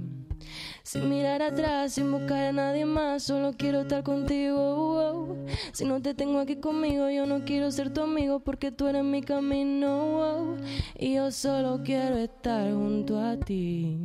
[0.82, 5.36] Sin mirar atrás, sin buscar a nadie más, solo quiero estar contigo.
[5.72, 9.04] Si no te tengo aquí conmigo, yo no quiero ser tu amigo porque tú eres
[9.04, 10.56] mi camino.
[10.98, 13.98] Y yo solo quiero estar junto a ti.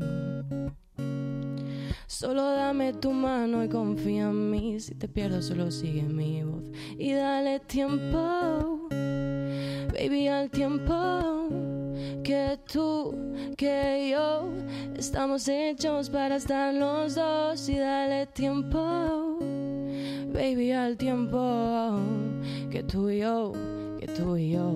[2.07, 4.79] Solo dame tu mano y confía en mí.
[4.79, 6.69] Si te pierdo, solo sigue mi voz.
[6.97, 8.87] Y dale tiempo,
[9.91, 11.72] baby, al tiempo.
[12.23, 13.15] Que tú,
[13.57, 14.49] que yo,
[14.95, 17.67] estamos hechos para estar los dos.
[17.69, 19.39] Y dale tiempo,
[20.33, 21.99] baby, al tiempo.
[22.71, 23.53] Que tú y yo,
[23.99, 24.73] que tú y yo,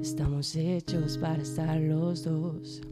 [0.00, 2.82] estamos hechos para estar los dos.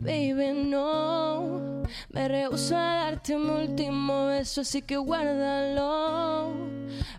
[0.00, 6.52] Baby, no, me rehuso a darte un último beso, así que guárdalo.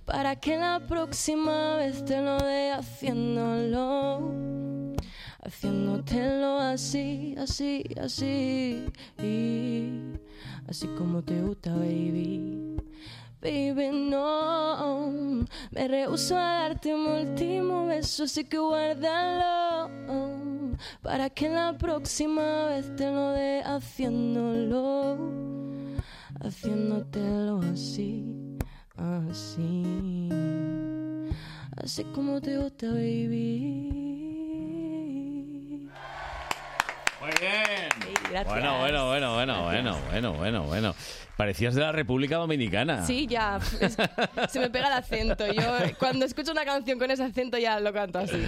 [0.05, 4.31] Para que la próxima vez te lo dé haciéndolo.
[5.45, 8.83] Haciéndotelo así, así, así.
[10.67, 12.75] Así como te gusta, baby.
[13.41, 19.91] Baby, no, me rehuso a darte un último beso, así que guárdalo.
[21.03, 25.19] Para que la próxima vez te lo dé haciéndolo.
[26.43, 28.57] Haciéndotelo así,
[28.97, 30.27] así.
[31.77, 34.14] Así como te gusta, baby.
[37.25, 37.89] Muy bien.
[38.31, 38.45] gracias.
[38.47, 40.95] Bueno, bueno, bueno, bueno, bueno, bueno, bueno, bueno.
[41.37, 43.05] Parecías de la República Dominicana.
[43.05, 43.59] Sí, ya.
[43.81, 43.97] es-
[44.49, 45.45] se me pega el acento.
[45.51, 45.61] Yo
[45.99, 48.41] cuando escucho una canción con ese acento ya lo canto así.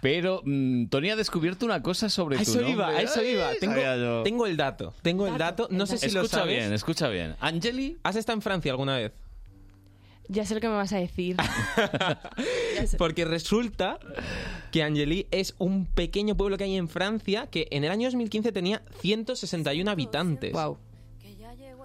[0.00, 2.72] Pero mm, Tony ha descubierto una cosa sobre A tu eso nombre.
[2.72, 3.50] iba, a eso Ay, iba.
[3.58, 4.22] Tengo, sabía yo.
[4.22, 4.94] tengo el dato.
[5.00, 5.66] Tengo el dato.
[5.70, 6.56] No sé si lo Escucha sabes.
[6.58, 7.36] bien, escucha bien.
[7.40, 7.96] ¿Angeli?
[8.02, 9.12] ¿Has estado en Francia alguna vez?
[10.28, 11.36] Ya sé lo que me vas a decir.
[12.98, 13.98] Porque resulta
[14.70, 18.52] que Angeli es un pequeño pueblo que hay en Francia que en el año 2015
[18.52, 20.52] tenía 161 habitantes.
[20.52, 20.78] Wow.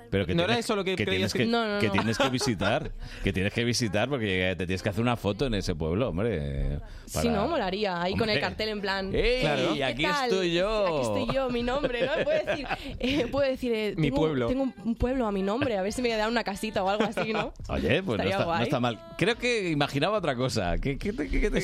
[0.09, 1.87] Pero que ¿No era tienes- eso lo que creías tienes que- que, No, no, que
[1.87, 1.91] no.
[1.93, 2.91] tienes que visitar?
[3.23, 6.79] Que tienes que visitar porque te tienes que hacer una foto en ese pueblo, hombre.
[7.05, 8.01] Si no, molaría.
[8.01, 9.13] Ahí con el cartel en plan.
[9.13, 9.73] ¡Ey, Claro.
[9.75, 10.29] ¿Qué aquí tal?
[10.29, 10.87] estoy yo!
[10.87, 12.11] Aquí estoy yo, mi nombre, ¿no?
[12.23, 12.67] Puedo decir,
[12.99, 14.47] eh, puedo decir eh, Mi tengo, pueblo.
[14.47, 17.03] Tengo un- pueblo a mi nombre, a ver si me dan una casita o algo
[17.05, 17.53] así, ¿no?
[17.69, 18.63] Oye, pues no está, no guay.
[18.63, 18.99] está mal.
[19.17, 20.77] Creo que imaginaba otra cosa.
[20.77, 21.59] ¿Qué, qué te, qué te-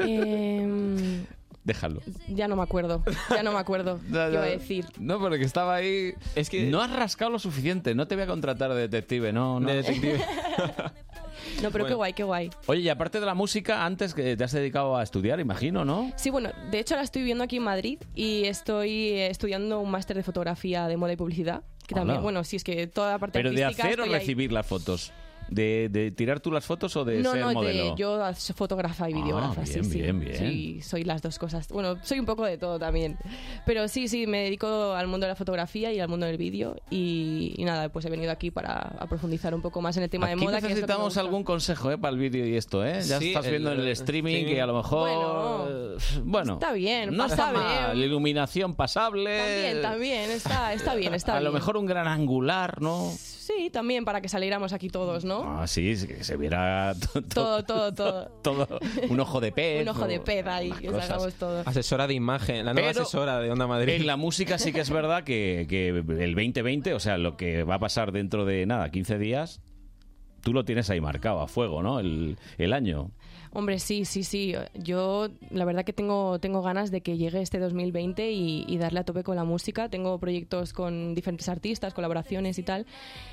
[0.00, 1.24] Em,
[1.66, 2.00] Déjalo.
[2.28, 3.02] ya no me acuerdo.
[3.28, 3.98] Ya no me acuerdo.
[4.10, 4.38] Ya, ¿Qué ya.
[4.38, 4.86] iba a decir?
[5.00, 6.14] No, porque estaba ahí.
[6.36, 7.94] Es que no has rascado lo suficiente.
[7.94, 9.68] No te voy a contratar de detective, no, no.
[9.68, 10.20] De detective.
[11.62, 12.50] No, pero qué guay, qué guay.
[12.66, 16.12] Oye, y aparte de la música, antes que te has dedicado a estudiar, imagino, ¿no?
[16.16, 19.90] Sí, bueno, de hecho la estoy viviendo aquí en Madrid y estoy eh, estudiando un
[19.90, 21.62] máster de fotografía de moda y publicidad.
[21.86, 24.10] Que también, bueno, sí, es que toda la parte Pero de artística hacer o ahí.
[24.10, 25.12] recibir las fotos.
[25.48, 27.90] De, de tirar tú las fotos o de no, ser no, modelo.
[27.90, 30.00] de yo soy fotógrafa y Ah, videógrafa, sí, bien, sí.
[30.00, 30.36] bien, bien.
[30.36, 31.68] Sí, soy las dos cosas.
[31.68, 33.16] Bueno, soy un poco de todo también.
[33.64, 36.76] Pero sí, sí, me dedico al mundo de la fotografía y al mundo del vídeo.
[36.90, 40.10] Y, y nada, pues he venido aquí para a profundizar un poco más en el
[40.10, 40.56] tema de moda.
[40.56, 41.98] que que necesitamos algún consejo ¿eh?
[41.98, 43.00] para el vídeo y esto, ¿eh?
[43.02, 45.08] Ya Sí, estás viendo el- en el el streaming que a lo mejor...
[45.08, 47.98] Bueno, eh, bueno está bien, no está mal.
[47.98, 49.38] La iluminación pasable.
[49.38, 51.44] También, también, está, está bien, está a bien.
[51.44, 53.10] lo mejor un gran angular, ¿no?
[53.16, 53.35] Sí,
[53.72, 55.60] también para que saliéramos aquí todos, ¿no?
[55.60, 58.28] Ah, sí, sí, que se viera to- to- Todo, todo, todo.
[58.42, 58.78] todo.
[59.08, 59.82] Un ojo de pez.
[59.82, 61.06] Un ojo de o- pez ahí, que cosas.
[61.06, 61.62] sacamos todo.
[61.66, 63.94] Asesora de imagen, la nueva Pero asesora de Onda Madrid.
[63.94, 67.62] En la música sí que es verdad que, que el 2020, o sea, lo que
[67.64, 69.60] va a pasar dentro de nada, 15 días,
[70.42, 71.98] tú lo tienes ahí marcado a fuego, ¿no?
[72.00, 73.10] El, el año.
[73.56, 74.54] Hombre, sí, sí, sí.
[74.74, 79.00] Yo la verdad que tengo, tengo ganas de que llegue este 2020 y, y darle
[79.00, 79.88] a tope con la música.
[79.88, 82.84] Tengo proyectos con diferentes artistas, colaboraciones y tal.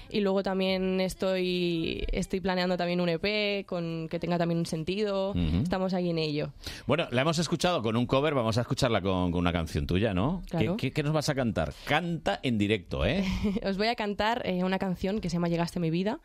[0.10, 5.34] Y luego también estoy, estoy planeando también un EP con, que tenga también un sentido.
[5.62, 6.54] Estamos ahí en ello.
[6.88, 10.14] Bueno, la hemos escuchado con un cover, vamos a escucharla con, con una canción tuya,
[10.14, 10.42] ¿no?
[10.50, 10.78] Claro.
[10.78, 11.74] ¿Qué, qué- qué nos vas a cantar?
[11.86, 13.26] Canta en directo, ¿eh?
[13.66, 16.20] Os voy a cantar eh, una canción que se llama Llegaste a mi vida.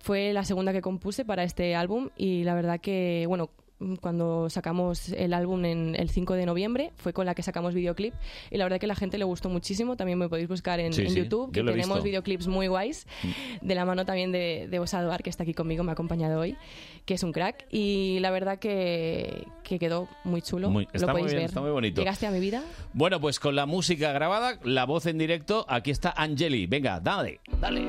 [0.00, 3.35] Fue la segunda que compuse para este álbum y la verdad que, bueno,
[4.00, 8.14] cuando sacamos el álbum en el 5 de noviembre fue con la que sacamos videoclip
[8.50, 9.96] y la verdad que la gente le gustó muchísimo.
[9.98, 12.00] También me podéis buscar en, Sí, en sí, YouTube, yo que tenemos visto.
[12.00, 12.04] Mm.
[12.04, 13.06] videoclips muy guays,
[13.60, 16.40] de la mano también de, de Osa Duar, que está aquí conmigo, me ha acompañado
[16.40, 16.56] hoy,
[17.04, 17.66] que es un crack.
[17.70, 20.70] Y la verdad que, que quedó muy chulo.
[20.70, 21.50] Muy- está lo muy podéis bien, ver.
[21.50, 22.00] está muy bonito.
[22.00, 22.62] Llegaste a mi vida.
[22.94, 26.66] Bueno, pues con la música grabada, la voz en directo, aquí está Angeli.
[26.66, 27.84] Venga, dale, dale.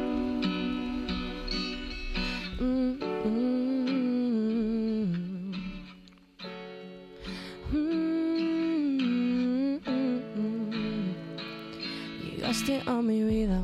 [12.57, 13.61] Llegaste a mi vida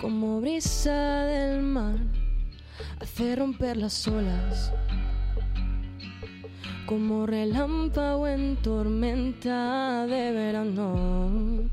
[0.00, 1.94] como brisa del mar,
[3.00, 4.72] hace romper las olas,
[6.86, 11.70] como relámpago en tormenta de verano,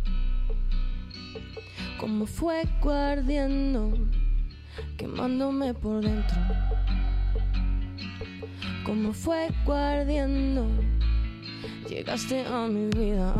[1.99, 3.97] como fuego ardiendo,
[4.95, 6.37] quemándome por dentro,
[8.85, 10.67] como fuego ardiendo,
[11.89, 13.33] llegaste a mi vida.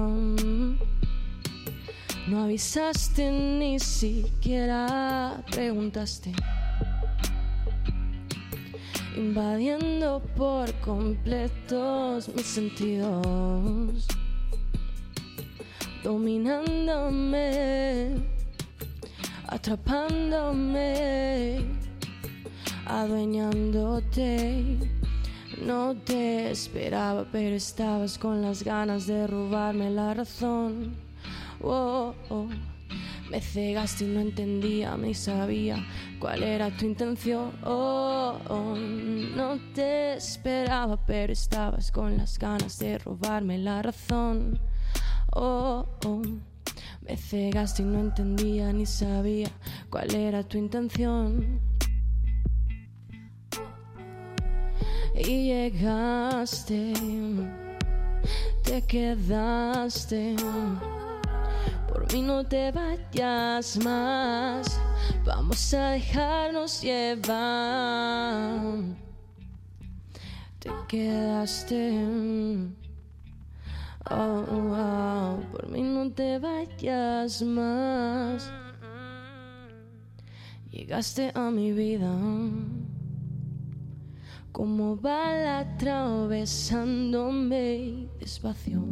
[2.28, 6.34] No avisaste ni siquiera preguntaste.
[9.16, 14.06] Invadiendo por completos mis sentidos.
[16.04, 18.18] Dominándome.
[19.48, 21.66] Atrapándome.
[22.88, 24.78] Adueñándote.
[25.62, 31.07] No te esperaba, pero estabas con las ganas de robarme la razón.
[31.62, 32.48] Oh, oh.
[33.30, 35.86] Me cegaste y no entendía ni sabía
[36.20, 37.52] cuál era tu intención.
[37.64, 38.76] Oh, oh.
[38.76, 44.60] No te esperaba, pero estabas con las ganas de robarme la razón.
[45.34, 46.22] Oh, oh.
[47.02, 49.50] Me cegaste y no entendía ni sabía
[49.90, 51.60] cuál era tu intención.
[55.16, 56.94] Y llegaste,
[58.64, 60.36] te quedaste.
[61.88, 64.80] Por mí no te vayas más,
[65.26, 68.62] vamos a dejarnos llevar.
[70.60, 72.78] Te quedaste.
[74.10, 78.50] Oh, por mí no te vayas más.
[80.72, 82.14] Llegaste a mi vida
[84.52, 88.84] como bala atravesándome despacio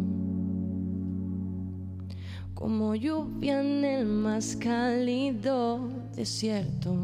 [2.66, 6.95] como lluvia en el más cálido desierto,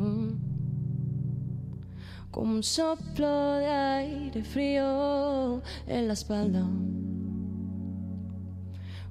[2.32, 6.68] como un soplo de aire frío en la espalda,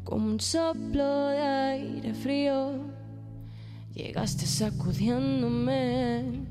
[0.03, 2.81] como un soplo de aire frío,
[3.95, 6.49] llegaste sacudiéndome,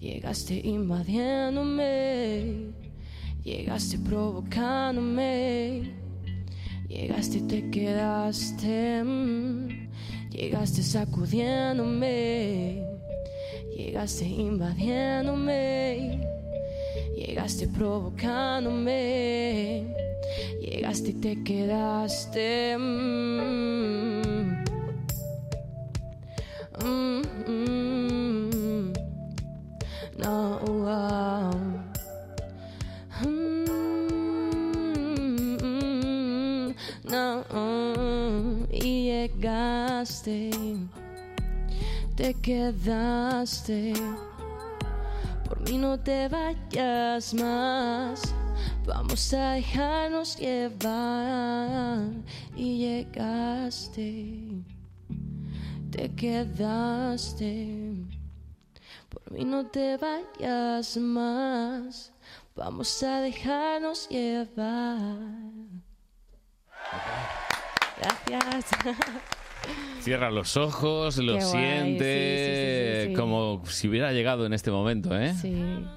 [0.00, 2.72] llegaste invadiéndome,
[3.44, 6.03] llegaste provocándome.
[6.94, 9.68] Llegaste y te quedaste, mm,
[10.30, 12.86] llegaste sacudiéndome,
[13.76, 16.20] llegaste invadiéndome,
[17.16, 19.92] llegaste provocándome,
[20.60, 22.78] llegaste y te quedaste.
[22.78, 24.54] mm.
[26.84, 28.92] Mm, mm.
[30.18, 31.83] No.
[39.26, 40.50] Llegaste,
[42.14, 43.94] te quedaste.
[45.46, 48.34] Por mí no te vayas más,
[48.86, 52.00] vamos a dejarnos llevar.
[52.54, 54.62] Y llegaste,
[55.90, 57.94] te quedaste.
[59.08, 62.12] Por mí no te vayas más,
[62.54, 65.24] vamos a dejarnos llevar.
[68.04, 68.66] Gracias.
[70.04, 73.14] Cierra los ojos, lo Qué guay, siente, sí, sí, sí, sí, sí.
[73.18, 75.32] como si hubiera llegado en este momento, ¿eh?
[75.32, 75.54] Sí,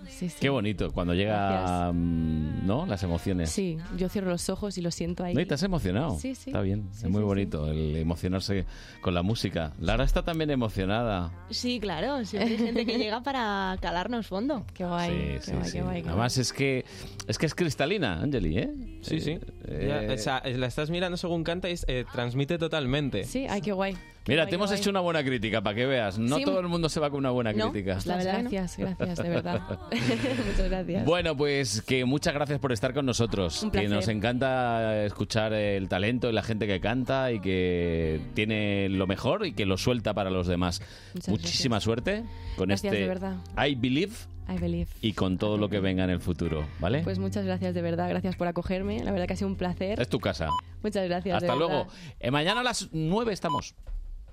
[0.07, 0.37] sí, sí.
[0.39, 2.85] Qué bonito cuando llega, mm, ¿no?
[2.85, 3.49] Las emociones.
[3.49, 5.33] Sí, yo cierro los ojos y lo siento ahí.
[5.33, 5.41] ¿No?
[5.41, 6.17] ¿Y te has emocionado?
[6.19, 6.51] Sí, sí.
[6.51, 8.65] Está bien, es muy bonito el emocionarse
[9.01, 9.73] con la música.
[9.81, 11.33] Lara está también emocionada.
[11.49, 14.65] Sí, claro, siempre hay gente que llega para calarnos fondo.
[14.73, 15.79] Qué guay, Sí, sí, sí.
[15.79, 16.85] Además es que
[17.27, 18.73] es que es cristalina, Angeli, ¿eh?
[19.01, 19.37] Sí, sí.
[19.65, 23.25] Eh, Ya, o sea, la estás mirando según canta y eh, transmite totalmente.
[23.25, 23.96] Sí, ay, qué guay.
[24.29, 26.19] Mira, te hemos hecho una buena crítica para que veas.
[26.19, 26.43] No Sí.
[26.43, 27.71] todo el mundo se va con una buena ¿No?
[27.71, 27.93] crítica.
[27.93, 29.61] Pues gracias, gracias, de verdad.
[29.89, 31.05] Muchas gracias.
[31.05, 33.63] Bueno, pues que muchas gracias por estar con nosotros.
[33.63, 33.95] Un que placer.
[33.95, 39.45] nos encanta escuchar el talento y la gente que canta y que tiene lo mejor
[39.45, 40.81] y que lo suelta para los demás.
[41.13, 42.25] Muchas Muchísima suerte
[42.57, 43.35] con Gracias, este de verdad.
[43.57, 44.11] I Believe
[44.49, 44.89] I believe.
[45.01, 47.01] y con todo lo que venga en el futuro, ¿vale?
[47.03, 48.09] Pues muchas gracias, de verdad.
[48.09, 49.03] Gracias por acogerme.
[49.03, 49.99] La verdad que ha sido un placer.
[49.99, 50.49] es tu casa.
[50.83, 51.37] Muchas gracias.
[51.43, 51.87] Hasta luego.
[52.19, 53.75] Eh, mañana a las 9 estamos.